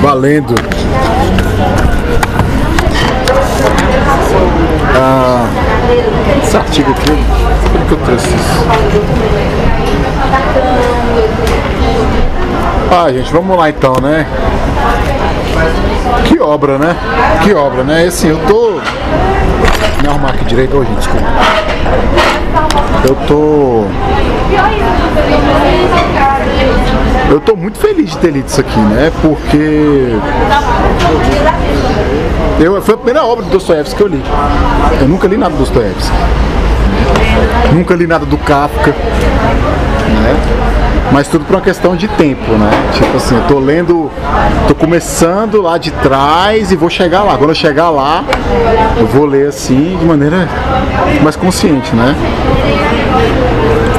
Valendo. 0.00 0.54
Ah, 4.96 5.46
esse 6.42 6.56
artigo 6.56 6.90
aqui, 6.92 7.10
por 7.70 7.86
que 7.86 7.92
eu 7.92 7.98
trouxe 7.98 8.26
isso? 8.28 8.66
Ah, 12.90 13.12
gente, 13.12 13.32
vamos 13.32 13.56
lá 13.56 13.68
então, 13.68 13.94
né? 14.00 14.26
Que 16.26 16.40
obra, 16.40 16.78
né? 16.78 16.96
Que 17.42 17.52
obra, 17.52 17.84
né? 17.84 18.04
E 18.04 18.08
assim, 18.08 18.28
eu 18.28 18.38
tô. 18.46 18.80
Me 20.02 20.08
arrumar 20.08 20.30
aqui 20.30 20.44
direito, 20.46 20.76
ô 20.76 20.84
gente, 20.84 20.96
desculpa. 20.96 21.26
Eu 23.04 23.16
tô. 23.26 23.84
Eu 27.30 27.40
tô 27.40 27.56
muito 27.56 27.78
feliz 27.78 28.10
de 28.10 28.18
ter 28.18 28.30
lido 28.30 28.46
isso 28.46 28.60
aqui, 28.60 28.78
né? 28.78 29.10
Porque. 29.20 30.16
Eu, 32.60 32.80
foi 32.80 32.94
a 32.94 32.96
primeira 32.96 33.24
obra 33.24 33.44
do 33.44 33.50
Dostoiévski 33.50 33.96
que 33.96 34.02
eu 34.02 34.06
li. 34.06 34.22
Eu 35.00 35.08
nunca 35.08 35.26
li 35.26 35.36
nada 35.36 35.52
do 35.52 35.58
Dostoiévski. 35.58 36.14
Nunca 37.72 37.94
li 37.94 38.06
nada 38.06 38.24
do 38.24 38.38
Kafka. 38.38 38.90
Né? 38.90 40.36
Mas 41.10 41.28
tudo 41.28 41.44
por 41.44 41.56
uma 41.56 41.62
questão 41.62 41.96
de 41.96 42.06
tempo, 42.08 42.52
né? 42.52 42.70
Tipo 42.92 43.16
assim, 43.16 43.34
eu 43.34 43.42
tô 43.42 43.58
lendo, 43.58 44.10
tô 44.68 44.74
começando 44.74 45.60
lá 45.60 45.76
de 45.76 45.90
trás 45.90 46.70
e 46.70 46.76
vou 46.76 46.88
chegar 46.88 47.22
lá. 47.22 47.36
Quando 47.36 47.50
eu 47.50 47.54
chegar 47.54 47.90
lá, 47.90 48.24
eu 48.96 49.06
vou 49.06 49.26
ler 49.26 49.48
assim 49.48 49.96
de 49.98 50.04
maneira 50.04 50.48
mais 51.22 51.36
consciente, 51.36 51.94
né? 51.94 52.14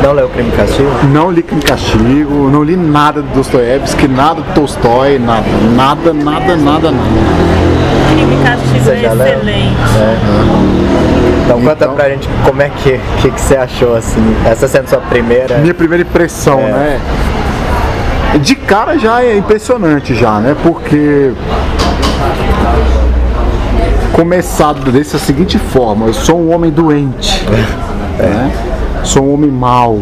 Não 0.01 0.11
leu 0.13 0.27
Crime 0.29 0.49
e 0.49 0.51
Castigo? 0.51 0.89
Não 1.11 1.31
li 1.31 1.41
Crime 1.43 1.61
e 1.61 1.65
Castigo, 1.65 2.49
não 2.51 2.63
li 2.63 2.75
nada 2.75 3.21
do 3.21 3.27
Dostoiévski, 3.33 4.07
nada 4.07 4.41
do 4.41 4.53
Tolstói, 4.53 5.17
nada, 5.17 5.43
nada, 5.75 6.13
nada, 6.13 6.55
nada, 6.57 6.91
nada. 6.91 7.09
Crime 8.13 8.35
e 8.35 8.43
Castigo 8.43 8.89
é 8.89 9.05
excelente. 9.05 9.77
Então 11.45 11.59
conta 11.61 11.85
Então- 11.85 11.95
pra 11.95 12.09
gente 12.09 12.27
como 12.45 12.61
é 12.61 12.69
que, 12.69 12.99
que, 13.21 13.31
que 13.31 13.41
você 13.41 13.55
achou 13.55 13.95
assim, 13.95 14.35
essa 14.45 14.67
sendo 14.67 14.89
sua 14.89 14.99
primeira. 14.99 15.57
Minha 15.59 15.73
primeira 15.73 16.01
impressão, 16.03 16.59
É. 16.59 16.71
né? 16.71 16.99
De 18.41 18.55
cara 18.55 18.97
já 18.97 19.21
é 19.23 19.37
impressionante 19.37 20.15
já, 20.15 20.39
né? 20.39 20.55
Porque 20.63 21.31
começar 24.13 24.73
dessa 24.73 25.17
seguinte 25.17 25.57
forma, 25.57 26.07
eu 26.07 26.13
sou 26.13 26.39
um 26.39 26.53
homem 26.53 26.71
doente, 26.71 27.43
né? 28.19 28.51
Sou 29.03 29.23
um 29.23 29.33
homem 29.33 29.51
mau, 29.51 29.99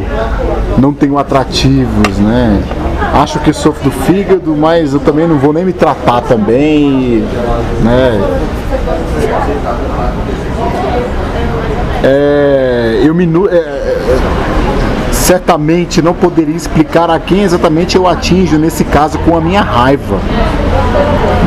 não 0.78 0.94
tenho 0.94 1.18
atrativos, 1.18 2.18
né? 2.20 2.62
Acho 3.14 3.40
que 3.40 3.52
sofro 3.52 3.90
do 3.90 3.92
fígado, 3.92 4.56
mas 4.56 4.94
eu 4.94 5.00
também 5.00 5.28
não 5.28 5.38
vou 5.38 5.52
nem 5.52 5.66
me 5.66 5.74
tratar 5.74 6.22
também, 6.22 7.24
né? 7.82 8.22
É, 12.04 13.02
eu 13.04 13.14
me 13.14 13.26
é, 13.50 13.56
é, 13.56 14.20
certamente 15.12 16.02
não 16.02 16.14
poderia 16.14 16.56
explicar 16.56 17.10
a 17.10 17.20
quem 17.20 17.44
exatamente 17.44 17.96
eu 17.96 18.08
atinjo 18.08 18.58
nesse 18.58 18.84
caso 18.84 19.20
com 19.20 19.38
a 19.38 19.42
minha 19.42 19.62
raiva. 19.62 20.18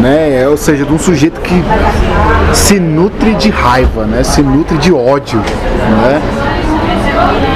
Né? 0.01 0.47
Ou 0.49 0.57
seja, 0.57 0.85
de 0.85 0.93
um 0.93 0.99
sujeito 0.99 1.41
que 1.41 1.63
se 2.53 2.79
nutre 2.79 3.35
de 3.35 3.51
raiva, 3.51 4.05
né? 4.05 4.23
se 4.23 4.43
nutre 4.43 4.77
de 4.79 4.93
ódio. 4.93 5.41
Né? 5.41 6.44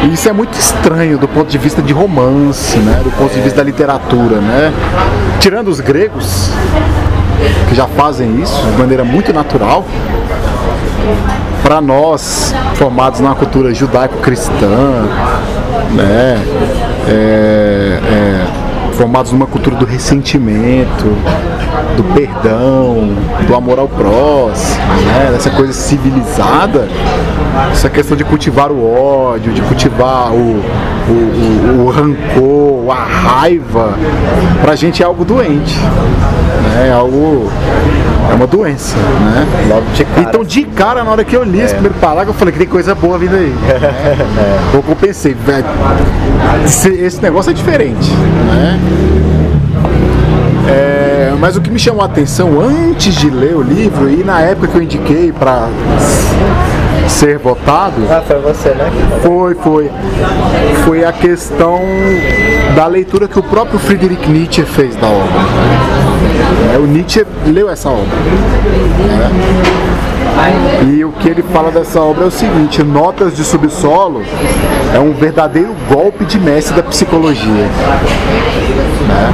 E 0.05 0.12
isso 0.12 0.28
é 0.28 0.33
muito 0.33 0.58
estranho 0.58 1.19
do 1.19 1.28
ponto 1.28 1.48
de 1.48 1.58
vista 1.58 1.83
de 1.83 1.92
romance, 1.92 2.78
né? 2.78 3.00
do 3.02 3.11
ponto 3.11 3.33
de 3.33 3.41
vista 3.41 3.58
da 3.58 3.64
literatura. 3.64 4.36
Né? 4.36 4.72
Tirando 5.41 5.69
os 5.69 5.80
gregos, 5.80 6.50
que 7.69 7.75
já 7.75 7.87
fazem 7.87 8.41
isso 8.41 8.60
de 8.66 8.78
maneira 8.78 9.04
muito 9.04 9.32
natural, 9.32 9.84
para 11.62 11.81
nós, 11.81 12.54
formados 12.75 13.20
numa 13.20 13.34
cultura 13.34 13.75
judaico-cristã, 13.75 15.06
né, 15.93 16.43
é, 17.09 18.00
é, 18.04 18.94
formados 18.94 19.32
numa 19.32 19.47
cultura 19.47 19.76
do 19.76 19.84
ressentimento, 19.84 21.04
do 21.97 22.04
perdão, 22.14 23.14
do 23.47 23.54
amor 23.54 23.78
ao 23.78 23.88
próximo, 23.88 24.82
né, 25.06 25.31
dessa 25.32 25.50
coisa 25.50 25.72
civilizada, 25.72 26.88
essa 27.72 27.88
questão 27.88 28.16
de 28.16 28.25
cultivar 28.25 28.71
o 28.71 28.84
ódio, 28.84 29.53
de 29.53 29.62
cultivar 29.62 30.32
o, 30.32 30.62
o, 31.09 31.12
o, 31.12 31.87
o 31.87 31.91
rancor, 31.91 32.91
a 32.91 33.04
raiva, 33.04 33.94
pra 34.62 34.75
gente 34.75 35.03
é 35.03 35.06
algo 35.06 35.25
doente, 35.25 35.78
né, 36.75 36.88
é 36.88 36.93
algo 36.93 37.50
é 38.31 38.34
uma 38.34 38.47
doença, 38.47 38.97
né? 38.97 39.47
De. 39.94 40.06
Então, 40.21 40.44
de 40.44 40.65
cara, 40.65 41.03
na 41.03 41.10
hora 41.10 41.25
que 41.25 41.34
eu 41.34 41.43
li 41.43 41.60
esse 41.60 41.72
primeiro 41.72 41.97
parágrafo, 41.99 42.31
eu 42.31 42.34
falei 42.34 42.53
que 42.53 42.59
tem 42.59 42.69
coisa 42.69 42.94
boa 42.94 43.16
vindo 43.19 43.34
aí. 43.34 43.55
Eu 44.75 44.97
pensei, 44.97 45.34
velho, 45.34 45.65
esse, 46.65 46.91
esse 46.91 47.22
negócio 47.22 47.50
é 47.50 47.55
diferente, 47.55 48.10
né? 48.12 48.78
É, 50.69 51.34
mas 51.41 51.56
o 51.56 51.60
que 51.62 51.70
me 51.70 51.78
chamou 51.78 52.03
a 52.03 52.05
atenção 52.05 52.60
antes 52.60 53.15
de 53.15 53.31
ler 53.31 53.56
o 53.56 53.62
livro 53.62 54.10
e 54.10 54.22
na 54.22 54.41
época 54.43 54.69
que 54.69 54.76
eu 54.76 54.82
indiquei 54.82 55.32
para 55.32 55.69
ser 57.08 57.38
votado, 57.38 57.94
Ah, 58.10 58.22
foi 58.26 58.38
você, 58.41 58.70
né? 58.70 58.91
foi, 59.22 59.54
foi, 59.56 59.91
foi 60.84 61.04
a 61.04 61.12
questão 61.12 61.80
da 62.76 62.86
leitura 62.86 63.26
que 63.26 63.38
o 63.38 63.42
próprio 63.42 63.78
Friedrich 63.78 64.28
Nietzsche 64.30 64.62
fez 64.62 64.94
da 64.96 65.06
obra. 65.06 65.28
É, 66.74 66.78
o 66.78 66.86
Nietzsche 66.86 67.24
leu 67.46 67.69
essa 67.70 67.88
obra. 67.88 68.04
né? 68.04 69.30
E 70.94 71.04
o 71.04 71.10
que 71.12 71.28
ele 71.28 71.42
fala 71.42 71.70
dessa 71.70 72.00
obra 72.00 72.24
é 72.24 72.26
o 72.28 72.30
seguinte: 72.30 72.82
Notas 72.82 73.36
de 73.36 73.42
Subsolo 73.44 74.22
é 74.94 74.98
um 75.00 75.12
verdadeiro 75.12 75.75
golpe 75.92 76.25
de 76.25 76.38
mestre 76.38 76.76
da 76.76 76.82
psicologia. 76.82 77.66
né? 79.08 79.32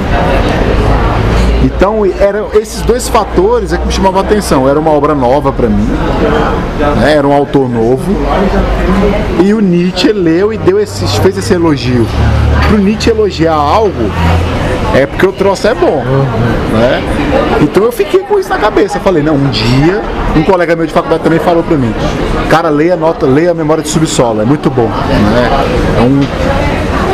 Então, 1.64 2.04
eram 2.20 2.48
esses 2.52 2.82
dois 2.82 3.08
fatores 3.08 3.72
é 3.72 3.78
que 3.78 3.86
me 3.86 3.92
chamavam 3.92 4.20
a 4.20 4.22
atenção. 4.22 4.68
Era 4.68 4.78
uma 4.78 4.90
obra 4.90 5.14
nova 5.14 5.50
para 5.50 5.68
mim, 5.68 5.88
né? 7.00 7.14
era 7.16 7.26
um 7.26 7.32
autor 7.32 7.68
novo, 7.68 8.04
e 9.42 9.54
o 9.54 9.60
Nietzsche 9.60 10.12
leu 10.12 10.52
e 10.52 10.58
deu 10.58 10.78
esse, 10.78 11.06
fez 11.20 11.38
esse 11.38 11.54
elogio. 11.54 12.06
Para 12.68 12.76
o 12.76 12.78
Nietzsche 12.78 13.10
elogiar 13.10 13.54
algo, 13.54 14.10
é 14.94 15.06
porque 15.06 15.26
o 15.26 15.32
troço 15.32 15.66
é 15.66 15.74
bom. 15.74 16.02
Né? 16.72 17.02
Então 17.62 17.82
eu 17.82 17.92
fiquei 17.92 18.20
com 18.20 18.38
isso 18.38 18.48
na 18.48 18.58
cabeça. 18.58 19.00
Falei, 19.00 19.22
não, 19.22 19.34
um 19.34 19.50
dia, 19.50 20.02
um 20.36 20.42
colega 20.42 20.76
meu 20.76 20.86
de 20.86 20.92
faculdade 20.92 21.22
também 21.22 21.38
falou 21.38 21.62
para 21.62 21.76
mim, 21.76 21.92
cara, 22.50 22.68
leia 22.68 22.94
a 22.94 22.96
nota, 22.96 23.26
leia 23.26 23.52
a 23.52 23.54
memória 23.54 23.82
de 23.82 23.88
subsolo, 23.88 24.42
é 24.42 24.44
muito 24.44 24.70
bom. 24.70 24.86
Né? 24.86 25.48
É, 25.98 26.02
um, 26.02 26.20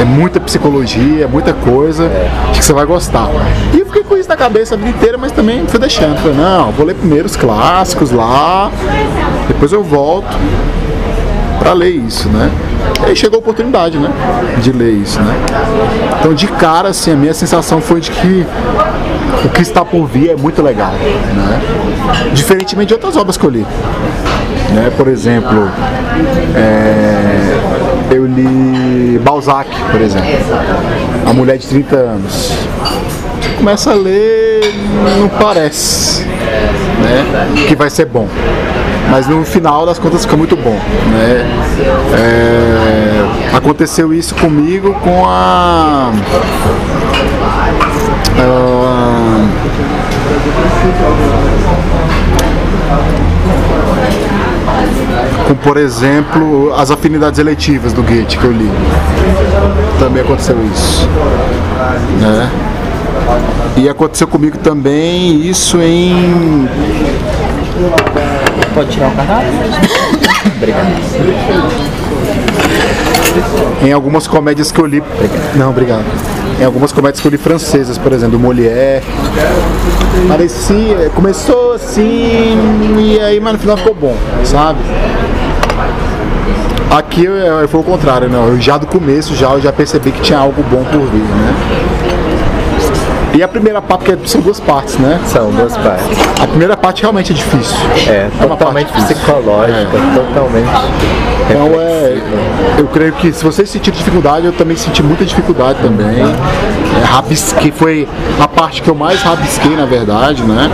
é 0.01 0.05
muita 0.05 0.41
psicologia, 0.41 1.25
é 1.25 1.27
muita 1.27 1.53
coisa, 1.53 2.11
acho 2.51 2.61
que 2.61 2.65
você 2.65 2.73
vai 2.73 2.87
gostar. 2.87 3.29
E 3.75 3.81
eu 3.81 3.87
fiquei 3.87 4.03
com 4.03 4.17
isso 4.17 4.29
na 4.29 4.37
cabeça 4.37 4.75
a 4.75 4.79
vida 4.79 4.91
inteira, 4.91 5.19
mas 5.19 5.31
também 5.31 5.67
fui 5.67 5.79
deixando. 5.79 6.17
Falei, 6.19 6.37
não, 6.37 6.73
vou 6.73 6.87
ler 6.87 6.95
primeiro 6.95 7.27
os 7.27 7.37
clássicos 7.37 8.11
lá, 8.11 8.71
depois 9.47 9.73
eu 9.73 9.83
volto 9.85 10.35
para 11.59 11.75
ler 11.75 11.91
isso, 11.91 12.29
né? 12.31 12.51
E 13.03 13.11
aí 13.11 13.17
chegou 13.17 13.37
a 13.37 13.41
oportunidade, 13.41 13.99
né? 13.99 14.11
De 14.63 14.73
ler 14.73 14.95
isso, 14.95 15.21
né? 15.21 15.35
Então, 16.19 16.33
de 16.33 16.47
cara, 16.47 16.89
assim, 16.89 17.13
a 17.13 17.17
minha 17.17 17.35
sensação 17.35 17.83
foi 17.83 18.01
de 18.01 18.11
que 18.11 18.47
o 19.45 19.49
que 19.51 19.61
está 19.61 19.85
por 19.85 20.07
vir 20.07 20.31
é 20.31 20.37
muito 20.37 20.63
legal, 20.63 20.93
né? 20.93 21.61
Diferentemente 22.33 22.89
de 22.89 22.95
outras 22.95 23.17
obras 23.17 23.37
que 23.37 23.45
eu 23.45 23.51
li. 23.51 23.67
Né? 24.71 24.91
Por 24.97 25.09
exemplo, 25.09 25.69
é, 26.55 27.60
eu 28.11 28.27
li 28.27 29.19
Balzac, 29.19 29.69
por 29.91 30.01
exemplo. 30.01 30.29
A 31.27 31.33
Mulher 31.33 31.59
de 31.59 31.67
30 31.67 31.97
anos. 31.97 32.53
Começa 33.57 33.91
a 33.93 33.95
ler, 33.95 34.75
não 35.19 35.29
parece 35.29 36.25
né, 36.25 37.65
que 37.69 37.77
vai 37.77 37.91
ser 37.91 38.07
bom. 38.07 38.27
Mas 39.11 39.27
no 39.27 39.45
final 39.45 39.85
das 39.85 39.99
contas 39.99 40.25
fica 40.25 40.37
muito 40.37 40.57
bom. 40.57 40.71
Né? 41.11 41.47
É, 42.15 43.57
aconteceu 43.57 44.15
isso 44.15 44.35
comigo 44.35 44.95
com 45.03 45.25
a. 45.27 46.13
ah, 48.39 49.31
com, 55.51 55.57
por 55.57 55.77
exemplo, 55.77 56.73
as 56.77 56.93
afinidades 56.93 57.41
eletivas 57.41 57.93
do 57.93 58.05
Goethe 58.05 58.39
que 58.39 58.45
eu 58.45 58.53
li. 58.53 58.71
Também 59.99 60.23
aconteceu 60.23 60.57
isso. 60.73 61.09
Né? 62.21 62.49
E 63.77 63.89
aconteceu 63.89 64.29
comigo 64.29 64.59
também 64.59 65.45
isso 65.47 65.81
em 65.81 66.69
Pode 68.75 68.91
tirar 68.91 69.09
o 69.09 69.17
cardápio? 69.17 69.51
Obrigado. 70.57 70.87
Em 73.83 73.93
algumas 73.93 74.29
comédias 74.29 74.71
que 74.71 74.81
eu 74.81 74.87
li. 74.87 75.03
Não, 75.57 75.71
obrigado. 75.71 76.05
Em 76.61 76.65
algumas 76.65 76.93
comédias 76.93 77.21
que 77.21 77.27
eu 77.27 77.31
li 77.31 77.39
francesas, 77.39 77.99
por 77.99 78.13
exemplo, 78.13 78.39
do 78.39 78.39
Molière. 78.39 79.03
Parecia. 80.29 81.11
Começou 81.15 81.73
assim. 81.73 82.57
E 82.99 83.19
aí, 83.19 83.41
mas 83.41 83.55
no 83.55 83.59
final 83.59 83.77
ficou 83.77 83.95
bom, 83.95 84.17
sabe? 84.45 84.79
Aqui 86.91 87.25
eu- 87.25 87.69
foi 87.69 87.81
o 87.81 87.85
contrário, 87.85 88.29
não. 88.29 88.49
Eu 88.49 88.61
já 88.61 88.77
do 88.77 88.87
começo 88.87 89.35
já, 89.35 89.51
eu 89.51 89.61
já 89.61 89.73
percebi 89.73 90.11
que 90.11 90.21
tinha 90.21 90.39
algo 90.39 90.63
bom 90.71 90.83
por 90.85 91.01
vir, 91.07 91.19
né? 91.23 91.55
E 93.33 93.43
a 93.45 93.49
primeira 93.49 93.81
parte, 93.81 94.07
porque 94.07 94.29
são 94.29 94.41
duas 94.41 94.59
partes, 94.59 94.97
né? 94.99 95.21
São 95.25 95.53
duas 95.53 95.77
partes. 95.77 96.05
A 96.43 96.47
primeira 96.49 96.77
parte 96.77 97.03
realmente 97.03 97.31
é 97.31 97.35
difícil. 97.35 97.77
É, 98.09 98.29
uma 98.41 98.57
totalmente 98.57 98.93
psicológica, 98.93 99.87
totalmente. 100.15 100.69
Então 101.49 101.81
é. 101.81 102.19
Eu 102.79 102.87
creio 102.89 103.13
que 103.13 103.33
se 103.33 103.45
vocês 103.45 103.71
sentiram 103.71 103.97
dificuldade, 103.97 104.47
eu 104.47 104.53
também 104.53 104.77
senti 104.77 105.01
muita 105.03 105.25
dificuldade 105.25 105.79
também. 105.81 106.19
É, 106.21 107.05
rabisquei, 107.05 107.71
foi 107.71 108.09
a 108.41 108.49
parte 108.49 108.83
que 108.83 108.89
eu 108.91 108.95
mais 108.97 109.23
rabisquei, 109.23 109.77
na 109.77 109.85
verdade, 109.87 110.43
né? 110.43 110.69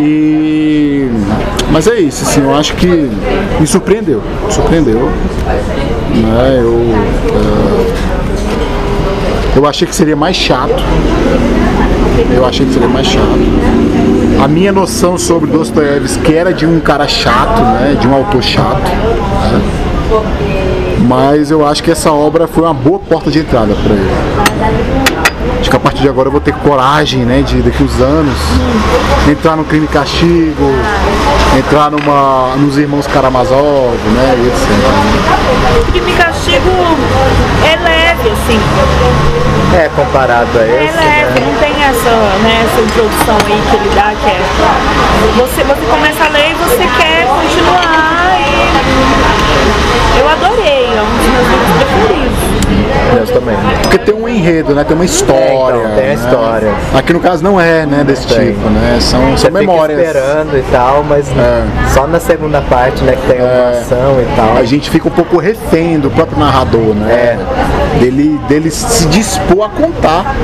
E. 0.00 1.08
Mas 1.70 1.86
é 1.86 1.98
isso, 1.98 2.24
assim, 2.24 2.42
eu 2.42 2.54
acho 2.54 2.74
que 2.74 3.10
me 3.58 3.66
surpreendeu. 3.66 4.22
Me 4.46 4.52
surpreendeu. 4.52 5.10
Né? 6.14 6.60
Eu. 6.60 6.80
é, 9.54 9.58
Eu 9.58 9.66
achei 9.66 9.86
que 9.86 9.94
seria 9.94 10.16
mais 10.16 10.36
chato. 10.36 10.82
Eu 12.32 12.44
achei 12.44 12.66
que 12.66 12.72
seria 12.72 12.88
mais 12.88 13.06
chato. 13.06 13.38
A 14.42 14.48
minha 14.48 14.72
noção 14.72 15.16
sobre 15.16 15.50
Dostoiévski 15.50 16.34
era 16.34 16.52
de 16.52 16.66
um 16.66 16.80
cara 16.80 17.06
chato, 17.08 17.60
né? 17.62 17.96
De 18.00 18.06
um 18.06 18.14
autor 18.14 18.42
chato. 18.42 18.90
né? 18.90 19.60
Mas 21.08 21.50
eu 21.50 21.66
acho 21.66 21.82
que 21.82 21.90
essa 21.90 22.12
obra 22.12 22.46
foi 22.46 22.62
uma 22.64 22.74
boa 22.74 22.98
porta 22.98 23.30
de 23.30 23.40
entrada 23.40 23.74
para 23.74 23.94
ele. 23.94 24.83
Acho 25.64 25.70
que 25.70 25.76
a 25.78 25.80
partir 25.80 26.02
de 26.02 26.08
agora 26.10 26.28
eu 26.28 26.30
vou 26.30 26.42
ter 26.42 26.52
coragem, 26.56 27.24
né? 27.24 27.40
De 27.40 27.62
daqui 27.62 27.82
uns 27.82 27.98
anos 27.98 28.36
entrar 29.26 29.56
no 29.56 29.64
crime 29.64 29.86
e 29.86 29.88
castigo, 29.88 30.70
entrar 31.56 31.90
numa, 31.90 32.54
nos 32.56 32.76
irmãos 32.76 33.06
Karamazov, 33.06 33.96
né? 34.12 34.34
E 34.36 34.46
etc. 34.46 34.58
Crime 35.90 36.12
e 36.12 36.14
castigo 36.16 36.68
é 37.64 37.76
leve, 37.82 38.28
assim. 38.28 38.60
É, 39.74 39.88
comparado 39.96 40.50
a 40.54 40.60
É 40.60 40.84
esse, 40.84 40.96
leve, 40.98 41.40
né? 41.40 41.46
não 41.46 41.54
tem 41.58 41.72
essa, 41.82 42.10
né, 42.42 42.66
essa 42.66 42.80
introdução 42.82 43.38
aí 43.46 43.62
que 43.70 43.76
ele 43.76 43.88
dá, 43.94 44.12
que 44.20 44.26
é. 44.26 44.38
Você, 45.38 45.64
você 45.64 45.86
começa 45.86 46.24
a 46.24 46.28
ler 46.28 46.50
e 46.50 46.54
você 46.56 46.86
quer 46.98 47.26
continuar 47.26 48.36
e. 48.38 48.44
Eu 50.20 50.28
adorei, 50.28 50.90
é 50.94 51.00
um 51.00 51.16
dos 51.16 51.26
meus 51.26 51.48
livros 51.48 51.70
preferidos. 51.78 52.33
Deus 53.14 53.30
também. 53.30 53.56
Porque 53.82 53.98
tem 53.98 54.14
um 54.14 54.28
enredo, 54.28 54.74
né? 54.74 54.84
Tem 54.84 54.94
uma 54.96 55.04
história. 55.04 55.76
É, 55.76 55.80
então, 55.80 55.94
tem 55.96 56.06
né? 56.06 56.14
história. 56.14 56.72
Aqui 56.94 57.12
no 57.12 57.20
caso 57.20 57.42
não 57.44 57.60
é, 57.60 57.86
né? 57.86 58.04
Desse 58.04 58.26
Tem. 58.26 58.52
tipo, 58.52 58.68
né? 58.70 58.98
São, 59.00 59.20
são 59.20 59.36
fica 59.36 59.50
memórias. 59.50 59.98
esperando 59.98 60.56
e 60.58 60.62
tal, 60.70 61.04
mas 61.08 61.26
É. 61.30 61.64
só 61.92 62.06
na 62.06 62.20
segunda 62.20 62.60
parte, 62.62 63.02
né, 63.04 63.16
que 63.16 63.26
tem 63.32 63.40
uma 63.40 63.70
ação 63.70 64.20
e 64.20 64.36
tal. 64.36 64.56
A 64.56 64.64
gente 64.64 64.90
fica 64.90 65.08
um 65.08 65.12
pouco 65.12 65.38
refém 65.38 65.98
do 65.98 66.10
próprio 66.10 66.38
narrador, 66.38 66.94
né? 66.94 67.12
É. 67.12 67.38
Dele, 68.00 68.40
dele 68.48 68.70
se 68.70 69.06
dispor 69.06 69.66
a 69.66 69.68
contar 69.68 70.34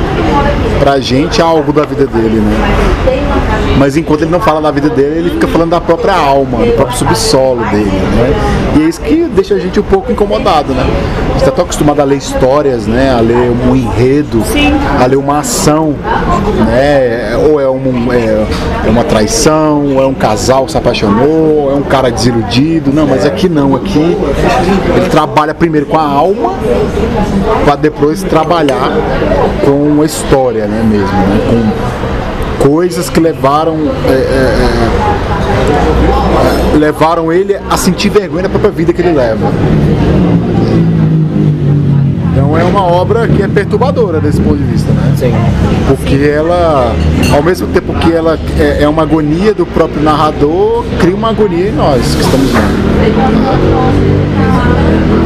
pra 0.78 0.98
gente 1.00 1.42
algo 1.42 1.72
da 1.72 1.84
vida 1.84 2.06
dele, 2.06 2.40
né? 2.40 3.59
Mas 3.80 3.96
enquanto 3.96 4.20
ele 4.20 4.30
não 4.30 4.40
fala 4.40 4.60
da 4.60 4.70
vida 4.70 4.90
dele, 4.90 5.20
ele 5.20 5.30
fica 5.30 5.48
falando 5.48 5.70
da 5.70 5.80
própria 5.80 6.14
alma, 6.14 6.58
do 6.58 6.72
próprio 6.72 6.98
subsolo 6.98 7.64
dele, 7.70 7.86
né? 7.86 8.76
E 8.76 8.82
é 8.82 8.84
isso 8.84 9.00
que 9.00 9.24
deixa 9.24 9.54
a 9.54 9.58
gente 9.58 9.80
um 9.80 9.82
pouco 9.82 10.12
incomodado, 10.12 10.74
né? 10.74 10.86
A 11.30 11.32
gente 11.32 11.44
tá 11.46 11.50
tão 11.50 11.64
acostumado 11.64 11.98
a 11.98 12.04
ler 12.04 12.18
histórias, 12.18 12.86
né? 12.86 13.10
A 13.10 13.20
ler 13.20 13.50
um 13.50 13.74
enredo, 13.74 14.42
Sim. 14.44 14.70
a 15.02 15.06
ler 15.06 15.16
uma 15.16 15.38
ação, 15.38 15.94
né? 16.66 17.34
Ou 17.48 17.58
é, 17.58 17.70
um, 17.70 18.12
é, 18.12 18.46
é 18.86 18.90
uma 18.90 19.02
traição, 19.02 19.94
ou 19.94 20.02
é 20.02 20.06
um 20.06 20.12
casal 20.12 20.66
que 20.66 20.72
se 20.72 20.76
apaixonou, 20.76 21.62
ou 21.62 21.72
é 21.72 21.74
um 21.74 21.82
cara 21.82 22.10
desiludido. 22.10 22.92
Não, 22.92 23.06
mas 23.06 23.24
aqui 23.24 23.48
não, 23.48 23.74
aqui 23.74 24.14
ele 24.94 25.08
trabalha 25.10 25.54
primeiro 25.54 25.86
com 25.86 25.96
a 25.96 26.02
alma, 26.02 26.52
para 27.64 27.76
depois 27.76 28.22
trabalhar 28.24 28.92
com 29.64 30.02
a 30.02 30.04
história, 30.04 30.66
né, 30.66 30.82
mesmo, 30.84 31.16
né? 31.16 31.40
Com 31.48 32.09
coisas 32.62 33.08
que 33.08 33.18
levaram 33.18 33.76
é, 34.06 34.12
é, 34.12 34.54
é, 36.74 36.78
levaram 36.78 37.32
ele 37.32 37.56
a 37.68 37.76
sentir 37.76 38.10
vergonha 38.10 38.44
da 38.44 38.48
própria 38.48 38.70
vida 38.70 38.92
que 38.92 39.00
ele 39.00 39.12
leva. 39.12 39.50
Então 42.32 42.56
é 42.56 42.62
uma 42.64 42.82
obra 42.84 43.26
que 43.26 43.42
é 43.42 43.48
perturbadora 43.48 44.20
desse 44.20 44.40
ponto 44.40 44.56
de 44.56 44.64
vista, 44.64 44.90
né? 44.92 45.12
Sim. 45.16 45.32
Porque 45.88 46.14
ela, 46.32 46.94
ao 47.34 47.42
mesmo 47.42 47.66
tempo 47.68 47.92
que 47.94 48.12
ela 48.12 48.38
é, 48.58 48.82
é 48.84 48.88
uma 48.88 49.02
agonia 49.02 49.52
do 49.52 49.66
próprio 49.66 50.02
narrador, 50.02 50.84
cria 51.00 51.14
uma 51.14 51.30
agonia 51.30 51.68
em 51.68 51.72
nós 51.72 52.14
que 52.14 52.20
estamos 52.22 52.50
vendo. 52.50 52.90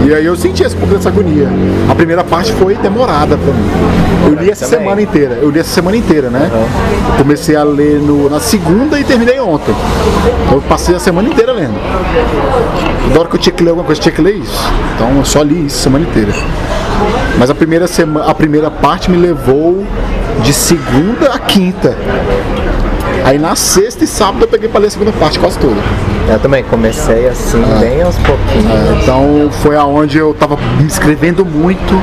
E 0.07 0.15
aí 0.15 0.25
eu 0.27 0.37
senti 0.37 0.63
esse 0.63 0.77
pouco 0.77 0.95
dessa 0.95 1.09
agonia. 1.09 1.49
A 1.91 1.95
primeira 1.95 2.23
parte 2.23 2.53
foi 2.53 2.75
demorada 2.77 3.37
pra 3.37 3.53
mim. 3.53 3.69
Eu 4.27 4.35
li 4.43 4.51
essa 4.51 4.67
semana 4.67 5.01
inteira. 5.03 5.39
Eu 5.41 5.51
li 5.51 5.59
essa 5.59 5.71
semana 5.71 5.97
inteira, 5.97 6.29
né? 6.31 6.51
Comecei 7.19 7.57
a 7.57 7.63
ler 7.65 8.01
no- 8.01 8.29
na 8.31 8.39
segunda 8.41 8.99
e 8.99 9.05
terminei 9.05 9.41
ontem. 9.41 9.75
Então 10.45 10.57
eu 10.59 10.63
passei 10.63 10.95
a 10.95 10.99
semana 10.99 11.29
inteira 11.29 11.53
lendo. 11.53 11.75
Da 13.13 13.21
hora 13.21 13.29
que 13.29 13.37
eu 13.37 13.41
tinha 13.41 13.53
que 13.55 13.63
ler 13.63 13.71
alguma 13.71 13.85
coisa, 13.87 13.99
eu 14.01 14.03
tinha 14.03 14.15
que 14.15 14.23
ler 14.23 14.37
isso. 14.37 14.63
Então 14.95 15.11
eu 15.19 15.25
só 15.25 15.43
li 15.43 15.67
isso 15.67 15.79
a 15.81 15.83
semana 15.85 16.05
inteira. 16.05 16.33
Mas 17.39 17.51
a 17.51 17.55
primeira, 17.55 17.87
semana, 17.87 18.27
a 18.27 18.35
primeira 18.35 18.71
parte 18.71 19.11
me 19.11 19.17
levou 19.17 19.85
de 20.43 20.53
segunda 20.53 21.33
a 21.33 21.39
quinta. 21.39 21.97
Aí 23.25 23.39
na 23.39 23.57
sexta 23.57 24.05
e 24.05 24.07
sábado 24.07 24.45
eu 24.45 24.49
peguei 24.49 24.69
pra 24.69 24.81
ler 24.81 24.89
a 24.89 24.91
segunda 24.91 25.13
parte 25.13 25.39
quase 25.39 25.59
toda. 25.59 25.81
Eu 26.29 26.39
também 26.39 26.63
comecei 26.65 27.29
assim, 27.29 27.63
bem 27.81 28.03
aos 28.03 28.17
pouquinhos. 28.17 28.71
É, 28.71 29.03
então 29.03 29.51
foi 29.63 29.77
aonde 29.77 30.19
eu 30.19 30.35
tava 30.35 30.57
me 30.79 30.87
escrevendo 30.87 31.45
muito, 31.45 31.95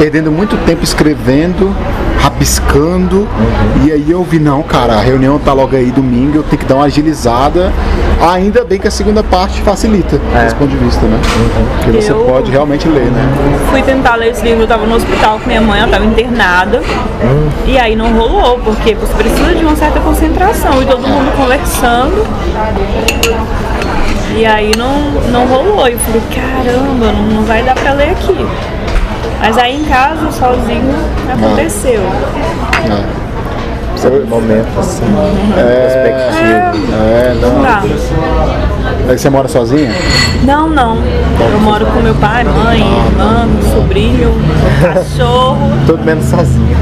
perdendo 0.00 0.32
muito 0.32 0.56
tempo 0.64 0.82
escrevendo, 0.82 1.76
rabiscando. 2.22 3.28
E 3.84 3.92
aí 3.92 4.10
eu 4.10 4.24
vi, 4.24 4.38
não, 4.38 4.62
cara, 4.62 4.94
a 4.94 5.00
reunião 5.00 5.38
tá 5.38 5.52
logo 5.52 5.76
aí 5.76 5.90
domingo, 5.90 6.38
eu 6.38 6.42
tenho 6.42 6.56
que 6.58 6.64
dar 6.64 6.76
uma 6.76 6.86
agilizada. 6.86 7.70
Ainda 8.32 8.64
bem 8.64 8.78
que 8.80 8.88
a 8.88 8.90
segunda 8.90 9.22
parte 9.22 9.60
facilita 9.60 10.18
É. 10.34 10.44
desse 10.44 10.54
ponto 10.54 10.70
de 10.70 10.76
vista, 10.78 11.04
né? 11.04 11.18
Porque 11.84 12.00
você 12.00 12.12
Eu- 12.12 12.24
pode 12.24 12.50
realmente 12.50 12.88
ler, 12.88 13.10
né? 13.10 13.22
Fui 13.70 13.82
tentar 13.82 14.14
ler 14.14 14.30
esse 14.30 14.42
livro, 14.42 14.62
eu 14.62 14.66
tava 14.66 14.86
no 14.86 14.94
hospital 14.96 15.38
com 15.38 15.46
minha 15.46 15.60
mãe, 15.60 15.80
ela 15.80 15.90
tava 15.92 16.06
internada. 16.06 16.80
E 17.66 17.76
aí 17.78 17.94
não 17.94 18.10
rolou, 18.14 18.58
porque 18.60 18.94
você 18.94 19.12
precisa 19.12 19.54
de 19.54 19.62
uma 19.66 19.76
certa 19.76 20.00
concentração 20.00 20.82
e 20.82 20.86
todo 20.86 21.06
mundo 21.06 21.30
conversando. 21.36 22.24
E 24.34 24.46
aí 24.46 24.72
não, 24.78 24.98
não 25.30 25.46
rolou. 25.46 25.86
E 25.88 25.92
eu 25.92 25.98
falei, 25.98 26.22
caramba, 26.34 27.12
não, 27.12 27.22
não 27.36 27.42
vai 27.42 27.62
dar 27.62 27.74
pra 27.74 27.92
ler 27.92 28.10
aqui. 28.12 28.46
Mas 29.40 29.56
aí 29.56 29.80
em 29.80 29.84
casa, 29.84 30.30
sozinho, 30.32 30.94
aconteceu. 31.32 32.00
É. 32.86 33.20
Um 34.06 34.26
momento 34.26 34.78
assim, 34.78 35.04
perspectiva. 35.54 36.94
É, 36.96 37.36
Não 37.40 37.52
não. 37.54 37.62
dá. 37.62 37.82
Aí 39.08 39.18
você 39.18 39.28
mora 39.28 39.48
sozinha? 39.48 39.90
Não, 40.42 40.68
não. 40.68 40.96
Eu 41.52 41.60
moro 41.60 41.84
com 41.86 42.00
meu 42.00 42.14
pai, 42.14 42.44
mãe, 42.44 42.80
irmã, 42.80 43.48
sobrinho, 43.74 44.32
cachorro. 44.80 45.70
Tudo 45.86 46.04
menos 46.04 46.24
sozinho. 46.26 46.76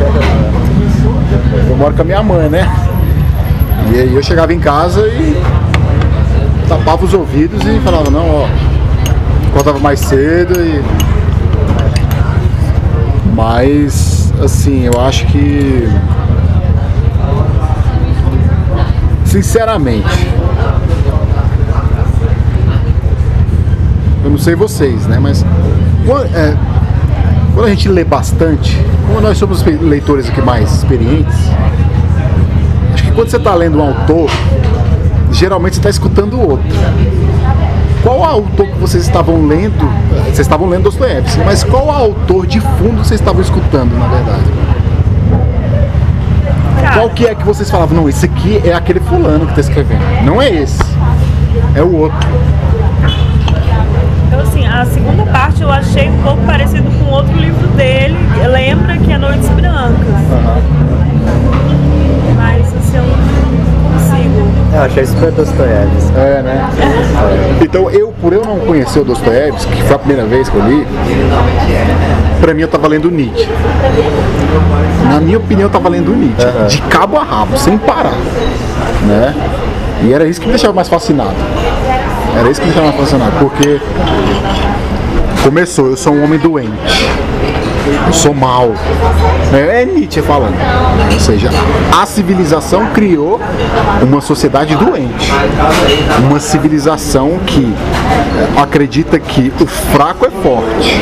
Eu 1.68 1.76
moro 1.76 1.94
com 1.94 2.02
a 2.02 2.04
minha 2.04 2.22
mãe, 2.22 2.48
né? 2.48 2.70
E 3.92 4.00
aí 4.00 4.14
eu 4.14 4.22
chegava 4.22 4.52
em 4.52 4.60
casa 4.60 5.00
e 5.08 5.40
tapava 6.68 7.04
os 7.04 7.14
ouvidos 7.14 7.64
e 7.64 7.80
falava, 7.80 8.10
não, 8.10 8.42
ó, 8.42 8.48
acordava 9.48 9.78
mais 9.78 9.98
cedo 10.00 10.60
e. 10.60 11.07
Mas 13.38 14.32
assim, 14.42 14.82
eu 14.82 15.00
acho 15.00 15.24
que 15.26 15.88
sinceramente 19.24 20.26
eu 24.24 24.30
não 24.32 24.38
sei 24.38 24.56
vocês, 24.56 25.06
né? 25.06 25.20
Mas 25.20 25.46
quando, 26.04 26.24
é, 26.34 26.56
quando 27.54 27.66
a 27.66 27.70
gente 27.70 27.88
lê 27.88 28.02
bastante, 28.02 28.76
como 29.06 29.20
nós 29.20 29.38
somos 29.38 29.62
leitores 29.62 30.28
aqui 30.28 30.42
mais 30.42 30.72
experientes, 30.72 31.38
acho 32.92 33.04
que 33.04 33.12
quando 33.12 33.30
você 33.30 33.36
está 33.36 33.54
lendo 33.54 33.78
um 33.78 33.82
autor, 33.82 34.28
geralmente 35.30 35.74
você 35.74 35.78
está 35.78 35.90
escutando 35.90 36.40
outro. 36.40 36.66
Qual 38.02 38.24
autor 38.24 38.66
que 38.66 38.78
vocês 38.80 39.04
estavam 39.04 39.46
lendo? 39.46 39.88
Vocês 40.28 40.46
estavam 40.46 40.68
lendo 40.68 40.84
Dostoiévski, 40.84 41.40
mas 41.44 41.64
qual 41.64 41.90
autor 41.90 42.46
de 42.46 42.60
fundo 42.60 42.98
vocês 43.04 43.20
estavam 43.20 43.42
escutando, 43.42 43.98
na 43.98 44.06
verdade? 44.06 44.44
Qual 46.94 47.10
que 47.10 47.26
é 47.26 47.34
que 47.34 47.44
vocês 47.44 47.70
falavam? 47.70 47.96
Não, 47.96 48.08
esse 48.08 48.26
aqui 48.26 48.60
é 48.64 48.72
aquele 48.72 49.00
fulano 49.00 49.46
que 49.46 49.52
está 49.52 49.60
escrevendo. 49.60 50.00
Não 50.24 50.40
é 50.40 50.48
esse. 50.50 50.82
É 51.74 51.82
o 51.82 51.94
outro. 51.94 52.18
Então, 54.26 54.40
assim, 54.40 54.66
a 54.66 54.84
segunda 54.84 55.24
parte 55.24 55.62
eu 55.62 55.70
achei 55.70 56.08
um 56.08 56.22
pouco 56.22 56.42
parecido 56.44 56.90
com 56.90 57.10
outro 57.10 57.36
livro 57.36 57.66
dele. 57.68 58.16
Lembra 58.50 58.96
que 58.96 59.12
é 59.12 59.18
Noites 59.18 59.48
Brancas. 59.50 59.98
Mas 62.36 62.66
assim, 62.66 62.96
eu 62.96 63.02
não. 63.02 63.27
Eu 64.72 64.82
achei 64.82 65.06
super 65.06 65.30
Dostoiévski. 65.32 66.12
É, 66.16 66.42
né? 66.42 66.70
Então, 67.60 67.90
eu, 67.90 68.12
por 68.20 68.32
eu 68.32 68.42
não 68.44 68.58
conhecer 68.60 69.00
o 69.00 69.04
Dostoiévski, 69.04 69.72
que 69.72 69.82
foi 69.82 69.96
a 69.96 69.98
primeira 69.98 70.24
vez 70.26 70.48
que 70.48 70.56
eu 70.56 70.62
li, 70.66 70.86
pra 72.40 72.52
mim 72.54 72.62
eu 72.62 72.68
tava 72.68 72.86
lendo 72.86 73.10
Nietzsche. 73.10 73.48
Na 75.10 75.20
minha 75.20 75.38
opinião, 75.38 75.66
eu 75.66 75.70
tava 75.72 75.88
lendo 75.88 76.14
Nietzsche, 76.14 76.46
Aham. 76.46 76.66
de 76.66 76.82
cabo 76.82 77.16
a 77.16 77.24
rabo, 77.24 77.56
sem 77.56 77.78
parar. 77.78 78.12
Né? 79.06 79.34
E 80.02 80.12
era 80.12 80.26
isso 80.26 80.40
que 80.40 80.46
me 80.46 80.52
deixava 80.52 80.74
mais 80.74 80.88
fascinado. 80.88 81.34
Era 82.38 82.50
isso 82.50 82.60
que 82.60 82.66
me 82.66 82.72
deixava 82.72 82.94
mais 82.94 83.08
fascinado, 83.08 83.32
porque 83.38 83.80
começou, 85.42 85.86
eu 85.86 85.96
sou 85.96 86.12
um 86.12 86.22
homem 86.24 86.38
doente. 86.38 86.70
Sou 88.12 88.34
mal. 88.34 88.72
É, 89.52 89.82
é 89.82 89.84
Nietzsche 89.84 90.22
falando. 90.22 90.56
Ou 91.12 91.20
seja, 91.20 91.50
a 91.96 92.06
civilização 92.06 92.86
criou 92.86 93.40
uma 94.02 94.20
sociedade 94.20 94.74
doente. 94.76 95.32
Uma 96.28 96.40
civilização 96.40 97.38
que 97.46 97.72
acredita 98.56 99.18
que 99.18 99.52
o 99.60 99.66
fraco 99.66 100.26
é 100.26 100.30
forte, 100.30 101.00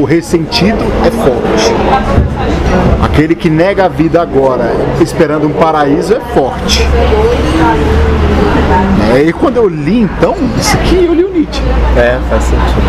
o 0.00 0.04
ressentido 0.04 0.84
é 1.04 1.10
forte. 1.10 1.74
Aquele 3.02 3.34
que 3.34 3.50
nega 3.50 3.84
a 3.84 3.88
vida 3.88 4.20
agora 4.20 4.72
esperando 5.00 5.46
um 5.46 5.52
paraíso 5.52 6.14
é 6.14 6.20
forte. 6.34 6.86
É, 9.14 9.22
e 9.22 9.32
quando 9.32 9.56
eu 9.56 9.68
li 9.68 10.00
então, 10.00 10.36
isso 10.58 10.76
aqui 10.76 11.04
eu 11.04 11.14
li 11.14 11.24
o 11.24 11.32
Nietzsche. 11.32 11.62
É, 11.96 12.18
faz 12.28 12.44
sentido. 12.44 12.82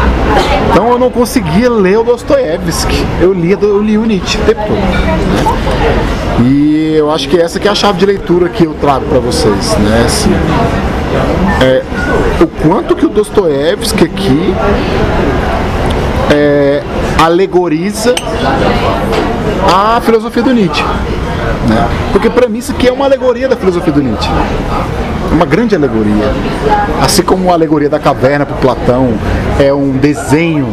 Então 0.72 0.90
eu 0.90 1.00
não 1.00 1.10
conseguia 1.10 1.70
ler 1.70 1.98
o 1.98 2.04
Dostoiévski. 2.04 3.06
Eu 3.20 3.34
lia, 3.34 3.58
eu 3.62 3.82
li 3.82 3.98
o 3.98 4.06
Nietzsche 4.06 4.38
o 4.38 4.42
tempo 4.46 4.62
todo. 4.62 4.76
né? 4.76 6.22
E 6.44 6.96
eu 6.96 7.12
acho 7.12 7.28
que 7.28 7.40
essa 7.40 7.60
que 7.60 7.68
é 7.68 7.72
a 7.72 7.76
chave 7.76 8.00
de 8.00 8.06
leitura 8.06 8.50
que 8.50 8.66
eu 8.66 8.74
trago 8.76 9.06
para 9.06 9.20
vocês, 9.20 9.76
né? 9.78 10.04
Assim, 10.06 10.32
é, 11.62 11.84
o 12.42 12.48
quanto 12.48 12.96
que 12.96 13.06
o 13.06 13.10
Dostoiévski 13.10 14.06
aqui 14.06 14.54
é, 16.32 16.82
alegoriza 17.20 18.16
a 19.72 20.01
filosofia 20.01 20.44
do 20.44 20.54
Nietzsche. 20.54 20.84
Né? 21.68 21.90
Porque 22.12 22.30
para 22.30 22.50
mim 22.50 22.60
isso 22.60 22.72
aqui 22.72 22.88
é 22.88 22.92
uma 22.92 23.06
alegoria 23.06 23.48
da 23.48 23.56
filosofia 23.56 23.94
do 23.94 24.01
Nietzsche. 24.01 24.30
Uma 25.32 25.46
grande 25.46 25.75
alegoria. 25.75 26.32
Assim 27.01 27.24
como 27.24 27.50
a 27.50 27.54
alegoria 27.54 27.90
da 27.90 28.00
caverna 28.00 28.46
para 28.46 28.58
Platão 28.58 29.13
é 29.60 29.74
um 29.74 29.92
desenho 29.92 30.68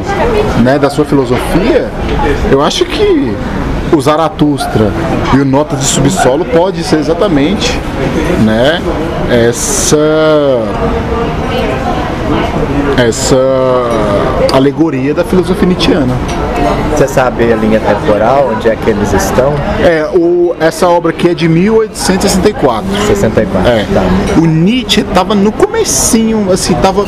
né, 0.62 0.78
da 0.78 0.90
sua 0.90 1.05
filosofia, 1.05 1.88
eu 2.50 2.61
acho 2.61 2.85
que 2.85 3.37
o 3.93 4.00
Zaratustra 4.00 4.90
e 5.35 5.38
o 5.38 5.45
Nota 5.45 5.76
de 5.76 5.85
Subsolo 5.85 6.45
pode 6.45 6.83
ser 6.83 6.97
exatamente 6.97 7.78
né, 8.45 8.83
essa 9.31 9.97
essa 12.97 13.37
alegoria 14.52 15.14
da 15.14 15.25
filosofia 15.25 15.66
nietzschiana. 15.68 16.14
Você 16.97 17.06
sabe 17.06 17.52
a 17.52 17.56
linha 17.56 17.80
temporal, 17.80 18.50
onde 18.54 18.68
é 18.68 18.76
que 18.76 18.90
eles 18.90 19.12
estão? 19.12 19.52
É, 19.80 20.08
o, 20.12 20.54
essa 20.58 20.88
obra 20.88 21.11
aqui 21.11 21.28
é 21.28 21.35
de 21.35 21.49
1864. 21.49 22.85
64. 23.06 23.68
É. 23.70 23.85
Tá. 23.94 24.02
O 24.40 24.47
Nietzsche 24.47 25.04
tava 25.04 25.35
no 25.35 25.52
comecinho, 25.52 26.50
assim, 26.50 26.75
tava 26.75 27.04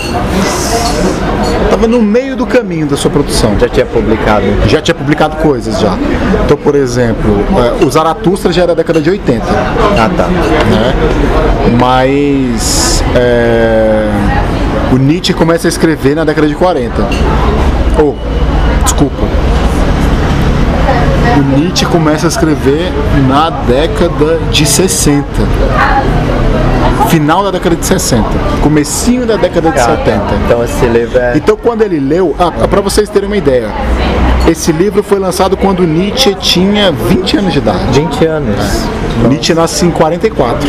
tava 1.70 1.86
no 1.86 2.00
meio 2.00 2.36
do 2.36 2.46
caminho 2.46 2.86
da 2.86 2.96
sua 2.96 3.10
produção. 3.10 3.58
Já 3.58 3.68
tinha 3.68 3.86
publicado. 3.86 4.44
Já 4.66 4.80
tinha 4.80 4.94
publicado 4.94 5.36
coisas 5.36 5.80
já. 5.80 5.96
Então, 6.44 6.56
por 6.56 6.74
exemplo, 6.76 7.30
é, 7.80 7.84
o 7.84 7.90
Zaratustra 7.90 8.52
já 8.52 8.62
era 8.62 8.68
da 8.74 8.74
década 8.74 9.00
de 9.00 9.10
80, 9.10 9.44
Ah, 9.44 10.10
tá. 10.16 10.26
né? 10.28 10.94
Mas 11.78 13.02
é, 13.14 14.06
o 14.92 14.97
Nietzsche 14.97 15.32
começa 15.32 15.68
a 15.68 15.70
escrever 15.70 16.14
na 16.16 16.25
década 16.25 16.49
de 16.49 16.54
40. 16.54 16.92
Oh, 18.02 18.14
desculpa. 18.82 19.23
O 21.37 21.59
Nietzsche 21.59 21.87
começa 21.87 22.26
a 22.26 22.28
escrever 22.28 22.92
na 23.28 23.50
década 23.50 24.38
de 24.50 24.66
60. 24.66 25.25
Final 27.09 27.44
da 27.44 27.50
década 27.52 27.76
de 27.76 27.87
60. 27.87 28.25
Comecinho 28.62 29.25
da 29.26 29.37
década 29.37 29.70
de 29.70 29.78
Ah, 29.78 29.97
70. 30.04 30.20
Então 30.44 30.64
esse 30.64 30.87
livro 30.87 31.18
é. 31.18 31.37
Então 31.37 31.56
quando 31.56 31.82
ele 31.82 31.99
leu, 32.00 32.35
ah, 32.38 32.50
para 32.50 32.80
vocês 32.80 33.09
terem 33.09 33.28
uma 33.28 33.37
ideia, 33.37 33.68
esse 34.49 34.73
livro 34.73 35.02
foi 35.02 35.18
lançado 35.18 35.56
quando 35.56 35.85
Nietzsche 35.85 36.35
tinha 36.35 36.90
20 36.90 37.37
anos 37.38 37.52
de 37.52 37.59
idade. 37.59 37.85
20 37.92 38.26
anos. 38.26 38.56
Nietzsche 39.28 39.54
nasce 39.54 39.85
em 39.87 39.90
44 39.90 40.68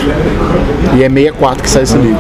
e 0.96 1.04
é 1.04 1.10
64 1.10 1.64
que 1.64 1.70
sai 1.70 1.84
esse 1.84 1.98
livro. 1.98 2.20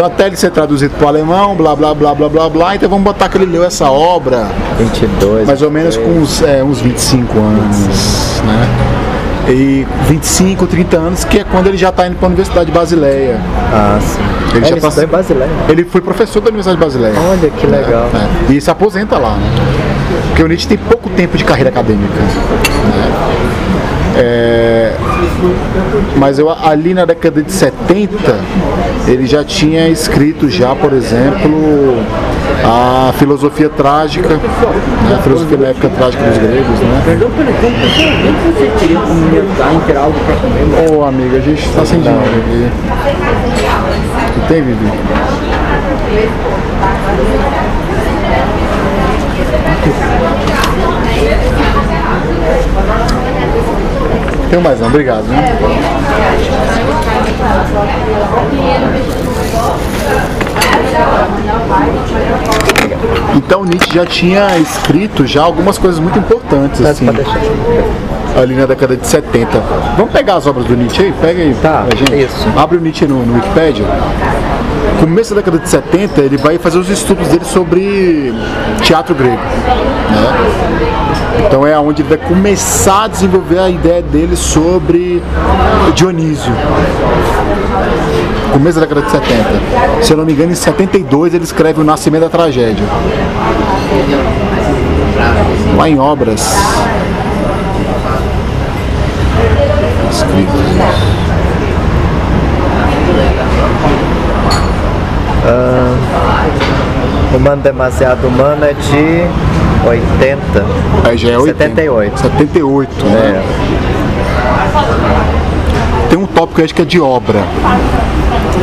Então 0.00 0.10
até 0.10 0.28
ele 0.28 0.36
ser 0.36 0.50
traduzido 0.50 0.94
para 0.96 1.04
o 1.04 1.08
alemão, 1.08 1.54
blá 1.54 1.76
blá 1.76 1.94
blá 1.94 2.14
blá 2.14 2.26
blá 2.26 2.48
blá, 2.48 2.74
então 2.74 2.88
vamos 2.88 3.04
botar 3.04 3.28
que 3.28 3.36
ele 3.36 3.44
leu 3.44 3.62
essa 3.62 3.90
obra 3.90 4.46
22. 4.78 5.46
mais 5.46 5.60
ou 5.60 5.70
menos 5.70 5.94
com 5.94 6.08
uns, 6.08 6.40
é, 6.40 6.64
uns 6.64 6.80
25 6.80 7.38
anos, 7.38 7.76
né? 8.46 8.68
E 9.50 9.86
25, 10.08 10.66
30 10.66 10.96
anos, 10.96 11.24
que 11.24 11.40
é 11.40 11.44
quando 11.44 11.66
ele 11.66 11.76
já 11.76 11.90
está 11.90 12.06
indo 12.06 12.16
para 12.16 12.24
a 12.24 12.28
Universidade 12.28 12.64
de 12.64 12.72
Basileia. 12.72 13.38
Ah, 13.74 13.98
sim. 14.00 14.22
Ele 14.52 14.56
Ele, 14.56 14.66
já 14.70 14.76
estudou 14.76 14.90
tá- 14.96 15.02
em 15.02 15.06
Basileia. 15.06 15.50
Ele 15.68 15.84
foi 15.84 16.00
professor 16.00 16.40
da 16.40 16.48
Universidade 16.48 16.78
de 16.78 16.82
Basileia. 16.86 17.14
Olha 17.30 17.50
que 17.50 17.66
legal. 17.66 18.08
É, 18.48 18.52
e 18.54 18.58
se 18.58 18.70
aposenta 18.70 19.18
lá, 19.18 19.34
né? 19.34 19.50
Porque 20.28 20.42
o 20.42 20.46
Nietzsche 20.48 20.66
tem 20.66 20.78
pouco 20.78 21.10
tempo 21.10 21.36
de 21.36 21.44
carreira 21.44 21.68
acadêmica. 21.68 22.14
né? 22.14 23.40
É, 24.16 24.92
mas 26.16 26.38
eu, 26.38 26.50
ali 26.50 26.94
na 26.94 27.04
década 27.04 27.42
de 27.42 27.52
70 27.52 28.34
ele 29.06 29.26
já 29.26 29.44
tinha 29.44 29.88
escrito 29.88 30.48
já, 30.48 30.74
por 30.74 30.92
exemplo, 30.92 31.96
a 32.64 33.12
filosofia 33.18 33.68
trágica, 33.68 34.28
né? 34.28 34.40
a 35.18 35.22
filosofia 35.22 35.56
da 35.56 35.68
época 35.68 35.88
trágica 35.88 36.22
dos 36.24 36.38
gregos, 36.38 36.78
né? 36.80 37.02
Perdão 37.04 37.30
tempo, 37.30 37.48
você 38.54 38.70
teria 38.78 38.98
como 39.00 39.80
ter 39.82 39.96
algo 39.96 40.18
para 40.20 40.36
comer? 40.36 40.92
Ô 40.92 41.04
amigo, 41.04 41.36
a 41.36 41.40
gente 41.40 41.64
está 41.64 41.84
sem 41.84 42.00
dinheiro 42.00 42.20
aqui. 42.20 42.70
Tu 44.34 44.48
tem, 44.48 44.62
Vivi? 44.62 44.90
Tem 54.50 54.60
mais 54.60 54.80
não, 54.80 54.88
obrigado. 54.88 55.24
Né? 55.24 55.58
Então 63.36 63.64
Nietzsche 63.64 63.94
já 63.94 64.04
tinha 64.06 64.58
escrito 64.58 65.26
já 65.26 65.42
algumas 65.42 65.78
coisas 65.78 65.98
muito 66.00 66.18
importantes 66.18 66.84
assim, 66.84 67.06
ali 68.40 68.54
na 68.54 68.66
década 68.66 68.96
de 68.96 69.06
70. 69.06 69.48
Vamos 69.96 70.12
pegar 70.12 70.36
as 70.36 70.46
obras 70.46 70.66
do 70.66 70.76
Nietzsche 70.76 71.02
aí? 71.04 71.12
Pega 71.20 71.42
aí 71.42 71.54
Tá, 71.62 71.84
pra 71.86 71.96
gente. 71.96 72.14
isso. 72.14 72.46
Abre 72.56 72.76
o 72.78 72.80
Nietzsche 72.80 73.06
no, 73.06 73.24
no 73.24 73.34
Wikipedia. 73.34 73.84
Começo 74.98 75.34
da 75.34 75.40
década 75.40 75.58
de 75.58 75.68
70, 75.68 76.20
ele 76.20 76.36
vai 76.36 76.58
fazer 76.58 76.78
os 76.78 76.88
estudos 76.90 77.26
dele 77.28 77.44
sobre 77.44 78.34
teatro 78.82 79.14
grego. 79.14 79.36
né? 79.36 80.60
Então 81.46 81.66
é 81.66 81.78
onde 81.78 82.02
ele 82.02 82.08
vai 82.08 82.18
começar 82.18 83.04
a 83.04 83.08
desenvolver 83.08 83.58
a 83.58 83.70
ideia 83.70 84.02
dele 84.02 84.36
sobre 84.36 85.22
Dionísio. 85.94 86.52
Começo 88.52 88.80
da 88.80 88.86
década 88.86 89.02
de 89.02 89.10
70. 89.10 90.02
Se 90.02 90.12
eu 90.12 90.16
não 90.16 90.24
me 90.24 90.32
engano, 90.32 90.52
em 90.52 90.54
72 90.54 91.34
ele 91.34 91.44
escreve 91.44 91.80
O 91.80 91.84
Nascimento 91.84 92.22
da 92.22 92.28
Tragédia. 92.28 92.84
Lá 95.76 95.88
em 95.88 95.98
obras. 95.98 96.54
Escritos. 100.10 100.60
Humano 107.34 107.62
Demasiado 107.62 108.26
Humano 108.26 108.64
é 108.64 108.72
de 108.72 109.24
80. 109.86 110.66
Aí 111.04 111.16
já 111.16 111.30
é 111.30 111.38
80. 111.38 111.64
78. 111.64 112.20
78, 112.20 113.04
né? 113.06 113.12
É. 113.18 113.42
Tem 116.08 116.18
um 116.18 116.26
tópico 116.26 116.60
aí 116.60 116.64
acho 116.64 116.74
que 116.74 116.82
é 116.82 116.84
de 116.84 117.00
obra. 117.00 117.38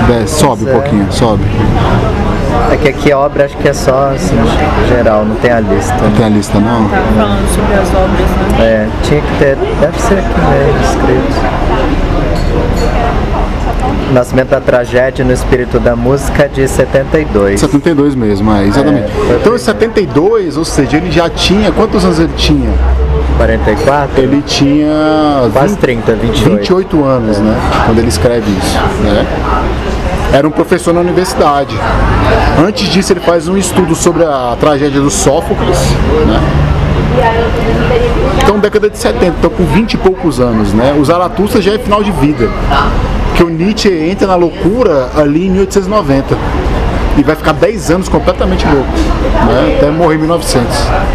Desce, 0.07 0.39
sobe 0.39 0.65
um 0.65 0.69
é. 0.69 0.71
pouquinho, 0.71 1.07
sobe. 1.11 1.43
É 2.71 2.77
que 2.77 2.89
aqui 2.89 3.11
a 3.11 3.19
obra 3.19 3.45
acho 3.45 3.55
que 3.57 3.67
é 3.67 3.73
só 3.73 4.11
assim, 4.13 4.35
geral, 4.89 5.23
não 5.25 5.35
tem 5.35 5.51
a 5.51 5.59
lista. 5.59 5.95
Não 6.01 6.11
tem 6.11 6.25
a 6.25 6.29
lista 6.29 6.59
não? 6.59 6.89
Tava 6.89 7.03
falando 7.15 7.55
sobre 7.55 7.73
as 7.75 7.87
obras, 7.89 8.29
né? 8.29 8.59
É, 8.59 8.87
tinha 9.03 9.21
que 9.21 9.37
ter. 9.39 9.57
Deve 9.79 10.01
ser 10.01 10.19
aqui 10.19 10.39
mesmo, 10.41 10.81
escrito. 10.83 11.67
Nascimento 14.13 14.49
da 14.49 14.61
Tragédia 14.61 15.23
no 15.23 15.33
Espírito 15.33 15.79
da 15.79 15.95
Música 15.95 16.47
de 16.47 16.67
72. 16.67 17.59
72 17.59 18.15
mesmo, 18.15 18.51
é, 18.53 18.65
exatamente. 18.65 19.11
É, 19.29 19.37
então 19.39 19.55
em 19.55 19.59
72, 19.59 20.57
ou 20.57 20.65
seja, 20.65 20.97
ele 20.97 21.11
já 21.11 21.29
tinha. 21.29 21.71
Quantos 21.71 22.03
anos 22.03 22.19
ele 22.19 22.33
tinha? 22.35 22.71
44? 23.37 24.21
Ele 24.21 24.41
tinha. 24.41 25.49
Quase 25.53 25.75
20 25.75 25.79
30, 25.79 26.13
28. 26.13 26.49
28 26.57 27.03
anos, 27.03 27.37
né? 27.37 27.55
Quando 27.85 27.99
ele 27.99 28.09
escreve 28.09 28.49
isso, 28.49 28.77
né? 29.03 29.25
Era 30.33 30.47
um 30.47 30.51
professor 30.51 30.93
na 30.93 30.99
universidade. 30.99 31.75
Antes 32.59 32.87
disso, 32.89 33.13
ele 33.13 33.19
faz 33.21 33.47
um 33.47 33.57
estudo 33.57 33.95
sobre 33.95 34.23
a 34.23 34.55
tragédia 34.59 34.99
do 35.01 35.09
Sófocles, 35.09 35.77
né? 36.25 36.39
Então, 38.43 38.59
década 38.59 38.89
de 38.89 38.97
70, 38.97 39.35
então 39.39 39.49
com 39.49 39.65
20 39.65 39.93
e 39.93 39.97
poucos 39.97 40.39
anos, 40.39 40.73
né? 40.73 40.95
O 40.99 41.03
Zaratustra 41.03 41.61
já 41.61 41.73
é 41.73 41.79
final 41.79 42.03
de 42.03 42.11
vida. 42.11 42.49
Que 43.35 43.43
o 43.43 43.49
Nietzsche 43.49 43.89
entra 43.89 44.27
na 44.27 44.35
loucura 44.35 45.09
ali 45.15 45.47
em 45.47 45.51
1890. 45.51 46.35
E 47.17 47.23
vai 47.23 47.35
ficar 47.35 47.53
10 47.53 47.91
anos 47.91 48.09
completamente 48.09 48.65
louco, 48.67 48.91
né? 49.47 49.77
Até 49.77 49.89
morrer 49.89 50.15
em 50.15 50.19
1900. 50.19 50.63
né? 50.63 51.07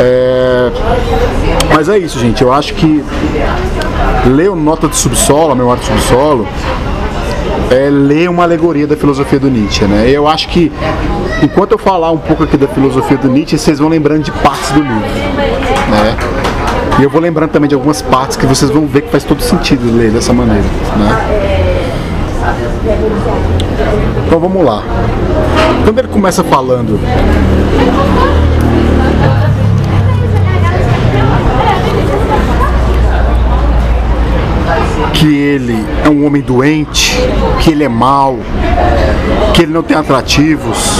É, 0.00 0.70
Mas 1.74 1.88
é 1.88 1.98
isso, 1.98 2.18
gente. 2.18 2.42
Eu 2.42 2.52
acho 2.52 2.74
que 2.74 3.02
ler 4.26 4.50
o 4.50 4.56
Nota 4.56 4.88
de 4.88 4.96
Subsolo, 4.96 5.52
a 5.52 5.54
Memória 5.54 5.82
Subsolo, 5.82 6.46
é 7.70 7.88
ler 7.90 8.30
uma 8.30 8.42
alegoria 8.42 8.86
da 8.86 8.96
filosofia 8.96 9.38
do 9.38 9.50
Nietzsche, 9.50 9.84
né? 9.84 10.08
Eu 10.10 10.26
acho 10.26 10.48
que 10.48 10.72
enquanto 11.42 11.72
eu 11.72 11.78
falar 11.78 12.10
um 12.10 12.18
pouco 12.18 12.44
aqui 12.44 12.56
da 12.56 12.68
filosofia 12.68 13.16
do 13.16 13.28
Nietzsche, 13.28 13.58
vocês 13.58 13.78
vão 13.78 13.88
lembrando 13.88 14.22
de 14.22 14.32
partes 14.32 14.70
do 14.72 14.80
livro, 14.80 15.00
né? 15.90 16.16
E 16.98 17.02
eu 17.02 17.10
vou 17.10 17.20
lembrando 17.20 17.50
também 17.50 17.68
de 17.68 17.74
algumas 17.74 18.02
partes 18.02 18.36
que 18.36 18.46
vocês 18.46 18.70
vão 18.70 18.86
ver 18.86 19.02
que 19.02 19.10
faz 19.10 19.22
todo 19.22 19.40
sentido 19.40 19.96
ler 19.96 20.10
dessa 20.10 20.32
maneira, 20.32 20.64
né? 20.96 21.48
Então 24.26 24.40
vamos 24.40 24.64
lá. 24.64 24.82
Quando 25.84 25.98
ele 25.98 26.08
começa 26.08 26.42
falando 26.42 26.98
que 35.12 35.26
ele 35.26 35.84
é 36.04 36.08
um 36.08 36.26
homem 36.26 36.42
doente, 36.42 37.16
que 37.60 37.70
ele 37.70 37.84
é 37.84 37.88
mau, 37.88 38.38
que 39.54 39.62
ele 39.62 39.72
não 39.72 39.82
tem 39.82 39.96
atrativos. 39.96 40.98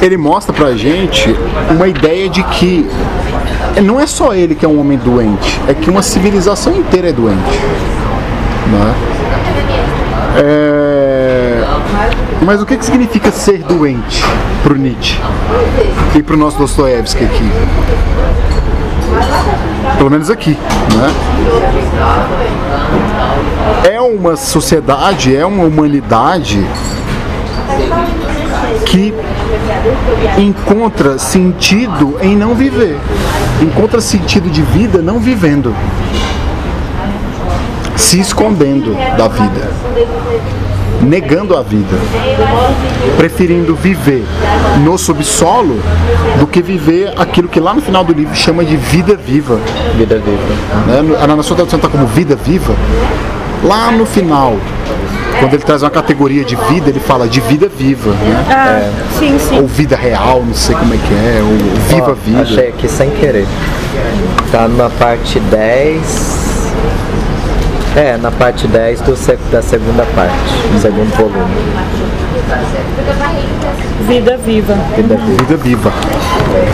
Ele 0.00 0.16
mostra 0.16 0.52
pra 0.54 0.74
gente 0.74 1.36
uma 1.70 1.86
ideia 1.86 2.28
de 2.28 2.42
que 2.44 2.88
não 3.82 4.00
é 4.00 4.06
só 4.06 4.34
ele 4.34 4.54
que 4.54 4.64
é 4.64 4.68
um 4.68 4.80
homem 4.80 4.98
doente, 4.98 5.60
é 5.68 5.74
que 5.74 5.90
uma 5.90 6.02
civilização 6.02 6.76
inteira 6.76 7.08
é 7.08 7.12
doente. 7.12 7.58
Né? 8.66 8.94
É... 10.36 11.64
Mas 12.42 12.62
o 12.62 12.66
que, 12.66 12.76
que 12.76 12.84
significa 12.84 13.30
ser 13.30 13.58
doente 13.62 14.24
pro 14.62 14.76
Nietzsche 14.76 15.18
e 16.14 16.22
pro 16.22 16.36
nosso 16.36 16.58
Dostoiévski 16.58 17.24
aqui? 17.24 17.50
Pelo 19.98 20.10
menos 20.10 20.30
aqui, 20.30 20.56
né? 20.96 21.14
É 23.92 24.00
uma 24.00 24.36
sociedade, 24.36 25.36
é 25.36 25.44
uma 25.44 25.64
humanidade 25.64 26.66
que 28.86 29.14
encontra 30.38 31.18
sentido 31.18 32.18
em 32.20 32.36
não 32.36 32.54
viver, 32.54 32.98
encontra 33.62 34.00
sentido 34.00 34.50
de 34.50 34.62
vida 34.62 35.00
não 35.00 35.18
vivendo, 35.18 35.74
se 37.96 38.20
escondendo 38.20 38.94
da 39.16 39.28
vida, 39.28 39.70
negando 41.02 41.56
a 41.56 41.62
vida, 41.62 41.96
preferindo 43.16 43.74
viver 43.74 44.24
no 44.84 44.98
subsolo 44.98 45.80
do 46.38 46.46
que 46.46 46.62
viver 46.62 47.12
aquilo 47.16 47.48
que 47.48 47.60
lá 47.60 47.74
no 47.74 47.80
final 47.80 48.04
do 48.04 48.12
livro 48.12 48.34
chama 48.34 48.64
de 48.64 48.76
vida 48.76 49.16
viva. 49.16 49.58
Vida 49.96 50.16
viva. 50.16 50.86
Né? 50.86 51.26
Na 51.26 51.42
sua 51.42 51.56
tradução 51.56 51.78
está 51.78 51.88
como 51.88 52.06
vida 52.06 52.36
viva. 52.36 52.74
Lá 53.62 53.90
no 53.90 54.06
final, 54.06 54.56
quando 55.40 55.54
ele 55.54 55.62
traz 55.62 55.82
uma 55.82 55.90
categoria 55.90 56.44
de 56.44 56.54
vida, 56.54 56.90
ele 56.90 57.00
fala 57.00 57.26
de 57.26 57.40
vida 57.40 57.68
viva, 57.68 58.10
né? 58.10 58.44
Ah, 58.50 58.90
sim, 59.18 59.38
sim. 59.38 59.58
Ou 59.58 59.66
vida 59.66 59.96
real, 59.96 60.44
não 60.46 60.54
sei 60.54 60.76
como 60.76 60.92
é 60.94 60.96
que 60.98 61.14
é, 61.14 61.40
ou 61.42 61.56
viva 61.96 62.12
Ó, 62.12 62.14
vida. 62.14 62.42
Achei 62.42 62.68
aqui 62.68 62.88
sem 62.88 63.10
querer. 63.10 63.46
Tá 64.52 64.68
na 64.68 64.88
parte 64.90 65.40
10. 65.40 66.38
É, 67.96 68.16
na 68.16 68.30
parte 68.30 68.68
10 68.68 69.00
do, 69.00 69.16
sec- 69.16 69.40
da 69.50 69.60
segunda 69.62 70.04
parte, 70.14 70.32
do 70.72 70.80
segundo 70.80 71.10
volume. 71.16 71.56
Vida 74.06 74.36
viva. 74.36 74.74
Vida 74.96 75.16
viva. 75.16 75.42
Vida 75.42 75.56
viva. 75.56 75.92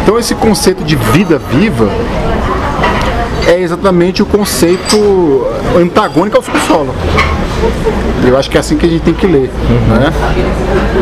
Então 0.02 0.18
esse 0.18 0.34
conceito 0.34 0.84
de 0.84 0.96
vida 0.96 1.40
viva 1.50 1.88
é 3.46 3.60
exatamente 3.60 4.22
o 4.22 4.26
conceito 4.26 5.46
antagônico 5.80 6.36
ao 6.36 6.42
subsolo. 6.42 6.94
Eu 8.26 8.36
acho 8.36 8.50
que 8.50 8.56
é 8.56 8.60
assim 8.60 8.76
que 8.76 8.86
a 8.86 8.88
gente 8.88 9.02
tem 9.02 9.14
que 9.14 9.26
ler. 9.26 9.50
Né? 9.88 10.12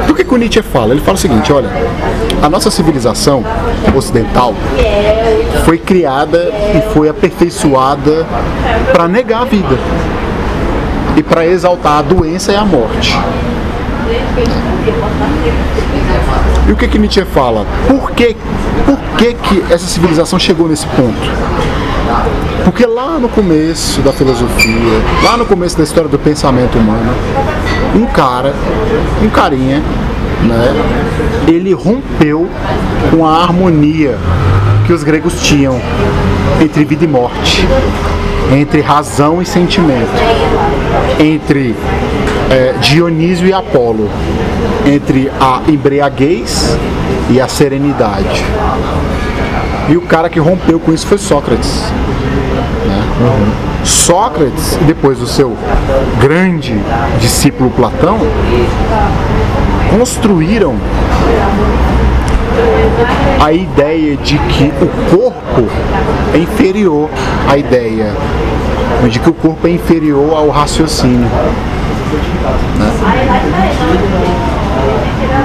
Do 0.07 0.15
que, 0.15 0.25
que 0.25 0.35
o 0.35 0.37
Nietzsche 0.37 0.63
fala? 0.63 0.93
Ele 0.93 1.01
fala 1.01 1.17
o 1.17 1.21
seguinte, 1.21 1.53
olha, 1.53 1.69
a 2.43 2.49
nossa 2.49 2.71
civilização 2.71 3.45
ocidental 3.95 4.55
foi 5.65 5.79
criada 5.79 6.53
e 6.75 6.93
foi 6.93 7.09
aperfeiçoada 7.09 8.27
para 8.93 9.09
negar 9.09 9.43
a 9.43 9.45
vida 9.45 9.79
e 11.17 11.23
para 11.23 11.47
exaltar 11.47 11.99
a 11.99 12.03
doença 12.03 12.53
e 12.53 12.57
a 12.57 12.65
morte. 12.65 13.19
E 16.67 16.73
o 16.73 16.77
que 16.77 16.89
que 16.89 16.99
Nietzsche 16.99 17.25
fala? 17.25 17.67
Por 17.89 18.11
que, 18.13 18.37
por 18.85 18.99
que, 19.17 19.35
que 19.35 19.73
essa 19.73 19.87
civilização 19.87 20.39
chegou 20.39 20.69
nesse 20.69 20.87
ponto? 20.89 21.31
Porque 22.65 22.87
lá 22.87 23.19
no 23.19 23.29
começo 23.29 24.01
da 24.01 24.13
filosofia, 24.13 25.03
lá 25.23 25.37
no 25.37 25.45
começo 25.45 25.77
da 25.77 25.85
história 25.85 26.09
do 26.09 26.19
pensamento 26.19 26.79
humano, 26.79 27.13
um 27.95 28.07
cara, 28.07 28.55
um 29.23 29.29
carinha, 29.29 29.83
né, 30.43 30.75
ele 31.47 31.73
rompeu 31.75 32.49
com 33.11 33.27
a 33.27 33.43
harmonia 33.43 34.17
que 34.87 34.93
os 34.93 35.05
gregos 35.05 35.41
tinham 35.43 35.79
entre 36.61 36.85
vida 36.85 37.05
e 37.05 37.09
morte, 37.09 37.67
entre 38.53 38.81
razão 38.81 39.43
e 39.43 39.47
sentimento, 39.47 40.11
entre 41.19 41.75
é, 42.51 42.75
Dionísio 42.81 43.47
e 43.47 43.53
Apolo, 43.53 44.09
entre 44.87 45.31
a 45.41 45.61
embriaguez 45.69 46.77
e 47.31 47.41
a 47.41 47.49
serenidade. 47.49 48.45
E 49.89 49.97
o 49.97 50.03
cara 50.03 50.29
que 50.29 50.41
rompeu 50.41 50.81
com 50.81 50.93
isso 50.93 51.07
foi 51.07 51.19
Sócrates. 51.19 51.85
Né? 53.21 53.53
Sócrates, 53.85 54.79
e 54.81 54.85
depois 54.85 55.21
o 55.21 55.27
seu 55.27 55.57
grande 56.21 56.75
discípulo 57.21 57.71
Platão, 57.71 58.19
construíram 59.91 60.75
a 63.41 63.53
ideia 63.53 64.17
de 64.17 64.39
que 64.39 64.73
o 64.81 65.17
corpo 65.17 65.69
é 66.33 66.39
inferior 66.39 67.09
à 67.49 67.57
ideia, 67.57 68.13
de 69.11 69.19
que 69.19 69.29
o 69.29 69.35
corpo 69.35 69.67
é 69.67 69.71
inferior 69.71 70.35
ao 70.35 70.49
raciocínio. 70.49 71.29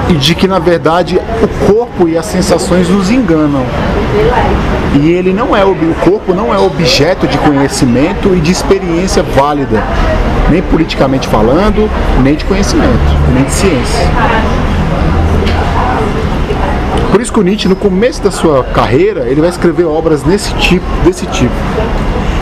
e 0.08 0.14
de 0.14 0.34
que 0.34 0.48
na 0.48 0.58
verdade 0.58 1.20
o 1.42 1.72
corpo 1.72 2.08
e 2.08 2.18
as 2.18 2.26
sensações 2.26 2.88
nos 2.88 3.10
enganam. 3.10 3.64
E 4.94 5.10
ele 5.10 5.32
não 5.32 5.56
é 5.56 5.64
o 5.64 5.74
corpo 6.04 6.34
não 6.34 6.52
é 6.52 6.58
objeto 6.58 7.26
de 7.28 7.38
conhecimento 7.38 8.34
e 8.34 8.40
de 8.40 8.50
experiência 8.50 9.22
válida, 9.22 9.82
nem 10.50 10.60
politicamente 10.62 11.28
falando, 11.28 11.88
nem 12.22 12.34
de 12.34 12.44
conhecimento, 12.44 12.88
nem 13.32 13.44
de 13.44 13.52
ciência. 13.52 14.08
Por 17.12 17.20
isso 17.20 17.32
que 17.32 17.38
o 17.38 17.42
Nietzsche, 17.42 17.68
no 17.68 17.76
começo 17.76 18.22
da 18.22 18.30
sua 18.30 18.64
carreira, 18.64 19.28
ele 19.28 19.40
vai 19.40 19.50
escrever 19.50 19.84
obras 19.84 20.24
nesse 20.24 20.52
tipo, 20.54 20.86
desse 21.04 21.26
tipo, 21.26 21.54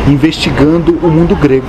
investigando 0.06 0.98
o 1.02 1.08
mundo 1.08 1.36
grego. 1.36 1.66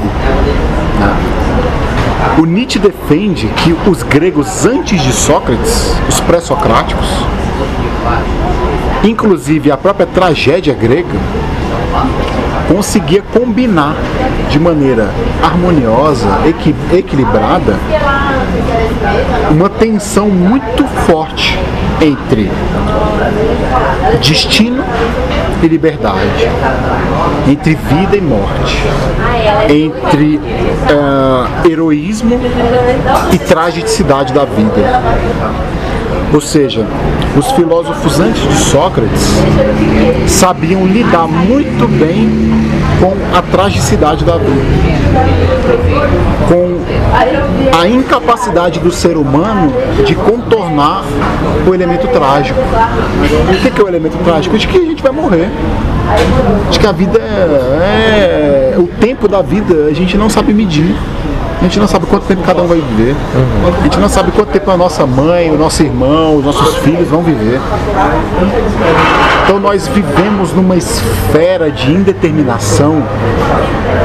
O 2.38 2.46
Nietzsche 2.46 2.80
defende 2.80 3.48
que 3.48 3.76
os 3.90 4.02
gregos 4.04 4.66
antes 4.66 5.02
de 5.02 5.12
Sócrates, 5.12 5.94
os 6.08 6.22
pré-socráticos, 6.22 7.08
inclusive 9.04 9.72
a 9.72 9.78
própria 9.78 10.06
tragédia 10.06 10.74
grega, 10.74 11.08
conseguia 12.68 13.22
combinar 13.34 13.96
de 14.50 14.60
maneira 14.60 15.10
harmoniosa, 15.44 16.28
equi- 16.48 16.76
equilibrada, 16.94 17.76
uma 19.52 19.70
tensão 19.70 20.28
muito 20.30 20.84
forte 21.06 21.58
entre 22.02 22.52
destino 24.22 24.84
e 25.62 25.68
liberdade, 25.68 26.48
entre 27.48 27.76
vida 27.76 28.16
e 28.16 28.22
morte, 28.22 28.84
entre 29.70 30.40
ah, 30.90 31.48
heroísmo 31.68 32.40
e 33.34 33.38
tragicidade 33.40 34.34
da 34.34 34.46
vida. 34.46 35.02
Ou 36.34 36.40
seja, 36.40 36.86
os 37.38 37.52
filósofos 37.52 38.20
antes 38.20 38.42
de 38.42 38.56
Sócrates 38.56 39.22
sabiam 40.28 40.86
lidar 40.86 41.28
muito 41.28 41.88
bem 41.88 42.30
com 43.00 43.14
a 43.38 43.42
tragicidade 43.42 44.26
da 44.26 44.38
vida, 44.38 44.62
com 46.48 46.80
a 47.78 47.88
incapacidade 47.88 48.80
do 48.80 48.92
ser 48.92 49.16
humano 49.16 49.72
de 50.06 50.16
contornar 50.16 51.04
o 51.68 51.74
elemento 51.74 52.08
trágico. 52.08 52.60
O 52.60 53.72
que 53.72 53.80
é 53.82 53.84
o 53.84 53.88
elemento 53.88 54.18
trágico? 54.24 54.58
De 54.58 54.68
que 54.68 54.78
a 54.78 54.82
gente 54.82 55.02
vai 55.02 55.12
morrer. 55.12 55.50
De 56.72 56.80
que 56.80 56.88
a 56.88 56.92
vida 56.92 57.20
é, 57.20 58.74
é- 58.74 58.80
O 58.80 58.88
tempo 58.88 59.28
da 59.28 59.42
vida 59.42 59.88
a 59.90 59.94
gente 59.94 60.18
não 60.18 60.30
sabe 60.30 60.54
medir. 60.54 60.96
A 61.60 61.64
gente 61.64 61.78
não 61.78 61.88
sabe 61.88 62.06
quanto 62.06 62.26
tempo 62.26 62.42
cada 62.42 62.62
um 62.62 62.68
vai 62.68 62.80
viver. 62.80 63.14
A 63.78 63.84
gente 63.84 64.00
não 64.00 64.08
sabe 64.08 64.32
quanto 64.32 64.50
tempo 64.50 64.72
a 64.72 64.78
nossa 64.78 65.06
mãe, 65.06 65.52
o 65.52 65.58
nosso 65.58 65.84
irmão, 65.84 66.38
os 66.38 66.46
nossos 66.46 66.78
filhos 66.78 67.10
vão 67.10 67.22
viver. 67.22 67.60
Então 69.44 69.60
nós 69.60 69.86
vivemos 69.88 70.54
numa 70.54 70.78
esfera 70.78 71.70
de 71.70 71.92
indeterminação 71.92 73.04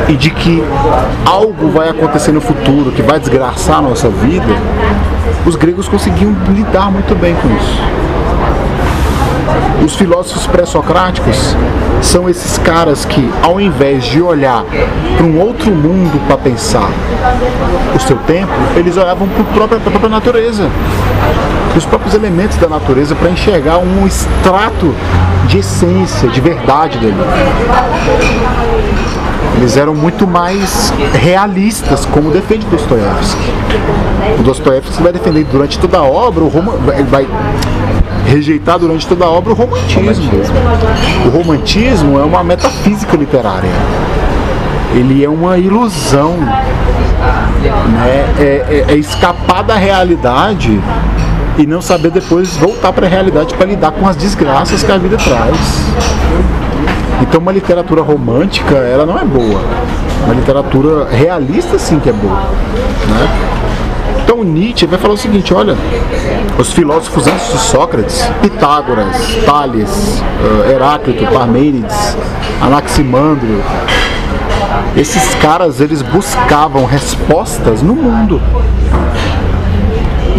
e 0.08 0.14
de 0.14 0.30
que 0.30 0.64
algo 1.24 1.70
vai 1.70 1.90
acontecer 1.90 2.32
no 2.32 2.40
futuro 2.40 2.90
que 2.90 3.02
vai 3.02 3.20
desgraçar 3.20 3.78
a 3.78 3.82
nossa 3.82 4.08
vida. 4.08 4.52
Os 5.46 5.54
gregos 5.54 5.86
conseguiam 5.86 6.34
lidar 6.48 6.90
muito 6.90 7.14
bem 7.14 7.36
com 7.36 7.48
isso. 7.48 7.93
Os 9.84 9.96
filósofos 9.96 10.46
pré-socráticos 10.46 11.54
são 12.00 12.26
esses 12.26 12.56
caras 12.56 13.04
que, 13.04 13.30
ao 13.42 13.60
invés 13.60 14.04
de 14.04 14.22
olhar 14.22 14.64
para 15.14 15.26
um 15.26 15.38
outro 15.38 15.70
mundo 15.70 16.18
para 16.26 16.38
pensar 16.38 16.88
o 17.94 18.00
seu 18.00 18.16
tempo, 18.26 18.50
eles 18.76 18.96
olhavam 18.96 19.28
para 19.28 19.64
a 19.64 19.68
própria 19.68 20.08
natureza, 20.08 20.70
os 21.76 21.84
próprios 21.84 22.14
elementos 22.14 22.56
da 22.56 22.66
natureza 22.66 23.14
para 23.14 23.28
enxergar 23.28 23.76
um 23.76 24.06
extrato 24.06 24.94
de 25.48 25.58
essência, 25.58 26.30
de 26.30 26.40
verdade 26.40 26.96
dele. 26.96 27.16
Eles 29.58 29.76
eram 29.76 29.94
muito 29.94 30.26
mais 30.26 30.94
realistas, 31.12 32.06
como 32.06 32.30
defende 32.30 32.64
Dostoiévski. 32.66 33.52
O 34.38 34.42
Dostoiévski 34.42 35.02
vai 35.02 35.12
defender 35.12 35.44
durante 35.44 35.78
toda 35.78 35.98
a 35.98 36.02
obra, 36.02 36.42
o 36.42 36.48
Roma, 36.48 36.72
vai 37.10 37.26
rejeitar 38.34 38.78
durante 38.78 39.06
toda 39.06 39.24
a 39.24 39.30
obra 39.30 39.52
o 39.52 39.54
romantismo. 39.54 40.30
O 41.26 41.28
romantismo 41.28 42.18
é 42.18 42.24
uma 42.24 42.42
metafísica 42.42 43.16
literária. 43.16 43.70
Ele 44.94 45.24
é 45.24 45.28
uma 45.28 45.56
ilusão. 45.56 46.36
Né? 46.36 48.34
É, 48.38 48.42
é- 48.42 48.92
é 48.92 48.96
escapar 48.96 49.62
da 49.62 49.74
realidade 49.76 50.80
e 51.56 51.66
não 51.66 51.80
saber 51.80 52.10
depois 52.10 52.56
voltar 52.56 52.92
para 52.92 53.06
a 53.06 53.08
realidade 53.08 53.54
para 53.54 53.66
lidar 53.66 53.92
com 53.92 54.06
as 54.06 54.16
desgraças 54.16 54.82
que 54.82 54.90
a 54.90 54.98
vida 54.98 55.16
traz. 55.16 55.84
Então 57.22 57.40
uma 57.40 57.52
literatura 57.52 58.02
romântica, 58.02 58.74
ela 58.74 59.06
não 59.06 59.18
é 59.18 59.24
boa. 59.24 59.60
Uma 60.24 60.34
literatura 60.34 61.06
realista 61.10 61.78
sim 61.78 61.98
que 62.00 62.10
é 62.10 62.12
boa. 62.12 62.34
Né? 63.08 63.53
Então 64.24 64.42
Nietzsche 64.42 64.86
vai 64.86 64.98
falar 64.98 65.14
o 65.14 65.18
seguinte, 65.18 65.52
olha, 65.52 65.76
os 66.58 66.72
filósofos 66.72 67.26
antes 67.26 67.52
de 67.52 67.58
Sócrates, 67.58 68.22
Pitágoras, 68.40 69.14
Tales, 69.44 70.22
eh, 70.66 70.72
Heráclito, 70.72 71.26
Parmênides, 71.26 72.16
Anaximandro, 72.58 73.62
esses 74.96 75.34
caras 75.34 75.78
eles 75.78 76.00
buscavam 76.00 76.86
respostas 76.86 77.82
no 77.82 77.94
mundo. 77.94 78.40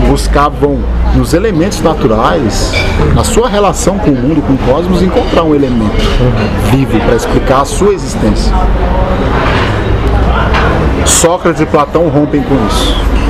Buscavam 0.07 0.79
nos 1.15 1.33
elementos 1.33 1.79
naturais, 1.81 2.73
na 3.13 3.23
sua 3.23 3.47
relação 3.47 3.99
com 3.99 4.09
o 4.09 4.15
mundo, 4.15 4.41
com 4.41 4.53
o 4.53 4.57
cosmos, 4.57 5.03
encontrar 5.03 5.43
um 5.43 5.53
elemento 5.53 5.95
vivo 6.71 6.99
para 6.99 7.15
explicar 7.15 7.61
a 7.61 7.65
sua 7.65 7.93
existência. 7.93 8.51
Sócrates 11.05 11.61
e 11.61 11.65
Platão 11.67 12.09
rompem 12.09 12.41
com 12.41 12.55
isso. 12.67 13.24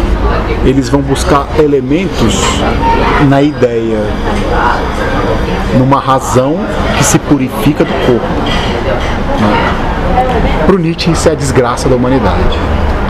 Eles 0.64 0.90
vão 0.90 1.02
buscar 1.02 1.48
elementos 1.60 2.40
na 3.30 3.42
ideia, 3.42 4.00
numa 5.78 6.00
razão 6.00 6.58
que 6.98 7.04
se 7.04 7.20
purifica 7.20 7.84
do 7.84 7.94
corpo. 8.06 8.28
Para 10.66 10.76
Nietzsche, 10.78 11.12
isso 11.12 11.30
é 11.30 11.34
a 11.34 11.36
desgraça 11.36 11.88
da 11.88 11.96
humanidade. 11.96 12.58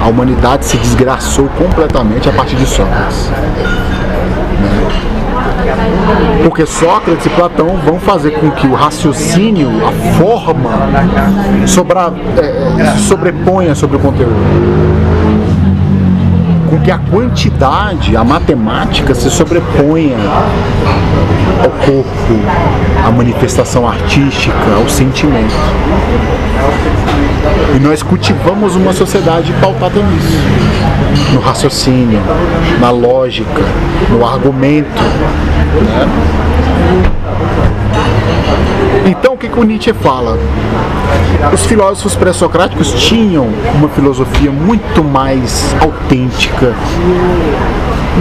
A 0.01 0.07
humanidade 0.07 0.65
se 0.65 0.77
desgraçou 0.77 1.47
completamente 1.57 2.27
a 2.29 2.31
partir 2.33 2.55
de 2.55 2.65
Sócrates. 2.65 3.29
Né? 3.29 3.55
Porque 6.43 6.65
Sócrates 6.65 7.25
e 7.25 7.29
Platão 7.29 7.77
vão 7.83 7.99
fazer 7.99 8.31
com 8.31 8.51
que 8.51 8.67
o 8.67 8.73
raciocínio, 8.73 9.69
a 9.85 9.91
forma, 10.17 10.69
sobra, 11.65 12.13
é, 12.37 12.91
se 12.91 13.03
sobreponha 13.03 13.73
sobre 13.73 13.97
o 13.97 13.99
conteúdo. 13.99 14.35
Com 16.75 16.81
que 16.81 16.91
a 16.91 16.97
quantidade, 16.97 18.17
a 18.17 18.23
matemática 18.25 19.15
se 19.15 19.29
sobreponha 19.29 20.17
ao 21.63 21.69
corpo, 21.69 22.33
à 23.07 23.09
manifestação 23.09 23.87
artística, 23.87 24.53
ao 24.75 24.89
sentimento. 24.89 25.55
E 27.77 27.79
nós 27.79 28.03
cultivamos 28.03 28.75
uma 28.75 28.91
sociedade 28.91 29.53
pautada 29.61 30.01
nisso. 30.01 30.37
No 31.33 31.39
raciocínio, 31.39 32.21
na 32.81 32.89
lógica, 32.89 33.63
no 34.09 34.25
argumento. 34.25 35.01
né? 35.81 37.04
Então 39.05 39.35
o 39.35 39.37
que, 39.37 39.47
que 39.47 39.59
o 39.59 39.63
Nietzsche 39.63 39.93
fala? 39.93 40.35
Os 41.53 41.63
filósofos 41.65 42.15
pré-socráticos 42.15 42.91
tinham 42.93 43.47
uma 43.75 43.87
filosofia 43.89 44.51
muito 44.51 45.03
mais 45.03 45.75
autêntica, 45.79 46.73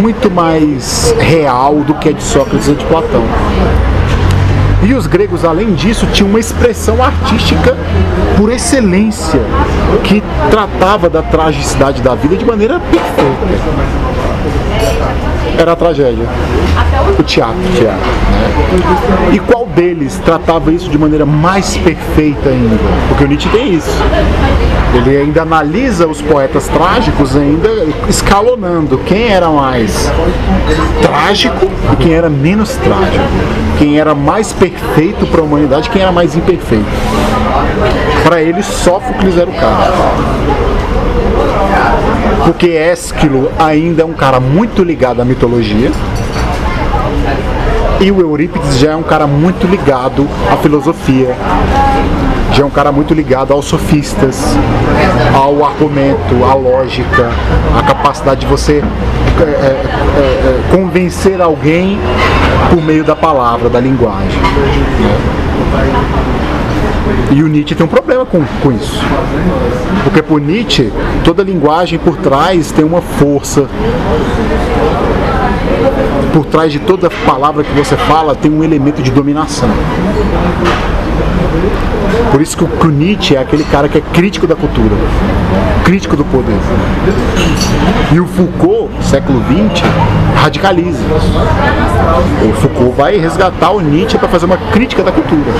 muito 0.00 0.30
mais 0.30 1.14
real 1.18 1.76
do 1.76 1.94
que 1.94 2.10
a 2.10 2.12
de 2.12 2.22
Sócrates 2.22 2.68
e 2.68 2.72
de 2.74 2.84
Platão. 2.84 3.22
E 4.82 4.92
os 4.92 5.06
gregos, 5.06 5.42
além 5.42 5.72
disso, 5.72 6.06
tinham 6.12 6.28
uma 6.28 6.38
expressão 6.38 7.02
artística 7.02 7.74
por 8.36 8.52
excelência, 8.52 9.40
que 10.02 10.22
tratava 10.50 11.08
da 11.08 11.22
tragicidade 11.22 12.02
da 12.02 12.14
vida 12.14 12.36
de 12.36 12.44
maneira 12.44 12.78
perfeita. 12.78 14.13
Era 15.58 15.72
a 15.72 15.76
tragédia. 15.76 16.26
O 17.18 17.22
teatro. 17.22 17.54
teatro 17.76 17.96
né? 17.96 19.30
E 19.32 19.38
qual 19.38 19.66
deles 19.66 20.20
tratava 20.24 20.72
isso 20.72 20.90
de 20.90 20.98
maneira 20.98 21.24
mais 21.24 21.76
perfeita 21.76 22.48
ainda? 22.48 22.76
Porque 23.08 23.24
o 23.24 23.28
Nietzsche 23.28 23.48
tem 23.50 23.74
isso. 23.74 23.90
Ele 24.94 25.16
ainda 25.16 25.42
analisa 25.42 26.06
os 26.06 26.22
poetas 26.22 26.68
trágicos, 26.68 27.34
ainda 27.36 27.68
escalonando 28.08 28.98
quem 28.98 29.28
era 29.28 29.48
mais 29.48 30.10
trágico 31.02 31.68
e 31.92 31.96
quem 31.96 32.12
era 32.12 32.28
menos 32.28 32.76
trágico. 32.76 33.24
Quem 33.78 33.98
era 33.98 34.14
mais 34.14 34.52
perfeito 34.52 35.26
para 35.26 35.40
a 35.40 35.44
humanidade, 35.44 35.90
quem 35.90 36.02
era 36.02 36.12
mais 36.12 36.36
imperfeito. 36.36 36.84
Para 38.22 38.40
ele, 38.40 38.62
Sófocles 38.62 39.36
era 39.36 39.50
o 39.50 39.54
cara. 39.54 39.92
Porque 42.44 42.68
Ésquilo 42.68 43.50
ainda 43.58 44.02
é 44.02 44.04
um 44.04 44.12
cara 44.12 44.38
muito 44.38 44.84
ligado 44.84 45.20
à 45.22 45.24
mitologia. 45.24 45.90
E 48.00 48.10
o 48.10 48.20
Eurípides 48.20 48.78
já 48.78 48.92
é 48.92 48.96
um 48.96 49.02
cara 49.02 49.26
muito 49.26 49.66
ligado 49.66 50.28
à 50.52 50.56
filosofia. 50.56 51.34
Já 52.52 52.62
é 52.62 52.66
um 52.66 52.70
cara 52.70 52.92
muito 52.92 53.14
ligado 53.14 53.52
aos 53.52 53.64
sofistas, 53.64 54.56
ao 55.34 55.64
argumento, 55.64 56.44
à 56.48 56.54
lógica, 56.54 57.30
à 57.76 57.82
capacidade 57.82 58.40
de 58.40 58.46
você 58.46 58.82
é, 59.40 59.42
é, 59.42 59.46
é, 59.46 60.20
é, 60.20 60.76
convencer 60.76 61.40
alguém 61.40 61.98
por 62.70 62.80
meio 62.80 63.02
da 63.02 63.16
palavra, 63.16 63.68
da 63.68 63.80
linguagem. 63.80 64.40
E 67.30 67.42
o 67.42 67.48
Nietzsche 67.48 67.74
tem 67.74 67.84
um 67.84 67.88
problema 67.88 68.24
com, 68.24 68.42
com 68.62 68.72
isso. 68.72 69.00
Porque 70.04 70.22
por 70.22 70.40
Nietzsche, 70.40 70.92
toda 71.24 71.42
linguagem 71.42 71.98
por 71.98 72.16
trás 72.16 72.70
tem 72.70 72.84
uma 72.84 73.00
força. 73.00 73.66
por 76.32 76.44
trás 76.46 76.72
de 76.72 76.78
toda 76.80 77.08
palavra 77.24 77.62
que 77.62 77.72
você 77.72 77.96
fala 77.96 78.34
tem 78.34 78.50
um 78.50 78.62
elemento 78.62 79.02
de 79.02 79.10
dominação. 79.10 79.68
Por 82.30 82.40
isso 82.42 82.56
que 82.56 82.64
o, 82.64 82.66
que 82.66 82.86
o 82.86 82.90
Nietzsche 82.90 83.36
é 83.36 83.38
aquele 83.38 83.64
cara 83.64 83.88
que 83.88 83.98
é 83.98 84.00
crítico 84.12 84.46
da 84.46 84.56
cultura, 84.56 84.94
crítico 85.84 86.16
do 86.16 86.24
poder. 86.24 86.56
E 88.12 88.20
o 88.20 88.26
Foucault, 88.26 88.90
século 89.02 89.40
XX, 89.44 89.82
radicaliza. 90.44 90.98
O 92.44 92.52
Foucault 92.60 92.94
vai 92.96 93.16
resgatar 93.16 93.70
o 93.70 93.80
Nietzsche 93.80 94.18
para 94.18 94.28
fazer 94.28 94.44
uma 94.44 94.58
crítica 94.72 95.02
da 95.02 95.10
cultura. 95.10 95.50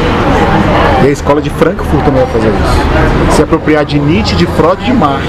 E 1.03 1.07
a 1.07 1.11
escola 1.11 1.41
de 1.41 1.49
Frankfurt 1.49 2.05
também 2.05 2.23
vai 2.23 2.33
fazer 2.33 2.49
isso. 2.49 3.37
Se 3.37 3.43
apropriar 3.43 3.85
de 3.85 3.99
Nietzsche, 3.99 4.37
de 4.37 4.47
Freud 4.47 4.83
e 4.83 4.85
de 4.85 4.93
Marx. 4.93 5.27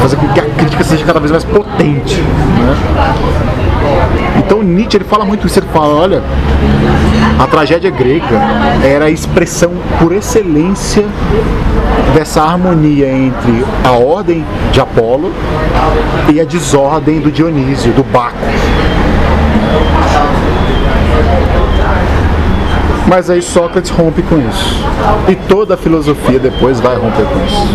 Fazer 0.00 0.16
com 0.16 0.28
que 0.28 0.40
a 0.40 0.44
crítica 0.44 0.82
seja 0.82 1.04
cada 1.04 1.20
vez 1.20 1.30
mais 1.30 1.44
potente. 1.44 2.20
Né? 2.20 3.63
Então 4.38 4.62
Nietzsche 4.62 4.96
ele 4.96 5.04
fala 5.04 5.24
muito 5.24 5.46
isso, 5.46 5.58
ele 5.58 5.66
fala, 5.72 5.94
olha, 5.94 6.22
a 7.38 7.46
tragédia 7.46 7.90
grega 7.90 8.40
era 8.84 9.06
a 9.06 9.10
expressão 9.10 9.72
por 9.98 10.12
excelência 10.12 11.04
dessa 12.14 12.42
harmonia 12.42 13.08
entre 13.08 13.64
a 13.84 13.92
ordem 13.92 14.44
de 14.70 14.80
Apolo 14.80 15.32
e 16.32 16.40
a 16.40 16.44
desordem 16.44 17.20
do 17.20 17.30
Dionísio, 17.30 17.92
do 17.92 18.04
Baco. 18.04 18.36
Mas 23.06 23.28
aí 23.28 23.42
Sócrates 23.42 23.90
rompe 23.90 24.22
com 24.22 24.36
isso. 24.38 24.82
E 25.28 25.34
toda 25.34 25.74
a 25.74 25.76
filosofia 25.76 26.38
depois 26.38 26.80
vai 26.80 26.96
romper 26.96 27.24
com 27.24 27.44
isso. 27.44 27.68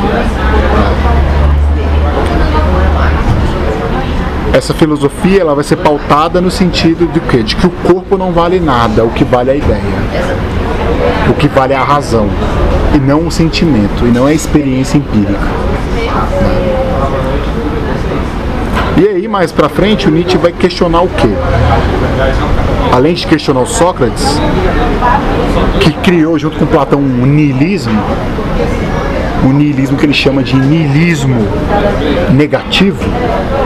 Essa 4.60 4.74
filosofia 4.74 5.40
ela 5.40 5.56
vai 5.56 5.64
ser 5.64 5.78
pautada 5.78 6.42
no 6.42 6.52
sentido 6.52 7.10
de 7.14 7.22
quê? 7.22 7.42
De 7.42 7.56
que 7.56 7.66
o 7.66 7.70
corpo 7.70 8.18
não 8.18 8.34
vale 8.34 8.60
nada, 8.60 9.06
o 9.06 9.10
que 9.10 9.24
vale 9.24 9.52
é 9.52 9.54
a 9.54 9.56
ideia. 9.56 9.82
O 11.30 11.34
que 11.34 11.48
vale 11.48 11.72
é 11.72 11.78
a 11.78 11.84
razão. 11.84 12.28
E 12.94 12.98
não 12.98 13.26
o 13.26 13.32
sentimento, 13.32 14.06
e 14.06 14.12
não 14.12 14.26
a 14.26 14.34
experiência 14.34 14.98
empírica. 14.98 15.48
E 18.98 19.08
aí, 19.08 19.28
mais 19.30 19.54
pra 19.54 19.70
frente, 19.70 20.10
o 20.10 20.12
Nietzsche 20.12 20.38
vai 20.38 20.52
questionar 20.52 21.04
o 21.04 21.08
quê? 21.08 21.30
Além 22.92 23.14
de 23.14 23.26
questionar 23.26 23.62
o 23.62 23.66
Sócrates, 23.66 24.42
que 25.80 25.94
criou 26.04 26.38
junto 26.38 26.60
com 26.60 26.66
Platão 26.66 27.00
um 27.00 27.26
niilismo, 27.26 27.98
um 29.46 29.54
niilismo 29.54 29.98
que 29.98 30.06
ele 30.06 30.14
chama 30.14 30.44
de 30.44 30.58
niilismo 30.58 31.48
negativo. 32.34 33.06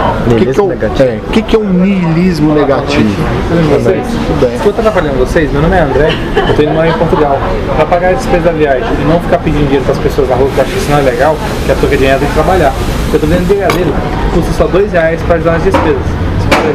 O 0.04 0.36
que, 0.36 0.46
que, 0.46 0.60
é 0.60 0.64
o, 0.64 0.72
é, 0.72 1.20
que, 1.32 1.42
que 1.42 1.56
é 1.56 1.60
um 1.60 1.70
niilismo 1.70 2.54
negativo? 2.54 3.10
Tudo 3.50 4.42
bem. 4.42 4.56
Estou 4.56 4.74
trabalhando 4.74 5.18
com 5.18 5.26
vocês, 5.26 5.52
meu 5.52 5.62
nome 5.62 5.76
é 5.76 5.82
André, 5.82 6.10
eu 6.36 6.46
estou 6.46 6.66
indo 6.66 6.74
morar 6.74 6.90
em 6.90 6.94
Portugal. 6.94 7.38
Para 7.76 7.86
pagar 7.86 8.10
a 8.10 8.14
despesa 8.14 8.44
da 8.44 8.52
viagem 8.52 8.88
e 9.02 9.06
não 9.06 9.20
ficar 9.20 9.38
pedindo 9.40 9.66
dinheiro 9.66 9.84
para 9.84 9.94
as 9.94 10.00
pessoas 10.00 10.30
na 10.30 10.36
rua, 10.36 10.50
que 10.54 10.58
eu 10.58 10.64
acho 10.64 10.74
que 10.74 10.80
isso 10.80 10.92
não 10.92 11.00
é 11.00 11.02
legal, 11.02 11.38
que 11.66 11.72
a 11.72 11.76
tua 11.76 11.90
dinheiro 11.90 12.20
tem 12.20 12.28
que 12.28 12.34
trabalhar. 12.34 12.74
Eu 13.10 13.16
estou 13.16 13.30
vendo 13.30 13.48
brigadeiro, 13.48 13.94
custa 14.34 14.52
só 14.54 14.68
dois 14.68 14.92
reais 14.92 15.22
para 15.24 15.36
ajudar 15.36 15.52
nas 15.54 15.64
despesas. 15.64 16.06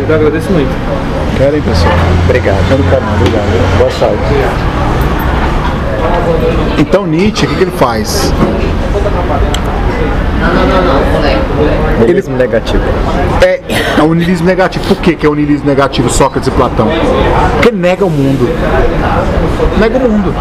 Eu 0.08 0.14
agradeço 0.14 0.50
muito. 0.52 0.70
Querem, 1.38 1.62
pessoal? 1.62 1.92
Obrigado. 2.24 2.58
Quero 2.68 2.82
não, 2.82 3.14
obrigado. 3.14 3.78
Boa 3.78 3.90
sorte. 3.90 4.16
Então 6.78 7.06
Nietzsche, 7.06 7.46
o 7.46 7.48
que, 7.48 7.56
que 7.56 7.62
ele 7.64 7.70
faz? 7.72 8.32
Niilismo 12.00 12.36
negativo. 12.36 12.82
É, 13.42 13.60
é 13.98 14.02
o 14.02 14.14
negativo. 14.14 14.84
Por 14.86 14.96
que, 14.98 15.16
que 15.16 15.26
é 15.26 15.28
o 15.28 15.34
negativo 15.66 16.08
Sócrates 16.08 16.48
e 16.48 16.50
Platão? 16.52 16.88
Porque 17.52 17.70
nega 17.70 18.04
o 18.04 18.10
mundo. 18.10 18.48
Nega 19.78 19.98
o 19.98 20.10
mundo. 20.10 20.34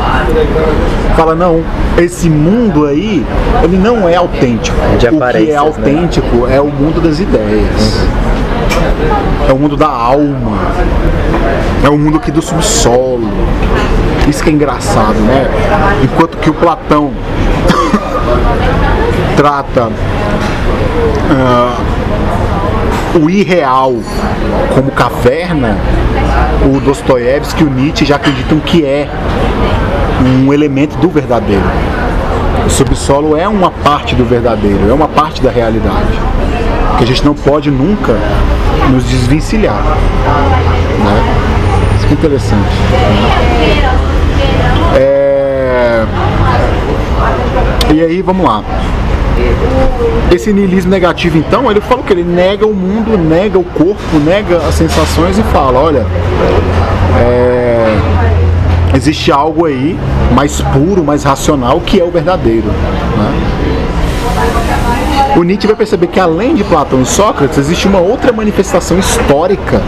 Fala, 1.15 1.33
não, 1.33 1.63
esse 1.97 2.29
mundo 2.29 2.85
aí, 2.85 3.25
ele 3.63 3.77
não 3.77 4.07
é 4.07 4.15
autêntico. 4.15 4.77
De 4.99 5.07
o 5.07 5.19
que 5.19 5.37
é 5.37 5.53
né? 5.53 5.55
autêntico 5.55 6.47
é 6.47 6.61
o 6.61 6.67
mundo 6.67 7.01
das 7.01 7.19
ideias. 7.19 8.07
É 9.49 9.53
o 9.53 9.57
mundo 9.57 9.75
da 9.75 9.87
alma. 9.87 10.57
É 11.83 11.89
o 11.89 11.97
mundo 11.97 12.17
aqui 12.17 12.31
do 12.31 12.41
subsolo. 12.41 13.27
Isso 14.27 14.43
que 14.43 14.49
é 14.49 14.53
engraçado, 14.53 15.19
né? 15.19 15.47
Enquanto 16.03 16.37
que 16.37 16.49
o 16.49 16.53
Platão 16.53 17.11
trata 19.37 19.91
ah, 21.29 21.77
o 23.15 23.29
irreal 23.29 23.93
como 24.73 24.91
caverna, 24.91 25.77
o 26.65 26.79
Dostoiévski 26.79 27.63
e 27.63 27.65
o 27.65 27.69
Nietzsche 27.69 28.03
já 28.03 28.15
acreditam 28.15 28.59
que 28.59 28.83
é 28.83 29.07
um 30.21 30.51
elemento 30.51 30.97
do 30.97 31.07
verdadeiro. 31.07 31.63
O 32.65 32.69
subsolo 32.69 33.37
é 33.37 33.47
uma 33.47 33.69
parte 33.69 34.15
do 34.15 34.25
verdadeiro, 34.25 34.89
é 34.89 34.93
uma 34.93 35.07
parte 35.07 35.41
da 35.41 35.51
realidade. 35.51 36.19
Que 36.97 37.03
a 37.03 37.07
gente 37.07 37.23
não 37.23 37.35
pode 37.35 37.69
nunca 37.69 38.17
nos 38.91 39.03
desvencilhar. 39.05 39.81
Né? 39.83 41.35
Isso 41.95 42.07
que 42.07 42.13
é 42.13 42.17
interessante. 42.17 42.69
É... 44.95 46.05
E 47.93 48.01
aí, 48.01 48.21
vamos 48.21 48.45
lá. 48.45 48.63
Esse 50.31 50.51
niilismo 50.51 50.91
negativo, 50.91 51.37
então, 51.37 51.69
ele 51.71 51.81
fala 51.81 52.03
que 52.03 52.13
ele 52.13 52.23
nega 52.23 52.65
o 52.65 52.73
mundo, 52.73 53.17
nega 53.17 53.57
o 53.57 53.63
corpo, 53.63 54.17
nega 54.23 54.57
as 54.57 54.75
sensações 54.75 55.37
e 55.37 55.43
fala: 55.43 55.79
olha, 55.79 56.05
é, 57.19 57.97
existe 58.95 59.31
algo 59.31 59.65
aí 59.65 59.97
mais 60.33 60.61
puro, 60.61 61.03
mais 61.03 61.23
racional, 61.23 61.79
que 61.81 61.99
é 61.99 62.03
o 62.03 62.11
verdadeiro. 62.11 62.67
né? 62.67 63.57
O 65.35 65.43
Nietzsche 65.43 65.67
vai 65.67 65.75
perceber 65.75 66.07
que 66.07 66.19
além 66.19 66.55
de 66.55 66.63
Platão 66.63 67.01
e 67.01 67.05
Sócrates, 67.05 67.57
existe 67.59 67.87
uma 67.87 67.99
outra 67.99 68.31
manifestação 68.33 68.97
histórica 68.97 69.81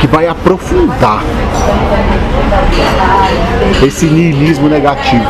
que 0.00 0.06
vai 0.06 0.28
aprofundar 0.28 1.22
esse 3.84 4.06
niilismo 4.06 4.68
negativo. 4.68 5.24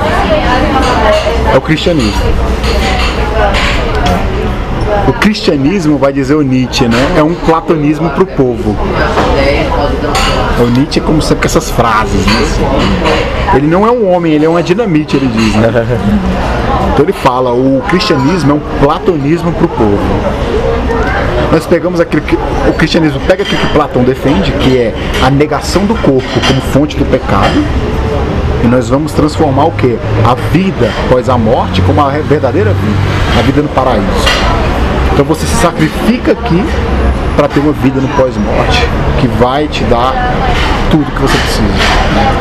É 1.53 1.57
o 1.57 1.61
cristianismo. 1.61 2.21
O 5.07 5.13
cristianismo, 5.15 5.99
vai 5.99 6.13
dizer 6.13 6.35
o 6.35 6.43
Nietzsche, 6.43 6.89
né? 6.89 7.15
É 7.17 7.23
um 7.23 7.35
platonismo 7.35 8.11
para 8.11 8.23
o 8.23 8.27
povo. 8.27 8.77
O 10.61 10.67
Nietzsche, 10.71 11.01
como 11.01 11.23
sempre, 11.23 11.43
com 11.43 11.47
essas 11.47 11.71
frases, 11.71 12.27
né? 12.27 13.55
Ele 13.55 13.67
não 13.67 13.87
é 13.87 13.91
um 13.91 14.11
homem, 14.11 14.33
ele 14.33 14.45
é 14.45 14.49
uma 14.49 14.63
dinamite, 14.63 15.17
ele 15.17 15.27
diz, 15.27 15.55
né? 15.55 15.71
Então 16.93 17.05
ele 17.05 17.13
fala, 17.13 17.53
o 17.53 17.83
cristianismo 17.89 18.51
é 18.51 18.55
um 18.55 18.61
platonismo 18.81 19.53
para 19.53 19.65
o 19.65 19.69
povo. 19.69 19.99
Nós 21.53 21.67
pegamos 21.67 22.01
aquilo 22.01 22.23
que 22.23 22.37
o 22.69 22.73
cristianismo 22.75 23.21
pega 23.21 23.43
aquilo 23.43 23.61
que 23.61 23.73
Platão 23.73 24.03
defende, 24.03 24.53
que 24.53 24.77
é 24.77 24.95
a 25.25 25.31
negação 25.31 25.87
do 25.87 25.95
corpo 25.95 26.41
como 26.47 26.61
fonte 26.73 26.97
do 26.97 27.07
pecado, 27.07 27.65
e 28.63 28.67
nós 28.67 28.89
vamos 28.89 29.13
transformar 29.13 29.67
o 29.67 29.73
que? 29.73 29.97
A 30.27 30.35
vida 30.53 30.91
após 31.07 31.29
a 31.29 31.39
morte 31.39 31.81
como 31.83 32.01
a 32.01 32.09
verdadeira 32.11 32.71
vida, 32.71 33.39
a 33.39 33.43
vida 33.43 33.63
no 33.63 33.69
paraíso. 33.69 34.58
Então 35.19 35.27
você 35.27 35.45
se 35.49 35.57
sacrifica 35.57 36.31
aqui 36.31 36.65
para 37.35 37.49
ter 37.49 37.59
uma 37.59 37.73
vida 37.73 38.01
no 38.01 38.07
pós-morte, 38.11 38.89
que 39.21 39.27
vai 39.27 39.67
te 39.67 39.83
dar 39.83 40.15
tudo 40.93 41.11
que 41.11 41.21
você 41.21 41.37
precisa. 41.37 41.63
né? 42.15 42.37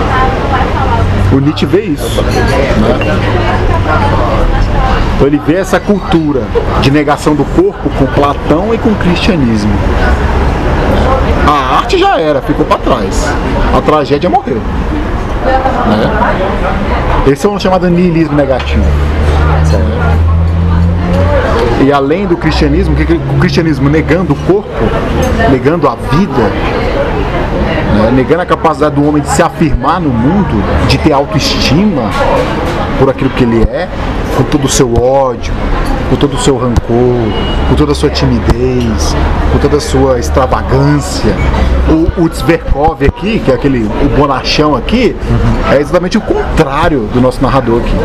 O 1.33 1.39
Nietzsche 1.39 1.65
vê 1.65 1.81
isso. 1.85 2.21
né? 2.21 3.19
Então 5.15 5.25
ele 5.25 5.41
vê 5.43 5.55
essa 5.55 5.79
cultura 5.79 6.43
de 6.79 6.91
negação 6.91 7.33
do 7.33 7.43
corpo 7.45 7.89
com 7.97 8.05
Platão 8.05 8.71
e 8.71 8.77
com 8.77 8.89
o 8.89 8.95
cristianismo. 8.97 9.73
A 11.47 11.77
arte 11.79 11.97
já 11.97 12.19
era, 12.19 12.43
ficou 12.43 12.63
para 12.63 12.77
trás. 12.77 13.27
A 13.75 13.81
tragédia 13.81 14.29
morreu. 14.29 14.61
né? 15.43 17.23
Esse 17.25 17.47
é 17.47 17.49
um 17.49 17.59
chamado 17.59 17.89
niilismo 17.89 18.35
negativo. 18.35 18.85
E 21.85 21.91
além 21.91 22.25
do 22.25 22.35
cristianismo, 22.37 22.95
que- 22.95 23.13
o 23.13 23.39
cristianismo 23.39 23.89
negando 23.89 24.33
o 24.33 24.35
corpo, 24.35 24.69
negando 25.51 25.87
a 25.87 25.95
vida, 25.95 26.43
né? 27.95 28.11
negando 28.13 28.41
a 28.41 28.45
capacidade 28.45 28.95
do 28.95 29.07
homem 29.07 29.21
de 29.21 29.29
se 29.29 29.41
afirmar 29.41 29.99
no 29.99 30.09
mundo, 30.09 30.63
de 30.87 30.97
ter 30.97 31.13
autoestima 31.13 32.03
por 32.99 33.09
aquilo 33.09 33.29
que 33.31 33.43
ele 33.43 33.61
é, 33.63 33.87
com 34.35 34.43
todo 34.43 34.65
o 34.65 34.69
seu 34.69 34.93
ódio, 35.01 35.53
com 36.09 36.15
todo 36.15 36.35
o 36.35 36.39
seu 36.39 36.57
rancor, 36.57 37.31
com 37.69 37.75
toda 37.75 37.91
a 37.91 37.95
sua 37.95 38.09
timidez, 38.09 39.15
com 39.51 39.59
toda 39.59 39.77
a 39.77 39.81
sua 39.81 40.19
extravagância. 40.19 41.35
O, 41.89 42.23
o 42.23 42.29
aqui, 43.05 43.39
que 43.39 43.51
é 43.51 43.53
aquele 43.53 43.83
o 43.85 44.09
bonachão 44.17 44.75
aqui, 44.75 45.15
é 45.71 45.79
exatamente 45.79 46.17
o 46.17 46.21
contrário 46.21 47.01
do 47.13 47.21
nosso 47.21 47.41
narrador 47.41 47.81
aqui. 47.81 47.95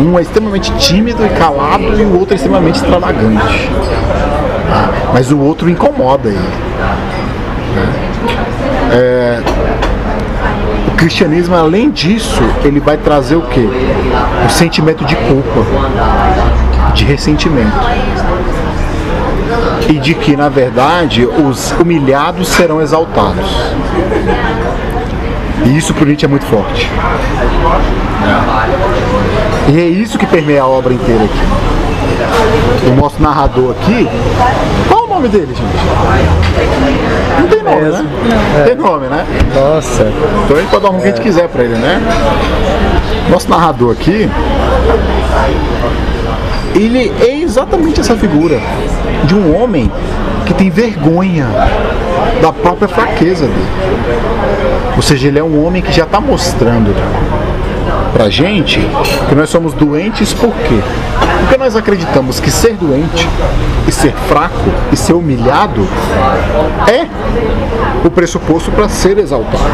Um 0.00 0.18
é 0.18 0.22
extremamente 0.22 0.72
tímido 0.76 1.24
e 1.24 1.28
calado 1.30 1.82
e 1.82 2.04
o 2.04 2.18
outro 2.18 2.34
é 2.34 2.36
extremamente 2.36 2.76
extravagante. 2.76 3.70
Mas 5.12 5.30
o 5.30 5.38
outro 5.38 5.68
incomoda 5.68 6.28
ele. 6.28 6.70
É, 8.92 9.40
o 10.88 10.96
cristianismo, 10.96 11.54
além 11.54 11.90
disso, 11.90 12.42
ele 12.64 12.80
vai 12.80 12.96
trazer 12.96 13.36
o 13.36 13.42
quê? 13.42 13.68
O 14.46 14.50
sentimento 14.50 15.04
de 15.04 15.14
culpa, 15.16 15.60
de 16.92 17.04
ressentimento. 17.04 17.76
E 19.88 19.98
de 19.98 20.14
que, 20.14 20.36
na 20.36 20.48
verdade, 20.48 21.26
os 21.26 21.72
humilhados 21.72 22.48
serão 22.48 22.80
exaltados. 22.80 23.50
E 25.64 25.76
isso 25.76 25.92
para 25.92 26.06
Nietzsche 26.06 26.24
é 26.24 26.28
muito 26.28 26.46
forte. 26.46 26.90
E 29.68 29.78
é 29.78 29.84
isso 29.84 30.18
que 30.18 30.26
permeia 30.26 30.62
a 30.62 30.66
obra 30.66 30.92
inteira 30.92 31.24
aqui. 31.24 31.40
O 32.88 33.22
narrador 33.22 33.72
aqui. 33.72 34.08
Qual 34.88 35.04
o 35.04 35.08
nome 35.08 35.28
dele, 35.28 35.54
gente? 35.54 35.70
Não 37.40 37.48
tem 37.48 37.62
nome, 37.62 37.90
né? 37.90 38.04
Tem 38.64 38.74
nome, 38.74 39.06
né? 39.06 39.26
Nossa. 39.54 40.12
Então 40.44 40.56
a 40.56 40.60
gente 40.60 40.70
pode 40.70 40.82
dar 40.82 40.88
o 40.88 40.92
nome 40.92 41.02
que 41.02 41.08
a 41.08 41.10
gente 41.12 41.22
quiser 41.22 41.48
pra 41.48 41.62
ele, 41.62 41.74
né? 41.74 42.00
Nosso 43.28 43.48
narrador 43.48 43.92
aqui, 43.92 44.28
ele 46.74 47.12
é 47.20 47.40
exatamente 47.40 48.00
essa 48.00 48.16
figura 48.16 48.60
de 49.24 49.34
um 49.34 49.56
homem 49.56 49.90
que 50.46 50.54
tem 50.54 50.70
vergonha 50.70 51.46
da 52.40 52.52
própria 52.52 52.88
fraqueza 52.88 53.46
dele. 53.46 53.68
Ou 54.96 55.02
seja, 55.02 55.28
ele 55.28 55.38
é 55.38 55.44
um 55.44 55.64
homem 55.64 55.82
que 55.82 55.92
já 55.92 56.04
está 56.04 56.20
mostrando 56.20 56.94
pra 58.12 58.28
gente 58.28 58.80
que 59.28 59.34
nós 59.34 59.48
somos 59.48 59.72
doentes 59.72 60.32
por 60.32 60.52
quê? 60.52 60.80
Porque 61.40 61.56
nós 61.56 61.74
acreditamos 61.76 62.40
que 62.40 62.50
ser 62.50 62.74
doente 62.74 63.28
e 63.86 63.92
ser 63.92 64.12
fraco 64.28 64.70
e 64.92 64.96
ser 64.96 65.14
humilhado 65.14 65.86
é 66.86 67.06
o 68.04 68.10
pressuposto 68.10 68.70
para 68.70 68.88
ser 68.88 69.18
exaltado. 69.18 69.64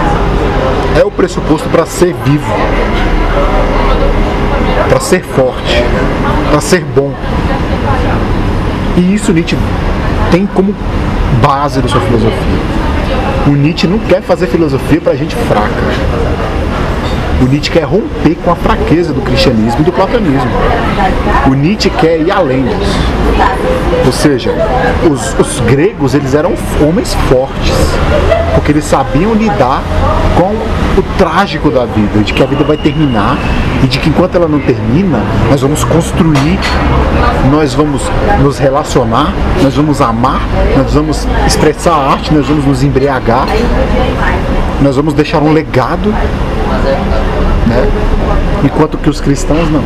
É 0.99 1.05
o 1.05 1.11
pressuposto 1.11 1.69
para 1.69 1.85
ser 1.87 2.15
vivo, 2.25 2.53
para 4.89 5.01
ser 5.01 5.23
forte, 5.23 5.83
para 6.51 6.61
ser 6.61 6.85
bom. 6.95 7.13
E 8.97 9.15
isso 9.15 9.33
Nietzsche 9.33 9.57
tem 10.31 10.47
como 10.47 10.75
base 11.43 11.81
da 11.81 11.89
sua 11.89 12.01
filosofia. 12.01 12.61
O 13.47 13.51
Nietzsche 13.51 13.87
não 13.87 13.99
quer 13.99 14.23
fazer 14.23 14.47
filosofia 14.47 15.01
para 15.01 15.15
gente 15.15 15.37
fraca. 15.37 15.83
O 17.41 17.45
Nietzsche 17.45 17.71
quer 17.71 17.85
romper 17.85 18.35
com 18.43 18.51
a 18.51 18.57
fraqueza 18.57 19.13
do 19.13 19.21
cristianismo 19.21 19.81
e 19.81 19.85
do 19.85 19.93
platonismo. 19.93 20.51
O 21.47 21.55
Nietzsche 21.55 21.91
quer 21.91 22.19
ir 22.21 22.31
além 22.31 22.65
disso. 22.65 22.99
Ou 24.07 24.13
seja, 24.13 24.55
os, 25.11 25.39
os 25.39 25.61
gregos 25.61 26.15
eles 26.15 26.35
eram 26.35 26.55
homens 26.81 27.15
fortes, 27.29 27.75
porque 28.57 28.73
eles 28.73 28.85
sabiam 28.85 29.33
lidar 29.35 29.81
com 30.37 30.51
o 30.99 31.05
trágico 31.17 31.71
da 31.71 31.85
vida, 31.85 32.25
de 32.25 32.33
que 32.33 32.43
a 32.43 32.47
vida 32.47 32.65
vai 32.65 32.77
terminar 32.77 33.39
e 33.85 33.87
de 33.87 34.01
que 34.01 34.09
enquanto 34.09 34.35
ela 34.35 34.49
não 34.49 34.59
termina, 34.59 35.21
nós 35.49 35.61
vamos 35.61 35.85
construir, 35.85 36.59
nós 37.53 37.73
vamos 37.73 38.03
nos 38.43 38.59
relacionar, 38.59 39.33
nós 39.63 39.77
vamos 39.77 40.01
amar, 40.01 40.41
nós 40.77 40.93
vamos 40.93 41.29
expressar 41.47 41.93
a 41.93 42.13
arte, 42.13 42.35
nós 42.35 42.49
vamos 42.49 42.65
nos 42.65 42.83
embriagar, 42.83 43.47
nós 44.81 44.97
vamos 44.97 45.15
deixar 45.15 45.39
um 45.41 45.53
legado 45.53 46.13
né? 47.67 47.89
Enquanto 48.65 48.97
que 48.99 49.11
os 49.11 49.21
cristãos 49.21 49.69
não. 49.71 49.83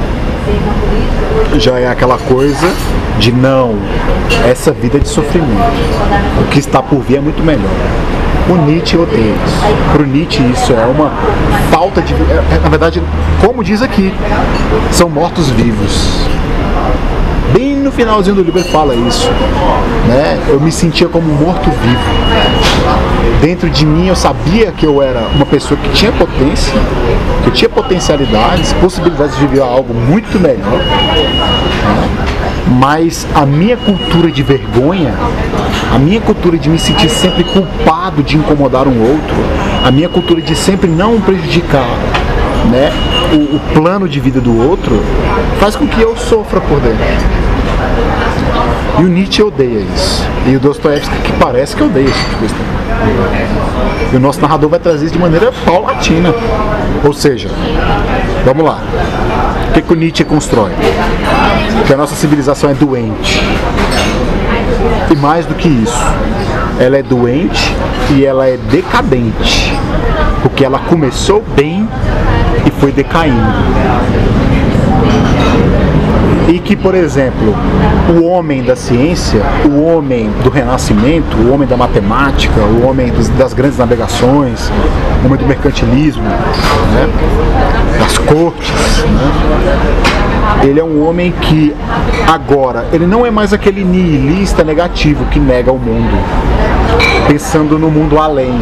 Já 1.59 1.79
é 1.79 1.89
aquela 1.89 2.19
coisa 2.19 2.73
de 3.19 3.33
não, 3.33 3.77
essa 4.49 4.73
vida 4.73 4.97
é 4.97 5.01
de 5.01 5.09
sofrimento. 5.09 5.63
O 6.41 6.49
que 6.51 6.59
está 6.59 6.83
por 6.83 7.01
vir 7.01 7.17
é 7.17 7.21
muito 7.21 7.43
melhor. 7.43 7.71
O 8.49 8.57
Nietzsche 8.67 8.97
odeia 8.97 9.35
isso. 9.47 9.93
Para 9.93 10.03
o 10.03 10.07
Nietzsche 10.07 10.43
isso 10.53 10.73
é 10.73 10.85
uma 10.87 11.13
falta 11.71 12.01
de. 12.03 12.15
É, 12.15 12.57
é, 12.57 12.61
na 12.63 12.69
verdade, 12.69 13.03
como 13.45 13.63
diz 13.63 13.83
aqui, 13.83 14.13
são 14.91 15.09
mortos-vivos. 15.09 16.29
Bem 17.53 17.77
no 17.77 17.91
finalzinho 17.91 18.37
do 18.37 18.43
livro 18.43 18.61
ele 18.61 18.69
fala 18.69 18.95
isso. 18.95 19.29
Né? 20.07 20.39
Eu 20.49 20.61
me 20.61 20.71
sentia 20.71 21.09
como 21.09 21.31
um 21.31 21.35
morto-vivo. 21.35 22.01
Dentro 23.41 23.69
de 23.71 23.85
mim 23.85 24.07
eu 24.09 24.17
sabia 24.17 24.71
que 24.71 24.87
eu 24.87 25.03
era 25.03 25.21
uma 25.35 25.47
pessoa 25.47 25.79
que 25.81 25.89
tinha 25.91 26.13
potência, 26.13 26.75
que 27.43 27.49
eu 27.49 27.53
tinha 27.53 27.69
potencialidades, 27.69 28.73
possibilidades 28.75 29.37
de 29.37 29.47
viver 29.47 29.63
algo 29.63 29.93
muito 29.95 30.39
melhor. 30.39 30.79
Né? 30.79 32.30
Mas 32.69 33.27
a 33.35 33.45
minha 33.47 33.77
cultura 33.77 34.31
de 34.31 34.43
vergonha, 34.43 35.15
a 35.95 35.99
minha 35.99 36.21
cultura 36.21 36.57
de 36.59 36.69
me 36.69 36.79
sentir 36.79 37.09
sempre 37.09 37.45
culpado 37.45 38.23
de 38.23 38.37
incomodar 38.37 38.87
um 38.87 39.01
outro, 39.01 39.35
a 39.85 39.91
minha 39.91 40.09
cultura 40.09 40.41
de 40.41 40.55
sempre 40.55 40.89
não 40.89 41.21
prejudicar 41.21 41.87
né, 42.71 42.93
o, 43.33 43.57
o 43.57 43.61
plano 43.75 44.09
de 44.09 44.21
vida 44.21 44.41
do 44.41 44.69
outro, 44.69 45.03
faz 45.59 45.75
com 45.75 45.87
que 45.87 46.01
eu 46.01 46.17
sofra 46.17 46.61
por 46.61 46.81
dentro. 46.81 47.05
E 48.99 49.05
o 49.05 49.09
Nietzsche 49.09 49.43
odeia 49.43 49.81
isso. 49.95 50.23
E 50.47 50.57
o 50.57 50.61
Dostoevsky 50.61 51.17
que 51.23 51.33
parece 51.35 51.75
que 51.75 51.83
odeia 51.83 52.05
esse 52.05 52.25
tipo. 52.25 52.45
E 54.13 54.17
o 54.17 54.21
nosso 54.21 54.41
narrador 54.41 54.69
vai 54.69 54.79
trazer 54.79 55.07
isso 55.07 55.15
de 55.15 55.21
maneira 55.21 55.53
paulatina. 55.65 56.35
Ou 57.05 57.13
seja, 57.13 57.49
vamos 58.45 58.65
lá. 58.65 58.81
O 59.69 59.73
que, 59.73 59.83
que 59.83 59.93
o 59.93 59.97
Nietzsche 59.97 60.25
constrói? 60.25 60.73
Que 61.91 61.95
a 61.95 61.97
nossa 61.97 62.15
civilização 62.15 62.71
é 62.71 62.75
doente. 62.75 63.43
E 65.11 65.17
mais 65.17 65.45
do 65.45 65.57
que 65.57 65.67
isso, 65.67 65.99
ela 66.79 66.97
é 66.97 67.03
doente 67.03 67.75
e 68.11 68.25
ela 68.25 68.47
é 68.47 68.57
decadente. 68.57 69.77
Porque 70.41 70.65
ela 70.65 70.79
começou 70.79 71.43
bem 71.57 71.89
e 72.65 72.71
foi 72.71 72.93
decaindo 72.93 73.35
e 76.49 76.61
que, 76.61 76.77
por 76.77 76.95
exemplo, 76.95 77.57
o 78.09 78.25
homem 78.25 78.63
da 78.63 78.77
ciência, 78.77 79.41
o 79.65 79.83
homem 79.83 80.31
do 80.45 80.51
renascimento, 80.51 81.37
o 81.37 81.53
homem 81.53 81.67
da 81.67 81.77
matemática, 81.77 82.61
o 82.61 82.87
homem 82.87 83.09
dos, 83.09 83.29
das 83.31 83.53
grandes 83.53 83.79
navegações, 83.79 84.71
o 85.23 85.27
homem 85.27 85.39
do 85.39 85.47
mercantilismo, 85.47 86.23
né, 86.23 87.09
das 87.99 88.19
cortes, 88.19 89.05
né, 89.05 90.20
ele 90.63 90.79
é 90.81 90.85
um 90.85 91.07
homem 91.07 91.33
que 91.33 91.75
agora, 92.27 92.87
ele 92.93 93.07
não 93.07 93.25
é 93.25 93.31
mais 93.31 93.53
aquele 93.53 93.85
nihilista 93.85 94.63
negativo 94.63 95.25
que 95.27 95.39
nega 95.39 95.73
o 95.73 95.79
mundo, 95.79 96.17
pensando 97.29 97.79
no 97.79 97.91
mundo 97.91 98.19
além, 98.19 98.61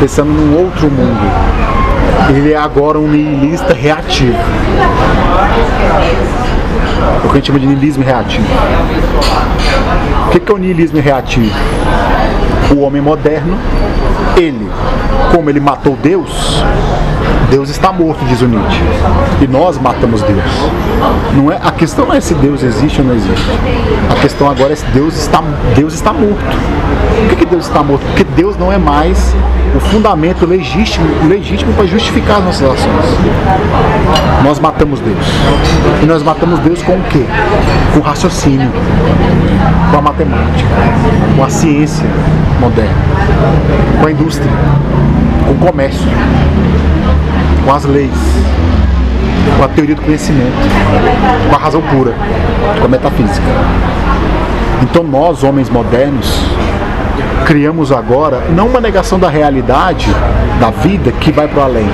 pensando 0.00 0.30
num 0.30 0.64
outro 0.64 0.90
mundo. 0.90 1.52
Ele 2.28 2.52
é 2.52 2.56
agora 2.56 2.98
um 2.98 3.08
nihilista 3.08 3.72
reativo 3.72 4.38
o 7.24 7.28
que 7.28 7.32
a 7.32 7.34
gente 7.34 7.46
chama 7.46 7.58
de 7.58 7.66
niilismo 7.66 8.04
reativo. 8.04 8.46
O 10.26 10.30
que 10.30 10.50
é 10.50 10.54
o 10.54 10.58
niilismo 10.58 11.00
reativo? 11.00 11.54
O 12.74 12.80
homem 12.80 13.02
moderno, 13.02 13.56
ele, 14.36 14.68
como 15.32 15.48
ele 15.48 15.60
matou 15.60 15.96
Deus, 15.96 16.62
Deus 17.50 17.70
está 17.70 17.92
morto, 17.92 18.24
diz 18.26 18.40
o 18.42 18.46
Nietzsche. 18.46 18.80
E 19.40 19.46
nós 19.46 19.78
matamos 19.78 20.22
Deus. 20.22 20.42
Não 21.34 21.50
é, 21.50 21.58
a 21.62 21.70
questão 21.70 22.06
não 22.06 22.14
é 22.14 22.20
se 22.20 22.34
Deus 22.34 22.62
existe 22.62 23.00
ou 23.00 23.06
não 23.06 23.14
existe. 23.14 23.44
A 24.10 24.20
questão 24.20 24.48
agora 24.48 24.72
é 24.72 24.76
se 24.76 24.86
Deus 24.86 25.16
está, 25.16 25.42
Deus 25.74 25.94
está 25.94 26.12
morto. 26.12 26.36
Por 27.28 27.28
que, 27.30 27.36
que 27.36 27.46
Deus 27.46 27.66
está 27.66 27.82
morto? 27.82 28.04
Porque 28.06 28.24
Deus 28.24 28.56
não 28.56 28.70
é 28.70 28.78
mais 28.78 29.34
o 29.74 29.80
fundamento 29.80 30.46
legítimo, 30.46 31.06
legítimo 31.26 31.72
para 31.74 31.86
justificar 31.86 32.38
as 32.38 32.44
nossas 32.44 32.70
ações. 32.70 32.84
Nós 34.44 34.58
matamos 34.58 35.00
Deus. 35.00 35.26
E 36.02 36.06
nós 36.06 36.22
matamos 36.22 36.58
Deus 36.60 36.82
com 36.82 36.92
o 36.92 37.02
quê? 37.10 37.24
Com 37.92 38.00
o 38.00 38.02
raciocínio, 38.02 38.70
com 39.90 39.98
a 39.98 40.02
matemática, 40.02 40.68
com 41.36 41.44
a 41.44 41.48
ciência 41.48 42.06
moderna, 42.60 42.94
com 44.00 44.06
a 44.06 44.10
indústria, 44.10 44.50
com 45.52 45.64
o 45.64 45.70
comércio, 45.70 46.06
com 47.64 47.72
as 47.72 47.84
leis, 47.84 48.10
com 49.56 49.64
a 49.64 49.68
teoria 49.68 49.94
do 49.94 50.02
conhecimento, 50.02 50.56
com 51.48 51.54
a 51.54 51.58
razão 51.58 51.82
pura, 51.82 52.14
com 52.78 52.84
a 52.84 52.88
metafísica. 52.88 53.46
Então 54.82 55.02
nós, 55.04 55.44
homens 55.44 55.68
modernos, 55.68 56.40
criamos 57.44 57.92
agora 57.92 58.42
não 58.50 58.66
uma 58.66 58.80
negação 58.80 59.18
da 59.18 59.28
realidade 59.28 60.08
da 60.58 60.70
vida 60.70 61.12
que 61.12 61.30
vai 61.30 61.46
para 61.46 61.64
além, 61.64 61.88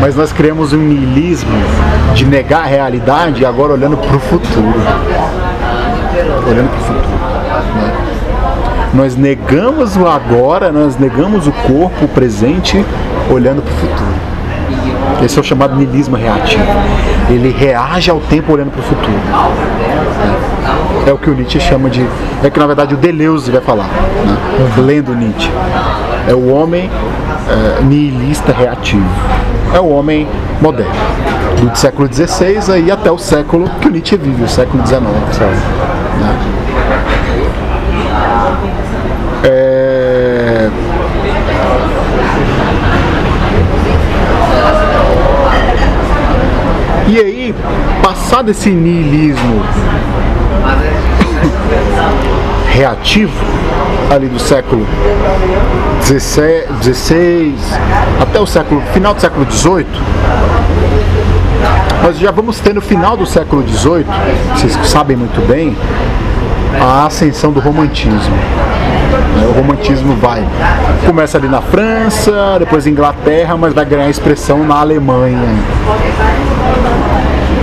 mas 0.00 0.16
nós 0.16 0.32
criamos 0.32 0.72
um 0.72 0.78
niilismo 0.78 1.50
de 2.14 2.24
negar 2.24 2.62
a 2.62 2.66
realidade 2.66 3.44
agora 3.44 3.74
olhando 3.74 3.96
para 3.96 4.16
o 4.16 4.20
futuro. 4.20 4.74
Olhando 6.46 6.68
para 6.68 6.78
o 6.78 6.82
futuro. 6.82 7.17
Nós 8.94 9.16
negamos 9.16 9.96
o 9.96 10.06
agora, 10.06 10.72
nós 10.72 10.96
negamos 10.96 11.46
o 11.46 11.52
corpo, 11.52 12.04
o 12.04 12.08
presente, 12.08 12.84
olhando 13.30 13.62
para 13.62 13.72
o 13.72 13.76
futuro. 13.76 14.28
Esse 15.22 15.38
é 15.38 15.40
o 15.40 15.44
chamado 15.44 15.76
niilismo 15.76 16.16
reativo. 16.16 16.62
Ele 17.28 17.50
reage 17.50 18.10
ao 18.10 18.20
tempo 18.20 18.52
olhando 18.52 18.70
para 18.70 18.80
o 18.80 18.84
futuro. 18.84 19.18
É. 21.06 21.12
o 21.12 21.18
que 21.18 21.30
o 21.30 21.34
Nietzsche 21.34 21.60
chama 21.60 21.90
de. 21.90 22.06
É 22.42 22.50
que 22.50 22.58
na 22.58 22.66
verdade 22.66 22.94
o 22.94 22.96
Deleuze 22.96 23.50
vai 23.50 23.60
falar, 23.60 23.84
né? 23.84 24.36
lendo 24.78 25.14
Nietzsche. 25.14 25.50
É 26.28 26.34
o 26.34 26.52
homem 26.52 26.90
é, 27.48 27.82
nihilista 27.82 28.52
reativo. 28.52 29.08
É 29.74 29.80
o 29.80 29.88
homem 29.88 30.26
moderno. 30.60 30.92
Do 31.60 31.76
século 31.76 32.08
XVI 32.12 32.72
aí 32.72 32.90
até 32.90 33.10
o 33.10 33.18
século 33.18 33.68
que 33.80 33.88
o 33.88 33.90
Nietzsche 33.90 34.16
vive, 34.16 34.44
o 34.44 34.48
século 34.48 34.86
XIX. 34.86 35.02
né? 35.02 36.67
É, 39.44 40.68
E 47.10 47.18
aí, 47.18 47.54
passado 48.02 48.50
esse 48.50 48.68
niilismo 48.68 49.62
reativo, 52.68 53.32
ali 54.14 54.28
do 54.28 54.38
século 54.38 54.86
XVI 56.02 57.54
até 58.20 58.38
o 58.38 58.46
século 58.46 58.82
final 58.92 59.14
do 59.14 59.20
século 59.22 59.50
XVIII, 59.50 59.86
nós 62.02 62.18
já 62.18 62.30
vamos 62.30 62.60
ter 62.60 62.74
no 62.74 62.82
final 62.82 63.16
do 63.16 63.24
século 63.24 63.66
XVIII, 63.66 64.04
vocês 64.54 64.78
sabem 64.86 65.16
muito 65.16 65.40
bem, 65.48 65.74
a 66.78 67.06
ascensão 67.06 67.50
do 67.50 67.58
romantismo. 67.58 68.36
Né, 69.08 69.46
O 69.48 69.52
romantismo 69.52 70.14
vai 70.16 70.44
começa 71.06 71.38
ali 71.38 71.48
na 71.48 71.62
França, 71.62 72.56
depois 72.58 72.86
Inglaterra, 72.86 73.56
mas 73.56 73.72
vai 73.72 73.84
ganhar 73.84 74.08
expressão 74.08 74.64
na 74.64 74.80
Alemanha. 74.80 75.38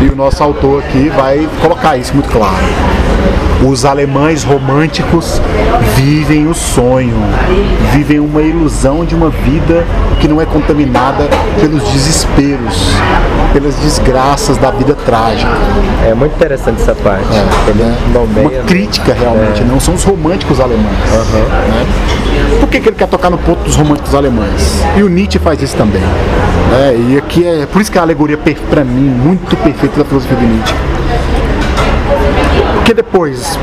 E 0.01 0.09
o 0.09 0.15
nosso 0.15 0.43
autor 0.43 0.83
aqui 0.83 1.09
vai 1.09 1.47
colocar 1.61 1.97
isso 1.97 2.13
muito 2.13 2.29
claro. 2.29 2.65
Os 3.65 3.85
alemães 3.85 4.43
românticos 4.43 5.41
vivem 5.95 6.47
o 6.47 6.53
sonho, 6.53 7.15
vivem 7.93 8.19
uma 8.19 8.41
ilusão 8.41 9.05
de 9.05 9.15
uma 9.15 9.29
vida 9.29 9.85
que 10.19 10.27
não 10.27 10.41
é 10.41 10.45
contaminada 10.45 11.27
pelos 11.59 11.83
desesperos, 11.91 12.91
pelas 13.53 13.75
desgraças 13.75 14.57
da 14.57 14.71
vida 14.71 14.93
trágica. 15.05 15.51
É 16.05 16.13
muito 16.13 16.35
interessante 16.35 16.81
essa 16.81 16.93
parte. 16.95 17.25
É, 17.31 17.73
né? 17.73 17.97
Uma 18.13 18.63
crítica 18.65 19.13
realmente, 19.13 19.63
não 19.63 19.79
são 19.79 19.93
os 19.93 20.03
românticos 20.03 20.59
alemães. 20.59 20.97
né? 21.09 22.24
Por 22.59 22.69
que, 22.69 22.79
que 22.79 22.89
ele 22.89 22.95
quer 22.95 23.07
tocar 23.07 23.29
no 23.29 23.37
ponto 23.37 23.63
dos 23.63 23.75
românticos 23.75 24.13
alemães? 24.15 24.83
E 24.97 25.03
o 25.03 25.09
Nietzsche 25.09 25.39
faz 25.39 25.61
isso 25.61 25.75
também. 25.75 26.01
né? 26.01 26.95
E 27.09 27.17
aqui 27.17 27.45
é 27.45 27.65
por 27.65 27.81
isso 27.81 27.91
que 27.91 27.97
é 27.97 28.01
a 28.01 28.03
alegoria 28.03 28.37
para 28.69 28.83
mim 28.83 29.09
muito 29.09 29.55
perfeita 29.57 29.99
da 29.99 30.05
filosofia 30.05 30.37
de 30.37 30.45
Nietzsche. 30.45 30.73
Porque 32.75 32.93
depois 32.93 33.57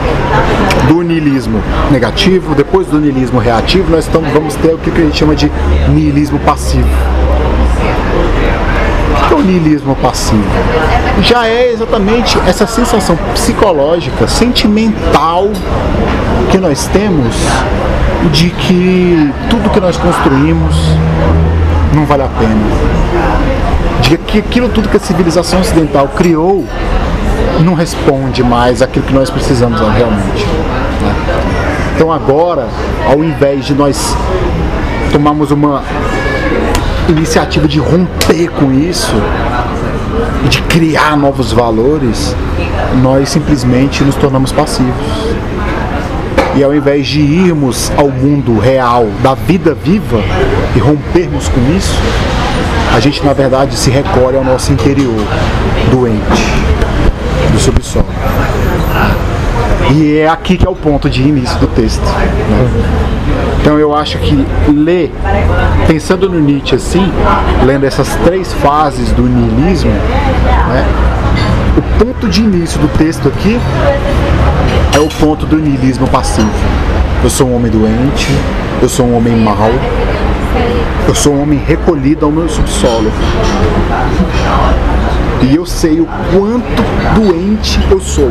do 0.89 1.03
niilismo 1.03 1.63
negativo, 1.91 2.55
depois 2.55 2.87
do 2.89 2.99
niilismo 2.99 3.39
reativo, 3.39 3.91
nós 3.91 4.05
estamos, 4.05 4.31
vamos 4.33 4.55
ter 4.57 4.75
o 4.75 4.79
que 4.79 4.91
a 4.91 5.05
gente 5.05 5.17
chama 5.17 5.35
de 5.35 5.51
niilismo 5.89 6.39
passivo. 6.41 6.89
O 9.17 9.29
que 9.29 9.35
é 9.35 9.37
o 9.37 9.43
niilismo 9.43 9.95
passivo? 9.97 10.43
Já 11.23 11.47
é 11.47 11.71
exatamente 11.73 12.39
essa 12.49 12.67
sensação 12.67 13.17
psicológica, 13.33 14.27
sentimental 14.27 15.49
que 16.51 16.59
nós 16.59 16.87
temos 16.89 17.35
de 18.31 18.51
que 18.51 19.33
tudo 19.51 19.71
que 19.71 19.81
nós 19.81 19.97
construímos 19.97 20.77
não 21.95 22.07
vale 22.07 22.23
a 22.23 22.29
pena. 22.29 22.55
De 24.01 24.17
que 24.19 24.39
aquilo 24.39 24.69
tudo 24.69 24.89
que 24.89 24.97
a 24.97 25.01
civilização 25.01 25.61
ocidental 25.61 26.09
criou 26.09 26.67
não 27.61 27.75
responde 27.75 28.43
mais 28.43 28.83
àquilo 28.83 29.05
que 29.05 29.13
nós 29.13 29.31
precisamos 29.31 29.81
realmente. 29.81 30.47
né? 31.01 31.15
Então 31.95 32.11
agora, 32.11 32.69
ao 33.07 33.23
invés 33.23 33.65
de 33.65 33.75
nós 33.75 34.17
tomarmos 35.13 35.51
uma 35.51 35.83
iniciativa 37.09 37.69
de 37.69 37.79
romper 37.79 38.49
com 38.51 38.73
isso 38.73 39.15
e 40.45 40.49
de 40.49 40.63
criar 40.63 41.17
novos 41.17 41.53
valores, 41.53 42.35
nós 43.03 43.29
simplesmente 43.29 44.03
nos 44.03 44.15
tornamos 44.15 44.53
passivos. 44.53 45.33
E 46.55 46.63
ao 46.63 46.75
invés 46.75 47.07
de 47.07 47.21
irmos 47.21 47.91
ao 47.97 48.11
mundo 48.11 48.59
real 48.59 49.07
da 49.23 49.35
vida 49.35 49.75
viva 49.75 50.21
e 50.77 50.79
rompermos 50.79 51.49
com 51.49 51.61
isso, 51.77 51.99
a 52.95 53.01
gente 53.01 53.25
na 53.25 53.33
verdade 53.33 53.75
se 53.75 53.91
recolhe 53.91 54.37
ao 54.37 54.45
nosso 54.45 54.73
interior 54.73 55.25
doente 55.91 56.53
do 57.51 57.59
subsolo. 57.59 58.07
E 59.95 60.19
é 60.19 60.29
aqui 60.29 60.57
que 60.57 60.67
é 60.67 60.71
o 60.71 60.75
ponto 60.75 61.09
de 61.09 61.23
início 61.23 61.59
do 61.59 61.67
texto. 61.67 62.03
né? 62.03 63.03
Então 63.61 63.79
eu 63.79 63.95
acho 63.95 64.19
que 64.19 64.45
ler, 64.69 65.13
pensando 65.87 66.29
no 66.29 66.41
Nietzsche 66.41 66.75
assim, 66.75 67.13
lendo 67.65 67.87
essas 67.87 68.15
três 68.25 68.53
fases 68.55 69.13
do 69.13 69.23
niilismo, 69.23 69.91
né, 69.91 70.85
o 71.77 72.05
ponto 72.05 72.29
de 72.29 72.43
início 72.43 72.79
do 72.79 72.89
texto 72.99 73.29
aqui 73.29 73.59
é 74.95 74.99
o 74.99 75.09
ponto 75.09 75.47
do 75.47 75.57
niilismo 75.57 76.07
passivo. 76.07 76.51
Eu 77.23 77.31
sou 77.31 77.49
um 77.49 77.57
homem 77.57 77.71
doente, 77.71 78.29
eu 78.83 78.89
sou 78.89 79.07
um 79.07 79.17
homem 79.17 79.35
mau, 79.37 79.71
eu 81.09 81.15
sou 81.15 81.35
um 81.35 81.43
homem 81.43 81.59
recolhido 81.67 82.27
ao 82.27 82.33
meu 82.33 82.49
subsolo. 82.49 83.11
E 85.43 85.57
eu 85.57 85.67
sei 85.67 86.01
o 86.01 86.07
quanto 86.31 86.83
doente 87.15 87.81
eu 87.91 88.01
sou. 88.01 88.31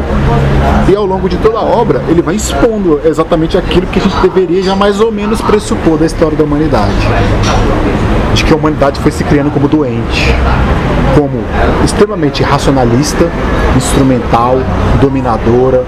E 0.88 0.96
ao 0.96 1.06
longo 1.06 1.28
de 1.28 1.38
toda 1.38 1.58
a 1.58 1.64
obra, 1.64 2.02
ele 2.08 2.22
vai 2.22 2.36
expondo 2.36 3.02
exatamente 3.04 3.58
aquilo 3.58 3.88
que 3.88 4.00
a 4.00 4.02
gente 4.04 4.16
deveria 4.22 4.62
já 4.64 4.76
mais 4.76 5.02
ou 5.02 5.12
menos 5.12 5.42
pressupor 5.42 5.98
da 5.98 6.06
história 6.06 6.38
da 6.38 6.44
humanidade. 6.44 6.94
De 8.34 8.44
que 8.44 8.54
a 8.54 8.56
humanidade 8.56 9.00
foi 9.00 9.12
se 9.12 9.24
criando 9.24 9.52
como 9.52 9.68
doente, 9.68 10.34
como 11.16 11.44
extremamente 11.84 12.44
racionalista, 12.44 13.30
instrumental, 13.76 14.58
dominadora, 15.00 15.84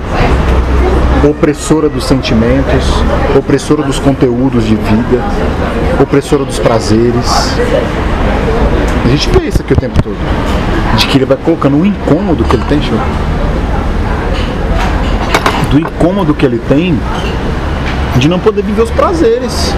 opressora 1.30 1.88
dos 1.88 2.06
sentimentos, 2.06 2.86
opressora 3.38 3.84
dos 3.84 4.00
conteúdos 4.00 4.66
de 4.66 4.76
vida, 4.76 5.24
opressora 6.02 6.44
dos 6.44 6.60
prazeres. 6.60 7.56
A 9.04 9.08
gente 9.08 9.30
vê 9.30 9.48
isso 9.48 9.62
aqui 9.62 9.74
o 9.74 9.76
tempo 9.76 10.02
todo. 10.02 10.18
De 10.98 11.08
que 11.08 11.18
ele 11.18 11.26
vai 11.26 11.38
colocando 11.38 11.78
um 11.78 11.86
incômodo 11.86 12.44
que 12.44 12.56
ele 12.56 12.66
tem, 12.66 12.82
show. 12.82 12.98
Do 15.72 15.80
incômodo 15.80 16.34
que 16.34 16.46
ele 16.46 16.60
tem 16.70 16.98
de 18.18 18.28
não 18.30 18.40
poder 18.40 18.62
viver 18.64 18.82
os 18.82 18.92
prazeres. 18.92 19.74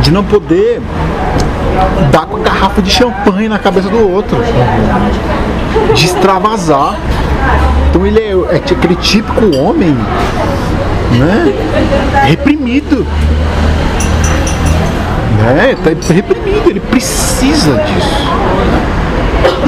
De 0.00 0.10
não 0.10 0.24
poder 0.24 0.80
dar 2.10 2.26
com 2.26 2.36
a 2.36 2.40
garrafa 2.40 2.82
de 2.82 2.90
champanhe 2.90 3.48
na 3.48 3.58
cabeça 3.58 3.88
do 3.88 4.10
outro. 4.10 4.38
De 5.94 6.06
extravasar. 6.06 6.96
Então 7.90 8.06
ele 8.06 8.18
é, 8.18 8.32
é 8.54 8.56
aquele 8.56 8.96
típico 8.96 9.56
homem, 9.56 9.96
né? 11.12 11.54
Reprimido. 12.26 13.06
Né? 15.42 15.76
Tá 15.82 16.12
reprimido, 16.12 16.70
ele 16.70 16.80
precisa 16.80 17.74
disso. 17.74 18.34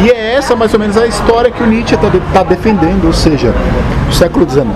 E 0.03 0.11
é 0.11 0.35
essa 0.35 0.55
mais 0.55 0.73
ou 0.73 0.81
menos 0.81 0.97
a 0.97 1.07
história 1.07 1.51
que 1.51 1.63
o 1.63 1.67
Nietzsche 1.67 1.95
está 1.95 2.09
tá 2.33 2.43
defendendo, 2.43 3.07
ou 3.07 3.13
seja, 3.13 3.55
o 4.09 4.13
século 4.13 4.49
XIX 4.49 4.67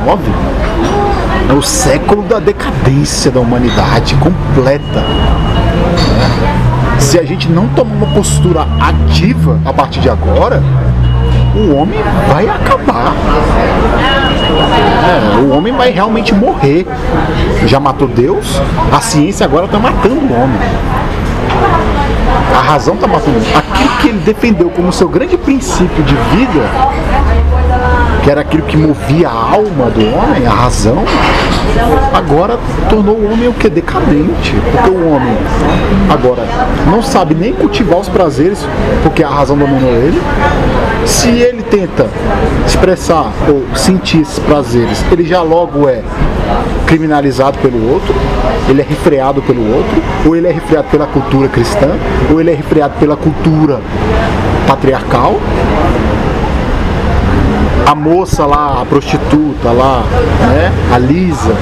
é 1.49 1.53
o 1.53 1.63
século 1.63 2.23
da 2.23 2.39
decadência 2.39 3.31
da 3.31 3.41
humanidade 3.41 4.15
completa. 4.17 5.05
Se 7.01 7.19
a 7.19 7.25
gente 7.25 7.49
não 7.49 7.67
tomar 7.69 7.95
uma 7.95 8.15
postura 8.15 8.67
ativa 8.79 9.59
a 9.65 9.73
partir 9.73 10.01
de 10.01 10.09
agora, 10.09 10.63
o 11.57 11.75
homem 11.75 11.99
vai 12.29 12.49
acabar. 12.49 13.13
É, 15.09 15.41
o 15.41 15.51
homem 15.51 15.73
vai 15.73 15.91
realmente 15.91 16.33
morrer. 16.33 16.87
Já 17.67 17.81
matou 17.81 18.07
Deus, 18.07 18.61
a 18.93 19.01
ciência 19.01 19.45
agora 19.45 19.65
está 19.65 19.79
matando 19.79 20.21
o 20.21 20.41
homem. 20.41 20.61
A 22.57 22.63
razão 22.63 22.95
está 22.95 23.07
matando. 23.07 23.39
Aquilo 23.57 23.97
que 24.01 24.09
ele 24.09 24.19
defendeu 24.19 24.71
como 24.71 24.93
seu 24.93 25.09
grande 25.09 25.37
princípio 25.37 26.05
de 26.05 26.15
vida, 26.15 26.61
que 28.23 28.31
era 28.31 28.41
aquilo 28.41 28.63
que 28.65 28.77
movia 28.77 29.29
a 29.29 29.33
alma 29.33 29.91
do 29.91 30.01
homem, 30.15 30.47
a 30.47 30.51
razão, 30.51 31.05
agora 32.13 32.59
tornou 32.89 33.17
o 33.17 33.33
homem 33.33 33.49
o 33.49 33.53
que? 33.53 33.69
Decadente. 33.69 34.55
Porque 34.73 34.91
o 34.91 35.11
homem 35.11 35.37
agora 36.09 36.43
não 36.87 37.03
sabe 37.03 37.35
nem 37.35 37.53
cultivar 37.53 37.99
os 37.99 38.09
prazeres, 38.09 38.67
porque 39.03 39.23
a 39.23 39.29
razão 39.29 39.57
dominou 39.57 39.91
ele. 39.91 40.21
Se 41.07 41.29
ele 41.29 41.63
tenta 41.63 42.09
expressar 42.67 43.33
ou 43.49 43.65
sentir 43.75 44.21
esses 44.21 44.39
prazeres, 44.39 45.03
ele 45.11 45.25
já 45.25 45.43
logo 45.43 45.89
é 45.89 46.03
criminalizado 46.87 47.59
pelo 47.59 47.91
outro, 47.93 48.15
ele 48.69 48.81
é 48.83 48.85
refreado 48.85 49.41
pelo 49.43 49.63
outro, 49.75 50.03
ou 50.27 50.37
ele 50.37 50.49
é 50.49 50.53
refreado 50.53 50.89
pela 50.89 51.07
cultura 51.07 51.49
cristã, 51.49 51.91
ou 52.31 52.41
ele 52.41 52.51
é 52.51 52.55
refreado 52.55 52.95
pela 52.99 53.17
cultura 53.17 53.81
patriarcal. 54.67 55.41
A 57.87 57.95
moça 57.95 58.47
lá, 58.47 58.81
a 58.83 58.85
prostituta 58.85 59.71
lá, 59.73 60.05
né? 60.49 60.73
A 60.93 60.99
Lisa, 60.99 61.55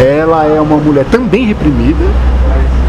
ela 0.00 0.46
é 0.46 0.60
uma 0.60 0.76
mulher 0.76 1.04
também 1.10 1.46
reprimida, 1.46 2.04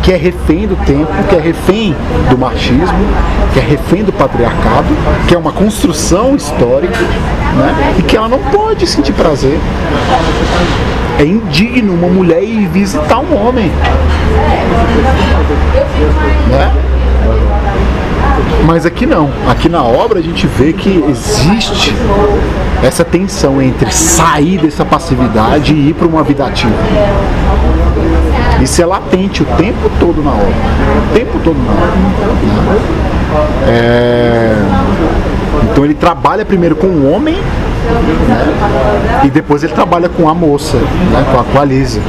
que 0.02 0.12
é 0.12 0.16
refém 0.16 0.68
do 0.68 0.76
tempo, 0.86 1.12
que 1.30 1.36
é 1.36 1.40
refém 1.40 1.96
do 2.30 2.38
machismo, 2.38 3.06
que 3.54 3.60
é 3.60 3.62
refém 3.62 4.04
do 4.04 4.14
patriarcado, 4.14 4.88
que 5.28 5.36
é 5.36 5.38
uma 5.38 5.52
construção 5.52 6.36
histórica, 6.36 7.00
né? 7.00 7.96
E 8.00 8.04
que 8.04 8.16
ela 8.16 8.28
não 8.28 8.40
pode 8.40 8.88
sentir 8.88 9.14
prazer. 9.14 9.60
É 11.20 11.24
indigno 11.24 11.94
uma 11.94 12.08
mulher 12.08 12.42
ir 12.44 12.68
visitar 12.68 13.20
um 13.20 13.36
homem. 13.36 13.72
Né? 16.50 16.72
Mas 18.66 18.86
aqui 18.86 19.06
não. 19.06 19.30
Aqui 19.50 19.68
na 19.70 19.84
obra 19.84 20.20
a 20.20 20.22
gente 20.22 20.46
vê 20.48 20.74
que 20.74 21.04
existe 21.10 21.96
essa 22.84 23.04
tensão 23.04 23.62
entre 23.62 23.92
sair 23.92 24.60
dessa 24.60 24.86
passividade 24.86 25.74
e 25.74 25.90
ir 25.90 25.94
para 25.94 26.08
uma 26.08 26.24
vida 26.24 26.46
ativa. 26.46 26.74
Isso 28.62 28.82
é 28.82 28.86
latente 28.86 29.44
o 29.44 29.46
tempo 29.58 29.90
todo 30.00 30.22
na 30.24 30.32
obra. 30.32 30.48
O 30.48 31.14
tempo 31.14 31.40
todo 31.44 31.58
na 31.58 31.72
obra. 31.72 33.12
É... 33.68 34.56
Então 35.72 35.86
ele 35.86 35.94
trabalha 35.94 36.46
primeiro 36.46 36.76
com 36.76 36.88
o 36.88 37.12
homem 37.12 37.36
né? 37.36 39.24
e 39.26 39.30
depois 39.30 39.64
ele 39.64 39.74
trabalha 39.74 40.10
com 40.10 40.28
a 40.30 40.34
moça, 40.34 40.78
né? 40.78 41.26
com, 41.52 41.60
a, 41.60 41.66
Lisa, 41.66 42.02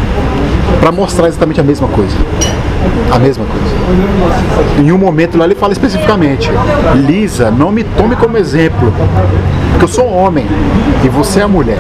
para 0.80 0.92
mostrar 0.92 1.28
exatamente 1.28 1.60
a 1.60 1.64
mesma 1.64 1.88
coisa. 1.88 2.16
A 3.12 3.18
mesma 3.18 3.44
coisa. 3.44 3.71
Em 4.78 4.90
um 4.92 4.98
momento 4.98 5.36
lá 5.36 5.44
ele 5.44 5.54
fala 5.54 5.72
especificamente: 5.72 6.50
Lisa, 6.94 7.50
não 7.50 7.70
me 7.70 7.84
tome 7.84 8.16
como 8.16 8.36
exemplo, 8.36 8.92
porque 9.70 9.84
eu 9.84 9.88
sou 9.88 10.06
homem 10.06 10.46
e 11.04 11.08
você 11.08 11.40
é 11.40 11.46
mulher. 11.46 11.78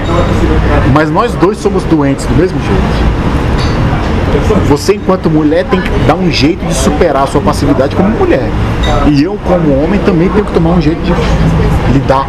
Mas 0.92 1.10
nós 1.10 1.34
dois 1.34 1.58
somos 1.58 1.84
doentes 1.84 2.26
do 2.26 2.34
mesmo 2.34 2.58
jeito. 2.60 3.22
Você, 4.68 4.94
enquanto 4.94 5.28
mulher, 5.28 5.64
tem 5.64 5.80
que 5.80 5.90
dar 6.06 6.14
um 6.14 6.30
jeito 6.30 6.64
de 6.64 6.74
superar 6.74 7.24
a 7.24 7.26
sua 7.26 7.40
passividade 7.40 7.94
como 7.94 8.08
mulher. 8.10 8.48
E 9.06 9.22
eu, 9.22 9.38
como 9.46 9.82
homem, 9.82 10.00
também 10.00 10.28
tenho 10.30 10.44
que 10.44 10.52
tomar 10.52 10.70
um 10.70 10.80
jeito 10.80 11.00
de 11.02 11.12
lidar. 11.92 12.26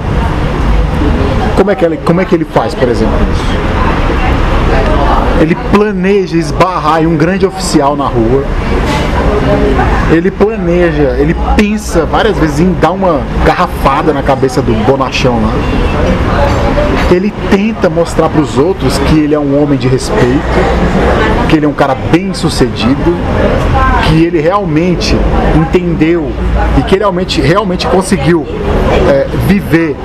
Como 1.55 1.71
é 1.71 1.75
que 1.75 1.86
ele, 1.86 1.97
como 1.97 2.19
é 2.19 2.25
que 2.25 2.36
ele 2.36 2.45
faz, 2.45 2.75
por 2.75 2.89
exemplo, 2.89 3.15
isso? 3.31 3.43
Ele 5.39 5.55
planeja 5.71 6.38
esbarrar 6.38 7.01
em 7.03 7.07
um 7.07 7.15
grande 7.15 7.45
oficial 7.45 7.95
na 7.95 8.05
rua. 8.05 8.43
Ele 10.12 10.30
planeja, 10.30 11.16
ele 11.18 11.36
pensa 11.58 12.06
várias 12.06 12.38
vezes 12.38 12.60
em 12.60 12.74
dar 12.74 12.91
uma 12.91 13.22
garrafada 13.46 14.14
na 14.14 14.22
cabeça 14.22 14.62
do 14.62 14.74
bonachão 14.86 15.41
lá. 15.41 15.52
Ele 17.12 17.34
tenta 17.50 17.89
mostrar 17.89 18.30
para 18.30 18.41
os 18.41 18.58
outros 18.58 18.98
que 19.00 19.20
ele 19.20 19.34
é 19.34 19.39
um 19.39 19.62
homem 19.62 19.78
de 19.78 19.88
respeito, 19.88 20.41
que 21.50 21.58
ele 21.58 21.66
é 21.66 21.70
um 21.70 21.74
cara 21.74 21.96
bem 22.12 22.34
sucedido, 22.34 23.16
que 24.08 24.24
ele 24.24 24.39
realmente 24.39 25.18
entendeu 25.56 26.32
e 26.78 26.84
que 26.84 26.96
ele 26.96 27.04
realmente, 27.04 27.41
realmente 27.41 27.88
conseguiu 27.88 28.46
é, 29.10 29.28
viver 29.48 29.96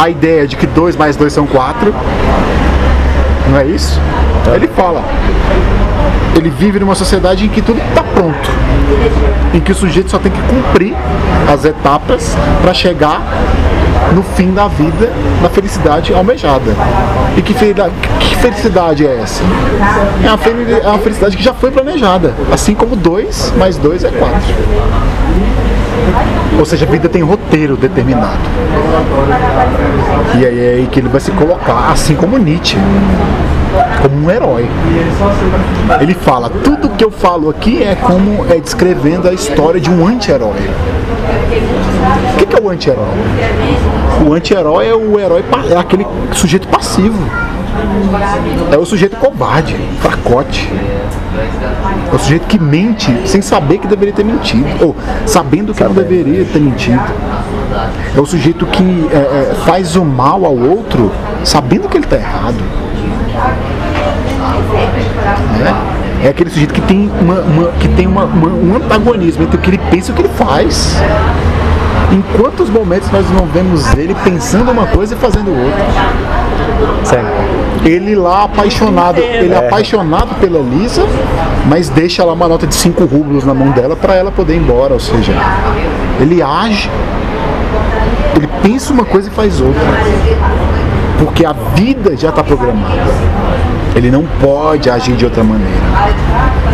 a 0.00 0.08
ideia 0.08 0.46
de 0.46 0.56
que 0.56 0.66
dois 0.66 0.96
mais 0.96 1.16
dois 1.16 1.32
são 1.32 1.46
quatro. 1.46 1.94
Não 3.50 3.58
é 3.58 3.64
isso? 3.64 4.00
Ele 4.54 4.68
fala. 4.68 5.02
Ele 6.36 6.50
vive 6.50 6.78
numa 6.78 6.94
sociedade 6.94 7.46
em 7.46 7.48
que 7.48 7.62
tudo 7.62 7.80
está 7.80 8.02
pronto. 8.02 8.50
Em 9.54 9.60
que 9.60 9.72
o 9.72 9.74
sujeito 9.74 10.10
só 10.10 10.18
tem 10.18 10.30
que 10.30 10.40
cumprir 10.42 10.94
as 11.52 11.64
etapas 11.64 12.36
para 12.60 12.74
chegar 12.74 13.22
no 14.14 14.22
fim 14.22 14.52
da 14.52 14.68
vida 14.68 15.10
na 15.42 15.48
felicidade 15.48 16.12
almejada. 16.12 16.72
E 17.36 17.42
que, 17.42 17.54
que 17.54 18.36
felicidade 18.36 19.06
é 19.06 19.20
essa? 19.22 19.42
É 20.22 20.28
uma, 20.28 20.38
fel 20.38 20.54
é 20.82 20.88
uma 20.88 20.98
felicidade 20.98 21.36
que 21.36 21.42
já 21.42 21.54
foi 21.54 21.70
planejada. 21.70 22.34
Assim 22.52 22.74
como 22.74 22.94
dois 22.94 23.52
mais 23.56 23.76
dois 23.78 24.04
é 24.04 24.10
quatro. 24.10 24.54
Ou 26.58 26.64
seja, 26.64 26.86
a 26.86 26.88
vida 26.88 27.08
tem 27.08 27.22
roteiro 27.22 27.76
determinado. 27.76 28.38
E 30.38 30.46
aí 30.46 30.58
é 30.58 30.68
aí 30.74 30.88
que 30.90 31.00
ele 31.00 31.08
vai 31.08 31.20
se 31.20 31.30
colocar, 31.32 31.90
assim 31.90 32.14
como 32.14 32.38
Nietzsche, 32.38 32.78
como 34.08 34.26
um 34.26 34.30
herói. 34.30 34.68
Ele 36.00 36.14
fala, 36.14 36.48
tudo 36.48 36.90
que 36.90 37.04
eu 37.04 37.10
falo 37.10 37.50
aqui 37.50 37.82
é 37.82 37.94
como 37.96 38.46
é 38.50 38.58
descrevendo 38.60 39.28
a 39.28 39.32
história 39.32 39.80
de 39.80 39.90
um 39.90 40.06
anti-herói. 40.06 40.70
O 42.34 42.36
que, 42.38 42.46
que 42.46 42.56
é 42.56 42.60
o 42.60 42.70
anti-herói? 42.70 43.04
O 44.26 44.32
anti-herói 44.32 44.86
é 44.86 44.94
o 44.94 45.18
herói, 45.18 45.44
é 45.70 45.76
aquele 45.76 46.06
sujeito 46.32 46.68
passivo. 46.68 47.18
É 48.72 48.78
o 48.78 48.86
sujeito 48.86 49.16
covarde, 49.16 49.76
fracote. 50.00 50.70
É 52.12 52.14
o 52.14 52.18
sujeito 52.18 52.46
que 52.46 52.58
mente 52.58 53.12
sem 53.26 53.42
saber 53.42 53.78
que 53.78 53.86
deveria 53.86 54.14
ter 54.14 54.24
mentido, 54.24 54.66
ou 54.80 54.96
sabendo 55.26 55.74
que 55.74 55.82
não 55.82 55.92
deveria 55.92 56.44
ter 56.44 56.60
mentido. 56.60 57.02
É 58.16 58.20
o 58.20 58.24
sujeito 58.24 58.64
que 58.66 59.08
é, 59.12 59.16
é, 59.16 59.54
faz 59.66 59.96
o 59.96 60.04
mal 60.04 60.44
ao 60.44 60.56
outro 60.56 61.12
sabendo 61.44 61.88
que 61.88 61.96
ele 61.96 62.04
está 62.04 62.16
errado. 62.16 62.85
É? 66.22 66.26
é 66.26 66.30
aquele 66.30 66.50
sujeito 66.50 66.72
que 66.72 66.80
tem, 66.82 67.10
uma, 67.20 67.40
uma 67.40 67.72
que 67.72 67.88
tem 67.88 68.06
uma, 68.06 68.24
uma, 68.24 68.48
um 68.48 68.76
antagonismo 68.76 69.42
entre 69.44 69.56
o 69.56 69.60
que 69.60 69.70
ele 69.70 69.80
pensa 69.90 70.10
e 70.10 70.12
o 70.12 70.14
que 70.14 70.22
ele 70.22 70.30
faz. 70.30 70.96
Em 72.12 72.22
quantos 72.38 72.70
momentos 72.70 73.10
nós 73.10 73.28
não 73.30 73.46
vemos 73.46 73.92
ele 73.94 74.14
pensando 74.22 74.70
uma 74.70 74.86
coisa 74.86 75.14
e 75.14 75.18
fazendo 75.18 75.50
outra? 75.50 75.84
Certo. 77.04 77.26
Ele 77.84 78.14
lá 78.14 78.44
apaixonado, 78.44 79.18
ele 79.18 79.52
é 79.52 79.58
apaixonado 79.58 80.34
pela 80.40 80.58
Lisa, 80.58 81.06
mas 81.68 81.88
deixa 81.88 82.24
lá 82.24 82.32
uma 82.32 82.48
nota 82.48 82.66
de 82.66 82.74
5 82.74 83.04
rublos 83.04 83.44
na 83.44 83.54
mão 83.54 83.70
dela 83.70 83.94
para 83.96 84.14
ela 84.14 84.30
poder 84.30 84.54
ir 84.54 84.58
embora, 84.58 84.94
ou 84.94 85.00
seja, 85.00 85.32
ele 86.20 86.42
age, 86.42 86.90
ele 88.36 88.48
pensa 88.62 88.92
uma 88.92 89.04
coisa 89.04 89.28
e 89.28 89.32
faz 89.32 89.60
outra. 89.60 89.82
Porque 91.18 91.44
a 91.44 91.52
vida 91.74 92.16
já 92.16 92.28
está 92.28 92.42
programada. 92.42 93.12
Ele 93.96 94.10
não 94.10 94.24
pode 94.40 94.90
agir 94.90 95.16
de 95.16 95.24
outra 95.24 95.42
maneira. 95.42 95.72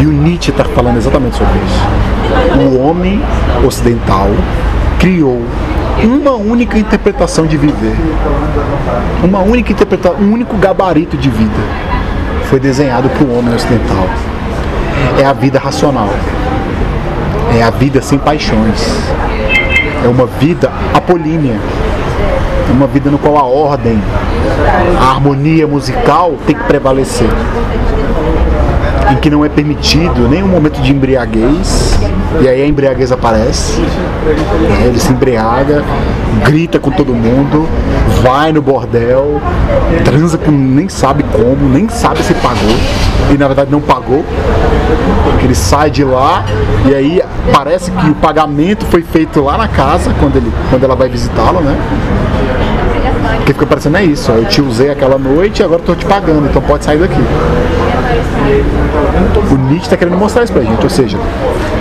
E 0.00 0.06
o 0.06 0.10
Nietzsche 0.10 0.50
está 0.50 0.64
falando 0.64 0.96
exatamente 0.96 1.36
sobre 1.36 1.54
isso. 1.60 2.68
O 2.68 2.80
homem 2.80 3.22
ocidental 3.64 4.28
criou 4.98 5.40
uma 6.02 6.32
única 6.32 6.76
interpretação 6.76 7.46
de 7.46 7.56
viver. 7.56 7.94
Uma 9.22 9.38
única 9.38 9.70
interpretação, 9.70 10.18
um 10.20 10.32
único 10.32 10.56
gabarito 10.56 11.16
de 11.16 11.30
vida. 11.30 11.62
Foi 12.46 12.58
desenhado 12.58 13.08
para 13.08 13.24
o 13.24 13.38
homem 13.38 13.54
ocidental. 13.54 14.08
É 15.16 15.24
a 15.24 15.32
vida 15.32 15.60
racional. 15.60 16.10
É 17.56 17.62
a 17.62 17.70
vida 17.70 18.02
sem 18.02 18.18
paixões. 18.18 18.84
É 20.04 20.08
uma 20.08 20.26
vida 20.26 20.72
apolínea. 20.92 21.56
É 22.68 22.72
uma 22.72 22.88
vida 22.88 23.10
no 23.10 23.18
qual 23.18 23.38
a 23.38 23.44
ordem, 23.44 24.02
a 25.00 25.10
harmonia 25.10 25.66
musical 25.66 26.34
tem 26.46 26.54
que 26.54 26.64
prevalecer 26.64 27.28
em 29.12 29.16
que 29.16 29.28
não 29.28 29.44
é 29.44 29.48
permitido 29.48 30.28
nenhum 30.28 30.48
momento 30.48 30.80
de 30.80 30.92
embriaguez, 30.92 31.98
e 32.40 32.48
aí 32.48 32.62
a 32.62 32.66
embriaguez 32.66 33.12
aparece, 33.12 33.80
né? 33.80 34.86
ele 34.86 34.98
se 34.98 35.12
embriaga, 35.12 35.82
grita 36.44 36.78
com 36.78 36.90
todo 36.90 37.12
mundo, 37.12 37.68
vai 38.22 38.52
no 38.52 38.62
bordel, 38.62 39.40
transa 40.04 40.38
com 40.38 40.50
nem 40.50 40.88
sabe 40.88 41.24
como, 41.24 41.68
nem 41.68 41.88
sabe 41.88 42.22
se 42.22 42.32
pagou, 42.34 42.76
e 43.30 43.36
na 43.36 43.46
verdade 43.46 43.70
não 43.70 43.80
pagou, 43.80 44.24
porque 45.24 45.46
ele 45.46 45.54
sai 45.54 45.90
de 45.90 46.04
lá 46.04 46.44
e 46.86 46.94
aí 46.94 47.22
parece 47.52 47.90
que 47.90 48.10
o 48.10 48.14
pagamento 48.14 48.86
foi 48.86 49.02
feito 49.02 49.42
lá 49.42 49.58
na 49.58 49.68
casa 49.68 50.12
quando, 50.18 50.36
ele, 50.36 50.50
quando 50.70 50.84
ela 50.84 50.96
vai 50.96 51.08
visitá-lo, 51.08 51.60
né? 51.60 51.76
Porque 53.36 53.52
fica 53.52 53.66
parecendo 53.66 53.96
é 53.96 54.04
isso, 54.04 54.30
eu 54.30 54.44
te 54.44 54.60
usei 54.60 54.90
aquela 54.90 55.18
noite 55.18 55.60
e 55.60 55.64
agora 55.64 55.80
estou 55.80 55.96
te 55.96 56.04
pagando, 56.04 56.46
então 56.46 56.62
pode 56.62 56.84
sair 56.84 56.98
daqui. 56.98 57.20
O 59.50 59.54
Nietzsche 59.68 59.86
está 59.86 59.96
querendo 59.96 60.16
mostrar 60.16 60.44
isso 60.44 60.52
pra 60.52 60.62
gente, 60.62 60.82
ou 60.82 60.90
seja, 60.90 61.18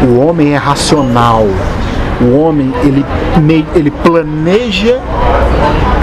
o 0.04 0.20
homem 0.20 0.54
é 0.54 0.58
racional. 0.58 1.46
O 2.22 2.38
homem 2.40 2.72
ele, 2.84 3.04
ele 3.76 3.90
planeja 3.90 5.00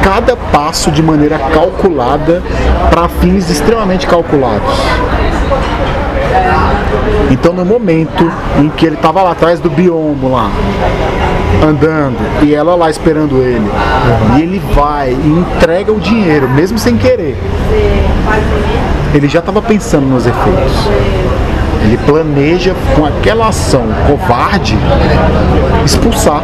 cada 0.02 0.36
passo 0.36 0.90
de 0.90 1.02
maneira 1.02 1.38
calculada 1.38 2.42
para 2.90 3.08
fins 3.08 3.48
extremamente 3.50 4.06
calculados. 4.06 4.68
Então 7.30 7.52
no 7.52 7.64
momento 7.64 8.30
em 8.58 8.68
que 8.70 8.86
ele 8.86 8.96
estava 8.96 9.22
lá 9.22 9.32
atrás 9.32 9.60
do 9.60 9.68
biombo 9.68 10.30
lá, 10.30 10.50
andando, 11.62 12.18
e 12.42 12.54
ela 12.54 12.74
lá 12.74 12.90
esperando 12.90 13.42
ele, 13.42 13.70
e 14.36 14.42
ele 14.42 14.62
vai 14.74 15.10
e 15.12 15.28
entrega 15.28 15.92
o 15.92 16.00
dinheiro, 16.00 16.48
mesmo 16.48 16.78
sem 16.78 16.96
querer, 16.96 17.36
ele 19.14 19.28
já 19.28 19.40
estava 19.40 19.60
pensando 19.60 20.06
nos 20.06 20.26
efeitos. 20.26 20.88
Ele 21.82 21.96
planeja 21.98 22.74
com 22.96 23.04
aquela 23.06 23.48
ação 23.48 23.84
covarde 24.06 24.76
expulsar 25.84 26.42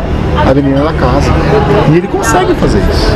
a 0.49 0.55
menina 0.55 0.80
da 0.80 0.93
casa. 0.93 1.30
E 1.93 1.97
ele 1.97 2.07
consegue 2.07 2.55
fazer 2.55 2.78
isso. 2.78 3.12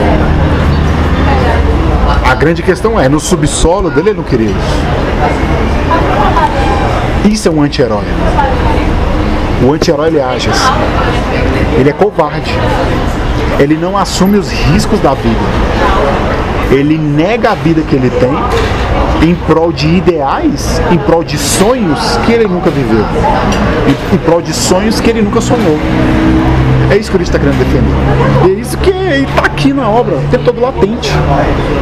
A 2.29 2.35
grande 2.35 2.63
questão 2.63 2.99
é, 2.99 3.09
no 3.09 3.21
subsolo 3.21 3.89
dele 3.91 4.11
ele 4.11 4.19
não 4.19 4.25
queria 4.25 4.51
isso. 4.51 4.98
Isso 7.29 7.47
é 7.47 7.51
um 7.51 7.63
anti-herói. 7.63 8.05
O 9.63 9.75
anti-herói 9.75 10.09
ele 10.09 10.21
age 10.21 10.49
assim. 10.49 10.73
Ele 11.79 11.91
é 11.91 11.93
covarde. 11.93 12.55
Ele 13.59 13.77
não 13.77 13.99
assume 13.99 14.39
os 14.39 14.51
riscos 14.51 14.99
da 15.01 15.13
vida. 15.13 15.39
Ele 16.71 16.97
nega 16.97 17.51
a 17.51 17.55
vida 17.55 17.83
que 17.83 17.95
ele 17.95 18.09
tem 18.09 19.29
em 19.29 19.35
prol 19.35 19.71
de 19.71 19.89
ideais, 19.89 20.81
em 20.91 20.97
prol 20.97 21.23
de 21.23 21.37
sonhos 21.37 22.17
que 22.25 22.33
ele 22.33 22.47
nunca 22.47 22.71
viveu, 22.71 23.05
em, 23.87 24.15
em 24.15 24.19
prol 24.19 24.41
de 24.41 24.55
sonhos 24.55 24.99
que 25.01 25.11
ele 25.11 25.21
nunca 25.21 25.41
sonhou. 25.41 25.79
É 26.91 26.97
isso 26.97 27.11
que 27.11 27.17
o 27.17 27.19
Nietzsche 27.19 27.37
está 27.37 27.39
querendo 27.39 27.59
defender. 27.59 28.49
E 28.49 28.57
é 28.57 28.61
isso 28.61 28.79
que 28.79 28.91
está 28.91 29.43
aqui 29.43 29.73
na 29.75 29.89
obra, 29.89 30.17
o 30.17 30.29
tempo 30.31 30.45
todo 30.45 30.61
latente. 30.61 31.11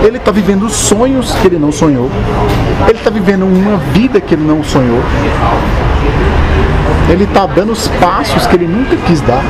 Ele 0.05 0.17
está 0.17 0.33
vivendo 0.33 0.69
sonhos 0.69 1.33
que 1.35 1.47
ele 1.47 1.59
não 1.59 1.71
sonhou. 1.71 2.11
Ele 2.89 2.99
está 2.99 3.11
vivendo 3.11 3.45
uma 3.45 3.77
vida 3.93 4.21
que 4.21 4.35
ele 4.35 4.43
não 4.43 4.65
sonhou. 4.65 5.01
Ele 7.09 7.23
está 7.23 7.47
dando 7.47 7.71
os 7.71 7.87
passos 7.87 8.47
que 8.47 8.57
ele 8.57 8.67
nunca 8.67 8.97
quis 9.07 9.21
dar. 9.21 9.45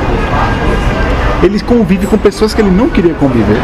Ele 1.41 1.59
convive 1.59 2.05
com 2.05 2.17
pessoas 2.17 2.53
que 2.53 2.61
ele 2.61 2.71
não 2.71 2.89
queria 2.89 3.15
conviver. 3.15 3.59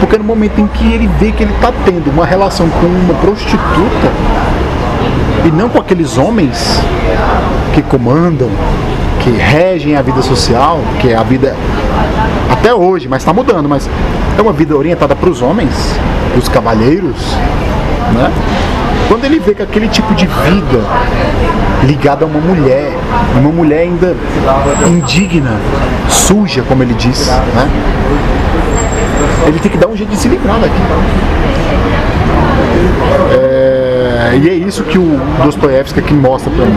Porque 0.00 0.18
no 0.18 0.24
momento 0.24 0.60
em 0.60 0.66
que 0.66 0.92
ele 0.92 1.08
vê 1.18 1.32
que 1.32 1.42
ele 1.42 1.52
está 1.54 1.72
tendo 1.84 2.10
uma 2.10 2.26
relação 2.26 2.68
com 2.68 2.86
uma 2.86 3.14
prostituta 3.14 4.12
e 5.46 5.50
não 5.50 5.70
com 5.70 5.78
aqueles 5.78 6.18
homens 6.18 6.78
que 7.72 7.80
comandam, 7.80 8.50
que 9.26 9.32
regem 9.32 9.96
a 9.96 10.02
vida 10.02 10.22
social, 10.22 10.78
que 11.00 11.08
é 11.08 11.16
a 11.16 11.22
vida 11.24 11.56
até 12.48 12.72
hoje, 12.72 13.08
mas 13.08 13.22
está 13.22 13.32
mudando, 13.32 13.68
mas 13.68 13.90
é 14.38 14.40
uma 14.40 14.52
vida 14.52 14.76
orientada 14.76 15.16
para 15.16 15.28
os 15.28 15.42
homens, 15.42 15.74
os 16.38 16.48
cavalheiros, 16.48 17.16
né? 18.14 18.32
Quando 19.08 19.24
ele 19.24 19.40
vê 19.40 19.52
que 19.52 19.62
aquele 19.62 19.88
tipo 19.88 20.14
de 20.14 20.26
vida 20.26 20.80
ligada 21.82 22.24
a 22.24 22.28
uma 22.28 22.38
mulher, 22.38 22.92
uma 23.34 23.50
mulher 23.50 23.80
ainda 23.80 24.14
indigna, 24.86 25.56
suja, 26.08 26.62
como 26.62 26.84
ele 26.84 26.94
diz, 26.94 27.26
né? 27.26 27.68
Ele 29.48 29.58
tem 29.58 29.72
que 29.72 29.78
dar 29.78 29.88
um 29.88 29.96
jeito 29.96 30.10
de 30.10 30.16
se 30.18 30.28
livrar 30.28 30.56
daqui. 30.60 30.82
É, 33.32 33.75
e 34.34 34.48
é 34.48 34.54
isso 34.54 34.82
que 34.82 34.98
o 34.98 35.20
Dostoiévski 35.44 36.00
aqui 36.00 36.14
mostra 36.14 36.50
pra 36.50 36.64
mim. 36.64 36.76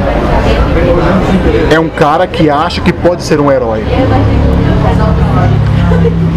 É 1.72 1.80
um 1.80 1.90
cara 1.90 2.28
que 2.28 2.50
acha 2.50 2.82
que 2.82 2.94
pode 2.94 3.24
ser 3.24 3.40
um 3.40 3.52
herói. 3.52 3.84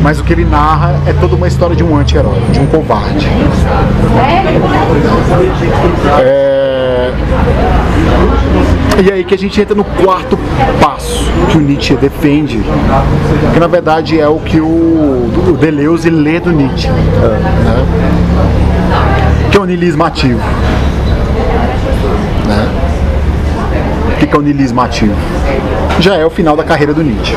Mas 0.03 0.19
o 0.21 0.25
que 0.25 0.33
ele 0.33 0.45
narra 0.45 0.95
é 1.07 1.13
toda 1.13 1.37
uma 1.37 1.47
história 1.47 1.77
de 1.77 1.85
um 1.85 1.97
anti-herói, 1.97 2.41
de 2.51 2.61
um 2.61 2.67
covarde. 2.67 3.29
É... 6.21 7.13
E 9.05 9.13
aí 9.13 9.25
que 9.25 9.35
a 9.35 9.39
gente 9.39 9.61
entra 9.61 9.75
no 9.75 9.85
quarto 9.85 10.39
passo 10.81 11.31
que 11.51 11.59
o 11.59 11.61
Nietzsche 11.61 11.97
defende, 11.97 12.61
que 13.53 13.61
na 13.61 13.67
verdade 13.67 14.21
é 14.21 14.29
o 14.29 14.39
que 14.39 14.61
o, 14.61 14.67
o 14.67 15.57
Deleuze 15.59 16.09
lê 16.09 16.41
do 16.41 16.51
Nietzsche, 16.51 16.89
né? 16.89 17.87
que 19.51 19.57
é 19.57 19.61
o 19.61 19.65
niilismo 19.65 20.05
ativo. 20.05 20.41
Né? 22.47 22.69
O 24.13 24.27
que 24.27 24.35
é 24.35 24.39
o 24.39 24.43
niilismo 24.43 24.81
ativo? 24.81 25.15
Já 25.99 26.17
é 26.17 26.25
o 26.25 26.31
final 26.31 26.57
da 26.57 26.65
carreira 26.65 26.95
do 26.95 27.03
Nietzsche 27.03 27.37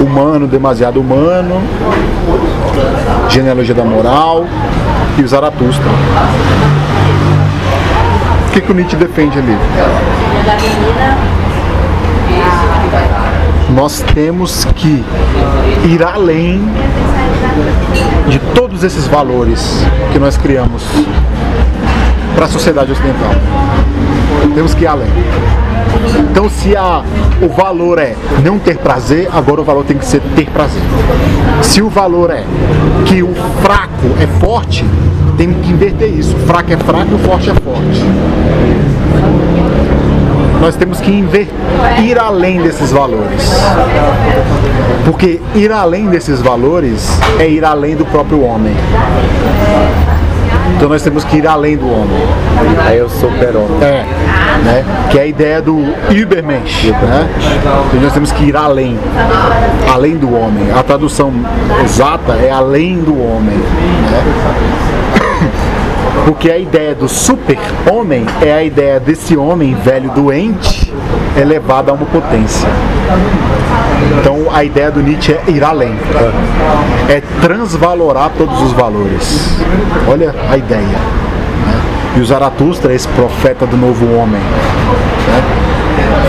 humano, 0.00 0.46
demasiado 0.46 1.00
humano, 1.00 1.62
genealogia 3.28 3.74
da 3.74 3.84
moral 3.84 4.46
e 5.18 5.22
o 5.22 5.28
Zaratustra. 5.28 5.90
O 8.48 8.52
que, 8.52 8.60
que 8.60 8.70
o 8.70 8.74
Nietzsche 8.74 8.96
defende 8.96 9.38
ali? 9.38 9.56
Nós 13.74 14.04
temos 14.14 14.66
que 14.76 15.02
ir 15.84 16.02
além 16.02 16.60
de 18.28 18.38
todos 18.54 18.84
esses 18.84 19.06
valores 19.06 19.82
que 20.12 20.18
nós 20.18 20.36
criamos 20.36 20.82
para 22.34 22.46
a 22.46 22.48
sociedade 22.48 22.92
ocidental. 22.92 23.30
Temos 24.54 24.74
que 24.74 24.84
ir 24.84 24.86
além. 24.86 25.08
Então, 26.30 26.48
se 26.48 26.76
a, 26.76 27.02
o 27.40 27.48
valor 27.48 27.98
é 27.98 28.14
não 28.42 28.58
ter 28.58 28.78
prazer, 28.78 29.28
agora 29.32 29.60
o 29.60 29.64
valor 29.64 29.84
tem 29.84 29.96
que 29.96 30.04
ser 30.04 30.20
ter 30.34 30.48
prazer. 30.50 30.82
Se 31.62 31.82
o 31.82 31.88
valor 31.88 32.30
é 32.30 32.44
que 33.06 33.22
o 33.22 33.34
fraco 33.62 34.08
é 34.20 34.26
forte, 34.40 34.84
tem 35.36 35.52
que 35.52 35.70
inverter 35.70 36.08
isso. 36.08 36.34
O 36.34 36.40
fraco 36.40 36.72
é 36.72 36.76
fraco 36.76 37.12
e 37.12 37.14
o 37.14 37.18
forte 37.18 37.50
é 37.50 37.54
forte. 37.54 38.04
Nós 40.60 40.76
temos 40.76 41.00
que 41.00 41.10
ir 41.10 42.18
além 42.18 42.62
desses 42.62 42.92
valores. 42.92 43.50
Porque 45.04 45.40
ir 45.54 45.72
além 45.72 46.06
desses 46.06 46.40
valores 46.40 47.18
é 47.40 47.48
ir 47.48 47.64
além 47.64 47.96
do 47.96 48.04
próprio 48.06 48.42
homem. 48.42 48.74
Então 50.76 50.88
nós 50.88 51.02
temos 51.02 51.24
que 51.24 51.36
ir 51.36 51.46
além 51.46 51.76
do 51.76 51.86
homem. 51.86 52.18
Aí 52.86 52.98
eu 52.98 53.08
sou 53.08 53.30
super-homem. 53.30 53.82
É, 53.82 54.04
né? 54.64 54.84
Que 55.10 55.18
é 55.18 55.22
a 55.22 55.26
ideia 55.26 55.62
do 55.62 55.78
Übermensch, 56.10 56.90
né? 56.90 57.28
Então 57.88 58.00
nós 58.00 58.12
temos 58.12 58.32
que 58.32 58.44
ir 58.44 58.56
além, 58.56 58.98
além 59.92 60.16
do 60.16 60.32
homem. 60.34 60.70
A 60.72 60.82
tradução 60.82 61.32
exata 61.84 62.34
é 62.34 62.50
além 62.50 62.98
do 62.98 63.12
homem, 63.12 63.56
né? 63.56 65.50
Porque 66.26 66.50
a 66.50 66.58
ideia 66.58 66.94
do 66.94 67.08
super-homem 67.08 68.26
é 68.40 68.52
a 68.52 68.62
ideia 68.62 69.00
desse 69.00 69.36
homem 69.36 69.74
velho 69.74 70.10
doente 70.10 70.92
elevado 71.36 71.90
a 71.90 71.94
uma 71.94 72.06
potência. 72.06 72.68
Então 74.20 74.46
a 74.52 74.64
ideia 74.64 74.90
do 74.90 75.02
Nietzsche 75.02 75.32
é 75.32 75.50
ir 75.50 75.64
além, 75.64 75.94
é 77.08 77.22
transvalorar 77.40 78.30
todos 78.36 78.60
os 78.62 78.72
valores. 78.72 79.56
Olha 80.08 80.34
a 80.50 80.56
ideia. 80.56 80.80
Né? 80.82 81.80
E 82.16 82.20
o 82.20 82.24
Zaratustra 82.24 82.92
esse 82.92 83.08
profeta 83.08 83.66
do 83.66 83.76
novo 83.76 84.04
homem. 84.14 84.40
Né? 84.40 85.42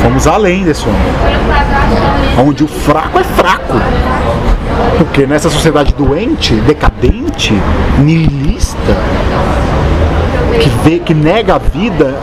Fomos 0.01 0.27
além 0.27 0.63
desse 0.63 0.85
homem. 0.87 1.01
Onde 2.47 2.63
o 2.63 2.67
fraco 2.67 3.19
é 3.19 3.23
fraco. 3.23 3.73
Porque 4.97 5.25
nessa 5.25 5.49
sociedade 5.49 5.93
doente, 5.93 6.53
decadente, 6.55 7.53
nihilista, 7.99 8.95
que 10.59 10.69
vê, 10.83 10.99
que 10.99 11.13
nega 11.13 11.55
a 11.55 11.57
vida, 11.57 12.15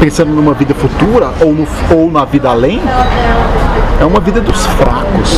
pensando 0.00 0.30
numa 0.30 0.54
vida 0.54 0.74
futura 0.74 1.32
ou, 1.40 1.52
no, 1.52 1.66
ou 1.90 2.10
na 2.10 2.24
vida 2.24 2.48
além, 2.48 2.80
é 4.00 4.04
uma 4.04 4.20
vida 4.20 4.40
dos 4.40 4.64
fracos, 4.66 5.36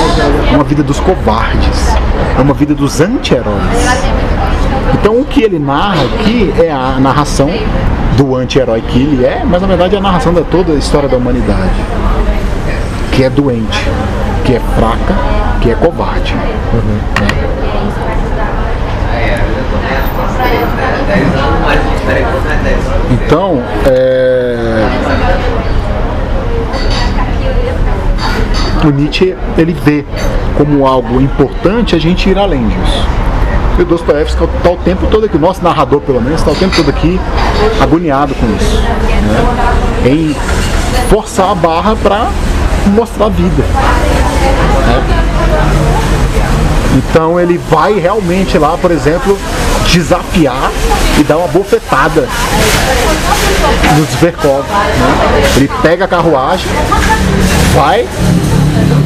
é 0.53 0.55
uma 0.55 0.65
vida 0.65 0.83
dos 0.83 0.99
covardes, 1.01 1.95
é 2.37 2.41
uma 2.41 2.55
vida 2.55 2.75
dos 2.75 3.01
anti-heróis. 3.01 3.57
Então 4.95 5.21
o 5.21 5.25
que 5.25 5.43
ele 5.43 5.59
narra 5.59 6.03
aqui 6.03 6.53
é 6.59 6.71
a 6.71 6.99
narração 6.99 7.51
do 8.17 8.35
anti-herói 8.35 8.83
que 8.83 8.99
ele 8.99 9.25
é, 9.25 9.43
mas 9.45 9.61
na 9.61 9.69
verdade 9.69 9.95
é 9.95 9.99
a 9.99 10.03
narração 10.03 10.33
de 10.33 10.43
toda 10.45 10.73
a 10.73 10.77
história 10.77 11.09
da 11.09 11.17
humanidade, 11.17 11.81
que 13.13 13.23
é 13.23 13.31
doente, 13.31 13.87
que 14.45 14.55
é 14.55 14.61
fraca, 14.77 15.15
que 15.61 15.71
é 15.71 15.75
covarde. 15.75 16.35
Uhum. 16.73 16.99
Né? 17.21 17.39
Então, 23.11 23.63
é... 23.87 24.87
o 28.85 28.91
Nietzsche 28.91 29.37
ele 29.57 29.73
vê 29.73 30.05
como 30.57 30.87
algo 30.87 31.21
importante 31.21 31.95
a 31.95 31.99
gente 31.99 32.29
ir 32.31 32.39
além 32.39 32.67
disso. 32.69 33.07
E 33.79 33.83
o 33.83 33.85
Dostoevsky 33.85 34.45
está 34.45 34.71
o 34.71 34.77
tempo 34.77 35.07
todo 35.07 35.27
aqui, 35.27 35.37
o 35.37 35.41
nosso 35.41 35.63
narrador 35.63 36.01
pelo 36.01 36.21
menos, 36.21 36.41
está 36.41 36.51
o 36.51 36.55
tempo 36.55 36.75
todo 36.75 36.89
aqui 36.91 37.21
agoniado 37.81 38.35
com 38.35 38.47
isso. 38.57 38.83
Né? 38.83 40.11
Em 40.11 40.37
forçar 41.09 41.51
a 41.51 41.55
barra 41.55 41.95
para 41.97 42.29
mostrar 42.87 43.27
a 43.27 43.29
vida. 43.29 43.63
Né? 44.87 45.29
Então 46.97 47.39
ele 47.39 47.59
vai 47.71 47.99
realmente 47.99 48.59
lá, 48.59 48.77
por 48.77 48.91
exemplo, 48.91 49.39
desafiar 49.93 50.71
e 51.19 51.23
dar 51.25 51.37
uma 51.37 51.49
bofetada 51.49 52.29
nos 53.97 54.15
Verkov. 54.21 54.65
Né? 54.69 55.43
Ele 55.57 55.71
pega 55.83 56.05
a 56.05 56.09
carruagem, 56.09 56.67
vai, 57.75 58.07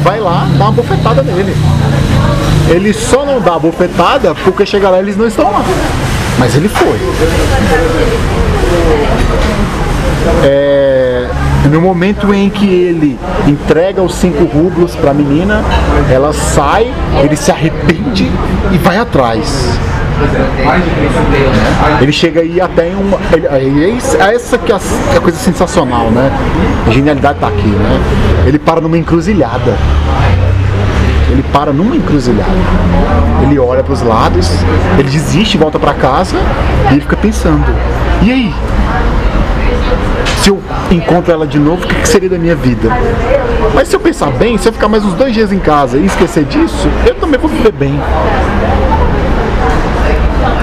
vai 0.03 0.19
lá, 0.19 0.47
dá 0.57 0.65
uma 0.65 0.71
bofetada 0.71 1.23
nele. 1.23 1.55
Ele 2.69 2.93
só 2.93 3.25
não 3.25 3.41
dá 3.41 3.55
a 3.55 3.59
bofetada 3.59 4.33
porque 4.35 4.65
chega 4.65 4.89
lá 4.89 4.99
eles 4.99 5.17
não 5.17 5.27
estão 5.27 5.51
lá. 5.51 5.63
Mas 6.37 6.55
ele 6.55 6.69
foi. 6.69 6.99
É, 10.43 11.27
No 11.71 11.81
momento 11.81 12.33
em 12.33 12.49
que 12.49 12.65
ele 12.65 13.19
entrega 13.47 14.01
os 14.01 14.15
cinco 14.15 14.43
rublos 14.43 14.95
para 14.95 15.11
a 15.11 15.13
menina, 15.13 15.63
ela 16.11 16.33
sai, 16.33 16.93
ele 17.23 17.35
se 17.35 17.51
arrepende 17.51 18.31
e 18.71 18.77
vai 18.77 18.97
atrás. 18.97 19.79
Ele 22.01 22.11
chega 22.11 22.41
aí 22.41 22.59
até 22.61 22.89
em 22.89 22.95
uma. 22.95 23.19
ele- 23.31 23.47
é 23.47 24.23
é 24.23 24.35
essa 24.35 24.55
é 24.55 24.59
que 24.59 24.71
é 24.71 24.75
a 24.75 25.19
coisa 25.21 25.37
sensacional, 25.37 26.09
né? 26.11 26.31
A 26.87 26.91
genialidade 26.91 27.39
tá 27.39 27.47
aqui, 27.47 27.67
né? 27.67 27.99
Ele 28.45 28.59
para 28.59 28.81
numa 28.81 28.97
encruzilhada. 28.97 29.75
Ele 31.29 31.43
para 31.51 31.71
numa 31.73 31.95
encruzilhada. 31.95 32.51
Ele 33.41 33.57
olha 33.59 33.83
para 33.83 33.93
os 33.93 34.01
lados, 34.01 34.49
ele 34.99 35.09
desiste, 35.09 35.57
volta 35.57 35.79
para 35.79 35.93
casa 35.93 36.35
e 36.89 36.93
ele 36.93 37.01
fica 37.01 37.17
pensando: 37.17 37.65
e 38.21 38.31
aí? 38.31 38.53
Se 40.37 40.49
eu 40.49 40.61
encontro 40.91 41.31
ela 41.31 41.47
de 41.47 41.57
novo, 41.57 41.85
o 41.85 41.87
que 41.87 41.95
que 41.95 42.07
seria 42.07 42.29
da 42.29 42.37
minha 42.37 42.55
vida? 42.55 42.89
Mas 43.73 43.87
se 43.87 43.95
eu 43.95 43.99
pensar 43.99 44.29
bem, 44.31 44.57
se 44.57 44.67
eu 44.67 44.73
ficar 44.73 44.89
mais 44.89 45.03
uns 45.05 45.13
dois 45.13 45.33
dias 45.33 45.53
em 45.53 45.59
casa 45.59 45.97
e 45.97 46.05
esquecer 46.05 46.43
disso, 46.43 46.89
eu 47.07 47.15
também 47.15 47.39
vou 47.39 47.49
viver 47.49 47.71
bem. 47.71 47.97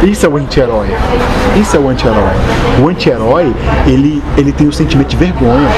Isso 0.03 0.25
é 0.25 0.29
o 0.29 0.37
anti-herói. 0.37 0.89
Isso 1.61 1.77
é 1.77 1.81
o 1.81 1.89
anti-herói. 1.89 2.33
O 2.83 2.89
anti-herói, 2.89 3.55
ele, 3.87 4.23
ele 4.37 4.51
tem 4.51 4.67
o 4.67 4.73
sentimento 4.73 5.09
de 5.09 5.17
vergonha. 5.17 5.69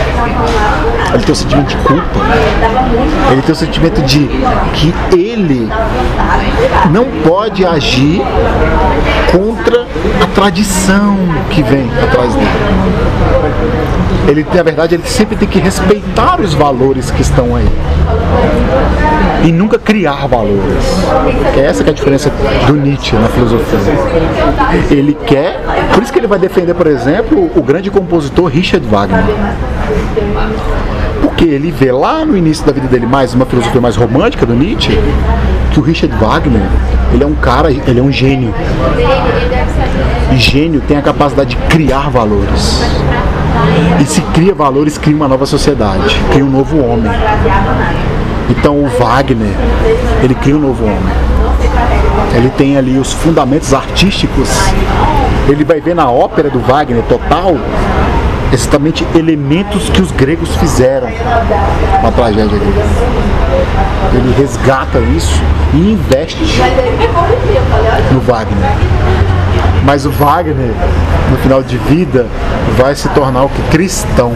Ele 1.12 1.23
tem 1.25 1.33
o 1.33 1.37
sentimento 1.37 1.68
de 1.68 1.77
culpa. 1.79 2.20
Ele 3.31 3.43
tem 3.43 3.53
o 3.53 3.57
sentimento 3.57 4.01
de 4.03 4.29
que 4.75 4.95
ele 5.12 5.68
não 6.91 7.07
pode 7.27 7.66
agir 7.66 8.23
contra 9.31 9.87
a 10.23 10.27
tradição 10.35 11.16
que 11.51 11.62
vem 11.62 11.91
atrás 12.03 12.33
dele. 12.35 12.47
Ele, 14.29 14.47
na 14.55 14.62
verdade, 14.62 14.95
ele 14.95 15.05
sempre 15.05 15.37
tem 15.37 15.49
que 15.49 15.59
respeitar 15.59 16.41
os 16.41 16.55
valores 16.55 17.11
que 17.11 17.23
estão 17.23 17.57
aí 17.57 17.66
e 19.45 19.53
nunca 19.53 19.79
criar 19.79 20.27
valores. 20.27 20.85
Que 21.53 21.61
é 21.61 21.66
essa 21.66 21.83
que 21.83 21.91
é 21.91 21.93
a 21.93 21.95
diferença 21.95 22.31
do 22.66 22.75
Nietzsche 22.75 23.16
na 23.16 23.29
filosofia. 23.29 23.79
Ele 24.91 25.16
quer, 25.27 25.61
por 25.93 26.03
isso 26.03 26.12
que 26.12 26.18
ele 26.18 26.27
vai 26.27 26.39
defender, 26.39 26.75
por 26.75 26.87
exemplo, 26.87 27.51
o 27.55 27.62
grande 27.62 27.91
compositor 27.91 28.47
Richard 28.47 28.87
Wagner. 28.87 29.25
Porque 31.20 31.45
ele 31.45 31.70
vê 31.70 31.93
lá 31.93 32.25
no 32.25 32.37
início 32.37 32.64
da 32.64 32.73
vida 32.73 32.87
dele 32.87 33.07
mais 33.07 33.35
uma 33.35 33.47
filosofia 33.47 33.81
mais 33.81 33.97
romântica 33.97 34.47
do 34.47 34.55
Nietzsche, 34.55 34.97
que 35.73 35.81
o 35.81 35.83
Richard 35.83 36.14
Wagner, 36.16 36.62
ele 37.12 37.25
é 37.25 37.27
um 37.27 37.35
cara, 37.35 37.70
ele 37.70 37.99
é 37.99 38.03
um 38.03 38.12
gênio. 38.12 38.55
E 40.33 40.37
gênio 40.37 40.81
tem 40.87 40.97
a 40.97 41.03
capacidade 41.03 41.51
de 41.51 41.57
criar 41.68 42.11
valores. 42.11 42.83
E 44.00 44.04
se 44.04 44.20
cria 44.32 44.54
valores, 44.54 44.98
cria 44.98 45.14
uma 45.14 45.28
nova 45.28 45.46
sociedade, 45.46 46.20
cria 46.30 46.44
um 46.44 46.50
novo 46.50 46.78
homem. 46.78 47.10
Então 48.50 48.76
o 48.76 48.88
Wagner, 48.88 49.54
ele 50.22 50.34
cria 50.34 50.56
um 50.56 50.60
novo 50.60 50.84
homem. 50.84 51.14
Ele 52.34 52.50
tem 52.50 52.76
ali 52.76 52.98
os 52.98 53.12
fundamentos 53.12 53.72
artísticos. 53.72 54.48
Ele 55.48 55.64
vai 55.64 55.80
ver 55.80 55.94
na 55.94 56.10
ópera 56.10 56.50
do 56.50 56.58
Wagner 56.60 57.02
total 57.04 57.56
exatamente 58.52 59.06
elementos 59.14 59.88
que 59.88 60.02
os 60.02 60.12
gregos 60.12 60.54
fizeram 60.56 61.08
na 62.02 62.12
tragédia 62.12 62.58
deles. 62.58 62.86
Ele 64.14 64.34
resgata 64.36 64.98
isso 64.98 65.42
e 65.72 65.92
investe 65.92 66.60
no 68.12 68.20
Wagner. 68.20 68.76
Mas 69.85 70.07
o 70.07 70.11
Wagner, 70.11 70.72
no 71.30 71.37
final 71.39 71.62
de 71.62 71.76
vida, 71.76 72.26
vai 72.78 72.95
se 72.95 73.09
tornar 73.11 73.45
o 73.45 73.49
que? 73.49 73.61
Cristão. 73.70 74.33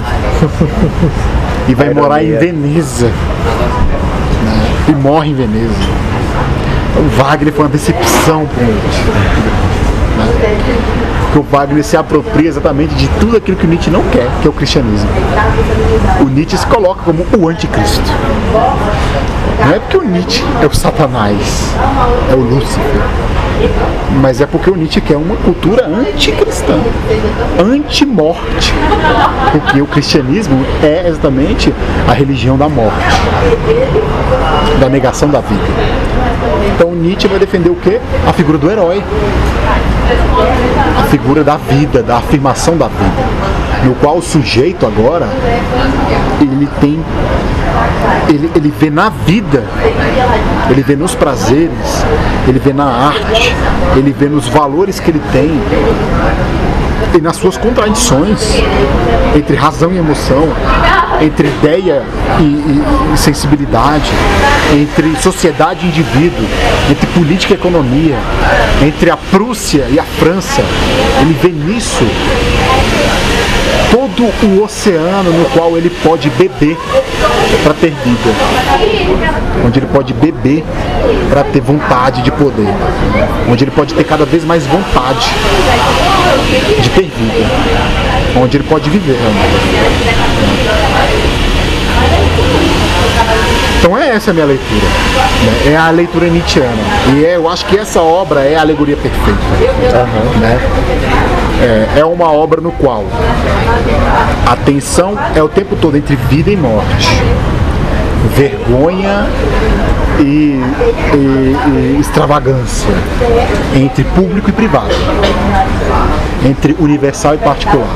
E 1.69 1.75
vai 1.75 1.93
morar 1.95 2.23
em. 2.23 2.37
Veneza. 2.37 3.07
né? 3.07 4.67
E 4.89 4.93
morre 4.93 5.31
em 5.31 5.35
Veneza. 5.35 5.75
O 6.97 7.09
Wagner 7.21 7.53
foi 7.53 7.65
uma 7.65 7.71
decepção 7.71 8.47
para 8.47 8.65
Nietzsche. 8.65 9.03
né? 10.17 10.27
Porque 11.33 11.39
o 11.39 11.43
Wagner 11.43 11.85
se 11.85 11.97
apropria 11.97 12.49
exatamente 12.49 12.95
de 12.95 13.07
tudo 13.21 13.37
aquilo 13.37 13.57
que 13.57 13.67
o 13.67 13.69
Nietzsche 13.69 13.91
não 13.91 14.03
quer, 14.05 14.27
que 14.41 14.47
é 14.47 14.51
o 14.51 14.53
cristianismo. 14.53 15.09
O 16.21 16.25
Nietzsche 16.25 16.57
se 16.57 16.67
coloca 16.67 17.03
como 17.05 17.27
o 17.39 17.49
anticristo. 17.49 18.11
Não 19.61 19.75
é 19.75 19.79
porque 19.79 19.97
o 19.99 20.03
Nietzsche 20.05 20.43
é 20.63 20.67
o 20.67 20.75
Satanás, 20.75 21.37
é 22.31 22.35
o 22.35 22.41
Lúcifer. 22.41 23.03
Mas 24.21 24.41
é 24.41 24.47
porque 24.47 24.71
o 24.71 24.77
Nietzsche 24.77 25.01
quer 25.01 25.17
uma 25.17 25.37
cultura 25.37 25.87
anticristã, 25.87 26.79
anti-morte. 27.59 28.75
Porque 29.53 29.81
o 29.81 29.87
cristianismo 29.87 30.65
é 30.83 31.09
exatamente 31.09 31.73
a 32.09 32.13
religião 32.13 32.57
da 32.57 32.69
morte, 32.69 33.05
da 34.81 34.89
negação 34.89 35.29
da 35.29 35.41
vida. 35.41 35.65
Então 36.75 36.91
Nietzsche 36.93 37.29
vai 37.29 37.39
defender 37.39 37.71
o 37.71 37.77
quê? 37.77 38.01
A 38.27 38.33
figura 38.33 38.59
do 38.59 38.71
herói. 38.71 39.03
A 40.99 41.03
figura 41.05 41.43
da 41.43 41.57
vida, 41.57 42.03
da 42.03 42.19
afirmação 42.19 42.77
da 42.77 42.89
vida. 42.89 43.27
No 43.85 43.95
qual 43.97 44.19
o 44.19 44.23
sujeito 44.23 44.87
agora, 44.87 45.29
ele 46.41 46.69
tem 46.81 47.01
ele, 48.29 48.51
ele 48.55 48.73
vê 48.79 48.91
na 48.91 49.09
vida, 49.09 49.65
ele 50.71 50.83
vê 50.83 50.97
nos 50.97 51.15
prazeres, 51.15 52.05
ele 52.49 52.59
vê 52.59 52.73
na 52.73 52.85
arte, 52.85 53.55
ele 53.97 54.15
vê 54.19 54.27
nos 54.27 54.49
valores 54.49 54.99
que 55.01 55.11
ele 55.11 55.23
tem 55.33 55.51
e 57.15 57.21
nas 57.21 57.37
suas 57.37 57.57
contradições 57.57 58.41
entre 59.35 59.55
razão 59.57 59.93
e 59.93 59.99
emoção, 59.99 60.49
entre 61.21 61.49
ideia 61.49 62.03
e, 62.41 62.43
e- 62.43 62.83
e 63.15 63.19
sensibilidade, 63.19 64.11
entre 64.73 65.15
sociedade 65.23 65.85
e 65.87 65.89
indivíduo, 65.89 66.45
entre 66.91 67.07
política 67.09 67.55
e 67.55 67.57
economia, 67.57 68.17
entre 68.83 69.11
a 69.11 69.17
Prússia 69.17 69.87
e 69.91 69.99
a 69.99 70.05
França. 70.19 70.63
Ele 71.21 71.37
vê 71.41 71.49
nisso 71.49 72.05
todo 73.97 74.31
o 74.43 74.63
oceano 74.63 75.31
no 75.31 75.47
qual 75.47 75.75
ele 75.79 75.89
pode 75.89 76.29
beber 76.29 76.77
para 77.65 77.73
ter 77.73 77.95
vida, 78.05 78.31
onde 79.65 79.79
ele 79.79 79.87
pode 79.87 80.13
beber 80.13 80.63
para 81.31 81.43
ter 81.45 81.63
vontade 81.63 82.21
de 82.21 82.31
poder, 82.31 82.69
onde 83.51 83.65
ele 83.65 83.71
pode 83.71 83.95
ter 83.95 84.05
cada 84.05 84.27
vez 84.27 84.45
mais 84.45 84.67
vontade 84.67 85.27
de 86.83 86.91
ter 86.91 87.05
vida, 87.05 87.49
onde 88.39 88.59
ele 88.59 88.65
pode 88.65 88.91
viver 88.91 89.17
realmente. 89.19 90.26
Então 94.17 94.23
é 94.23 94.23
essa 94.23 94.31
a 94.31 94.35
minha 94.35 94.47
leitura, 94.47 94.87
né? 95.67 95.73
é 95.73 95.77
a 95.77 95.91
leitura 95.91 96.27
nietzschiana 96.29 96.73
e 97.15 97.25
é- 97.25 97.37
eu 97.37 97.49
acho 97.51 97.67
que 97.67 97.77
essa 97.79 98.01
obra 98.01 98.41
é 98.41 98.57
a 98.57 98.61
alegoria 98.63 98.97
perfeita, 98.97 100.07
né? 100.41 100.59
É, 101.61 102.01
é 102.01 102.05
uma 102.05 102.31
obra 102.33 102.61
no 102.63 102.71
qual 102.73 103.05
a 104.47 104.57
tensão 104.57 105.19
é 105.35 105.43
o 105.43 105.49
tempo 105.49 105.77
todo 105.77 105.97
entre 105.99 106.17
vida 106.17 106.51
e 106.51 106.57
morte, 106.57 107.21
vergonha 108.35 109.27
e, 110.19 110.23
e- 110.23 111.57
e 111.67 111.99
extravagância, 112.01 112.89
entre 113.75 114.03
público 114.05 114.49
e 114.49 114.53
privado, 114.53 114.95
entre 116.49 116.77
universal 116.79 117.35
e 117.35 117.39
particular, 117.39 117.89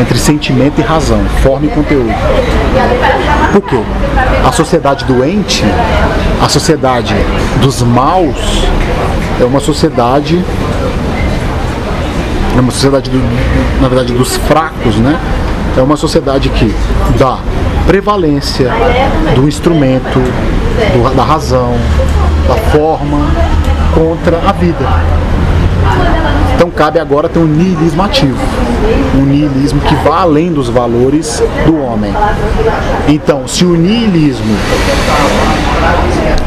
entre 0.00 0.18
sentimento 0.18 0.80
e 0.80 0.82
razão, 0.82 1.24
forma 1.42 1.66
e 1.66 1.68
conteúdo. 1.70 2.14
Por 3.52 3.62
quê? 3.62 3.80
A 4.46 4.52
sociedade 4.52 5.04
doente, 5.04 5.64
a 6.44 6.48
sociedade 6.48 7.14
dos 7.62 7.82
maus, 7.82 8.36
é 9.40 9.44
uma 9.44 9.60
sociedade 9.60 10.44
é 12.56 12.60
uma 12.60 12.70
sociedade, 12.70 13.10
do- 13.10 13.80
na 13.82 13.88
verdade, 13.88 14.12
dos 14.12 14.36
fracos, 14.36 14.94
né? 14.96 15.18
É 15.76 15.82
uma 15.82 15.96
sociedade 15.96 16.48
que 16.50 16.72
dá 17.18 17.38
prevalência 17.84 18.70
do 19.34 19.48
instrumento, 19.48 20.20
do- 20.20 21.16
da 21.16 21.24
razão, 21.24 21.74
da 22.46 22.54
forma 22.70 23.26
contra 23.92 24.38
a 24.48 24.52
vida. 24.52 24.86
Então 26.54 26.70
cabe 26.70 26.98
agora 26.98 27.28
ter 27.28 27.38
um 27.38 27.46
niilismo 27.46 28.02
ativo, 28.02 28.38
um 29.16 29.24
niilismo 29.24 29.80
que 29.80 29.94
vá 29.96 30.20
além 30.20 30.52
dos 30.52 30.68
valores 30.68 31.42
do 31.66 31.80
homem. 31.82 32.12
Então, 33.08 33.46
se 33.46 33.64
o 33.64 33.74
niilismo 33.74 34.56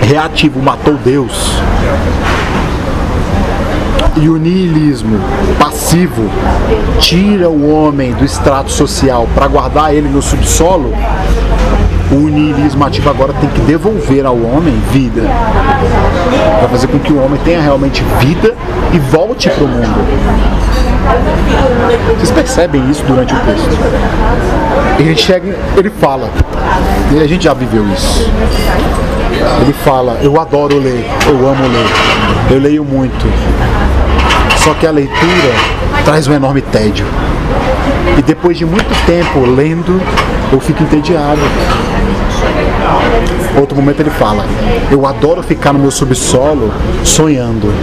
reativo 0.02 0.62
matou 0.62 0.96
Deus, 0.96 1.58
e 4.20 4.30
o 4.30 4.38
niilismo 4.38 5.20
passivo 5.60 6.30
tira 7.00 7.50
o 7.50 7.72
homem 7.72 8.14
do 8.14 8.26
extrato 8.26 8.72
social 8.72 9.28
para 9.36 9.48
guardar 9.48 9.94
ele 9.94 10.10
no 10.10 10.22
subsolo, 10.22 10.92
o 12.12 12.16
niilismo 12.16 12.84
ativo 12.86 13.10
agora 13.10 13.34
tem 13.34 13.50
que 13.50 13.62
devolver 13.62 14.26
ao 14.26 14.36
homem 14.36 14.74
vida. 14.92 15.24
Vai 16.60 16.70
fazer 16.70 16.88
com 16.88 17.00
que 17.00 17.14
o 17.14 17.24
homem 17.24 17.40
tenha 17.44 17.62
realmente 17.62 18.04
vida 18.20 18.54
e 18.94 19.00
volte 19.00 19.50
para 19.50 19.64
o 19.64 19.68
mundo. 19.68 19.98
Vocês 22.16 22.32
percebem 22.32 22.90
isso 22.90 23.04
durante 23.06 23.34
o 23.34 23.40
texto. 23.40 23.70
Ele 25.00 25.16
chega, 25.16 25.56
ele 25.78 25.90
fala, 25.90 26.30
e 27.12 27.20
a 27.20 27.28
gente 27.28 27.46
já 27.46 27.54
viveu 27.54 27.88
isso. 27.94 28.30
Ele 29.62 29.74
fala, 29.74 30.18
eu 30.22 30.40
adoro 30.40 30.78
ler, 30.78 31.06
eu 31.28 31.48
amo 31.48 31.64
ler, 31.68 32.56
eu 32.56 32.60
leio 32.60 32.84
muito. 32.84 33.26
Só 34.58 34.74
que 34.74 34.86
a 34.86 34.92
leitura 34.92 35.54
traz 36.04 36.28
um 36.28 36.34
enorme 36.34 36.62
tédio. 36.62 37.06
E 38.18 38.22
depois 38.22 38.58
de 38.58 38.66
muito 38.66 39.06
tempo 39.06 39.40
lendo, 39.46 40.02
eu 40.52 40.60
fico 40.60 40.84
entediado. 40.84 41.40
Outro 43.60 43.76
momento 43.76 44.00
ele 44.02 44.10
fala: 44.12 44.46
Eu 44.92 45.06
adoro 45.06 45.42
ficar 45.44 45.74
no 45.74 45.80
meu 45.80 45.92
subsolo 45.92 46.72
sonhando, 47.04 47.74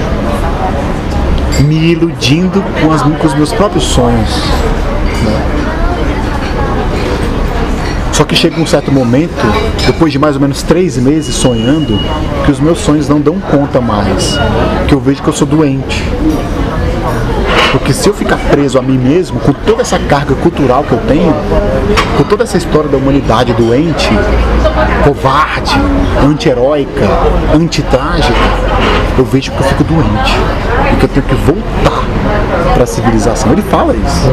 me 1.60 1.92
iludindo 1.92 2.62
com, 2.80 2.92
as- 2.92 3.02
com 3.02 3.26
os 3.26 3.34
meus 3.34 3.52
próprios 3.52 3.84
sonhos. 3.84 4.28
Só 8.12 8.22
que 8.22 8.36
chega 8.36 8.60
um 8.60 8.66
certo 8.66 8.92
momento, 8.92 9.32
depois 9.84 10.12
de 10.12 10.20
mais 10.20 10.36
ou 10.36 10.40
menos 10.40 10.62
três 10.62 10.96
meses 10.96 11.34
sonhando, 11.34 11.98
que 12.44 12.52
os 12.52 12.60
meus 12.60 12.78
sonhos 12.78 13.08
não 13.08 13.20
dão 13.20 13.40
conta 13.40 13.80
mais, 13.80 14.38
que 14.86 14.94
eu 14.94 15.00
vejo 15.00 15.20
que 15.20 15.28
eu 15.28 15.32
sou 15.32 15.46
doente. 15.48 16.04
Porque 17.74 17.92
se 17.92 18.08
eu 18.08 18.14
ficar 18.14 18.36
preso 18.36 18.78
a 18.78 18.82
mim 18.82 18.96
mesmo, 18.96 19.40
com 19.40 19.52
toda 19.52 19.82
essa 19.82 19.98
carga 19.98 20.32
cultural 20.36 20.84
que 20.84 20.92
eu 20.92 21.00
tenho, 21.08 21.34
com 22.16 22.22
toda 22.22 22.44
essa 22.44 22.56
história 22.56 22.88
da 22.88 22.96
humanidade 22.96 23.52
doente, 23.52 24.10
covarde, 25.02 25.74
anti-heróica, 26.24 27.08
anti-trágica, 27.52 28.32
eu 29.18 29.24
vejo 29.24 29.50
que 29.50 29.58
eu 29.58 29.64
fico 29.64 29.82
doente. 29.82 30.36
E 30.92 30.96
que 30.96 31.04
eu 31.04 31.08
tenho 31.08 31.26
que 31.26 31.34
voltar 31.34 32.04
para 32.74 32.84
a 32.84 32.86
civilização. 32.86 33.50
Ele 33.50 33.62
fala 33.62 33.92
isso. 33.92 34.32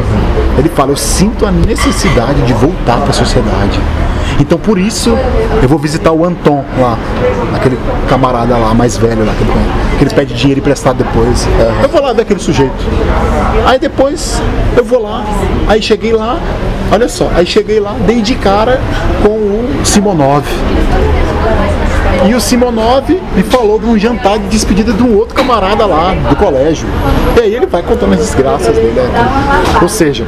Ele 0.59 0.69
fala, 0.69 0.91
eu 0.91 0.97
sinto 0.97 1.43
a 1.43 1.51
necessidade 1.51 2.43
de 2.43 2.53
voltar 2.53 2.97
para 2.97 3.09
a 3.09 3.13
sociedade. 3.13 3.79
Então 4.41 4.57
por 4.57 4.79
isso 4.79 5.15
eu 5.61 5.69
vou 5.69 5.77
visitar 5.77 6.11
o 6.11 6.25
Anton 6.25 6.65
lá, 6.79 6.97
aquele 7.55 7.77
camarada 8.09 8.57
lá 8.57 8.73
mais 8.73 8.97
velho 8.97 9.23
lá, 9.23 9.33
que 9.33 9.43
ele, 9.43 9.51
que 9.99 10.03
ele 10.03 10.13
pede 10.13 10.33
dinheiro 10.33 10.59
emprestado 10.59 10.97
depois. 10.97 11.47
Eu 11.81 11.87
vou 11.87 12.01
lá 12.01 12.11
ver 12.11 12.23
aquele 12.23 12.39
sujeito. 12.39 12.73
Aí 13.65 13.77
depois 13.77 14.41
eu 14.75 14.83
vou 14.83 15.01
lá, 15.03 15.23
aí 15.67 15.79
cheguei 15.81 16.11
lá, 16.11 16.39
olha 16.91 17.07
só, 17.07 17.29
aí 17.35 17.45
cheguei 17.45 17.79
lá, 17.79 17.95
dei 18.05 18.21
de 18.21 18.33
cara 18.35 18.81
com 19.23 19.29
o 19.29 19.81
Simonov. 19.83 20.43
E 22.27 22.35
o 22.35 22.41
Simonov 22.41 23.09
me 23.35 23.43
falou 23.43 23.79
de 23.79 23.85
um 23.85 23.97
jantar 23.97 24.37
de 24.37 24.47
despedida 24.47 24.93
de 24.93 25.01
um 25.01 25.15
outro 25.17 25.33
camarada 25.35 25.85
lá 25.85 26.13
do 26.29 26.35
colégio. 26.35 26.87
E 27.35 27.39
aí 27.41 27.55
ele 27.55 27.65
vai 27.65 27.81
contando 27.81 28.13
as 28.13 28.19
desgraças 28.19 28.75
dele. 28.75 28.91
né? 28.91 29.09
Ou 29.81 29.89
seja, 29.89 30.25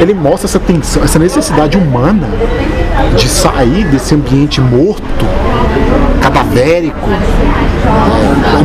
ele 0.00 0.14
mostra 0.14 0.46
essa 0.46 0.60
tensão, 0.60 1.02
essa 1.02 1.18
necessidade 1.18 1.76
humana 1.76 2.28
de 3.16 3.28
sair 3.28 3.84
desse 3.86 4.14
ambiente 4.14 4.60
morto, 4.60 5.24
cadavérico, 6.22 7.08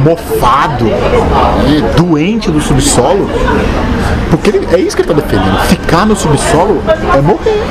mofado, 0.04 0.86
doente 1.96 2.50
do 2.52 2.60
subsolo. 2.62 3.30
Porque 4.30 4.50
ele- 4.50 4.68
é 4.72 4.80
isso 4.80 4.96
que 4.96 5.02
ele 5.04 5.12
está 5.12 5.22
defendendo. 5.28 5.60
Ficar 5.68 6.06
no 6.06 6.16
subsolo 6.16 6.82
é 7.16 7.22
morrer. 7.22 7.62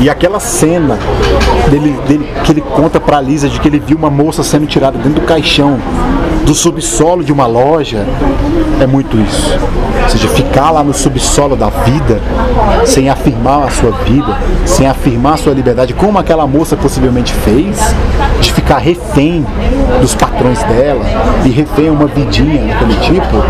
E 0.00 0.10
aquela 0.10 0.40
cena 0.40 0.98
dele, 1.70 1.96
dele 2.08 2.28
que 2.44 2.52
ele 2.52 2.60
conta 2.60 2.98
pra 2.98 3.20
Lisa 3.20 3.48
de 3.48 3.60
que 3.60 3.68
ele 3.68 3.78
viu 3.84 3.96
uma 3.96 4.10
moça 4.10 4.42
sendo 4.42 4.66
tirada 4.66 4.98
dentro 4.98 5.20
do 5.20 5.26
caixão 5.26 5.78
do 6.44 6.54
subsolo 6.54 7.24
de 7.24 7.32
uma 7.32 7.46
loja 7.46 8.04
é 8.80 8.86
muito 8.86 9.16
isso. 9.18 9.58
Ou 10.02 10.08
seja, 10.08 10.28
ficar 10.28 10.70
lá 10.70 10.82
no 10.82 10.92
subsolo 10.92 11.56
da 11.56 11.68
vida, 11.68 12.20
sem 12.84 13.08
afirmar 13.08 13.64
a 13.64 13.70
sua 13.70 13.92
vida, 14.04 14.36
sem 14.66 14.86
afirmar 14.86 15.34
a 15.34 15.36
sua 15.36 15.54
liberdade, 15.54 15.94
como 15.94 16.18
aquela 16.18 16.46
moça 16.46 16.76
possivelmente 16.76 17.32
fez, 17.32 17.78
de 18.40 18.52
ficar 18.52 18.78
refém 18.78 19.46
dos 20.00 20.14
patrões 20.14 20.62
dela 20.64 21.04
e 21.44 21.50
refém 21.50 21.88
a 21.88 21.92
uma 21.92 22.06
vidinha 22.06 22.66
daquele 22.66 22.96
tipo, 22.96 23.42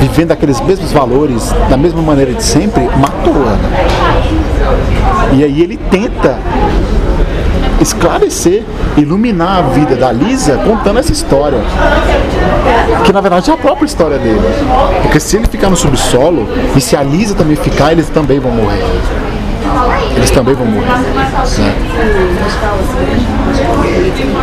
vivendo 0.00 0.32
aqueles 0.32 0.60
mesmos 0.60 0.90
valores 0.90 1.52
da 1.68 1.76
mesma 1.76 2.00
maneira 2.00 2.32
de 2.32 2.42
sempre, 2.42 2.88
matou 2.96 3.34
ela. 3.34 3.58
E 5.32 5.44
aí 5.44 5.62
ele 5.62 5.76
tenta 5.90 6.38
esclarecer, 7.80 8.64
iluminar 8.96 9.58
a 9.58 9.62
vida 9.62 9.96
da 9.96 10.12
Lisa 10.12 10.56
contando 10.58 10.98
essa 10.98 11.12
história. 11.12 11.58
Que 13.04 13.12
na 13.12 13.20
verdade 13.20 13.50
é 13.50 13.54
a 13.54 13.56
própria 13.56 13.86
história 13.86 14.18
dele. 14.18 14.40
Porque 15.02 15.20
se 15.20 15.36
ele 15.36 15.46
ficar 15.46 15.70
no 15.70 15.76
subsolo, 15.76 16.48
e 16.76 16.80
se 16.80 16.96
a 16.96 17.02
Lisa 17.02 17.34
também 17.34 17.56
ficar, 17.56 17.92
eles 17.92 18.08
também 18.08 18.38
vão 18.38 18.50
morrer. 18.50 18.84
Eles 20.16 20.30
também 20.30 20.54
vão 20.54 20.66
morrer. 20.66 20.86
né? 20.86 21.74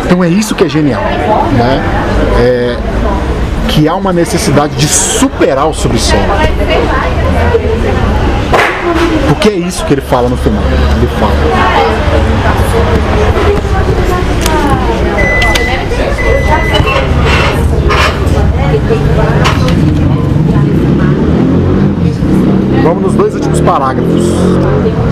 Então 0.05 0.23
é 0.23 0.29
isso 0.29 0.55
que 0.55 0.63
é 0.63 0.69
genial. 0.69 1.01
Né? 1.01 1.83
É, 2.39 2.77
que 3.67 3.87
há 3.87 3.95
uma 3.95 4.13
necessidade 4.13 4.75
de 4.75 4.87
superar 4.87 5.67
o 5.67 5.73
subsolo. 5.73 6.21
Porque 9.27 9.49
é 9.49 9.53
isso 9.53 9.83
que 9.85 9.93
ele 9.93 10.01
fala 10.01 10.29
no 10.29 10.37
final. 10.37 10.63
Ele 10.97 11.07
fala. 11.19 12.24
Vamos 22.83 23.01
nos 23.01 23.13
dois 23.15 23.33
últimos 23.33 23.59
parágrafos. 23.61 24.23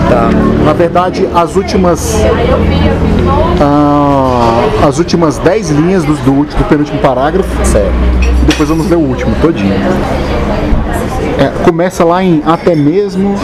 Tá. 0.08 0.30
Na 0.64 0.72
verdade, 0.72 1.28
as 1.34 1.56
últimas. 1.56 2.14
ah, 3.60 4.86
as 4.86 4.98
últimas 4.98 5.38
10 5.38 5.70
linhas 5.70 6.04
do, 6.04 6.14
do, 6.14 6.44
do 6.44 6.64
penúltimo 6.68 6.98
parágrafo. 7.00 7.48
Certo. 7.64 7.92
Depois 8.46 8.68
vamos 8.68 8.88
ler 8.88 8.96
o 8.96 9.00
último, 9.00 9.34
todinho. 9.42 9.74
É, 11.38 11.64
começa 11.64 12.04
lá 12.04 12.22
em 12.22 12.42
até 12.46 12.76
mesmo. 12.76 13.34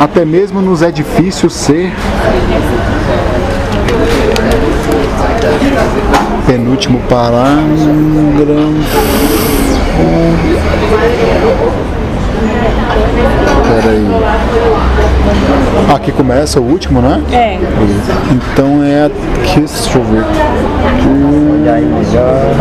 Até 0.00 0.24
mesmo 0.24 0.62
nos 0.62 0.80
é 0.80 0.90
difícil 0.90 1.50
ser. 1.50 1.92
Penúltimo 6.46 7.00
parágrafo. 7.08 7.62
Peraí. 13.68 14.06
Aqui 15.94 16.12
começa 16.12 16.60
o 16.60 16.64
último, 16.64 17.00
né? 17.00 17.20
É. 17.32 17.58
Então 18.30 18.84
é 18.84 19.06
aqui, 19.06 19.60
deixa 19.60 19.98
eu 19.98 20.04
ver. 20.04 20.24
Olhar 21.60 21.74
aí 21.74 21.84
melhor. 21.84 22.54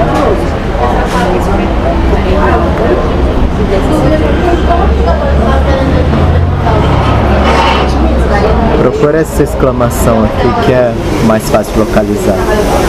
Procura 8.82 9.20
essa 9.20 9.44
exclamação 9.44 10.24
aqui 10.24 10.66
que 10.66 10.74
é 10.74 10.92
mais 11.26 11.48
fácil 11.50 11.74
de 11.74 11.80
localizar. 11.80 12.36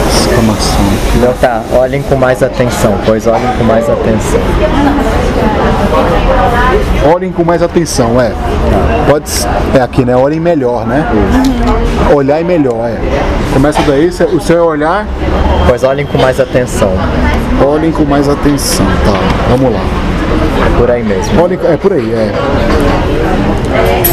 Exclamação. 0.07 0.79
Não 1.21 1.33
tá, 1.33 1.61
olhem 1.75 2.01
com 2.01 2.15
mais 2.15 2.41
atenção, 2.41 2.93
pois 3.05 3.27
olhem 3.27 3.47
com 3.57 3.63
mais 3.63 3.87
atenção. 3.89 4.39
Olhem 7.13 7.31
com 7.31 7.43
mais 7.43 7.61
atenção, 7.61 8.19
é. 8.19 8.31
Pode 9.09 9.25
s- 9.25 9.47
é 9.75 9.81
aqui, 9.81 10.03
né? 10.05 10.15
Olhem 10.15 10.39
melhor, 10.39 10.85
né? 10.87 11.05
Olhar 12.13 12.39
e 12.41 12.43
melhor, 12.43 12.87
é. 12.89 12.97
Começa 13.53 13.81
daí, 13.83 14.07
o 14.07 14.41
seu 14.41 14.65
olhar, 14.65 15.05
Pois 15.67 15.83
olhem 15.83 16.05
com 16.05 16.17
mais 16.17 16.39
atenção. 16.39 16.91
olhem 17.65 17.91
com 17.91 18.03
mais 18.03 18.27
atenção, 18.27 18.85
tá? 19.05 19.13
Vamos 19.49 19.73
lá. 19.73 19.79
É 19.79 20.77
por 20.79 20.89
aí 20.91 21.03
mesmo. 21.03 21.41
Olhem, 21.43 21.59
é 21.63 21.77
por 21.77 21.93
aí, 21.93 22.11
é. 22.13 22.31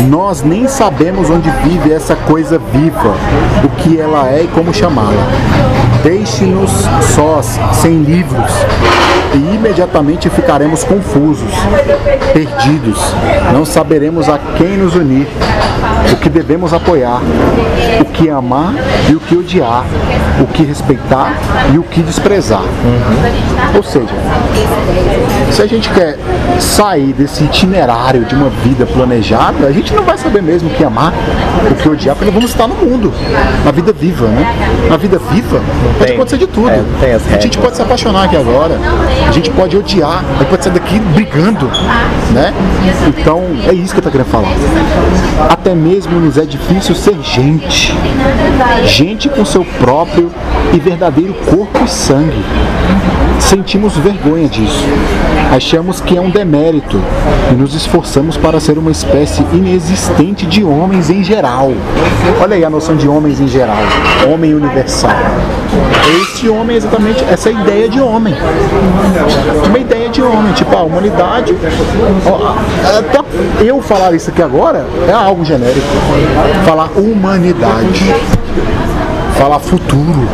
Nós 0.09 0.43
nem 0.43 0.67
sabemos 0.67 1.31
onde 1.31 1.51
vive 1.63 1.93
essa 1.93 2.17
coisa 2.17 2.59
viva, 2.73 3.15
o 3.65 3.69
que 3.83 4.01
ela 4.01 4.29
é 4.29 4.45
e 4.45 4.49
como 4.49 4.73
chamá-la. 4.73 5.27
Deixe-nos 6.03 6.71
sós, 7.15 7.59
sem 7.75 8.03
livros, 8.03 8.51
e 9.35 9.55
imediatamente 9.55 10.29
ficaremos 10.31 10.85
confusos, 10.85 11.51
perdidos. 12.33 12.99
Não 13.53 13.65
saberemos 13.65 14.29
a 14.29 14.39
quem 14.57 14.77
nos 14.77 14.95
unir. 14.95 15.27
o 16.13 16.17
que 16.17 16.29
devemos 16.29 16.73
apoiar, 16.75 17.21
o 18.01 18.05
que 18.07 18.29
amar 18.29 18.75
e 19.09 19.15
o 19.15 19.21
que 19.21 19.37
odiar, 19.37 19.85
o 20.41 20.47
que 20.47 20.63
respeitar 20.65 21.33
e 21.73 21.79
o 21.79 21.83
que 21.83 22.03
desprezar. 22.03 22.63
Ou 23.75 23.83
seja, 23.83 24.09
se 25.51 25.63
a 25.63 25.67
gente 25.67 25.89
quer 25.91 26.19
sair 26.59 27.13
desse 27.13 27.45
itinerário 27.45 28.25
de 28.25 28.35
uma 28.35 28.49
vida 28.51 28.85
planejada, 28.87 29.67
a 29.67 29.73
gente 29.73 29.95
não 29.95 30.03
vai 30.03 30.19
saber 30.19 30.43
mesmo 30.43 30.69
o 30.69 30.75
que 30.75 30.85
amar, 30.85 31.13
o 31.71 31.75
que 31.77 31.89
odiar, 31.89 32.15
porque 32.17 32.31
vamos 32.31 32.51
estar 32.51 32.67
no 32.67 32.75
mundo, 32.75 33.13
na 33.65 33.71
vida 33.71 33.93
viva, 33.93 34.27
né? 34.27 34.55
Na 34.89 34.97
vida 34.97 35.19
viva 35.31 35.61
pode 35.99 36.05
tem- 36.07 36.15
acontecer 36.17 36.39
de 36.39 36.47
tudo. 36.47 36.69
é, 36.69 36.77
não 36.79 37.01
tem 37.01 37.13
as 37.13 37.23
a 37.33 37.39
gente 37.39 37.57
pode 37.59 37.77
se 37.77 37.83
apaixonar 37.83 38.25
aqui 38.25 38.37
agora, 38.37 38.79
a 39.29 39.33
gente 39.33 39.51
pode 39.51 39.77
odiar, 39.77 40.25
a 40.25 40.39
gente 40.39 40.49
pode 40.49 40.65
sair 40.65 40.73
daqui 40.73 40.99
brigando, 40.99 41.67
né? 42.33 42.53
Então 43.09 43.43
é 43.69 43.75
isso 43.75 43.93
que 43.93 44.01
eu 44.01 44.05
tô 44.05 44.11
querendo 44.11 44.27
falar. 44.27 44.49
Até 45.49 45.75
mesmo 45.75 46.19
nos 46.19 46.37
é 46.39 46.45
difícil 46.45 46.95
ser 46.95 47.17
gente, 47.23 47.95
gente 48.85 49.29
com 49.29 49.45
seu 49.45 49.65
próprio 49.65 50.31
e 50.73 50.79
verdadeiro 50.79 51.35
corpo 51.35 51.85
e 51.85 51.89
sangue. 51.89 52.45
Sentimos 53.41 53.97
vergonha 53.97 54.49
disso. 54.49 54.85
Achamos 55.51 56.01
que 56.01 56.17
é 56.17 56.21
um 56.21 56.31
demérito 56.31 57.01
e 57.51 57.55
nos 57.55 57.75
esforçamos 57.75 58.37
para 58.37 58.61
ser 58.61 58.79
uma 58.79 58.93
espécie 58.93 59.43
inexistente 59.53 60.47
de 60.47 60.63
homens 60.63 61.11
em 61.11 61.25
geral. 61.25 61.73
Olha 62.41 62.55
aí 62.55 62.65
a 62.65 62.71
noção 62.71 62.97
de 62.97 63.09
homens 63.09 63.41
em 63.41 63.49
geral, 63.49 63.79
homem 64.33 64.55
universal. 64.55 65.11
Esse 66.23 66.49
homem 66.49 66.75
é 66.75 66.79
exatamente 66.79 67.25
essa 67.25 67.51
ideia 67.51 67.89
de 67.89 68.01
homem. 68.01 68.35
Uma 69.67 69.79
ideia 69.79 70.09
de 70.09 70.23
homem, 70.23 70.53
tipo 70.53 70.77
a 70.77 70.83
humanidade. 70.83 71.57
Até 72.99 73.65
eu 73.65 73.83
falar 73.83 74.15
isso 74.15 74.31
aqui 74.31 74.43
agora 74.43 74.87
é 75.09 75.13
algo 75.13 75.45
genérico. 75.45 75.87
Falar 76.65 76.91
humanidade, 76.97 78.15
falar 79.37 79.59
futuro, 79.59 80.29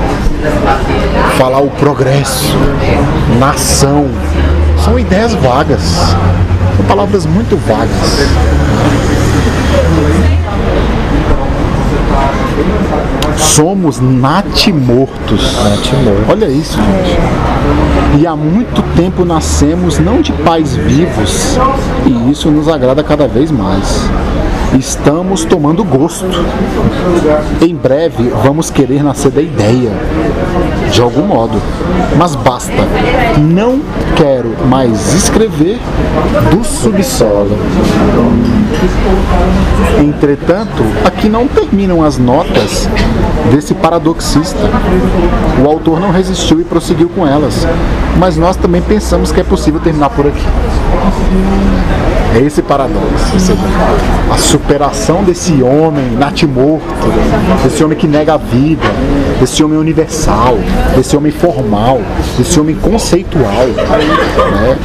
falar 1.36 1.60
o 1.60 1.70
progresso, 1.70 2.54
nação. 3.38 4.06
São 4.84 4.98
ideias 4.98 5.34
vagas. 5.34 5.80
São 6.76 6.86
palavras 6.86 7.26
muito 7.26 7.56
vagas. 7.66 8.26
Somos 13.36 14.00
natimortos. 14.00 15.54
Natimortos. 15.64 16.28
Olha 16.28 16.46
isso, 16.46 16.76
gente. 16.76 17.18
E 18.20 18.26
há 18.26 18.34
muito 18.34 18.82
tempo 18.94 19.24
nascemos 19.24 19.98
não 19.98 20.22
de 20.22 20.32
pais 20.32 20.74
vivos, 20.74 21.58
e 22.06 22.30
isso 22.30 22.50
nos 22.50 22.68
agrada 22.68 23.02
cada 23.02 23.28
vez 23.28 23.50
mais. 23.50 24.08
Estamos 24.78 25.44
tomando 25.44 25.82
gosto. 25.82 26.26
Em 27.62 27.74
breve 27.74 28.30
vamos 28.44 28.70
querer 28.70 29.02
nascer 29.02 29.30
da 29.30 29.40
ideia, 29.40 29.90
de 30.92 31.00
algum 31.00 31.22
modo. 31.22 31.60
Mas 32.18 32.34
basta. 32.36 32.72
Não 33.38 33.80
quero 34.16 34.54
mais 34.68 35.14
escrever 35.14 35.78
do 36.50 36.62
subsolo. 36.64 37.56
Entretanto, 39.98 40.82
aqui 41.04 41.28
não 41.28 41.46
terminam 41.48 42.04
as 42.04 42.18
notas 42.18 42.88
desse 43.50 43.74
paradoxista. 43.74 44.60
O 45.64 45.68
autor 45.68 46.00
não 46.00 46.10
resistiu 46.10 46.60
e 46.60 46.64
prosseguiu 46.64 47.08
com 47.08 47.26
elas, 47.26 47.66
mas 48.18 48.36
nós 48.36 48.56
também 48.56 48.82
pensamos 48.82 49.30
que 49.32 49.40
é 49.40 49.44
possível 49.44 49.80
terminar 49.80 50.10
por 50.10 50.26
aqui. 50.26 50.46
É 52.34 52.40
esse 52.40 52.60
paradoxo. 52.60 53.32
A 54.30 54.36
superação 54.36 55.24
desse 55.24 55.62
homem 55.62 56.10
natimorto, 56.18 56.84
desse 57.62 57.82
homem 57.82 57.96
que 57.96 58.06
nega 58.06 58.34
a 58.34 58.36
vida, 58.36 58.86
desse 59.40 59.64
homem 59.64 59.78
universal, 59.78 60.58
desse 60.94 61.16
homem 61.16 61.32
formal, 61.32 62.00
desse 62.36 62.60
homem 62.60 62.74
conceitual, 62.76 63.66
né? 63.66 64.76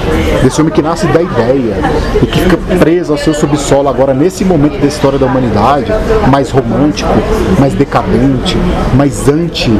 desse 0.43 0.61
homem 0.61 0.73
que 0.73 0.81
nasce 0.81 1.07
da 1.07 1.21
ideia 1.21 1.75
e 2.21 2.25
que 2.25 2.39
fica 2.39 2.57
preso 2.79 3.11
ao 3.11 3.17
seu 3.17 3.33
subsolo 3.33 3.89
agora 3.89 4.13
nesse 4.13 4.45
momento 4.45 4.79
da 4.79 4.87
história 4.87 5.19
da 5.19 5.25
humanidade, 5.25 5.91
mais 6.29 6.51
romântico, 6.51 7.11
mais 7.59 7.73
decadente, 7.73 8.57
mais 8.95 9.27
anti, 9.27 9.71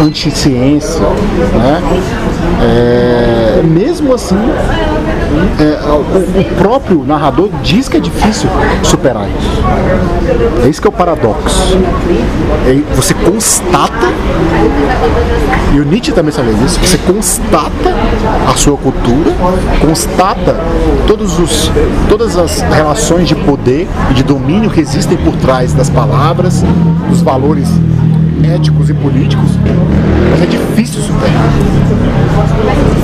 anti-ciência. 0.00 1.00
Né? 1.00 1.82
É, 2.60 3.62
mesmo 3.62 4.14
assim, 4.14 4.36
é, 5.58 5.78
o, 5.90 6.40
o 6.40 6.44
próprio 6.56 7.04
narrador 7.04 7.50
diz 7.62 7.88
que 7.88 7.96
é 7.96 8.00
difícil 8.00 8.48
superar 8.82 9.26
isso. 9.28 9.62
É 10.64 10.68
isso 10.68 10.80
que 10.80 10.86
é 10.86 10.90
o 10.90 10.92
paradoxo. 10.92 11.76
É, 12.66 12.94
você 12.94 13.14
constata, 13.14 14.06
e 15.74 15.80
o 15.80 15.84
Nietzsche 15.84 16.12
também 16.12 16.32
sabe 16.32 16.54
disso, 16.54 16.78
você 16.80 16.98
constata 16.98 17.94
a 18.48 18.56
sua 18.56 18.76
cultura, 18.76 19.32
constata 19.80 20.56
todos 21.06 21.38
os, 21.38 21.70
todas 22.08 22.36
as 22.36 22.60
relações 22.60 23.28
de 23.28 23.34
poder 23.34 23.86
e 24.10 24.14
de 24.14 24.22
domínio 24.22 24.70
que 24.70 24.80
existem 24.80 25.16
por 25.18 25.36
trás 25.36 25.72
das 25.72 25.90
palavras, 25.90 26.64
dos 27.08 27.20
valores 27.20 27.68
éticos 28.42 28.90
e 28.90 28.94
políticos, 28.94 29.50
mas 30.30 30.42
é 30.42 30.46
difícil 30.46 31.02
superar 31.02 31.50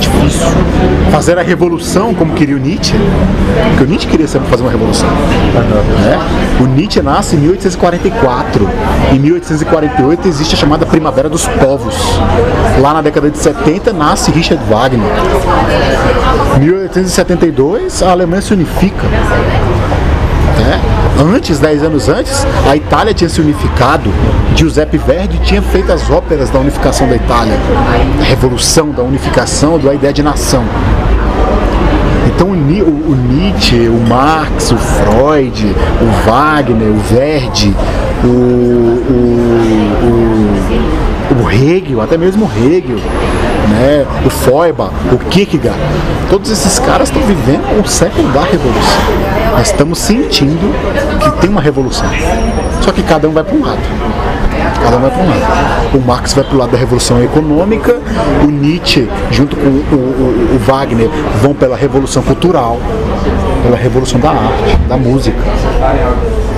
difícil. 0.03 0.47
Fazer 1.11 1.37
a 1.37 1.41
revolução 1.41 2.13
como 2.13 2.33
queria 2.33 2.55
o 2.55 2.59
Nietzsche, 2.59 2.95
porque 3.69 3.83
o 3.83 3.87
Nietzsche 3.87 4.07
queria 4.07 4.27
sempre 4.27 4.49
fazer 4.49 4.63
uma 4.63 4.71
revolução. 4.71 5.07
né? 5.09 6.19
O 6.59 6.65
Nietzsche 6.65 7.01
nasce 7.01 7.35
em 7.35 7.39
1844. 7.39 8.69
Em 9.13 9.19
1848 9.19 10.27
existe 10.27 10.55
a 10.55 10.57
chamada 10.57 10.85
Primavera 10.85 11.29
dos 11.29 11.47
Povos. 11.47 11.95
Lá 12.79 12.93
na 12.93 13.01
década 13.01 13.29
de 13.29 13.37
70 13.37 13.93
nasce 13.93 14.31
Richard 14.31 14.63
Wagner. 14.65 15.07
Em 16.57 16.59
1872 16.59 18.01
a 18.03 18.11
Alemanha 18.11 18.41
se 18.41 18.53
unifica. 18.53 19.07
né? 20.57 20.92
Antes, 21.23 21.57
dez 21.57 21.81
anos 21.81 22.09
antes, 22.09 22.45
a 22.69 22.75
Itália 22.75 23.13
tinha 23.13 23.29
se 23.29 23.39
unificado. 23.39 24.11
Giuseppe 24.55 24.97
Verdi 24.97 25.39
tinha 25.39 25.61
feito 25.61 25.89
as 25.89 26.09
óperas 26.09 26.49
da 26.49 26.59
unificação 26.59 27.07
da 27.07 27.15
Itália, 27.15 27.53
a 28.19 28.23
revolução 28.23 28.91
da 28.91 29.03
unificação, 29.03 29.79
da 29.79 29.93
ideia 29.93 30.11
de 30.11 30.21
nação. 30.21 30.65
Então 32.27 32.49
o 32.49 32.55
Nietzsche, 32.55 33.87
o 33.87 33.99
Marx, 34.07 34.71
o 34.71 34.77
Freud, 34.77 35.73
o 36.01 36.29
Wagner, 36.29 36.89
o 36.89 36.99
Verdi, 36.99 37.73
o, 38.23 38.27
o, 38.27 39.13
o, 41.39 41.43
o 41.43 41.49
Hegel, 41.49 42.01
até 42.01 42.17
mesmo 42.17 42.45
o 42.45 42.49
Hegel, 42.49 42.97
né? 43.69 44.05
o 44.25 44.29
Feuerbach, 44.29 44.91
o 45.11 45.17
Kierkegaard, 45.29 45.79
todos 46.29 46.49
esses 46.51 46.79
caras 46.79 47.09
estão 47.09 47.21
vivendo 47.23 47.63
o 47.83 47.87
século 47.87 48.27
da 48.29 48.41
revolução. 48.41 49.01
Nós 49.51 49.67
estamos 49.67 49.99
sentindo 49.99 50.73
que 51.19 51.31
tem 51.41 51.49
uma 51.49 51.61
revolução. 51.61 52.07
Só 52.81 52.91
que 52.91 53.03
cada 53.03 53.27
um 53.29 53.31
vai 53.31 53.43
para 53.43 53.55
um 53.55 53.61
lado. 53.63 53.79
Cada 54.83 54.97
um 54.97 55.01
vai 55.01 55.11
para 55.11 55.21
um 55.23 55.29
lado. 55.29 55.97
O 55.97 56.01
Marx 56.01 56.33
vai 56.33 56.43
para 56.43 56.55
o 56.55 56.57
lado 56.57 56.71
da 56.71 56.77
revolução 56.77 57.21
econômica, 57.23 57.99
o 58.43 58.47
Nietzsche, 58.47 59.07
junto 59.31 59.55
com 59.55 59.67
o, 59.67 59.69
o- 59.69 60.55
o 60.55 60.59
Wagner, 60.65 61.09
vão 61.41 61.53
pela 61.53 61.77
revolução 61.77 62.21
cultural, 62.23 62.79
pela 63.63 63.77
revolução 63.77 64.19
da 64.19 64.31
arte, 64.31 64.75
da 64.89 64.97
música. 64.97 65.37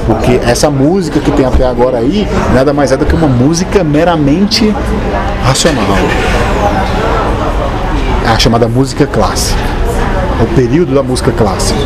Porque 0.08 0.40
essa 0.46 0.70
música 0.70 1.20
que 1.20 1.32
tem 1.32 1.46
até 1.46 1.66
agora 1.66 1.98
aí, 1.98 2.28
nada 2.54 2.74
mais 2.74 2.92
é 2.92 2.98
do 2.98 3.06
que 3.06 3.14
uma 3.16 3.28
música 3.28 3.84
meramente 3.84 4.74
racional. 5.44 5.84
É 8.26 8.30
a 8.30 8.40
chamada 8.40 8.68
música 8.68 9.06
clássica. 9.06 9.60
É 10.40 10.44
o 10.44 10.48
período 10.56 10.94
da 10.94 11.04
música 11.04 11.32
clássica. 11.32 11.80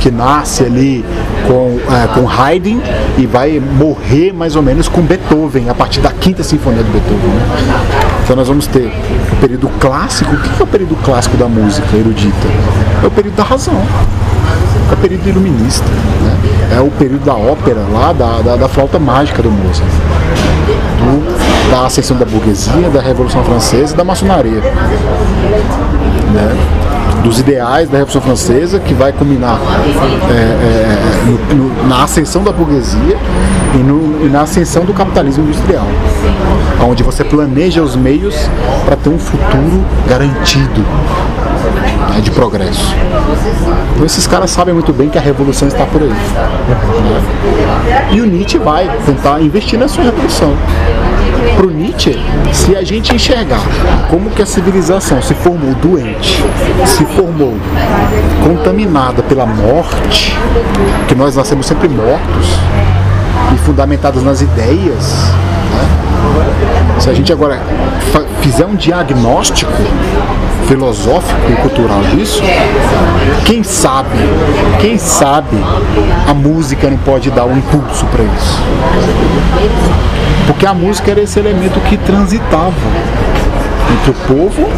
Que 0.00 0.10
nasce 0.10 0.64
ali 0.64 1.04
com, 1.46 1.78
é, 1.92 2.06
com 2.08 2.28
Haydn 2.28 2.80
e 3.18 3.26
vai 3.26 3.60
morrer 3.60 4.32
mais 4.32 4.56
ou 4.56 4.62
menos 4.62 4.88
com 4.88 5.00
Beethoven, 5.02 5.68
a 5.68 5.74
partir 5.74 6.00
da 6.00 6.10
quinta 6.10 6.42
sinfonia 6.42 6.82
de 6.82 6.90
Beethoven. 6.90 7.28
né? 7.28 8.02
Então 8.24 8.36
nós 8.36 8.48
vamos 8.48 8.66
ter 8.66 8.92
o 9.32 9.36
período 9.36 9.68
clássico. 9.80 10.32
O 10.34 10.38
que 10.38 10.60
é 10.60 10.64
o 10.64 10.66
período 10.66 10.96
clássico 11.04 11.36
da 11.36 11.46
música 11.46 11.96
erudita? 11.96 12.48
É 13.02 13.06
o 13.06 13.10
período 13.10 13.36
da 13.36 13.42
razão 13.44 13.74
é 14.90 14.94
o 14.94 14.96
período 14.98 15.26
iluminista, 15.26 15.86
né? 15.86 16.76
é 16.76 16.80
o 16.80 16.90
período 16.90 17.24
da 17.24 17.32
ópera 17.34 17.80
lá, 17.90 18.12
da, 18.12 18.42
da, 18.42 18.56
da 18.56 18.68
flauta 18.68 18.98
mágica 18.98 19.42
do 19.42 19.50
Mozart, 19.50 19.88
do- 20.98 21.41
da 21.70 21.86
ascensão 21.86 22.16
da 22.16 22.24
burguesia, 22.24 22.88
da 22.90 23.00
Revolução 23.00 23.42
Francesa 23.44 23.94
e 23.94 23.96
da 23.96 24.04
maçonaria. 24.04 24.60
né? 26.32 26.56
Dos 27.22 27.38
ideais 27.38 27.88
da 27.88 27.98
Revolução 27.98 28.20
Francesa, 28.20 28.80
que 28.80 28.92
vai 28.94 29.12
culminar 29.12 29.56
é, 30.28 30.32
é, 30.32 30.98
no- 31.54 31.68
no- 31.68 31.88
na 31.88 32.02
ascensão 32.02 32.42
da 32.42 32.50
burguesia 32.50 33.16
e, 33.74 33.78
no- 33.78 34.26
e 34.26 34.28
na 34.28 34.40
ascensão 34.42 34.84
do 34.84 34.92
capitalismo 34.92 35.44
industrial, 35.44 35.86
onde 36.84 37.04
você 37.04 37.22
planeja 37.22 37.80
os 37.80 37.94
meios 37.94 38.34
para 38.84 38.96
ter 38.96 39.08
um 39.10 39.18
futuro 39.18 39.84
garantido. 40.08 40.84
né, 42.12 42.20
de 42.20 42.30
progresso. 42.32 42.92
Então 43.94 44.04
esses 44.04 44.26
caras 44.26 44.50
sabem 44.50 44.74
muito 44.74 44.92
bem 44.92 45.08
que 45.08 45.16
a 45.16 45.20
revolução 45.20 45.68
está 45.68 45.86
por 45.86 46.02
aí. 46.02 46.08
né? 46.08 48.08
E 48.10 48.20
o 48.20 48.26
Nietzsche 48.26 48.58
vai 48.58 48.90
tentar 49.06 49.40
investir 49.40 49.78
na 49.78 49.86
sua 49.88 50.04
revolução. 50.04 50.52
Para 51.56 51.66
Nietzsche, 51.66 52.18
se 52.52 52.76
a 52.76 52.82
gente 52.82 53.14
enxergar 53.14 53.62
como 54.10 54.30
que 54.30 54.42
a 54.42 54.46
civilização 54.46 55.20
se 55.22 55.34
formou 55.34 55.74
doente, 55.74 56.42
se 56.86 57.04
formou 57.06 57.54
contaminada 58.44 59.22
pela 59.22 59.46
morte, 59.46 60.36
que 61.08 61.14
nós 61.14 61.36
nascemos 61.36 61.66
sempre 61.66 61.88
mortos 61.88 62.46
e 63.54 63.58
fundamentados 63.58 64.22
nas 64.22 64.40
ideias, 64.40 65.32
né? 65.72 67.00
se 67.00 67.10
a 67.10 67.14
gente 67.14 67.32
agora 67.32 67.60
fizer 68.40 68.66
um 68.66 68.74
diagnóstico 68.74 69.72
filosófico 70.66 71.50
e 71.50 71.56
cultural 71.56 72.00
disso, 72.14 72.42
quem 73.44 73.62
sabe, 73.62 74.16
quem 74.80 74.96
sabe 74.98 75.56
a 76.28 76.32
música 76.32 76.88
não 76.88 76.98
pode 76.98 77.30
dar 77.30 77.44
um 77.44 77.56
impulso 77.56 78.06
para 78.06 78.24
isso. 78.24 78.62
Porque 80.46 80.66
a 80.66 80.74
música 80.74 81.10
era 81.10 81.20
esse 81.20 81.38
elemento 81.38 81.80
que 81.88 81.96
transitava 81.96 82.72
entre 83.92 84.10
o 84.10 84.14
povo 84.26 84.68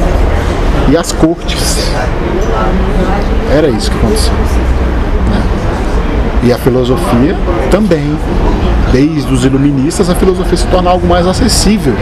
e 0.88 0.96
as 0.96 1.12
cortes. 1.12 1.90
Era 3.50 3.68
isso 3.68 3.90
que 3.90 3.96
acontecia. 3.96 4.32
né? 5.30 5.42
E 6.42 6.52
a 6.52 6.58
filosofia 6.58 7.36
também. 7.70 8.16
Desde 8.92 9.32
os 9.32 9.44
iluministas, 9.44 10.08
a 10.08 10.14
filosofia 10.14 10.56
se 10.56 10.66
torna 10.68 10.88
algo 10.90 11.04
mais 11.06 11.26
acessível. 11.26 11.94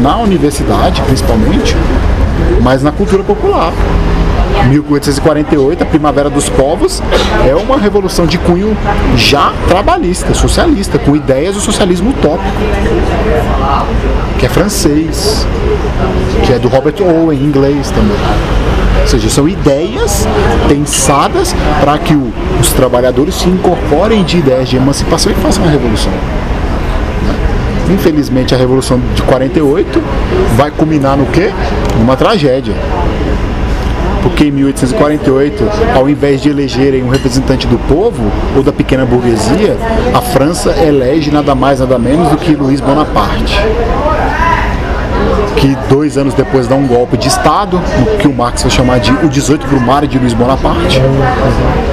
Na 0.00 0.16
universidade, 0.18 1.00
principalmente, 1.02 1.76
mas 2.60 2.82
na 2.82 2.90
cultura 2.90 3.22
popular. 3.22 3.72
1848, 4.64 5.82
a 5.82 5.86
Primavera 5.86 6.28
dos 6.30 6.48
Povos, 6.48 7.02
é 7.48 7.54
uma 7.54 7.78
revolução 7.78 8.26
de 8.26 8.38
cunho 8.38 8.76
já 9.16 9.52
trabalhista, 9.68 10.34
socialista, 10.34 10.98
com 10.98 11.14
ideias 11.14 11.54
do 11.54 11.60
socialismo 11.60 12.10
utópico, 12.10 12.44
que 14.38 14.46
é 14.46 14.48
francês, 14.48 15.46
que 16.44 16.52
é 16.52 16.58
do 16.58 16.68
Robert 16.68 16.94
Owen, 17.00 17.38
inglês 17.40 17.90
também. 17.90 18.16
Ou 19.02 19.06
seja, 19.06 19.28
são 19.30 19.48
ideias 19.48 20.26
pensadas 20.68 21.54
para 21.80 21.96
que 21.98 22.14
o- 22.14 22.32
os 22.60 22.72
trabalhadores 22.72 23.36
se 23.36 23.48
incorporem 23.48 24.24
de 24.24 24.38
ideias 24.38 24.68
de 24.68 24.76
emancipação 24.76 25.30
e 25.30 25.34
façam 25.36 25.64
a 25.64 25.68
revolução. 25.68 26.12
Infelizmente, 27.88 28.52
a 28.52 28.58
Revolução 28.58 29.00
de 29.14 29.22
48 29.22 30.02
vai 30.56 30.72
culminar 30.72 31.16
no 31.16 31.24
quê? 31.26 31.52
Numa 32.00 32.16
tragédia. 32.16 32.74
Porque 34.22 34.44
em 34.44 34.50
1848, 34.50 35.64
ao 35.94 36.08
invés 36.08 36.40
de 36.40 36.48
elegerem 36.48 37.02
um 37.02 37.08
representante 37.08 37.66
do 37.66 37.78
povo 37.86 38.22
ou 38.56 38.62
da 38.62 38.72
pequena 38.72 39.04
burguesia, 39.04 39.76
a 40.14 40.20
França 40.20 40.74
elege 40.82 41.30
nada 41.30 41.54
mais 41.54 41.80
nada 41.80 41.98
menos 41.98 42.28
do 42.28 42.36
que 42.36 42.54
Luiz 42.54 42.80
Bonaparte. 42.80 43.58
Que 45.56 45.76
dois 45.88 46.18
anos 46.18 46.34
depois 46.34 46.66
dá 46.68 46.74
um 46.74 46.86
golpe 46.86 47.16
de 47.16 47.28
Estado, 47.28 47.80
que 48.20 48.28
o 48.28 48.34
Marx 48.34 48.62
vai 48.62 48.70
chamar 48.70 49.00
de 49.00 49.10
o 49.10 49.28
18 49.28 49.66
Brumário 49.66 50.06
de 50.06 50.18
Luiz 50.18 50.34
Bonaparte. 50.34 51.00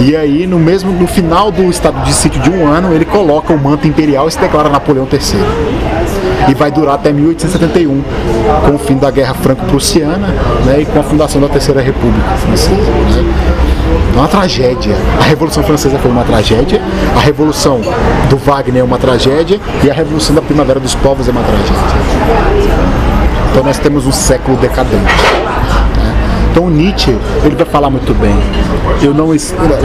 E 0.02 0.16
aí, 0.16 0.46
no 0.46 0.60
mesmo 0.60 0.92
no 0.92 1.08
final 1.08 1.50
do 1.50 1.64
estado 1.70 2.04
de 2.04 2.14
sítio 2.14 2.42
de 2.42 2.50
um 2.50 2.68
ano, 2.68 2.94
ele 2.94 3.06
coloca 3.06 3.54
o 3.54 3.58
manto 3.58 3.88
imperial 3.88 4.28
e 4.28 4.32
se 4.32 4.40
declara 4.40 4.70
Napoleão 4.70 5.08
III 5.12 5.93
e 6.50 6.54
vai 6.54 6.72
durar 6.72 6.96
até 6.96 7.12
1871, 7.12 8.04
com 8.66 8.76
o 8.76 8.80
fim 8.80 8.98
da 8.98 9.10
Guerra 9.12 9.34
Franco-Prussiana 9.34 10.28
né, 10.66 10.82
e 10.82 10.86
com 10.86 11.00
a 11.00 11.04
fundação 11.04 11.40
da 11.42 11.48
Terceira 11.48 11.82
República 11.82 12.30
Francesa. 12.38 12.76
Né. 12.76 13.64
É 14.14 14.18
uma 14.18 14.28
tragédia. 14.28 14.96
A 15.20 15.24
Revolução 15.24 15.64
Francesa 15.64 15.98
foi 16.00 16.12
uma 16.12 16.24
tragédia, 16.24 16.82
a 17.16 17.20
Revolução 17.20 17.82
do 18.30 18.38
Wagner 18.38 18.82
é 18.82 18.84
uma 18.84 18.98
tragédia 18.98 19.60
e 19.84 19.90
a 19.90 19.94
Revolução 19.94 20.36
da 20.36 20.42
Primavera 20.42 20.80
dos 20.80 20.96
Povos 20.96 21.28
é 21.28 21.32
uma 21.32 21.42
tragédia. 21.42 21.74
Então 23.52 23.64
nós 23.64 23.78
temos 23.78 24.06
um 24.06 24.12
século 24.12 24.58
decadente. 24.58 25.04
né. 25.04 26.16
Então 26.52 26.70
Nietzsche, 26.70 27.16
ele 27.44 27.56
vai 27.56 27.66
falar 27.66 27.90
muito 27.90 28.14
bem. 28.14 28.36
Eu 29.02 29.14
não 29.14 29.30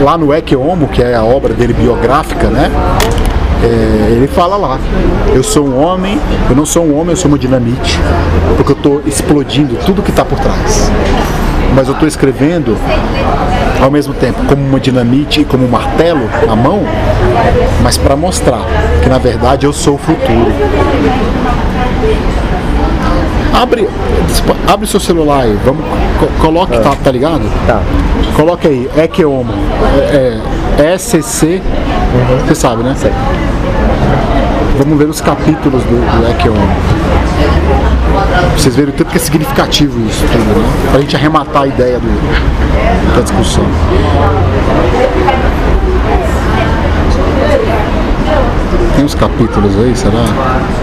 lá 0.03 0.17
no 0.17 0.33
Ecce 0.33 0.55
Homo, 0.55 0.87
que 0.87 1.01
é 1.01 1.15
a 1.15 1.23
obra 1.23 1.53
dele 1.53 1.73
biográfica, 1.73 2.47
né? 2.47 2.71
É, 3.61 4.11
ele 4.11 4.27
fala 4.27 4.55
lá, 4.55 4.79
eu 5.33 5.43
sou 5.43 5.67
um 5.67 5.83
homem, 5.83 6.19
eu 6.49 6.55
não 6.55 6.65
sou 6.65 6.83
um 6.85 6.97
homem, 6.97 7.09
eu 7.11 7.17
sou 7.17 7.27
uma 7.29 7.37
dinamite, 7.37 7.99
porque 8.55 8.71
eu 8.71 8.75
estou 8.77 9.01
explodindo 9.05 9.75
tudo 9.85 10.01
que 10.01 10.11
está 10.11 10.23
por 10.23 10.39
trás. 10.39 10.89
Mas 11.75 11.87
eu 11.87 11.93
estou 11.93 12.07
escrevendo 12.07 12.77
ao 13.83 13.91
mesmo 13.91 14.13
tempo 14.13 14.43
como 14.47 14.61
uma 14.65 14.79
dinamite 14.79 15.41
e 15.41 15.45
como 15.45 15.65
um 15.65 15.69
martelo 15.69 16.21
na 16.47 16.55
mão, 16.55 16.81
mas 17.83 17.97
para 17.97 18.15
mostrar 18.15 18.61
que 19.03 19.09
na 19.09 19.17
verdade 19.17 19.65
eu 19.65 19.73
sou 19.73 19.95
o 19.95 19.97
futuro. 19.97 20.51
Abre, 23.53 23.89
abre 24.67 24.87
seu 24.87 24.99
celular 24.99 25.41
aí, 25.43 25.57
vamos, 25.65 25.83
co- 26.19 26.27
coloque, 26.41 26.77
tá, 26.79 26.95
tá 27.03 27.11
ligado? 27.11 27.41
Tá. 27.67 27.81
Coloque 28.35 28.67
aí, 28.67 28.89
Ekeomo, 28.97 29.51
é, 30.11 30.15
é 30.15 30.39
SCC, 30.79 31.61
você 32.47 32.55
sabe, 32.55 32.83
né? 32.83 32.95
Sei. 32.97 33.11
Vamos 34.77 34.97
ver 34.97 35.09
os 35.09 35.19
capítulos 35.19 35.83
do, 35.83 35.89
do. 35.89 35.99
Pra 38.29 38.41
vocês 38.57 38.77
verem 38.77 38.93
o 38.93 38.97
tanto 38.97 39.11
que 39.11 39.17
é 39.17 39.19
significativo 39.19 39.99
isso 40.07 40.23
tudo, 40.31 40.57
né? 40.57 40.69
Pra 40.91 41.01
gente 41.01 41.17
arrematar 41.17 41.63
a 41.63 41.67
ideia 41.67 41.99
do, 41.99 42.07
da 43.13 43.19
discussão. 43.21 43.65
Tem 48.95 49.03
uns 49.03 49.15
capítulos 49.15 49.77
aí, 49.79 49.93
será? 49.95 50.23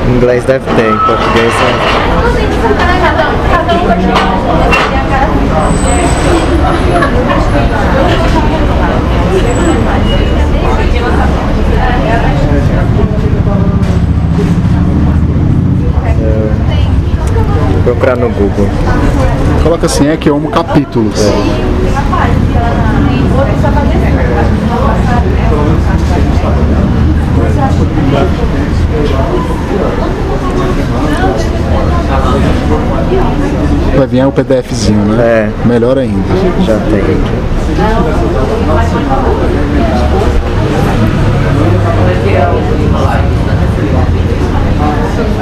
Em 0.08 0.16
inglês 0.16 0.44
deve 0.44 0.64
ter, 0.74 0.92
em 0.92 0.98
português 0.98 1.54
é. 1.54 2.06
Vou 17.72 17.82
procurar 17.84 18.16
no 18.16 18.30
Google. 18.30 18.68
Coloca 19.62 19.86
assim, 19.86 20.08
Ekeomo 20.08 20.50
capítulos. 20.50 21.20
Vai 33.96 34.06
vir 34.06 34.26
o 34.26 34.32
PDFzinho, 34.32 35.04
né? 35.16 35.22
É. 35.64 35.66
Melhor 35.66 35.98
ainda. 35.98 36.22
Já 36.66 36.76
tem 36.90 37.00
aqui. 37.00 38.36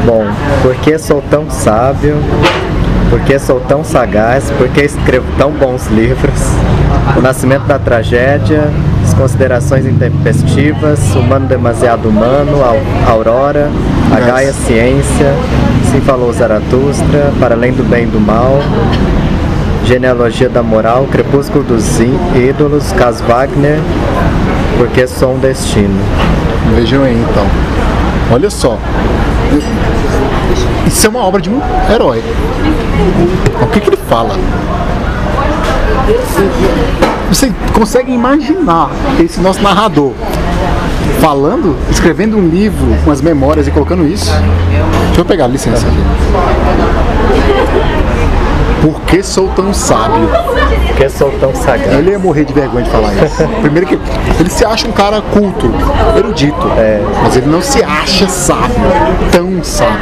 Bom, 0.06 0.24
por 0.62 0.74
que 0.76 0.98
sou 0.98 1.22
tão 1.30 1.48
sábio? 1.50 2.16
Por 3.10 3.20
que 3.20 3.38
sou 3.38 3.60
tão 3.60 3.82
sagaz? 3.84 4.50
Por 4.56 4.68
que 4.68 4.82
escrevo 4.82 5.26
tão 5.38 5.50
bons 5.50 5.86
livros? 5.88 6.40
O 7.16 7.20
nascimento 7.20 7.64
da 7.64 7.78
tragédia, 7.78 8.64
as 9.04 9.14
considerações 9.14 9.86
intempestivas, 9.86 10.98
humano 11.14 11.46
demasiado 11.46 12.08
humano, 12.08 12.62
Au- 12.62 13.12
Aurora, 13.12 13.70
a. 14.14 14.20
Gaia 14.20 14.52
Ciência, 14.52 15.32
se 15.94 16.00
falou 16.00 16.32
Zaratustra, 16.32 17.32
para 17.38 17.54
além 17.54 17.72
do 17.72 17.84
bem 17.84 18.02
e 18.02 18.06
do 18.06 18.18
mal, 18.18 18.58
Genealogia 19.84 20.48
da 20.48 20.60
Moral, 20.60 21.06
Crepúsculo 21.06 21.62
dos 21.62 22.00
Ídolos, 22.34 22.90
Cas 22.94 23.20
Wagner, 23.20 23.78
Porque 24.76 25.06
Sou 25.06 25.34
um 25.34 25.38
Destino. 25.38 25.96
Vejam 26.74 27.04
aí 27.04 27.14
então. 27.14 27.46
Olha 28.32 28.50
só. 28.50 28.76
Isso 30.84 31.06
é 31.06 31.10
uma 31.10 31.20
obra 31.20 31.40
de 31.40 31.48
um 31.48 31.60
herói. 31.88 32.20
O 33.62 33.66
que, 33.68 33.78
que 33.78 33.88
ele 33.88 33.98
fala? 34.08 34.34
Você 37.28 37.52
consegue 37.72 38.12
imaginar 38.12 38.90
esse 39.20 39.40
nosso 39.40 39.62
narrador 39.62 40.12
falando, 41.20 41.76
escrevendo 41.90 42.36
um 42.36 42.48
livro 42.48 42.96
com 43.04 43.10
as 43.10 43.20
memórias 43.20 43.66
e 43.66 43.70
colocando 43.70 44.06
isso? 44.06 44.30
Deixa 45.06 45.20
eu 45.20 45.24
pegar, 45.24 45.46
licença. 45.46 45.86
Por 48.82 49.00
que 49.02 49.22
sou 49.22 49.48
tão 49.48 49.72
sábio? 49.72 50.28
Porque 50.88 51.08
Sou 51.08 51.30
tão 51.40 51.52
sagaz. 51.54 51.92
Ele 51.92 52.10
ia 52.10 52.18
morrer 52.18 52.44
de 52.44 52.52
vergonha 52.52 52.84
de 52.84 52.90
falar 52.90 53.12
isso. 53.14 53.42
Primeiro 53.60 53.86
que 53.86 53.98
ele 54.38 54.48
se 54.48 54.64
acha 54.64 54.86
um 54.86 54.92
cara 54.92 55.20
culto, 55.20 55.68
erudito, 56.16 56.70
mas 57.22 57.36
ele 57.36 57.46
não 57.46 57.60
se 57.60 57.82
acha 57.82 58.28
sábio, 58.28 58.76
tão 59.32 59.62
sábio. 59.64 59.98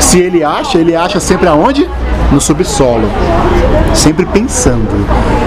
Se 0.00 0.20
ele 0.20 0.42
acha, 0.42 0.78
ele 0.78 0.96
acha 0.96 1.20
sempre 1.20 1.48
aonde? 1.48 1.88
No 2.32 2.40
subsolo, 2.40 3.08
sempre 3.94 4.24
pensando. 4.26 4.88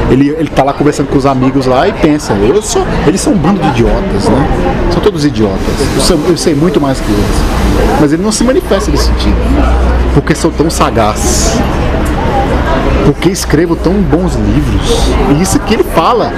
Ele, 0.09 0.29
ele 0.29 0.49
tá 0.49 0.63
lá 0.63 0.73
conversando 0.73 1.07
com 1.07 1.17
os 1.17 1.25
amigos 1.25 1.65
lá 1.65 1.87
e 1.87 1.93
pensa, 1.93 2.33
eu 2.33 2.61
sou, 2.61 2.85
eles 3.07 3.21
são 3.21 3.33
um 3.33 3.37
bando 3.37 3.61
de 3.61 3.67
idiotas, 3.69 4.25
né? 4.27 4.47
São 4.91 5.01
todos 5.01 5.23
idiotas. 5.23 5.59
Eu, 5.95 6.01
sou- 6.01 6.19
eu 6.27 6.35
sei 6.37 6.53
muito 6.55 6.81
mais 6.81 6.99
que 6.99 7.09
eles. 7.11 7.97
Mas 7.99 8.11
ele 8.13 8.21
não 8.23 8.31
se 8.31 8.43
manifesta 8.43 8.91
nesse 8.91 9.05
sentido. 9.05 9.35
Porque 10.13 10.35
sou 10.35 10.51
tão 10.51 10.69
sagaz. 10.69 11.53
Porque 13.05 13.29
escrevo 13.29 13.75
tão 13.75 13.93
bons 13.93 14.35
livros. 14.35 15.11
E 15.31 15.41
isso 15.41 15.59
que 15.59 15.73
ele 15.73 15.83
fala. 15.83 16.31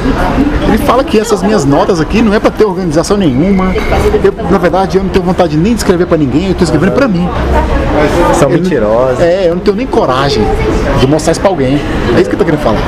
Ele 0.67 0.77
fala 0.79 1.03
que 1.03 1.19
essas 1.19 1.43
minhas 1.43 1.65
notas 1.65 1.99
aqui 1.99 2.21
não 2.21 2.33
é 2.33 2.39
para 2.39 2.51
ter 2.51 2.65
organização 2.65 3.17
nenhuma. 3.17 3.73
Eu, 4.23 4.33
na 4.49 4.57
verdade, 4.57 4.97
eu 4.97 5.03
não 5.03 5.09
tenho 5.09 5.25
vontade 5.25 5.57
nem 5.57 5.73
de 5.73 5.79
escrever 5.79 6.07
para 6.07 6.17
ninguém, 6.17 6.45
eu 6.45 6.51
estou 6.51 6.63
escrevendo 6.63 6.93
para 6.93 7.07
mim. 7.07 7.27
São 8.33 8.49
Eu 8.49 8.57
mentirosos. 8.57 9.19
É, 9.19 9.49
eu 9.49 9.55
não 9.55 9.61
tenho 9.61 9.77
nem 9.77 9.87
coragem 9.87 10.43
de 10.99 11.07
mostrar 11.07 11.31
isso 11.31 11.41
pra 11.41 11.49
alguém. 11.49 11.79
É 12.15 12.21
isso 12.21 12.29
que 12.29 12.35
eu 12.35 12.39
tô 12.39 12.45
querendo 12.45 12.61
falar. 12.61 12.81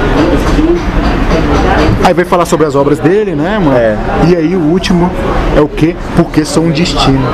Aí 2.03 2.13
vai 2.13 2.25
falar 2.25 2.45
sobre 2.45 2.65
as 2.65 2.75
obras 2.75 2.99
dele, 2.99 3.35
né, 3.35 3.59
mano? 3.59 3.77
É. 3.77 3.97
E 4.29 4.35
aí 4.35 4.55
o 4.55 4.59
último 4.59 5.09
é 5.55 5.61
o 5.61 5.67
quê? 5.67 5.95
Porque 6.15 6.45
sou 6.45 6.63
um 6.63 6.71
destino. 6.71 7.27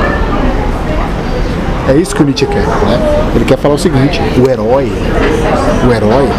É 1.89 1.95
isso 1.95 2.15
que 2.15 2.21
o 2.21 2.25
Nietzsche 2.25 2.45
quer, 2.45 2.61
né? 2.61 3.31
Ele 3.35 3.43
quer 3.43 3.57
falar 3.57 3.75
o 3.75 3.77
seguinte, 3.77 4.21
o 4.37 4.49
herói, 4.49 4.91
o 5.87 5.93
herói, 5.93 6.29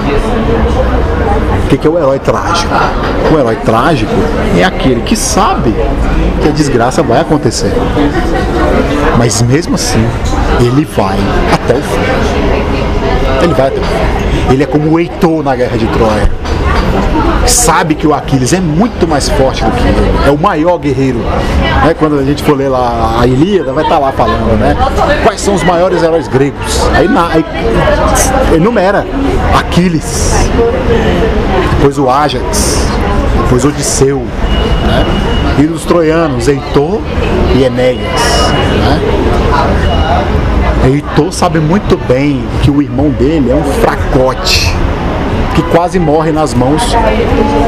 o 1.64 1.76
que, 1.76 1.86
é 1.86 1.90
o 1.90 1.98
herói 1.98 2.18
trágico? 2.18 2.72
O 3.32 3.38
herói 3.38 3.56
trágico 3.56 4.12
é 4.58 4.64
aquele 4.64 5.00
que 5.02 5.16
sabe 5.16 5.74
que 6.40 6.48
a 6.48 6.52
desgraça 6.52 7.02
vai 7.02 7.20
acontecer. 7.20 7.72
Mas 9.16 9.42
mesmo 9.42 9.74
assim, 9.74 10.04
ele 10.60 10.84
vai 10.84 11.18
até 11.52 11.74
o 11.74 11.82
fim. 11.82 12.00
Ele 13.42 13.54
vai 13.54 13.68
até 13.68 13.80
o 13.80 13.84
fim. 13.84 14.52
Ele 14.52 14.62
é 14.62 14.66
como 14.66 14.90
o 14.90 15.00
Heitor 15.00 15.42
na 15.42 15.56
guerra 15.56 15.76
de 15.78 15.86
Troia. 15.86 16.30
Sabe 17.46 17.94
que 17.94 18.06
o 18.06 18.14
Aquiles 18.14 18.52
é 18.52 18.60
muito 18.60 19.06
mais 19.06 19.28
forte 19.28 19.64
do 19.64 19.70
que 19.72 19.86
ele. 19.86 20.12
É 20.26 20.30
o 20.30 20.38
maior 20.38 20.78
guerreiro. 20.78 21.18
Né? 21.18 21.94
Quando 21.98 22.18
a 22.18 22.22
gente 22.22 22.42
for 22.42 22.56
ler 22.56 22.68
lá 22.68 23.18
a 23.20 23.26
Ilíada, 23.26 23.72
vai 23.72 23.84
estar 23.84 23.98
lá 23.98 24.12
falando, 24.12 24.58
né? 24.58 24.76
Quais 25.24 25.40
são 25.40 25.54
os 25.54 25.62
maiores 25.62 26.02
heróis 26.02 26.28
gregos? 26.28 26.80
Aí, 26.94 27.08
na, 27.08 27.28
aí 27.28 27.44
enumera 28.54 29.06
Aquiles, 29.58 30.48
depois 31.76 31.98
o 31.98 32.08
Ajax, 32.08 32.86
depois 33.42 33.64
Odisseu, 33.64 34.22
né? 34.86 35.04
E 35.58 35.66
dos 35.66 35.84
troianos, 35.84 36.48
Heitor 36.48 37.00
e 37.56 37.64
Enéas, 37.64 37.98
né? 37.98 39.00
Heitor 40.84 41.32
sabe 41.32 41.60
muito 41.60 41.96
bem 42.08 42.42
que 42.62 42.70
o 42.70 42.80
irmão 42.80 43.10
dele 43.10 43.50
é 43.50 43.54
um 43.54 43.64
fracote 43.64 44.74
que 45.54 45.62
quase 45.62 45.98
morre 45.98 46.32
nas 46.32 46.54
mãos 46.54 46.82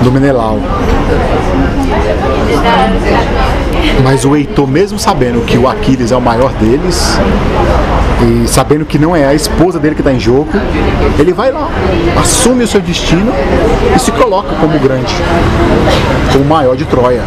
do 0.03 0.11
Menelau. 0.11 0.59
Mas 4.03 4.25
o 4.25 4.37
Heitor, 4.37 4.67
mesmo 4.67 4.99
sabendo 4.99 5.45
que 5.45 5.57
o 5.57 5.69
Aquiles 5.69 6.13
é 6.13 6.17
o 6.17 6.21
maior 6.21 6.53
deles, 6.55 7.19
e 8.23 8.49
sabendo 8.49 8.85
que 8.85 8.99
não 8.99 9.15
é 9.15 9.25
a 9.27 9.35
esposa 9.35 9.79
dele 9.79 9.95
que 9.95 10.01
está 10.01 10.13
em 10.13 10.21
jogo, 10.21 10.49
ele 11.19 11.33
vai 11.33 11.51
lá, 11.51 11.69
assume 12.21 12.65
o 12.65 12.69
seu 12.69 12.81
destino 12.81 13.33
e 13.95 13.99
se 13.99 14.13
coloca 14.13 14.55
como 14.57 14.79
grande, 14.79 15.15
como 16.33 16.45
o 16.45 16.49
maior 16.49 16.77
de 16.77 16.85
Troia. 16.85 17.23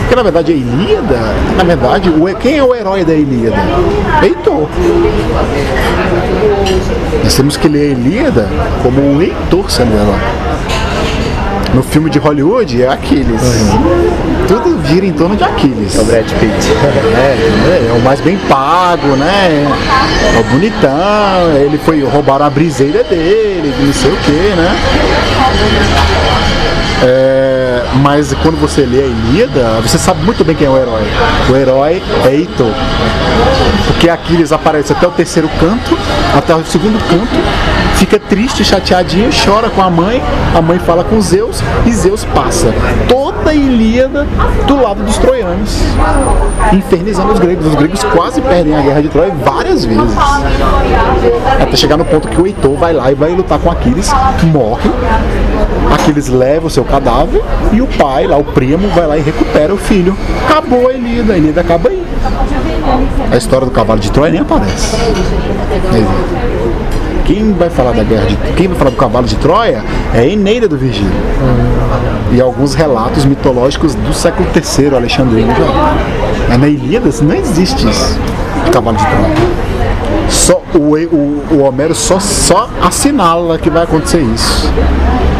Porque 0.00 0.14
na 0.16 0.22
verdade 0.22 0.52
a 0.52 0.54
Ilíada, 0.54 1.18
na 1.56 1.64
verdade, 1.64 2.10
quem 2.40 2.58
é 2.58 2.62
o 2.62 2.74
herói 2.74 3.04
da 3.04 3.14
Ilíada? 3.14 3.56
Heitor. 4.22 4.68
Nós 7.22 7.34
temos 7.34 7.56
que 7.56 7.68
ler 7.68 7.90
a 7.90 7.92
Ilíada 7.92 8.48
como 8.82 9.00
o 9.00 9.22
Heitor 9.22 9.70
sendo 9.70 9.94
herói. 9.94 10.20
No 11.74 11.82
filme 11.82 12.10
de 12.10 12.18
Hollywood 12.18 12.82
é 12.82 12.88
Aquiles. 12.88 13.40
Tudo 14.46 14.86
gira 14.86 15.06
em 15.06 15.12
torno 15.12 15.36
de 15.36 15.44
Aquiles. 15.44 15.96
É 15.96 16.00
o 16.00 16.04
Brad 16.04 16.24
Pitt. 16.24 16.72
É, 17.14 17.86
é, 17.86 17.90
é 17.90 17.92
o 17.96 18.00
mais 18.02 18.20
bem 18.20 18.36
pago, 18.48 19.16
né? 19.16 19.66
É 20.34 20.40
o 20.40 20.44
bonitão, 20.44 21.56
ele 21.56 21.78
foi 21.78 22.02
roubar 22.04 22.42
a 22.42 22.50
briseira 22.50 23.02
dele, 23.04 23.74
não 23.80 23.92
sei 23.92 24.10
o 24.10 24.16
que, 24.16 24.30
né? 24.30 24.76
É, 27.02 27.82
mas 28.02 28.32
quando 28.42 28.58
você 28.60 28.82
lê 28.82 29.02
a 29.02 29.06
Ilíada, 29.06 29.80
você 29.82 29.98
sabe 29.98 30.22
muito 30.24 30.44
bem 30.44 30.54
quem 30.56 30.66
é 30.66 30.70
o 30.70 30.76
herói. 30.76 31.02
O 31.50 31.56
herói 31.56 32.02
é 32.24 32.34
Heitor. 32.34 32.72
Porque 33.86 34.08
Aquiles 34.08 34.52
aparece 34.52 34.92
até 34.92 35.06
o 35.06 35.10
terceiro 35.10 35.48
canto, 35.60 35.98
até 36.36 36.54
o 36.54 36.64
segundo 36.64 36.98
canto, 37.08 37.93
fica 38.04 38.18
triste, 38.18 38.62
chateadinho, 38.62 39.30
chora 39.32 39.70
com 39.70 39.80
a 39.80 39.88
mãe, 39.88 40.22
a 40.54 40.60
mãe 40.60 40.78
fala 40.78 41.02
com 41.04 41.18
Zeus 41.22 41.62
e 41.86 41.90
Zeus 41.90 42.22
passa 42.22 42.70
toda 43.08 43.50
a 43.50 43.54
Ilíada 43.54 44.26
do 44.66 44.78
lado 44.82 45.02
dos 45.02 45.16
troianos, 45.16 45.78
infernizando 46.70 47.32
os 47.32 47.38
gregos. 47.38 47.64
Os 47.66 47.74
gregos 47.74 48.04
quase 48.04 48.42
perdem 48.42 48.76
a 48.76 48.82
guerra 48.82 49.00
de 49.00 49.08
Troia 49.08 49.32
várias 49.42 49.86
vezes. 49.86 50.12
Até 51.62 51.76
chegar 51.76 51.96
no 51.96 52.04
ponto 52.04 52.28
que 52.28 52.38
o 52.38 52.46
Heitor 52.46 52.76
vai 52.76 52.92
lá 52.92 53.10
e 53.10 53.14
vai 53.14 53.30
lutar 53.30 53.58
com 53.58 53.70
Aquiles, 53.70 54.10
morre. 54.52 54.90
Aquiles 55.94 56.28
leva 56.28 56.66
o 56.66 56.70
seu 56.70 56.84
cadáver 56.84 57.42
e 57.72 57.80
o 57.80 57.86
pai, 57.86 58.26
lá 58.26 58.36
o 58.36 58.44
primo, 58.44 58.86
vai 58.88 59.06
lá 59.06 59.16
e 59.16 59.22
recupera 59.22 59.72
o 59.72 59.78
filho. 59.78 60.14
Acabou 60.46 60.88
a 60.88 60.92
Ilíada, 60.92 61.32
a 61.32 61.38
Ilíada 61.38 61.62
acaba 61.62 61.88
aí. 61.88 62.04
A 63.32 63.36
história 63.36 63.66
do 63.66 63.72
cavalo 63.72 63.98
de 63.98 64.10
Troia 64.10 64.30
nem 64.30 64.40
aparece. 64.42 64.94
Quem 67.24 67.52
vai 67.54 67.70
falar 67.70 67.92
da 67.92 68.02
guerra 68.02 68.26
de 68.26 68.36
quem 68.54 68.68
vai 68.68 68.76
falar 68.76 68.90
do 68.90 68.96
cavalo 68.96 69.26
de 69.26 69.36
Troia 69.36 69.82
é 70.12 70.28
Eneida 70.28 70.68
do 70.68 70.76
Virgílio. 70.76 71.10
E 72.32 72.40
alguns 72.40 72.74
relatos 72.74 73.24
mitológicos 73.24 73.94
do 73.94 74.12
século 74.12 74.46
III 74.54 74.96
alexandrino 74.96 75.52
já. 75.54 76.56
Na 76.56 76.68
Ilíada 76.68 77.08
não 77.22 77.34
existe 77.34 77.88
isso. 77.88 78.18
Cavalo 78.70 78.96
de 78.98 79.06
Troia. 79.06 79.64
Só 80.28 80.62
o, 80.74 80.78
o, 80.78 81.44
o 81.52 81.62
Homero 81.62 81.94
só, 81.94 82.18
só 82.20 82.68
assinala 82.82 83.58
que 83.58 83.70
vai 83.70 83.84
acontecer 83.84 84.20
isso. 84.20 84.70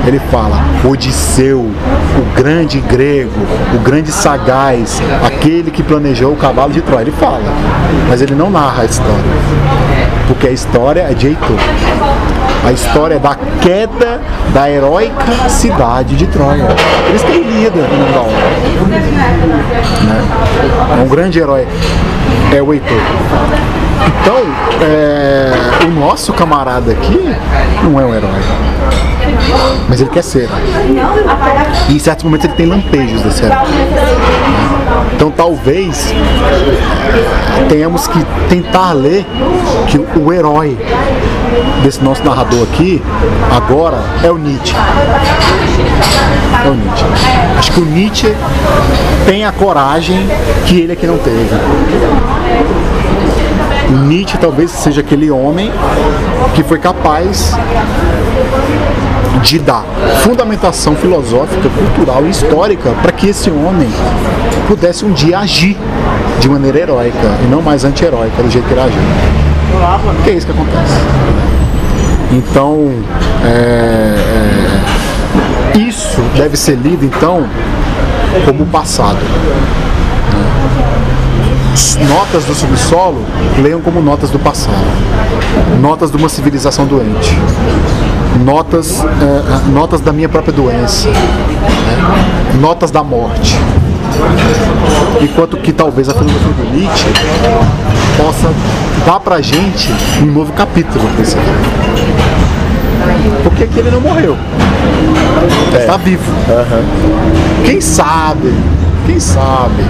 Ele 0.06 0.18
fala, 0.30 0.56
Odisseu, 0.84 1.60
o 1.60 2.36
grande 2.36 2.80
grego, 2.80 3.30
o 3.74 3.78
grande 3.78 4.12
sagaz, 4.12 5.00
aquele 5.24 5.70
que 5.70 5.82
planejou 5.82 6.32
o 6.32 6.36
cavalo 6.36 6.72
de 6.72 6.82
Troia. 6.82 7.02
Ele 7.02 7.12
fala, 7.12 7.42
mas 8.08 8.22
ele 8.22 8.34
não 8.34 8.50
narra 8.50 8.82
a 8.82 8.84
história. 8.84 9.24
Porque 10.26 10.48
a 10.48 10.50
história 10.50 11.02
é 11.02 11.14
de 11.14 11.28
Heitor. 11.28 11.56
A 12.66 12.72
história 12.72 13.16
é 13.16 13.18
da 13.18 13.36
queda 13.60 14.20
da 14.54 14.70
heróica 14.70 15.48
cidade 15.48 16.16
de 16.16 16.26
Troia. 16.26 16.66
Por 17.06 17.14
isso 17.14 17.26
que 17.26 17.32
é 17.32 17.36
Ilíada 17.36 17.82
no 17.82 17.98
nome 17.98 18.12
da 18.12 18.20
obra. 18.20 18.32
Né? 20.02 20.24
É 20.98 21.02
um 21.02 21.08
grande 21.08 21.38
herói. 21.38 21.66
É 22.54 22.62
o 22.62 22.72
Heitor. 22.72 23.00
Então, 24.20 24.36
é, 24.82 25.52
o 25.86 25.90
nosso 26.00 26.32
camarada 26.32 26.92
aqui 26.92 27.34
não 27.82 28.00
é 28.00 28.04
um 28.04 28.14
herói. 28.14 28.30
Mas 29.88 30.00
ele 30.00 30.10
quer 30.10 30.24
ser. 30.24 30.48
E 31.88 31.94
em 31.94 31.98
certos 31.98 32.24
momentos 32.24 32.46
ele 32.46 32.54
tem 32.54 32.66
lampejos 32.66 33.22
desse 33.22 33.44
herói. 33.44 33.58
Então 35.24 35.32
talvez 35.34 36.12
tenhamos 37.66 38.06
que 38.06 38.18
tentar 38.50 38.92
ler 38.92 39.24
que 39.88 39.96
o 40.18 40.30
herói 40.30 40.76
desse 41.82 42.04
nosso 42.04 42.22
narrador 42.22 42.62
aqui, 42.64 43.02
agora, 43.50 43.96
é 44.22 44.30
o 44.30 44.36
Nietzsche. 44.36 44.76
É 46.62 46.68
o 46.68 46.74
Nietzsche. 46.74 47.04
Acho 47.58 47.72
que 47.72 47.80
o 47.80 47.84
Nietzsche 47.86 48.34
tem 49.24 49.46
a 49.46 49.52
coragem 49.52 50.28
que 50.66 50.80
ele 50.80 50.92
aqui 50.92 51.06
não 51.06 51.16
teve. 51.16 51.48
O 53.88 53.92
Nietzsche 54.06 54.36
talvez 54.36 54.70
seja 54.72 55.00
aquele 55.00 55.30
homem 55.30 55.72
que 56.54 56.62
foi 56.62 56.78
capaz 56.78 57.56
de 59.42 59.58
dar 59.58 59.84
fundamentação 60.22 60.94
filosófica, 60.96 61.68
cultural 61.68 62.24
e 62.26 62.30
histórica 62.30 62.90
para 63.02 63.12
que 63.12 63.28
esse 63.28 63.50
homem 63.50 63.88
pudesse 64.66 65.04
um 65.04 65.12
dia 65.12 65.38
agir 65.38 65.76
de 66.40 66.48
maneira 66.48 66.78
heróica 66.78 67.38
e 67.44 67.46
não 67.46 67.60
mais 67.60 67.84
anti-heróica 67.84 68.42
do 68.42 68.50
jeito 68.50 68.66
que 68.66 68.74
ele 68.74 68.80
agiu. 68.80 69.02
Que 70.24 70.30
é 70.30 70.34
isso 70.34 70.46
que 70.46 70.52
acontece. 70.52 70.94
Então, 72.32 72.90
é, 73.44 74.16
é, 75.74 75.78
isso 75.78 76.20
deve 76.36 76.56
ser 76.56 76.76
lido 76.76 77.04
então 77.04 77.46
como 78.44 78.66
passado. 78.66 79.18
Notas 82.08 82.44
do 82.44 82.54
subsolo, 82.54 83.24
leiam 83.58 83.80
como 83.80 84.00
notas 84.00 84.30
do 84.30 84.38
passado. 84.38 84.74
Notas 85.80 86.10
de 86.10 86.16
uma 86.16 86.28
civilização 86.28 86.86
doente. 86.86 87.38
Notas, 88.42 89.02
é, 89.04 89.70
notas 89.70 90.00
da 90.00 90.12
minha 90.12 90.28
própria 90.28 90.52
doença. 90.52 91.08
né? 91.08 91.16
Notas 92.60 92.90
da 92.90 93.02
morte. 93.02 93.56
Enquanto 95.20 95.56
que 95.58 95.72
talvez 95.72 96.08
a 96.08 96.14
filosofia 96.14 96.52
do 96.52 96.76
Nietzsche 96.76 97.06
possa 98.16 98.52
dar 99.06 99.20
pra 99.20 99.40
gente 99.40 99.90
um 100.22 100.26
novo 100.26 100.52
capítulo 100.52 101.04
desse 101.16 101.36
livro. 101.36 101.52
Porque 103.42 103.64
aqui 103.64 103.78
ele 103.78 103.90
não 103.90 104.00
morreu. 104.00 104.36
Ele 105.72 105.76
está 105.78 105.96
vivo. 105.96 106.32
Quem 107.64 107.80
sabe, 107.80 108.52
quem 109.06 109.18
sabe, 109.20 109.84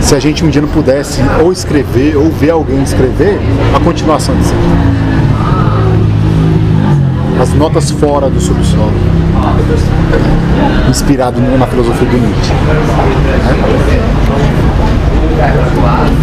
se 0.00 0.14
a 0.14 0.20
gente 0.20 0.44
um 0.44 0.48
dia 0.48 0.62
não 0.62 0.68
pudesse 0.68 1.20
ou 1.42 1.52
escrever 1.52 2.16
ou 2.16 2.30
ver 2.30 2.50
alguém 2.50 2.82
escrever 2.82 3.38
a 3.74 3.80
continuação 3.80 4.34
disso 4.36 4.52
aqui. 4.52 5.03
As 7.44 7.52
notas 7.52 7.90
fora 7.90 8.30
do 8.30 8.40
subsolo. 8.40 8.90
Inspirado 10.88 11.38
na 11.58 11.66
filosofia 11.66 12.08
do 12.08 12.16
Nietzsche. 12.16 12.54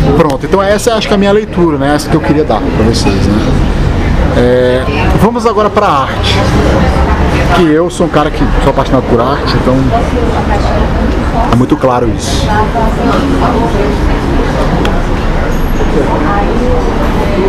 né? 0.02 0.14
Pronto, 0.18 0.44
então 0.44 0.64
essa 0.64 0.96
acho 0.96 1.08
que 1.08 1.14
é 1.14 1.16
a 1.16 1.20
minha 1.20 1.32
leitura, 1.32 1.78
né? 1.78 1.94
Essa 1.94 2.10
que 2.10 2.16
eu 2.16 2.22
queria 2.22 2.44
dar 2.44 2.60
para 2.60 2.86
vocês. 2.86 3.28
Né? 3.28 3.54
É, 4.36 4.84
vamos 5.22 5.46
agora 5.46 5.70
para 5.70 5.86
a 5.86 6.02
arte. 6.06 6.36
Que 7.56 7.72
eu 7.72 7.88
sou 7.92 8.08
um 8.08 8.10
cara 8.10 8.32
que 8.32 8.44
sou 8.64 8.72
apaixonado 8.72 9.04
por 9.04 9.22
arte, 9.22 9.56
então 9.62 9.76
é 11.54 11.56
muito 11.56 11.78
claro 11.78 12.10
isso. 12.18 12.48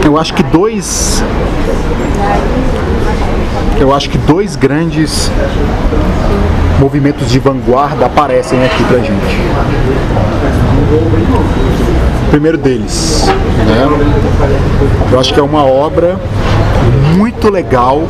Eu 0.05 0.19
acho 0.19 0.35
que 0.35 0.43
dois. 0.43 1.24
Eu 3.78 3.94
acho 3.94 4.10
que 4.10 4.18
dois 4.18 4.55
grandes 4.56 5.30
movimentos 6.78 7.30
de 7.30 7.39
vanguarda 7.39 8.06
aparecem 8.06 8.64
aqui 8.64 8.84
pra 8.84 8.98
gente. 8.98 9.40
O 12.26 12.30
primeiro 12.30 12.59
deles, 12.59 13.24
né? 13.66 13.89
Eu 15.10 15.20
acho 15.20 15.32
que 15.32 15.40
é 15.40 15.43
uma 15.43 15.64
obra 15.64 16.18
muito 17.16 17.51
legal 17.51 18.02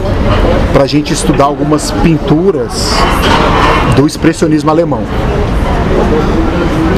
para 0.73 0.85
a 0.85 0.87
gente 0.87 1.13
estudar 1.13 1.45
algumas 1.45 1.91
pinturas 1.91 2.93
do 3.97 4.07
expressionismo 4.07 4.71
alemão. 4.71 5.03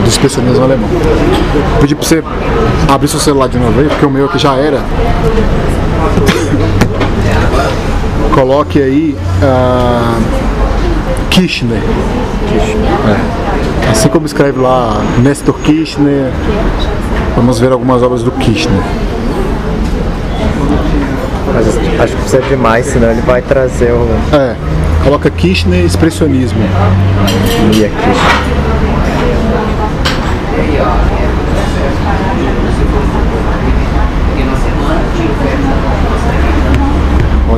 Do 0.03 0.09
expressionismo 0.09 0.65
alemão. 0.65 0.89
Vou 0.89 1.81
pedir 1.81 1.95
para 1.95 2.05
você 2.07 2.23
abrir 2.89 3.09
seu 3.09 3.21
celular 3.21 3.49
de 3.49 3.59
novo 3.59 3.81
aí, 3.81 3.89
porque 3.89 4.07
o 4.07 4.11
meu 4.11 4.27
aqui 4.27 4.39
já 4.39 4.55
era. 4.55 4.83
Coloque 8.35 8.83
aí 8.83 9.17
ah, 9.45 10.19
Kirchner. 11.31 11.79
É. 11.79 13.91
Assim 13.91 14.09
como 14.09 14.27
escreve 14.27 14.59
lá 14.59 15.01
Nestor 15.23 15.55
Kirchner, 15.61 16.33
vamos 17.37 17.61
ver 17.61 17.71
algumas 17.71 18.03
obras 18.03 18.25
do 18.25 18.33
Kirchner. 18.33 18.83
Mas 21.55 21.69
acho 22.01 22.17
que 22.17 22.23
precisa 22.23 22.43
de 22.43 22.57
mais, 22.57 22.87
senão 22.87 23.13
ele 23.13 23.21
vai 23.21 23.41
trazer 23.41 23.93
o 23.93 24.05
É, 24.33 24.57
coloca 25.05 25.31
Kirchner 25.31 25.85
expressionismo. 25.85 26.59
Mia 27.73 27.87
aqui. 27.87 27.95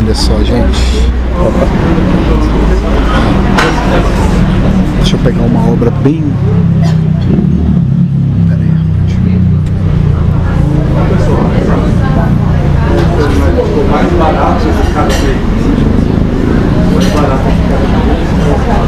Olha 0.07 0.15
só, 0.15 0.39
gente. 0.39 1.11
Deixa 4.99 5.16
eu 5.16 5.19
pegar 5.19 5.43
uma 5.43 5.69
obra 5.69 5.91
bem. 5.91 6.23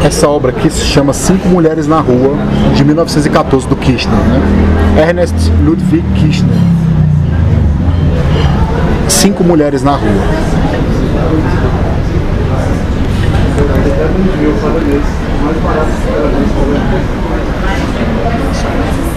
Essa 0.05 0.28
obra 0.28 0.51
aqui 0.53 0.70
se 0.70 0.85
chama 0.85 1.12
Cinco 1.12 1.49
Mulheres 1.49 1.89
na 1.89 1.99
Rua, 1.99 2.36
de 2.77 2.85
1914, 2.85 3.66
do 3.66 3.74
Kirchner. 3.74 4.15
Né? 4.15 5.03
Ernest 5.09 5.51
Ludwig 5.65 6.05
Kirchner. 6.15 6.55
Cinco 9.09 9.43
Mulheres 9.43 9.82
na 9.82 9.97
Rua. 9.97 10.57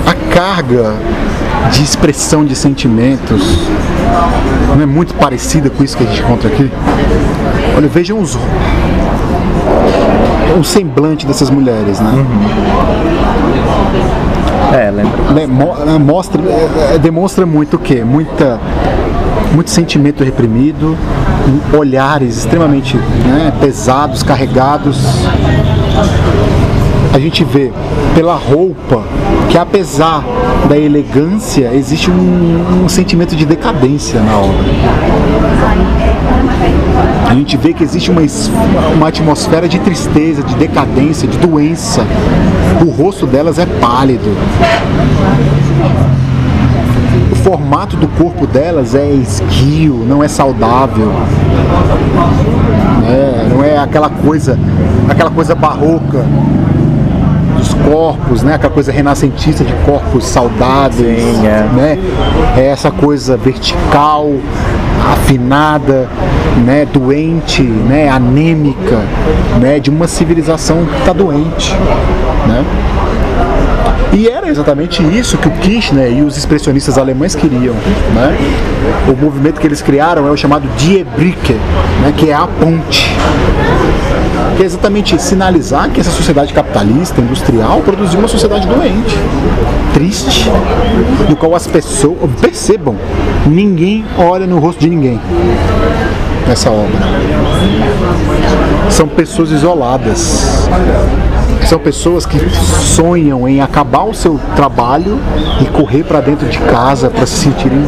A 0.05 0.13
carga 0.33 0.93
de 1.71 1.83
expressão 1.83 2.43
de 2.45 2.55
sentimentos 2.55 3.41
não 4.75 4.81
é 4.81 4.85
muito 4.85 5.13
parecida 5.15 5.69
com 5.69 5.83
isso 5.83 5.95
que 5.97 6.03
a 6.03 6.07
gente 6.07 6.21
encontra 6.21 6.49
aqui? 6.49 6.69
Olha, 7.75 7.87
vejam 7.87 8.19
os 8.19 8.37
o 10.59 10.63
semblante 10.63 11.25
dessas 11.25 11.49
mulheres, 11.49 11.99
né? 11.99 12.25
É, 14.73 14.91
lembra. 14.91 15.33
Né, 15.33 15.47
mo- 15.47 15.75
Mostra, 15.99 16.41
eh, 16.41 16.93
eh, 16.95 16.97
demonstra 16.97 17.45
muito 17.45 17.77
o 17.77 17.79
quê? 17.79 18.03
Muita, 18.03 18.59
muito 19.53 19.69
sentimento 19.69 20.23
reprimido, 20.23 20.97
olhares 21.77 22.37
extremamente 22.37 22.95
né, 22.97 23.53
pesados, 23.59 24.23
carregados. 24.23 25.03
A 27.13 27.19
gente 27.19 27.43
vê 27.43 27.71
pela 28.15 28.35
roupa 28.35 29.03
que 29.49 29.57
apesar 29.57 30.23
da 30.69 30.77
elegância 30.77 31.71
existe 31.73 32.09
um, 32.09 32.83
um 32.85 32.89
sentimento 32.89 33.35
de 33.35 33.45
decadência 33.45 34.21
na 34.21 34.37
obra. 34.37 34.71
A 37.29 37.33
gente 37.33 37.57
vê 37.57 37.73
que 37.73 37.83
existe 37.83 38.11
uma, 38.11 38.21
uma 38.93 39.07
atmosfera 39.07 39.67
de 39.67 39.79
tristeza, 39.79 40.43
de 40.43 40.55
decadência, 40.55 41.27
de 41.27 41.37
doença. 41.37 42.05
O 42.85 42.89
rosto 42.89 43.25
delas 43.25 43.57
é 43.57 43.65
pálido. 43.65 44.35
O 47.41 47.43
formato 47.43 47.97
do 47.97 48.07
corpo 48.07 48.45
delas 48.45 48.93
é 48.93 49.09
esguio, 49.09 50.05
não 50.07 50.23
é 50.23 50.27
saudável. 50.27 51.07
né? 53.01 53.49
Não 53.49 53.63
é 53.63 53.79
aquela 53.79 54.09
coisa, 54.11 54.59
aquela 55.09 55.31
coisa 55.31 55.55
barroca 55.55 56.23
dos 57.57 57.73
corpos, 57.73 58.43
né? 58.43 58.53
Aquela 58.53 58.71
coisa 58.71 58.91
renascentista 58.91 59.63
de 59.63 59.73
corpos 59.83 60.23
saudáveis, 60.25 61.19
Sim, 61.19 61.47
é. 61.47 61.67
né? 61.75 61.99
É 62.55 62.67
essa 62.67 62.91
coisa 62.91 63.35
vertical, 63.37 64.29
afinada, 65.11 66.07
né? 66.63 66.85
Doente, 66.85 67.63
né? 67.63 68.07
Anêmica, 68.07 68.99
né? 69.59 69.79
De 69.79 69.89
uma 69.89 70.07
civilização 70.07 70.85
que 70.85 70.99
está 70.99 71.11
doente, 71.11 71.75
né? 72.47 72.63
E 74.13 74.27
era 74.27 74.49
exatamente 74.49 75.01
isso 75.17 75.37
que 75.37 75.47
o 75.47 75.51
Kirchner 75.51 76.11
e 76.11 76.21
os 76.21 76.37
expressionistas 76.37 76.97
alemães 76.97 77.33
queriam. 77.33 77.73
Né? 78.13 78.37
O 79.07 79.15
movimento 79.15 79.59
que 79.59 79.65
eles 79.65 79.81
criaram 79.81 80.27
é 80.27 80.31
o 80.31 80.35
chamado 80.35 80.67
Die 80.77 81.03
Brücke, 81.03 81.53
né? 82.01 82.13
que 82.15 82.29
é 82.29 82.33
a 82.33 82.45
ponte. 82.45 83.09
Que 84.57 84.63
é 84.63 84.65
exatamente 84.65 85.19
sinalizar 85.21 85.89
que 85.89 86.01
essa 86.01 86.11
sociedade 86.11 86.53
capitalista, 86.53 87.21
industrial, 87.21 87.81
produziu 87.81 88.19
uma 88.19 88.27
sociedade 88.27 88.67
doente, 88.67 89.17
triste, 89.93 90.49
no 91.29 91.35
qual 91.35 91.55
as 91.55 91.65
pessoas. 91.65 92.17
Percebam, 92.41 92.97
ninguém 93.45 94.03
olha 94.17 94.45
no 94.45 94.59
rosto 94.59 94.79
de 94.79 94.89
ninguém 94.89 95.19
nessa 96.47 96.69
obra. 96.69 96.99
São 98.89 99.07
pessoas 99.07 99.51
isoladas. 99.51 100.67
São 101.71 101.79
pessoas 101.79 102.25
que 102.25 102.37
sonham 102.81 103.47
em 103.47 103.61
acabar 103.61 104.03
o 104.03 104.13
seu 104.13 104.37
trabalho 104.57 105.17
e 105.61 105.65
correr 105.67 106.03
para 106.03 106.19
dentro 106.19 106.45
de 106.49 106.59
casa 106.59 107.09
para 107.09 107.25
se 107.25 107.45
sentirem 107.45 107.81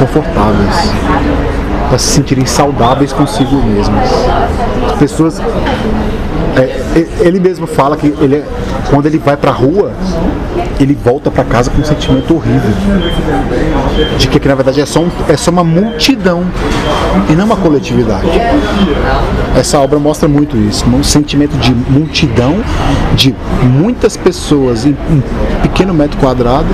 confortáveis, 0.00 0.90
para 1.88 1.98
se 1.98 2.06
sentirem 2.08 2.44
saudáveis 2.44 3.12
consigo 3.12 3.62
mesmas. 3.62 4.10
As 4.90 4.98
pessoas. 4.98 5.40
é, 6.56 7.06
ele 7.20 7.38
mesmo 7.38 7.64
fala 7.64 7.96
que 7.96 8.08
ele, 8.20 8.38
é- 8.38 8.44
quando 8.90 9.06
ele 9.06 9.18
vai 9.18 9.36
para 9.36 9.52
a 9.52 9.54
rua, 9.54 9.92
ele 10.82 10.94
volta 10.94 11.30
para 11.30 11.44
casa 11.44 11.70
com 11.70 11.80
um 11.80 11.84
sentimento 11.84 12.34
horrível. 12.34 12.70
De 14.18 14.28
que, 14.28 14.38
que 14.38 14.48
na 14.48 14.54
verdade 14.54 14.80
é 14.80 14.86
só, 14.86 15.00
um- 15.00 15.10
é 15.28 15.36
só 15.36 15.50
uma 15.50 15.64
multidão 15.64 16.44
e 17.28 17.32
não 17.34 17.44
uma 17.46 17.56
coletividade. 17.56 18.26
Essa 19.56 19.78
obra 19.78 19.98
mostra 19.98 20.28
muito 20.28 20.56
isso, 20.56 20.84
um 20.86 21.02
sentimento 21.02 21.56
de 21.58 21.72
multidão, 21.72 22.56
de 23.14 23.34
muitas 23.62 24.16
pessoas 24.16 24.84
em 24.84 24.90
um 25.10 25.22
pequeno 25.62 25.94
metro 25.94 26.18
quadrado, 26.18 26.68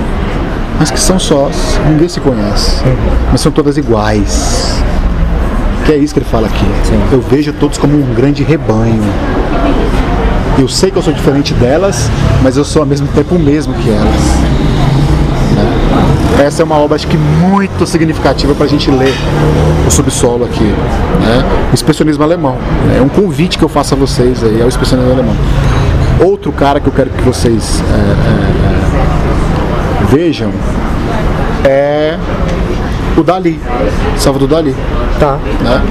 mas 0.78 0.90
que 0.90 0.98
são 0.98 1.18
sós, 1.18 1.78
ninguém 1.88 2.08
se 2.08 2.18
conhece, 2.20 2.82
mas 3.30 3.40
são 3.40 3.52
todas 3.52 3.76
iguais. 3.76 4.82
Que 5.84 5.92
é 5.92 5.96
isso 5.96 6.14
que 6.14 6.20
ele 6.20 6.26
fala 6.30 6.46
aqui. 6.46 6.64
Eu 7.10 7.20
vejo 7.20 7.52
todos 7.54 7.76
como 7.76 7.96
um 7.96 8.14
grande 8.14 8.42
rebanho. 8.44 9.02
Eu 10.58 10.68
sei 10.68 10.90
que 10.90 10.98
eu 10.98 11.02
sou 11.02 11.12
diferente 11.12 11.54
delas, 11.54 12.10
mas 12.42 12.56
eu 12.56 12.64
sou 12.64 12.82
ao 12.82 12.86
mesmo 12.86 13.08
tempo 13.08 13.34
o 13.34 13.38
mesmo 13.38 13.74
que 13.74 13.90
elas. 13.90 14.04
né? 15.56 16.44
essa 16.44 16.62
é 16.62 16.64
uma 16.64 16.76
obra 16.76 16.96
acho 16.96 17.06
que 17.06 17.16
muito 17.16 17.86
significativa 17.86 18.54
para 18.54 18.66
a 18.66 18.68
gente 18.68 18.90
ler 18.90 19.14
o 19.86 19.90
subsolo 19.90 20.44
aqui, 20.44 20.64
né? 20.64 21.44
O 21.70 21.74
expressionismo 21.74 22.22
alemão. 22.22 22.56
É 22.96 23.00
um 23.00 23.08
convite 23.08 23.58
que 23.58 23.64
eu 23.64 23.68
faço 23.68 23.94
a 23.94 23.96
vocês 23.96 24.42
aí, 24.42 24.60
ao 24.60 24.68
expressionismo 24.68 25.12
alemão. 25.12 25.34
Outro 26.20 26.52
cara 26.52 26.80
que 26.80 26.86
eu 26.86 26.92
quero 26.92 27.10
que 27.10 27.22
vocês 27.22 27.80
é, 27.80 27.94
é, 27.94 28.32
é, 30.02 30.04
vejam 30.06 30.52
é 31.64 32.18
o 33.16 33.22
Dali, 33.22 33.60
Salvador 34.16 34.48
Dali. 34.48 34.74
Tá. 35.18 35.38
Né? 35.60 35.82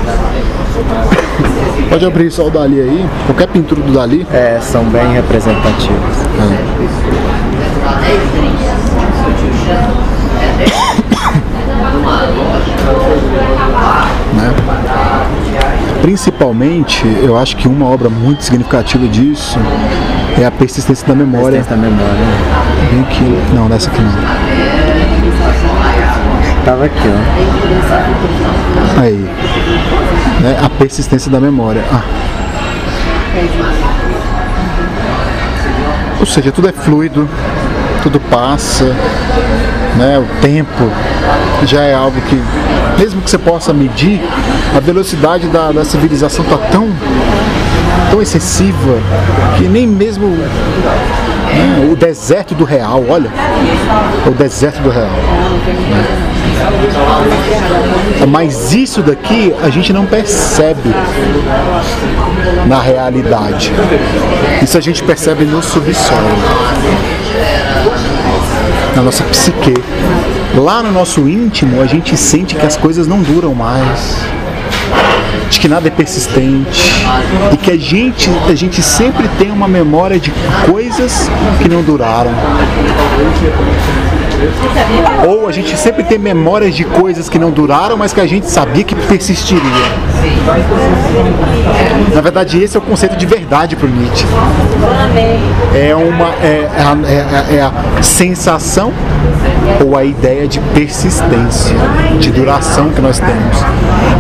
Pode 1.90 2.06
abrir 2.06 2.32
só 2.32 2.48
o 2.48 2.49
Dali 2.49 2.80
aí, 2.80 3.06
qualquer 3.26 3.48
pintura 3.48 3.82
do 3.82 3.91
Dali. 3.94 4.26
É, 4.32 4.60
são 4.62 4.84
bem 4.86 5.14
representativos. 5.14 6.18
né? 14.34 14.53
Principalmente, 16.02 17.06
eu 17.22 17.38
acho 17.38 17.56
que 17.58 17.68
uma 17.68 17.86
obra 17.86 18.10
muito 18.10 18.44
significativa 18.44 19.08
disso 19.08 19.60
é 20.40 20.45
a 20.45 20.52
persistência 20.52 21.08
da 21.08 21.14
memória. 21.14 21.62
Persistência 21.62 21.76
da 21.76 21.90
memória. 21.90 22.26
Bem 22.90 23.02
aqui. 23.02 23.53
Não, 23.53 23.70
nessa 23.70 23.90
aqui 23.90 24.02
não. 24.02 24.12
Tava 26.66 26.86
aqui, 26.86 27.08
ó. 27.08 28.60
Aí. 28.97 29.27
Né? 30.41 30.57
A 30.63 30.69
persistência 30.69 31.31
da 31.31 31.39
memória. 31.39 31.84
Ah. 31.91 32.03
Ou 36.19 36.26
seja, 36.26 36.51
tudo 36.51 36.69
é 36.69 36.72
fluido, 36.72 37.27
tudo 38.03 38.19
passa, 38.19 38.85
né? 39.97 40.19
O 40.19 40.41
tempo 40.41 40.89
já 41.65 41.81
é 41.81 41.93
algo 41.93 42.19
que, 42.22 42.39
mesmo 42.99 43.22
que 43.22 43.30
você 43.30 43.38
possa 43.38 43.73
medir, 43.73 44.22
a 44.76 44.80
velocidade 44.80 45.47
da, 45.47 45.72
da 45.72 45.84
civilização 45.84 46.43
está 46.45 46.57
tão, 46.69 46.89
tão 48.11 48.22
excessiva 48.22 48.99
que 49.57 49.63
nem 49.63 49.88
mesmo 49.88 50.27
né, 50.27 51.89
o 51.91 51.95
deserto 51.95 52.53
do 52.53 52.63
real, 52.63 53.03
olha, 53.07 53.31
o 54.27 54.31
deserto 54.31 54.81
do 54.81 54.89
real. 54.89 55.09
né? 55.09 56.31
Mas 58.27 58.73
isso 58.73 59.01
daqui 59.01 59.53
a 59.61 59.69
gente 59.69 59.91
não 59.91 60.05
percebe 60.05 60.93
na 62.67 62.79
realidade. 62.79 63.71
Isso 64.61 64.77
a 64.77 64.81
gente 64.81 65.03
percebe 65.03 65.43
no 65.43 65.61
subsolo, 65.61 66.29
na 68.95 69.01
nossa 69.01 69.23
psique. 69.25 69.73
Lá 70.55 70.83
no 70.83 70.91
nosso 70.91 71.27
íntimo 71.27 71.81
a 71.81 71.85
gente 71.85 72.15
sente 72.17 72.55
que 72.55 72.65
as 72.65 72.77
coisas 72.77 73.07
não 73.07 73.21
duram 73.21 73.53
mais. 73.53 74.17
De 75.49 75.59
que 75.59 75.67
nada 75.67 75.88
é 75.88 75.91
persistente 75.91 77.05
e 77.51 77.57
que 77.57 77.71
a 77.71 77.77
gente, 77.77 78.29
a 78.47 78.55
gente 78.55 78.81
sempre 78.81 79.27
tem 79.38 79.51
uma 79.51 79.67
memória 79.67 80.17
de 80.17 80.31
coisas 80.65 81.29
que 81.61 81.67
não 81.67 81.81
duraram. 81.81 82.31
Ou 85.27 85.47
a 85.47 85.51
gente 85.51 85.76
sempre 85.77 86.03
tem 86.03 86.18
memórias 86.18 86.73
de 86.76 86.84
coisas 86.84 87.30
que 87.30 87.38
não 87.39 87.51
duraram, 87.51 87.97
mas 87.97 88.13
que 88.13 88.19
a 88.22 88.27
gente 88.27 88.49
sabia 88.49 88.84
que 88.84 88.95
persistiria. 88.95 89.61
Na 92.13 92.22
verdade, 92.22 92.61
esse 92.61 92.76
é 92.76 92.80
o 92.80 92.84
conceito 92.84 93.15
de 93.15 93.26
verdade 93.26 93.76
para 93.76 93.88
o 93.88 93.89
Nietzsche. 93.89 94.26
É 95.76 95.95
uma 95.95 96.30
é, 96.43 96.69
é 96.77 96.81
a- 96.81 96.97
é 97.07 97.55
é 97.57 97.61
a 97.61 98.03
sensação 98.03 98.91
ou 99.84 99.97
a 99.97 100.03
ideia 100.03 100.47
de 100.47 100.59
persistência, 100.59 101.76
de 102.19 102.31
duração 102.31 102.89
que 102.89 103.01
nós 103.01 103.19
temos. 103.19 103.57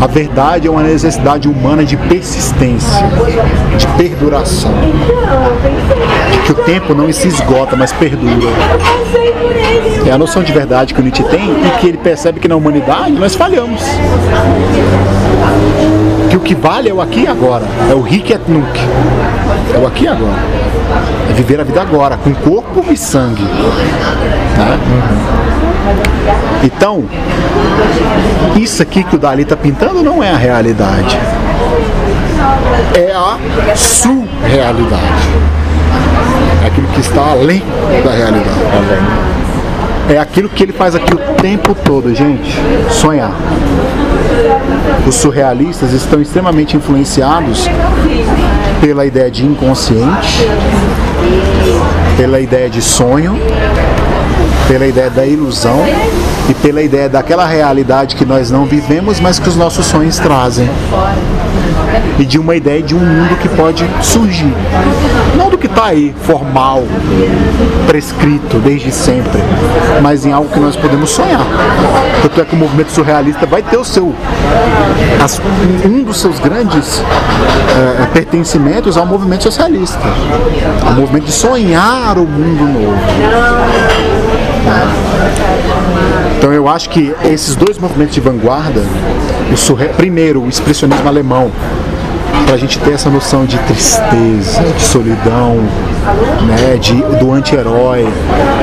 A 0.01 0.07
verdade 0.07 0.67
é 0.67 0.71
uma 0.71 0.81
necessidade 0.83 1.47
humana 1.47 1.83
de 1.83 1.95
persistência, 1.97 3.03
de 3.77 3.87
perduração. 3.87 4.71
Que 6.45 6.51
o 6.51 6.55
tempo 6.55 6.93
não 6.95 7.11
se 7.11 7.27
esgota, 7.27 7.75
mas 7.75 7.91
perdura. 7.91 8.47
É 10.11 10.13
a 10.13 10.17
noção 10.17 10.43
de 10.43 10.51
verdade 10.51 10.93
que 10.93 10.99
o 10.99 11.03
Nietzsche 11.03 11.23
tem 11.23 11.39
e 11.39 11.79
que 11.79 11.87
ele 11.87 11.97
percebe 11.97 12.37
que 12.41 12.47
na 12.49 12.57
humanidade 12.57 13.13
nós 13.13 13.33
falhamos. 13.33 13.81
Que 16.29 16.35
o 16.35 16.41
que 16.41 16.53
vale 16.53 16.89
é 16.89 16.93
o 16.93 16.99
aqui 16.99 17.21
e 17.21 17.27
agora, 17.27 17.63
é 17.89 17.95
o 17.95 18.05
hic 18.05 18.29
et 18.29 18.41
nunc. 18.45 18.77
É 19.73 19.77
o 19.77 19.87
aqui 19.87 20.03
e 20.03 20.07
agora. 20.09 20.37
É 21.29 21.33
viver 21.33 21.61
a 21.61 21.63
vida 21.63 21.81
agora, 21.81 22.17
com 22.17 22.35
corpo 22.35 22.83
e 22.91 22.97
sangue. 22.97 23.41
Né? 23.41 24.79
Então, 26.61 27.05
isso 28.57 28.83
aqui 28.83 29.05
que 29.05 29.15
o 29.15 29.17
Dali 29.17 29.43
está 29.43 29.55
pintando 29.55 30.03
não 30.03 30.21
é 30.21 30.31
a 30.31 30.35
realidade. 30.35 31.17
É 32.95 33.13
a 33.13 33.37
surrealidade. 33.77 35.29
É 36.65 36.67
aquilo 36.67 36.87
que 36.87 36.99
está 36.99 37.31
além 37.31 37.63
da 38.03 38.11
realidade. 38.11 39.40
É 40.11 40.17
aquilo 40.19 40.49
que 40.49 40.61
ele 40.61 40.73
faz 40.73 40.93
aqui 40.93 41.13
o 41.13 41.17
tempo 41.41 41.73
todo, 41.73 42.13
gente. 42.13 42.53
Sonhar. 42.89 43.31
Os 45.07 45.15
surrealistas 45.15 45.93
estão 45.93 46.21
extremamente 46.21 46.75
influenciados 46.75 47.65
pela 48.81 49.05
ideia 49.05 49.31
de 49.31 49.45
inconsciente, 49.45 50.45
pela 52.17 52.41
ideia 52.41 52.69
de 52.69 52.81
sonho, 52.81 53.39
pela 54.67 54.85
ideia 54.85 55.09
da 55.09 55.25
ilusão 55.25 55.81
e 56.49 56.53
pela 56.55 56.81
ideia 56.81 57.07
daquela 57.07 57.45
realidade 57.45 58.17
que 58.17 58.25
nós 58.25 58.51
não 58.51 58.65
vivemos, 58.65 59.17
mas 59.21 59.39
que 59.39 59.47
os 59.47 59.55
nossos 59.55 59.85
sonhos 59.85 60.19
trazem. 60.19 60.69
E 62.19 62.25
de 62.25 62.37
uma 62.39 62.55
ideia 62.55 62.81
de 62.83 62.93
um 62.93 62.99
mundo 62.99 63.35
que 63.39 63.49
pode 63.49 63.85
surgir. 64.01 64.53
Não 65.35 65.49
do 65.49 65.57
que 65.57 65.65
está 65.65 65.85
aí, 65.85 66.13
formal, 66.23 66.83
prescrito 67.87 68.57
desde 68.59 68.91
sempre, 68.91 69.39
mas 70.01 70.25
em 70.25 70.31
algo 70.31 70.49
que 70.49 70.59
nós 70.59 70.75
podemos 70.75 71.09
sonhar. 71.09 71.41
Tanto 72.21 72.41
é 72.41 72.45
que 72.45 72.53
o 72.55 72.57
movimento 72.57 72.91
surrealista 72.91 73.45
vai 73.45 73.63
ter 73.63 73.77
o 73.77 73.83
seu. 73.85 74.13
as- 75.23 75.41
um 75.85 76.03
dos 76.03 76.19
seus 76.19 76.39
grandes 76.39 76.99
eh, 76.99 78.07
pertencimentos 78.13 78.97
ao 78.97 79.05
movimento 79.05 79.43
socialista. 79.43 79.99
O 80.89 80.93
movimento 80.93 81.25
de 81.25 81.31
sonhar 81.31 82.17
o 82.17 82.25
mundo 82.27 82.63
novo. 82.79 82.97
Então 86.37 86.51
eu 86.53 86.67
acho 86.67 86.89
que 86.89 87.13
esses 87.23 87.55
dois 87.55 87.77
movimentos 87.77 88.13
de 88.15 88.21
vanguarda, 88.21 88.81
o 89.51 89.57
surre... 89.57 89.89
primeiro 89.89 90.41
o 90.43 90.49
expressionismo 90.49 91.07
alemão, 91.07 91.51
para 92.45 92.55
a 92.55 92.57
gente 92.57 92.79
ter 92.79 92.93
essa 92.93 93.09
noção 93.09 93.45
de 93.45 93.57
tristeza, 93.59 94.61
de 94.75 94.81
solidão, 94.81 95.57
né, 96.47 96.77
de, 96.79 96.95
do 97.17 97.31
anti-herói, 97.31 98.07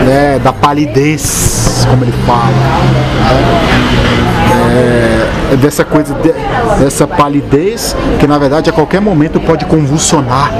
né, 0.05 0.39
da 0.39 0.53
palidez, 0.53 1.86
como 1.89 2.05
ele 2.05 2.12
fala, 2.27 2.47
né, 2.47 4.48
é, 4.78 5.56
dessa 5.56 5.84
coisa, 5.84 6.14
de- 6.14 6.34
dessa 6.82 7.06
palidez 7.06 7.96
que 8.18 8.26
na 8.26 8.38
verdade 8.38 8.70
a 8.70 8.72
qualquer 8.72 9.00
momento 9.00 9.40
pode 9.40 9.64
convulsionar 9.64 10.52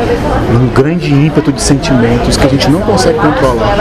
num 0.53 0.69
grande 0.69 1.13
ímpeto 1.13 1.53
de 1.53 1.61
sentimentos 1.61 2.37
que 2.37 2.47
a 2.47 2.49
gente 2.51 2.69
não 2.71 2.81
consegue 2.81 3.19
controlar. 3.19 3.77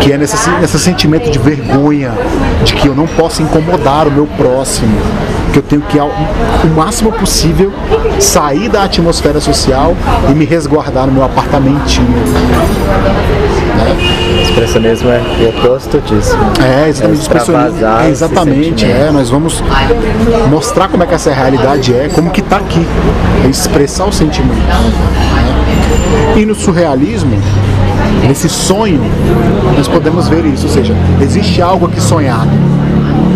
Que 0.00 0.12
é 0.12 0.18
nesse, 0.18 0.50
nesse 0.60 0.78
sentimento 0.78 1.30
de 1.30 1.38
vergonha, 1.38 2.12
de 2.64 2.74
que 2.74 2.86
eu 2.86 2.94
não 2.94 3.06
posso 3.06 3.42
incomodar 3.42 4.06
o 4.06 4.10
meu 4.10 4.26
próximo, 4.26 4.96
que 5.52 5.58
eu 5.58 5.62
tenho 5.62 5.82
que, 5.82 5.98
ao 5.98 6.08
o 6.08 6.66
máximo 6.76 7.10
possível, 7.12 7.72
sair 8.20 8.68
da 8.68 8.84
atmosfera 8.84 9.40
social 9.40 9.96
e 10.30 10.34
me 10.34 10.44
resguardar 10.44 11.06
no 11.06 11.12
meu 11.12 11.24
apartamentinho. 11.24 12.08
O 14.38 14.42
expressionismo 14.42 15.08
é 15.10 15.20
o 15.40 15.48
oposto 15.48 16.00
disso. 16.00 16.36
É, 16.62 16.88
exatamente. 16.88 17.20
É 17.20 17.22
É, 18.04 18.10
exatamente, 18.10 18.84
é. 18.84 19.10
Nós 19.12 19.30
vamos 19.30 19.62
mostrar 20.50 20.88
como 20.88 21.02
é 21.02 21.06
que 21.06 21.14
essa 21.14 21.32
realidade 21.32 21.94
é, 21.94 22.08
como 22.08 22.30
que 22.30 22.40
está 22.40 22.56
aqui. 22.56 22.84
É 23.44 23.48
expressar 23.48 24.06
o 24.06 24.12
sentimento. 24.12 24.54
né? 24.56 26.34
E 26.36 26.44
no 26.44 26.54
surrealismo, 26.54 27.36
nesse 28.26 28.48
sonho, 28.48 29.00
nós 29.76 29.88
podemos 29.88 30.28
ver 30.28 30.44
isso. 30.44 30.66
Ou 30.66 30.72
seja, 30.72 30.94
existe 31.20 31.62
algo 31.62 31.86
aqui 31.86 32.00
sonhado. 32.00 32.50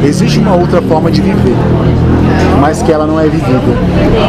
Existe 0.05 0.39
uma 0.39 0.55
outra 0.55 0.83
forma 0.83 1.11
de 1.11 1.21
viver, 1.21 1.55
mas 2.61 2.83
que 2.83 2.91
ela 2.91 3.07
não 3.07 3.21
é 3.21 3.25
vivida. 3.25 3.61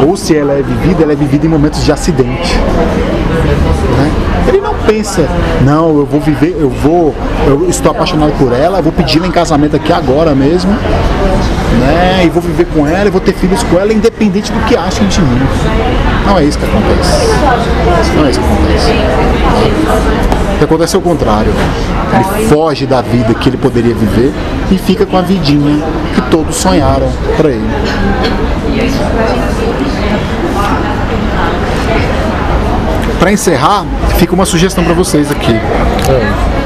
Ou 0.06 0.16
se 0.16 0.36
ela 0.36 0.52
é 0.52 0.62
vivida, 0.62 1.02
ela 1.02 1.12
é 1.12 1.16
vivida 1.16 1.46
em 1.46 1.48
momentos 1.48 1.84
de 1.84 1.90
acidente. 1.90 2.56
né? 3.98 4.10
Ele 4.46 4.60
não 4.60 4.74
pensa, 4.86 5.26
não, 5.62 5.96
eu 5.98 6.06
vou 6.06 6.20
viver, 6.20 6.54
eu 6.58 6.68
vou, 6.70 7.14
eu 7.46 7.68
estou 7.68 7.90
apaixonado 7.90 8.32
por 8.38 8.52
ela, 8.52 8.80
vou 8.82 8.92
pedi-la 8.92 9.26
em 9.26 9.30
casamento 9.30 9.74
aqui 9.74 9.92
agora 9.92 10.34
mesmo, 10.34 10.70
né? 11.80 12.22
E 12.24 12.28
vou 12.28 12.42
viver 12.42 12.66
com 12.66 12.86
ela, 12.86 13.06
e 13.08 13.10
vou 13.10 13.20
ter 13.20 13.32
filhos 13.32 13.62
com 13.64 13.78
ela, 13.78 13.92
independente 13.92 14.52
do 14.52 14.60
que 14.66 14.76
achem 14.76 15.08
de 15.08 15.20
mim. 15.20 15.40
Não 16.26 16.38
é 16.38 16.44
isso 16.44 16.58
que 16.58 16.64
acontece. 16.64 17.26
Não 18.14 18.26
é 18.26 18.30
isso 18.30 18.40
que 18.40 18.46
acontece. 18.46 18.92
Que 20.58 20.64
acontece 20.64 20.96
o 20.96 21.00
contrário. 21.00 21.52
Ele 22.12 22.48
foge 22.48 22.86
da 22.86 23.00
vida 23.00 23.34
que 23.34 23.48
ele 23.48 23.56
poderia 23.56 23.94
viver 23.94 24.32
e 24.70 24.78
fica 24.78 25.04
com 25.04 25.16
a 25.16 25.22
vidinha 25.22 25.84
que 26.14 26.20
todos 26.30 26.56
sonharam 26.56 27.10
para 27.36 27.50
ele. 27.50 27.68
Para 33.18 33.32
encerrar, 33.32 33.86
fica 34.18 34.34
uma 34.34 34.44
sugestão 34.44 34.84
para 34.84 34.92
vocês 34.92 35.30
aqui. 35.30 35.52
É, 35.52 36.63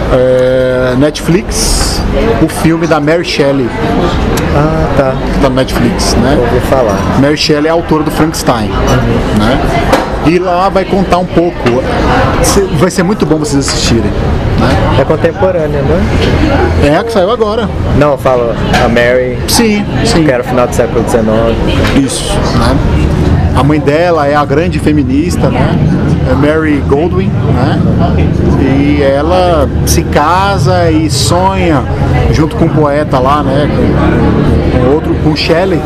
Netflix, 0.99 2.01
o 2.43 2.49
filme 2.49 2.87
da 2.87 3.01
Mary 3.01 3.25
Shelley, 3.25 3.69
Ah, 4.57 4.87
tá. 4.97 5.13
que 5.33 5.39
tá 5.41 5.49
no 5.49 5.55
Netflix, 5.57 6.15
né? 6.15 6.37
Ouvi 6.41 6.61
falar. 6.67 6.97
Mary 7.21 7.37
Shelley 7.37 7.67
é 7.69 7.71
autora 7.71 8.03
do 8.03 8.11
Frankenstein, 8.11 8.69
né? 9.39 9.61
E 10.27 10.39
lá 10.39 10.69
vai 10.69 10.85
contar 10.85 11.19
um 11.19 11.25
pouco. 11.27 11.57
Vai 12.79 12.91
ser 12.91 13.03
muito 13.03 13.25
bom 13.25 13.37
vocês 13.39 13.67
assistirem. 13.69 14.03
Né? 14.59 14.99
É 15.01 15.05
contemporânea, 15.05 15.81
né? 15.83 16.03
É 16.93 16.97
a 16.97 17.05
que 17.05 17.13
saiu 17.13 17.31
agora. 17.31 17.69
Não, 17.97 18.13
eu 18.13 18.19
falo 18.19 18.51
a 18.85 18.89
Mary, 18.89 19.39
Sim, 19.47 19.85
sim. 20.05 20.25
que 20.25 20.31
era 20.31 20.43
final 20.43 20.67
do 20.67 20.75
século 20.75 21.05
XIX. 21.09 21.25
Isso, 22.05 22.35
né? 22.59 22.77
A 23.59 23.65
mãe 23.65 23.81
dela 23.81 24.25
é 24.29 24.37
a 24.37 24.45
grande 24.45 24.79
feminista, 24.79 25.49
né? 25.49 25.77
É 26.31 26.35
Mary 26.35 26.81
Goldwyn, 26.87 27.29
né? 27.29 27.81
E 28.61 29.03
ela 29.03 29.69
se 29.85 30.03
casa 30.05 30.89
e 30.93 31.11
sonha 31.11 31.83
junto 32.31 32.55
com 32.55 32.67
um 32.67 32.69
poeta 32.69 33.19
lá, 33.19 33.43
né? 33.43 33.69
Com, 34.71 34.95
outro, 34.95 35.13
com 35.25 35.35
Shelley, 35.35 35.81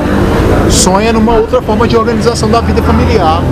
sonha 0.68 1.14
numa 1.14 1.32
outra 1.32 1.62
forma 1.62 1.88
de 1.88 1.96
organização 1.96 2.50
da 2.50 2.60
vida 2.60 2.82
familiar. 2.82 3.42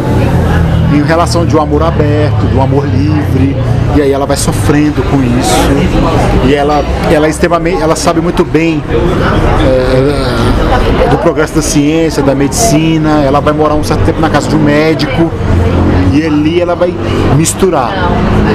Em 0.92 1.02
relação 1.02 1.46
de 1.46 1.56
um 1.56 1.62
amor 1.62 1.82
aberto, 1.82 2.46
de 2.46 2.56
um 2.56 2.62
amor 2.62 2.84
livre, 2.84 3.56
e 3.96 4.02
aí 4.02 4.12
ela 4.12 4.26
vai 4.26 4.36
sofrendo 4.36 5.02
com 5.04 5.16
isso. 5.22 6.46
E 6.46 6.54
ela, 6.54 6.84
ela 7.10 7.26
é 7.26 7.30
extremamente, 7.30 7.80
ela 7.80 7.96
sabe 7.96 8.20
muito 8.20 8.44
bem 8.44 8.82
é, 9.62 10.59
do 11.10 11.18
progresso 11.18 11.54
da 11.54 11.62
ciência, 11.62 12.22
da 12.22 12.34
medicina, 12.34 13.22
ela 13.22 13.40
vai 13.40 13.52
morar 13.52 13.74
um 13.74 13.84
certo 13.84 14.04
tempo 14.04 14.20
na 14.20 14.30
casa 14.30 14.48
de 14.48 14.56
um 14.56 14.62
médico 14.62 15.30
e 16.12 16.24
ali 16.24 16.60
ela 16.60 16.74
vai 16.74 16.92
misturar 17.36 17.92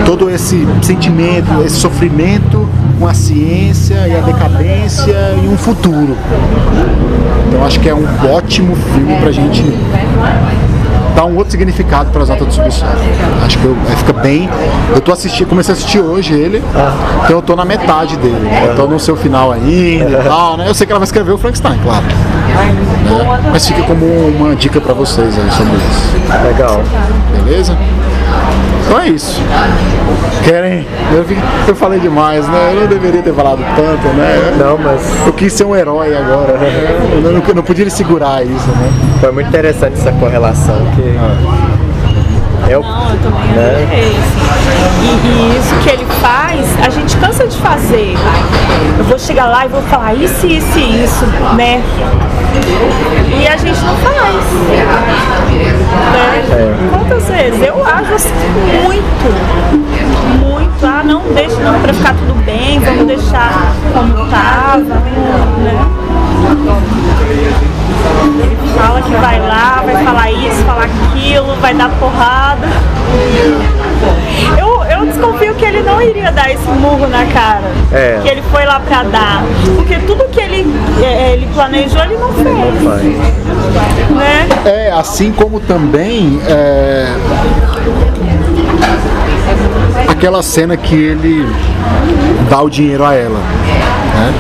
todo 0.06 0.30
esse 0.30 0.68
sentimento, 0.82 1.64
esse 1.66 1.78
sofrimento 1.78 2.68
com 3.00 3.08
a 3.08 3.14
ciência 3.14 4.08
e 4.08 4.16
a 4.16 4.22
decadência 4.22 5.16
e 5.44 5.48
um 5.48 5.58
futuro. 5.58 6.18
Então 7.48 7.66
acho 7.66 7.80
que 7.80 7.90
é 7.90 7.96
um 7.96 8.06
ótimo 8.34 8.76
filme 8.76 9.16
pra 9.18 9.32
gente 9.32 9.64
dar 11.16 11.26
um 11.26 11.36
outro 11.36 11.52
significado 11.52 12.12
para 12.12 12.24
as 12.24 12.30
notas 12.30 12.48
do 12.48 12.54
subsolo. 12.54 12.92
Acho 13.46 13.58
que 13.58 13.66
eu, 13.66 13.76
fica 13.98 14.14
bem. 14.14 14.50
Eu 14.94 15.02
tô 15.02 15.12
assistindo, 15.12 15.48
comecei 15.48 15.74
a 15.74 15.78
assistir 15.78 16.00
hoje 16.00 16.34
ele, 16.34 16.62
então 17.24 17.38
eu 17.38 17.42
tô 17.42 17.56
na 17.56 17.66
metade 17.66 18.18
dele. 18.18 18.36
né? 18.40 18.68
Eu 18.70 18.76
tô 18.76 18.86
no 18.88 19.00
seu 19.00 19.16
final 19.16 19.52
ainda 19.52 20.10
e 20.10 20.24
tal, 20.28 20.58
né? 20.58 20.68
Eu 20.68 20.74
sei 20.74 20.86
que 20.86 20.92
ela 20.92 21.00
vai 21.00 21.06
escrever 21.06 21.32
o 21.32 21.38
Frankenstein, 21.38 21.80
claro. 21.84 22.04
Né? 22.04 23.40
Mas 23.52 23.68
fica 23.68 23.84
como 23.84 24.06
uma 24.06 24.56
dica 24.56 24.80
para 24.82 24.94
vocês 24.94 25.34
aí 25.38 25.52
sobre 25.52 25.76
isso. 25.78 26.46
Legal. 26.48 26.82
Beleza? 27.44 27.78
Então 28.86 28.99
é 28.99 29.10
isso. 29.10 29.41
Querem? 30.44 30.86
Eu, 31.12 31.26
eu 31.68 31.76
falei 31.76 31.99
demais, 31.99 32.48
né? 32.48 32.72
Eu 32.74 32.82
não 32.82 32.88
deveria 32.88 33.22
ter 33.22 33.34
falado 33.34 33.60
tanto, 33.76 34.07
né? 34.16 34.56
Não, 34.60 34.78
mas 34.78 35.02
Eu 35.26 35.34
quis 35.34 35.52
ser 35.53 35.64
um 35.66 35.76
herói 35.76 36.16
agora, 36.16 36.57
né? 36.57 37.22
Eu 37.26 37.32
não, 37.32 37.41
eu 37.48 37.56
não 37.56 37.64
podia 37.64 37.90
segurar 37.90 38.44
isso, 38.44 38.68
né? 38.70 38.91
foi 39.20 39.32
muito 39.32 39.48
interessante 39.48 39.94
essa 39.94 40.12
correlação 40.12 40.76
que 40.95 41.02
eu, 42.70 42.82
Não, 42.82 43.10
eu 43.12 43.18
também 43.20 43.48
né? 43.56 43.84
adorei. 43.84 44.10
assim. 44.10 44.45
E, 45.02 45.28
e 45.28 45.60
isso 45.60 45.76
que 45.84 45.90
ele 45.90 46.06
faz, 46.20 46.66
a 46.86 46.90
gente 46.90 47.16
cansa 47.18 47.48
de 47.48 47.57
fazer. 47.57 48.16
Eu 48.98 49.03
vou 49.06 49.18
chegar 49.20 49.45
lá 49.48 49.66
e 49.66 49.70
vou 49.70 49.82
falar 49.84 50.14
isso, 50.16 50.45
isso 50.48 50.78
e 50.78 51.03
isso, 51.03 51.26
né? 51.56 51.82
E 53.40 53.48
a 53.48 53.57
gente 53.57 53.80
não 53.82 53.95
faz. 53.98 55.35
Né? 55.45 56.89
Quantas 56.91 57.27
vezes? 57.27 57.61
Eu 57.61 57.84
acho 57.84 58.13
assim 58.13 58.34
muito. 58.84 59.26
Muito. 60.39 60.85
Ah, 60.85 61.03
não 61.03 61.22
deixa 61.34 61.59
não 61.59 61.80
pra 61.80 61.93
ficar 61.93 62.13
tudo 62.15 62.34
bem, 62.45 62.80
vamos 62.80 63.07
deixar 63.07 63.73
como 63.93 64.30
tava, 64.30 64.84
né? 64.84 65.85
Ele 68.38 68.77
fala 68.77 69.01
que 69.01 69.11
vai 69.11 69.39
lá, 69.39 69.81
vai 69.84 70.03
falar 70.03 70.31
isso, 70.31 70.63
falar 70.63 70.85
aquilo, 70.85 71.55
vai 71.61 71.73
dar 71.73 71.89
porrada. 71.99 72.67
Eu, 74.57 74.84
eu 74.84 75.05
desconfio 75.05 75.35
não 75.95 76.01
iria 76.01 76.31
dar 76.31 76.51
esse 76.51 76.67
murro 76.67 77.07
na 77.07 77.26
cara. 77.27 77.72
É. 77.91 78.19
Que 78.22 78.30
ele 78.30 78.43
foi 78.51 78.65
lá 78.65 78.80
pra 78.80 79.03
dar. 79.03 79.43
Porque 79.76 79.95
tudo 79.99 80.26
que 80.26 80.41
ele, 80.41 80.65
é, 81.01 81.34
ele 81.34 81.47
planejou, 81.53 82.01
ele 82.03 82.17
não 82.17 82.34
fez. 82.34 82.84
faz. 82.84 83.03
Né? 84.11 84.47
É, 84.65 84.91
assim 84.91 85.31
como 85.31 85.59
também 85.59 86.39
é, 86.47 87.07
aquela 90.09 90.41
cena 90.43 90.76
que 90.76 90.95
ele 90.95 91.47
dá 92.49 92.61
o 92.61 92.69
dinheiro 92.69 93.05
a 93.05 93.13
ela. 93.13 93.39
né? 93.39 94.34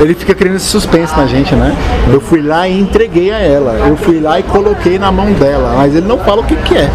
Ele 0.00 0.14
fica 0.14 0.34
criando 0.34 0.56
esse 0.56 0.66
suspense 0.66 1.14
na 1.14 1.26
gente, 1.26 1.54
né? 1.54 1.76
Eu 2.10 2.20
fui 2.22 2.40
lá 2.40 2.66
e 2.66 2.80
entreguei 2.80 3.30
a 3.32 3.38
ela. 3.38 3.72
Eu 3.86 3.96
fui 3.98 4.18
lá 4.18 4.40
e 4.40 4.42
coloquei 4.42 4.98
na 4.98 5.12
mão 5.12 5.30
dela. 5.32 5.74
Mas 5.76 5.94
ele 5.94 6.06
não 6.06 6.16
fala 6.18 6.40
o 6.40 6.44
que, 6.44 6.56
que 6.56 6.74
é. 6.76 6.88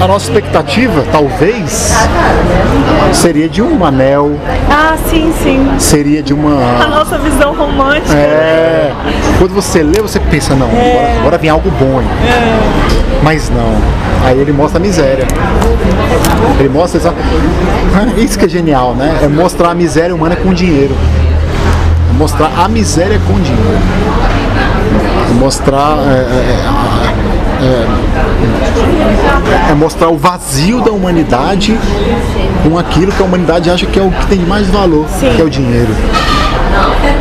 A 0.00 0.06
nossa 0.06 0.26
expectativa, 0.26 1.04
talvez, 1.10 1.92
seria 3.12 3.48
de 3.48 3.60
um 3.60 3.84
anel, 3.84 4.38
Ah, 4.70 4.96
sim, 5.10 5.32
sim. 5.42 5.68
seria 5.78 6.22
de 6.22 6.32
A 6.32 6.36
uma. 6.36 6.86
nossa 6.86 7.18
visão 7.18 7.52
romântica. 7.54 8.14
É. 8.14 8.92
Quando 9.38 9.54
você 9.54 9.82
lê, 9.82 10.00
você 10.00 10.20
pensa, 10.20 10.54
não, 10.54 10.66
agora, 10.68 11.18
agora 11.20 11.38
vem 11.38 11.50
algo 11.50 11.70
bom 11.80 11.98
aí. 11.98 12.06
Mas 13.22 13.50
não. 13.50 13.74
Aí 14.24 14.38
ele 14.38 14.52
mostra 14.52 14.78
a 14.78 14.82
miséria. 14.82 15.26
Ele 16.60 16.68
mostra 16.68 17.00
essa... 17.00 17.14
Isso 18.16 18.38
que 18.38 18.44
é 18.44 18.48
genial, 18.48 18.94
né? 18.94 19.18
É 19.22 19.28
mostrar 19.28 19.70
a 19.70 19.74
miséria 19.74 20.14
humana 20.14 20.36
com 20.36 20.52
dinheiro. 20.54 20.94
É 22.10 22.16
mostrar 22.16 22.50
a 22.56 22.68
miséria 22.68 23.20
com 23.26 23.34
dinheiro. 23.40 23.78
É 25.30 25.34
mostrar. 25.34 25.98
é, 26.08 26.20
é, 26.20 26.97
é, 27.60 27.86
é 29.70 29.74
mostrar 29.74 30.08
o 30.08 30.16
vazio 30.16 30.80
da 30.80 30.90
humanidade 30.90 31.78
com 32.62 32.78
aquilo 32.78 33.12
que 33.12 33.22
a 33.22 33.24
humanidade 33.24 33.70
acha 33.70 33.86
que 33.86 33.98
é 33.98 34.02
o 34.02 34.10
que 34.10 34.26
tem 34.26 34.38
mais 34.40 34.68
valor, 34.68 35.06
Sim. 35.08 35.32
que 35.34 35.42
é 35.42 35.44
o 35.44 35.50
dinheiro. 35.50 35.94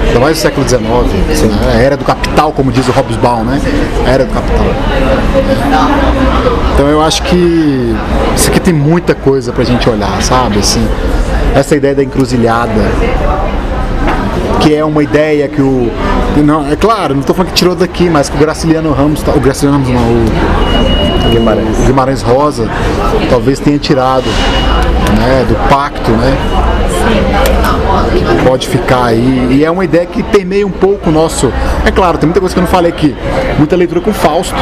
Ainda 0.08 0.20
mais 0.20 0.38
no 0.38 0.42
século 0.42 0.68
XIX, 0.68 0.82
né? 0.82 1.74
a 1.74 1.78
era 1.78 1.98
do 1.98 2.06
capital, 2.06 2.52
como 2.52 2.72
diz 2.72 2.88
o 2.88 2.92
Hobsbawm, 2.92 3.44
né? 3.44 3.62
A 4.06 4.10
era 4.10 4.26
do 4.26 4.34
capital. 4.34 4.66
Então 6.74 6.88
eu 6.88 7.02
acho 7.02 7.24
que 7.24 7.96
isso 8.36 8.50
aqui 8.50 8.60
tem 8.60 8.74
muita 8.74 9.16
coisa 9.16 9.52
pra 9.52 9.64
gente 9.64 9.90
olhar, 9.90 10.22
sabe? 10.22 10.60
Assim, 10.60 10.88
essa 11.56 11.76
ideia 11.76 11.96
da 11.96 12.04
encruzilhada, 12.04 12.92
que 14.62 14.74
é 14.76 14.84
uma 14.84 15.04
ideia 15.04 15.48
que 15.48 15.62
o. 15.62 15.92
Não, 16.44 16.70
é 16.72 16.76
claro, 16.76 17.14
não 17.14 17.22
estou 17.22 17.36
falando 17.36 17.52
que 17.52 17.58
tirou 17.58 17.76
daqui, 17.76 18.10
mas 18.10 18.30
que 18.30 18.36
o 18.36 18.40
Graciliano 18.40 18.92
Ramos, 18.92 19.24
tá- 19.24 19.32
o 19.36 19.40
Graciliano 19.40 19.84
Ramos 19.84 19.94
não, 19.94 21.30
o 21.30 21.32
Guimarães. 21.32 21.78
Guimarães 21.86 22.22
Rosa 22.22 22.70
talvez 23.30 23.60
tenha 23.60 23.78
tirado 23.80 24.26
né, 25.18 25.46
do 25.48 25.56
pacto, 25.70 26.12
né? 26.12 26.38
Pode 28.48 28.68
ficar 28.68 29.06
aí. 29.06 29.48
E 29.52 29.66
é 29.66 29.72
uma 29.72 29.84
ideia 29.84 30.06
que 30.06 30.22
permeia 30.24 30.66
um 30.66 30.72
pouco 30.72 31.10
o 31.10 31.14
nosso. 31.14 31.52
É 31.86 31.92
claro, 31.92 32.18
tem 32.18 32.28
muita 32.28 32.40
coisa 32.40 32.54
que 32.54 32.60
eu 32.60 32.64
não 32.64 32.70
falei 32.70 32.92
aqui. 32.92 33.16
Muita 33.58 33.76
leitura 33.76 34.02
com 34.02 34.14
Fausto. 34.14 34.56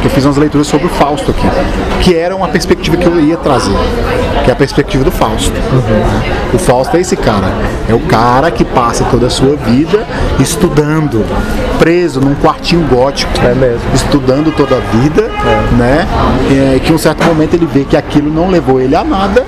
Que 0.00 0.06
eu 0.06 0.10
fiz 0.10 0.24
umas 0.24 0.36
leituras 0.36 0.66
sobre 0.66 0.86
o 0.86 0.90
Fausto 0.90 1.30
aqui. 1.30 1.46
Que 2.00 2.14
era 2.14 2.34
uma 2.34 2.48
perspectiva 2.48 2.96
que 2.96 3.06
eu 3.06 3.20
ia 3.20 3.36
trazer. 3.36 3.76
Que 4.44 4.50
é 4.50 4.52
a 4.52 4.56
perspectiva 4.56 5.04
do 5.04 5.10
Fausto. 5.10 5.52
né? 5.52 6.36
O 6.52 6.58
Fausto 6.58 6.96
é 6.96 7.00
esse 7.00 7.16
cara. 7.16 7.48
É 7.88 7.94
o 7.94 8.00
cara 8.00 8.50
que 8.50 8.64
passa 8.64 9.04
toda 9.04 9.26
a 9.26 9.30
sua 9.30 9.56
vida 9.56 10.06
estudando, 10.38 11.24
preso 11.78 12.20
num 12.20 12.34
quartinho 12.34 12.86
gótico 12.86 13.32
É 13.42 13.76
estudando 13.94 14.54
toda 14.56 14.76
a 14.76 14.80
vida, 14.96 15.30
né? 15.76 16.06
É, 16.50 16.78
que 16.78 16.92
em 16.92 16.94
um 16.94 16.98
certo 16.98 17.24
momento 17.24 17.54
ele 17.54 17.66
vê 17.66 17.84
que 17.84 17.96
aquilo 17.96 18.30
não 18.32 18.48
levou 18.48 18.80
ele 18.80 18.94
a 18.94 19.04
nada, 19.04 19.44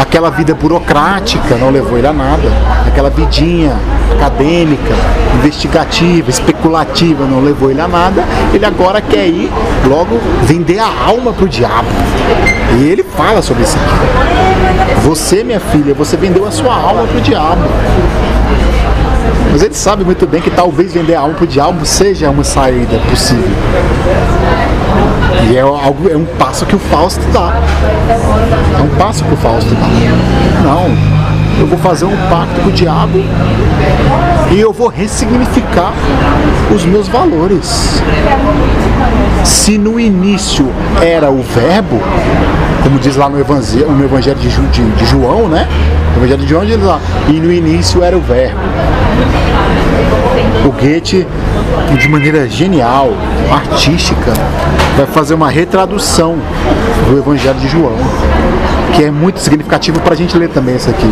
aquela 0.00 0.30
vida 0.30 0.54
burocrática 0.54 1.56
não 1.56 1.70
levou 1.70 1.98
ele 1.98 2.06
a 2.06 2.12
nada, 2.12 2.48
aquela 2.86 3.10
vidinha 3.10 3.76
acadêmica, 4.12 4.94
investigativa, 5.34 6.30
especulativa 6.30 7.24
não 7.24 7.40
levou 7.40 7.70
ele 7.70 7.80
a 7.80 7.88
nada, 7.88 8.24
ele 8.52 8.64
agora 8.64 9.00
quer 9.00 9.26
ir 9.26 9.50
logo 9.86 10.20
vender 10.44 10.78
a 10.78 10.86
alma 11.06 11.32
pro 11.32 11.48
diabo. 11.48 11.88
E 12.78 12.88
ele 12.88 13.02
fala 13.02 13.42
sobre 13.42 13.64
isso 13.64 13.76
aqui. 13.76 15.00
Você, 15.06 15.42
minha 15.42 15.60
filha, 15.60 15.92
você 15.94 16.16
vendeu 16.16 16.46
a 16.46 16.50
sua 16.50 16.74
alma 16.74 17.06
pro 17.06 17.20
diabo. 17.20 17.62
Mas 19.50 19.62
ele 19.62 19.74
sabe 19.74 20.04
muito 20.04 20.26
bem 20.26 20.40
que 20.40 20.50
talvez 20.50 20.94
vender 20.94 21.14
a 21.14 21.20
alma 21.20 21.34
pro 21.34 21.46
diabo 21.46 21.84
seja 21.84 22.30
uma 22.30 22.44
saída 22.44 22.98
possível. 23.10 23.50
E 25.50 25.56
é, 25.56 25.60
algo, 25.60 26.08
é 26.08 26.16
um 26.16 26.24
passo 26.38 26.64
que 26.64 26.76
o 26.76 26.78
Fausto 26.78 27.20
dá. 27.32 27.52
É 28.78 28.82
um 28.82 28.88
passo 28.98 29.24
que 29.24 29.34
o 29.34 29.36
Fausto 29.36 29.74
dá. 29.74 29.86
Não, 30.62 30.86
eu 31.60 31.66
vou 31.66 31.78
fazer 31.78 32.04
um 32.04 32.16
pacto 32.30 32.60
com 32.62 32.68
o 32.68 32.72
diabo 32.72 33.18
e 34.50 34.60
eu 34.60 34.72
vou 34.72 34.88
ressignificar 34.88 35.92
os 36.74 36.84
meus 36.84 37.08
valores. 37.08 38.02
Se 39.44 39.76
no 39.76 39.98
início 39.98 40.70
era 41.00 41.30
o 41.30 41.42
verbo, 41.42 42.00
como 42.82 42.98
diz 42.98 43.16
lá 43.16 43.28
no 43.28 43.38
Evangelho, 43.38 43.90
no 43.90 44.04
evangelho 44.04 44.38
de, 44.38 44.48
de- 44.48 44.90
de 44.92 45.04
João, 45.04 45.48
né? 45.48 45.66
No 46.16 46.18
Evangelho 46.20 46.42
de 46.42 46.48
João 46.48 46.64
diz 46.64 46.80
lá, 46.82 47.00
e 47.28 47.32
no 47.32 47.52
início 47.52 48.02
era 48.02 48.16
o 48.16 48.20
verbo. 48.20 48.58
Goethe, 50.72 51.26
de 51.98 52.08
maneira 52.08 52.48
genial, 52.48 53.12
artística, 53.50 54.32
vai 54.96 55.06
fazer 55.06 55.34
uma 55.34 55.50
retradução 55.50 56.36
do 57.08 57.18
Evangelho 57.18 57.58
de 57.58 57.68
João, 57.68 57.96
que 58.94 59.04
é 59.04 59.10
muito 59.10 59.40
significativo 59.40 60.00
para 60.00 60.14
a 60.14 60.16
gente 60.16 60.36
ler 60.36 60.48
também 60.48 60.76
isso 60.76 60.90
aqui. 60.90 61.10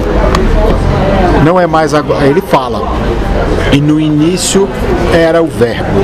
Não 1.44 1.58
é 1.58 1.66
mais 1.66 1.94
agora. 1.94 2.26
Ele 2.26 2.40
fala. 2.40 2.82
E 3.72 3.80
no 3.80 4.00
início 4.00 4.68
era 5.12 5.42
o 5.42 5.46
verbo. 5.46 6.00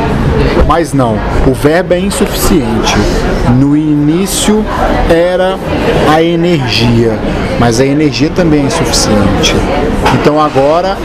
Mas 0.66 0.92
não, 0.92 1.18
o 1.46 1.52
verbo 1.52 1.94
é 1.94 1.98
insuficiente. 1.98 2.96
No 3.58 3.76
início 3.76 4.64
era 5.10 5.58
a 6.12 6.22
energia, 6.22 7.18
mas 7.58 7.80
a 7.80 7.86
energia 7.86 8.30
também 8.30 8.62
é 8.62 8.66
insuficiente. 8.66 9.54
Então 10.20 10.40
agora 10.40 10.96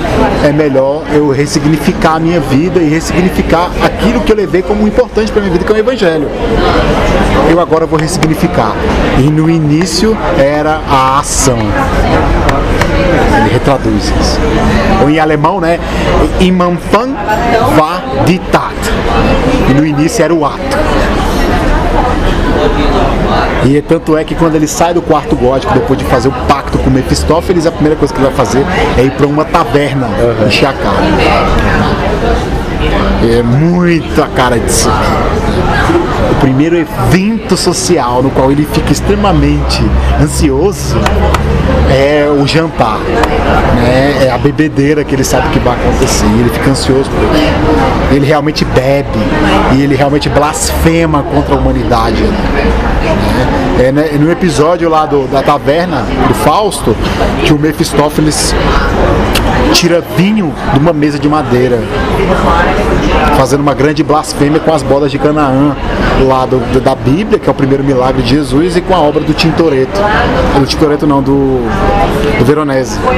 é 0.43 0.51
melhor 0.51 1.03
eu 1.13 1.29
ressignificar 1.29 2.15
a 2.15 2.19
minha 2.19 2.39
vida 2.39 2.79
e 2.79 2.89
ressignificar 2.89 3.69
aquilo 3.83 4.21
que 4.21 4.31
eu 4.31 4.35
levei 4.35 4.61
como 4.61 4.87
importante 4.87 5.31
para 5.31 5.41
minha 5.41 5.51
vida, 5.53 5.65
que 5.65 5.71
é 5.71 5.75
o 5.75 5.77
evangelho. 5.77 6.27
Eu 7.49 7.59
agora 7.59 7.85
vou 7.85 7.99
ressignificar. 7.99 8.73
E 9.19 9.29
no 9.29 9.49
início 9.49 10.17
era 10.37 10.81
a 10.89 11.19
ação. 11.19 11.57
Ele 13.37 13.49
retraduz 13.51 14.05
isso. 14.19 14.39
Ou 15.01 15.09
em 15.09 15.19
alemão, 15.19 15.59
né? 15.59 15.79
Im 16.39 16.61
Anfang 16.61 17.13
war 17.77 18.01
die 18.25 18.39
Tat. 18.51 18.75
E 19.69 19.73
no 19.73 19.85
início 19.85 20.23
era 20.23 20.33
o 20.33 20.45
ato. 20.45 20.77
E 23.63 23.81
tanto 23.81 24.17
é 24.17 24.23
que 24.23 24.33
quando 24.35 24.55
ele 24.55 24.67
sai 24.67 24.93
do 24.93 25.01
quarto 25.01 25.35
gótico, 25.35 25.73
depois 25.73 25.97
de 25.97 26.05
fazer 26.05 26.29
o 26.29 26.31
pacto 26.47 26.77
com 26.79 26.89
Mephistófeles, 26.89 27.65
a 27.65 27.71
primeira 27.71 27.95
coisa 27.95 28.13
que 28.13 28.19
ele 28.19 28.27
vai 28.27 28.35
fazer 28.35 28.65
é 28.97 29.03
ir 29.03 29.11
para 29.11 29.27
uma 29.27 29.45
taverna 29.45 30.09
encher 30.45 30.67
a 30.67 30.73
cara. 30.73 30.97
É 33.23 33.43
muito 33.43 34.21
a 34.21 34.27
cara 34.27 34.57
disso 34.59 34.89
aqui. 34.89 35.40
Primeiro 36.41 36.75
evento 36.75 37.55
social 37.55 38.21
no 38.23 38.29
qual 38.31 38.51
ele 38.51 38.67
fica 38.73 38.91
extremamente 38.91 39.81
ansioso 40.19 40.97
é 41.89 42.27
o 42.29 42.45
jantar. 42.47 42.97
Né? 43.75 44.25
É 44.25 44.31
a 44.31 44.37
bebedeira 44.39 45.03
que 45.03 45.13
ele 45.13 45.23
sabe 45.23 45.49
que 45.49 45.59
vai 45.59 45.75
acontecer. 45.75 46.25
Ele 46.25 46.49
fica 46.49 46.71
ansioso 46.71 47.09
por 47.11 47.23
isso. 47.23 48.11
Ele 48.11 48.25
realmente 48.25 48.65
bebe 48.65 49.19
e 49.75 49.81
ele 49.83 49.95
realmente 49.95 50.29
blasfema 50.29 51.21
contra 51.23 51.53
a 51.53 51.57
humanidade. 51.59 52.21
né? 52.23 52.71
É 53.79 53.91
né, 53.91 54.09
no 54.19 54.31
episódio 54.31 54.89
lá 54.89 55.05
do- 55.05 55.27
da 55.27 55.41
taverna 55.43 56.03
do 56.27 56.33
Fausto 56.33 56.95
que 57.45 57.53
o 57.53 57.57
Mephistófeles 57.59 58.53
tira 59.73 60.01
vinho 60.17 60.53
de 60.73 60.79
uma 60.79 60.93
mesa 60.93 61.17
de 61.17 61.27
madeira, 61.29 61.79
fazendo 63.37 63.61
uma 63.61 63.73
grande 63.73 64.03
blasfêmia 64.03 64.59
com 64.59 64.73
as 64.73 64.83
bolas 64.83 65.11
de 65.11 65.17
Canaã 65.17 65.75
lá 66.27 66.45
do- 66.45 66.79
da 66.81 66.93
Bíblia, 66.95 67.39
que 67.39 67.47
é 67.47 67.51
o 67.51 67.55
primeiro 67.55 67.83
milagre 67.83 68.21
de 68.21 68.29
Jesus, 68.35 68.75
e 68.75 68.81
com 68.81 68.93
a 68.93 68.99
obra 68.99 69.21
do 69.21 69.33
Tintoretto. 69.33 69.99
Do 70.59 70.65
Tintoretto 70.65 71.07
não, 71.07 71.21
do, 71.21 71.59
do 72.37 72.45
Veronese. 72.45 72.97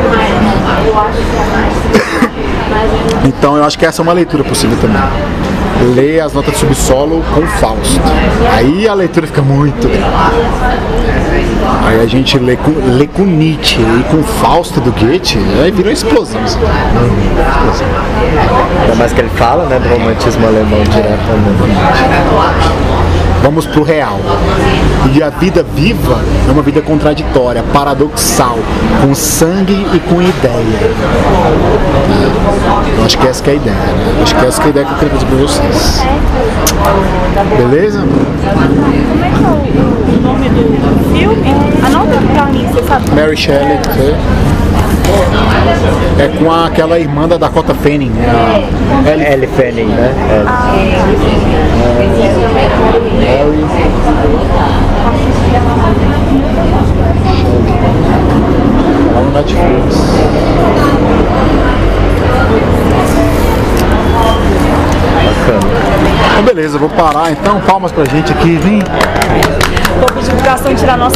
Então 3.26 3.56
eu 3.56 3.64
acho 3.64 3.78
que 3.80 3.86
essa 3.86 4.02
é 4.02 4.04
uma 4.04 4.12
leitura 4.14 4.44
possível 4.44 4.78
também. 4.82 5.02
Ler 5.96 6.20
as 6.22 6.34
notas 6.34 6.54
de 6.54 6.60
subsolo 6.60 7.24
com 7.34 7.42
Fausto. 7.60 8.02
Aí 8.54 8.88
a 8.88 8.94
leitura 8.94 9.28
fica 9.28 9.42
muito 9.42 9.88
grande. 9.88 10.04
Aí 11.86 12.02
a 12.02 12.06
gente 12.06 12.38
lê 12.40 12.56
com, 12.56 12.72
lê 12.98 13.08
com 13.08 13.24
Nietzsche 13.24 13.80
e 13.82 14.04
com 14.10 14.24
Fausto 14.24 14.80
do 14.80 14.92
Goethe, 14.92 15.38
aí 15.62 15.72
vira 15.72 15.90
uma 15.90 15.94
explosão. 15.94 16.42
assim. 16.44 16.60
Ainda 18.82 18.96
mais 18.96 19.14
que 19.14 19.22
ele 19.22 19.30
fala, 19.30 19.66
né, 19.66 19.80
do 19.80 19.90
romantismo 19.90 20.46
alemão 20.48 20.84
diretamente. 20.84 21.24
Vamos 23.44 23.66
pro 23.66 23.84
real. 23.84 24.20
E 25.14 25.22
a 25.22 25.30
vida 25.30 25.66
viva 25.76 26.18
é 26.48 26.52
uma 26.52 26.62
vida 26.62 26.82
contraditória, 26.82 27.62
paradoxal, 27.74 28.58
com 29.02 29.14
sangue 29.14 29.86
e 29.94 30.00
com 30.00 30.22
ideia. 30.22 30.94
Eu 32.98 33.06
acho 33.06 33.18
que 33.18 33.28
essa 33.28 33.44
que 33.44 33.50
é 33.50 33.54
a 33.54 33.56
ideia, 33.58 33.76
né? 33.76 34.14
Eu 34.18 34.24
acho 34.24 34.36
que 34.36 34.46
essa 34.46 34.62
que 34.62 34.68
é 34.68 34.68
a 34.68 34.70
ideia 34.70 34.86
que 34.86 34.94
eu 34.94 34.98
queria 34.98 35.14
fazer 35.14 35.26
pra 35.26 35.38
vocês. 35.38 36.04
Beleza? 37.58 38.00
É 40.24 40.26
é 40.26 40.30
nome 40.30 40.50
do 40.50 41.14
filme? 41.14 41.54
Anota 41.86 42.22
pra 42.34 42.46
mim, 42.46 42.66
você 42.72 42.84
sabe? 42.84 43.12
Mary 43.12 43.36
Shelley? 43.36 43.78
É 46.20 46.28
com 46.38 46.50
a- 46.52 46.68
aquela 46.68 46.98
irmã 46.98 47.28
da 47.28 47.38
Dakota 47.38 47.74
Fanning, 47.76 48.10
né? 48.12 48.26
a 49.06 49.10
Ellie 49.12 49.26
Ellie 49.26 49.48
Fanning, 49.48 49.88
né? 49.88 50.14
Mary. 53.20 53.64
Lá 59.14 59.22
no 59.22 59.32
Netflix. 59.32 61.04
Bacana. 65.24 65.74
Então 66.32 66.44
beleza, 66.44 66.78
vou 66.78 66.90
parar 66.90 67.32
então. 67.32 67.60
Palmas 67.62 67.92
pra 67.92 68.06
gente 68.06 68.32
aqui, 68.32 68.56
vem. 68.58 68.82
Pro 70.34 70.42
Gastão 70.42 70.74
tirar 70.74 70.98
nossa 70.98 71.12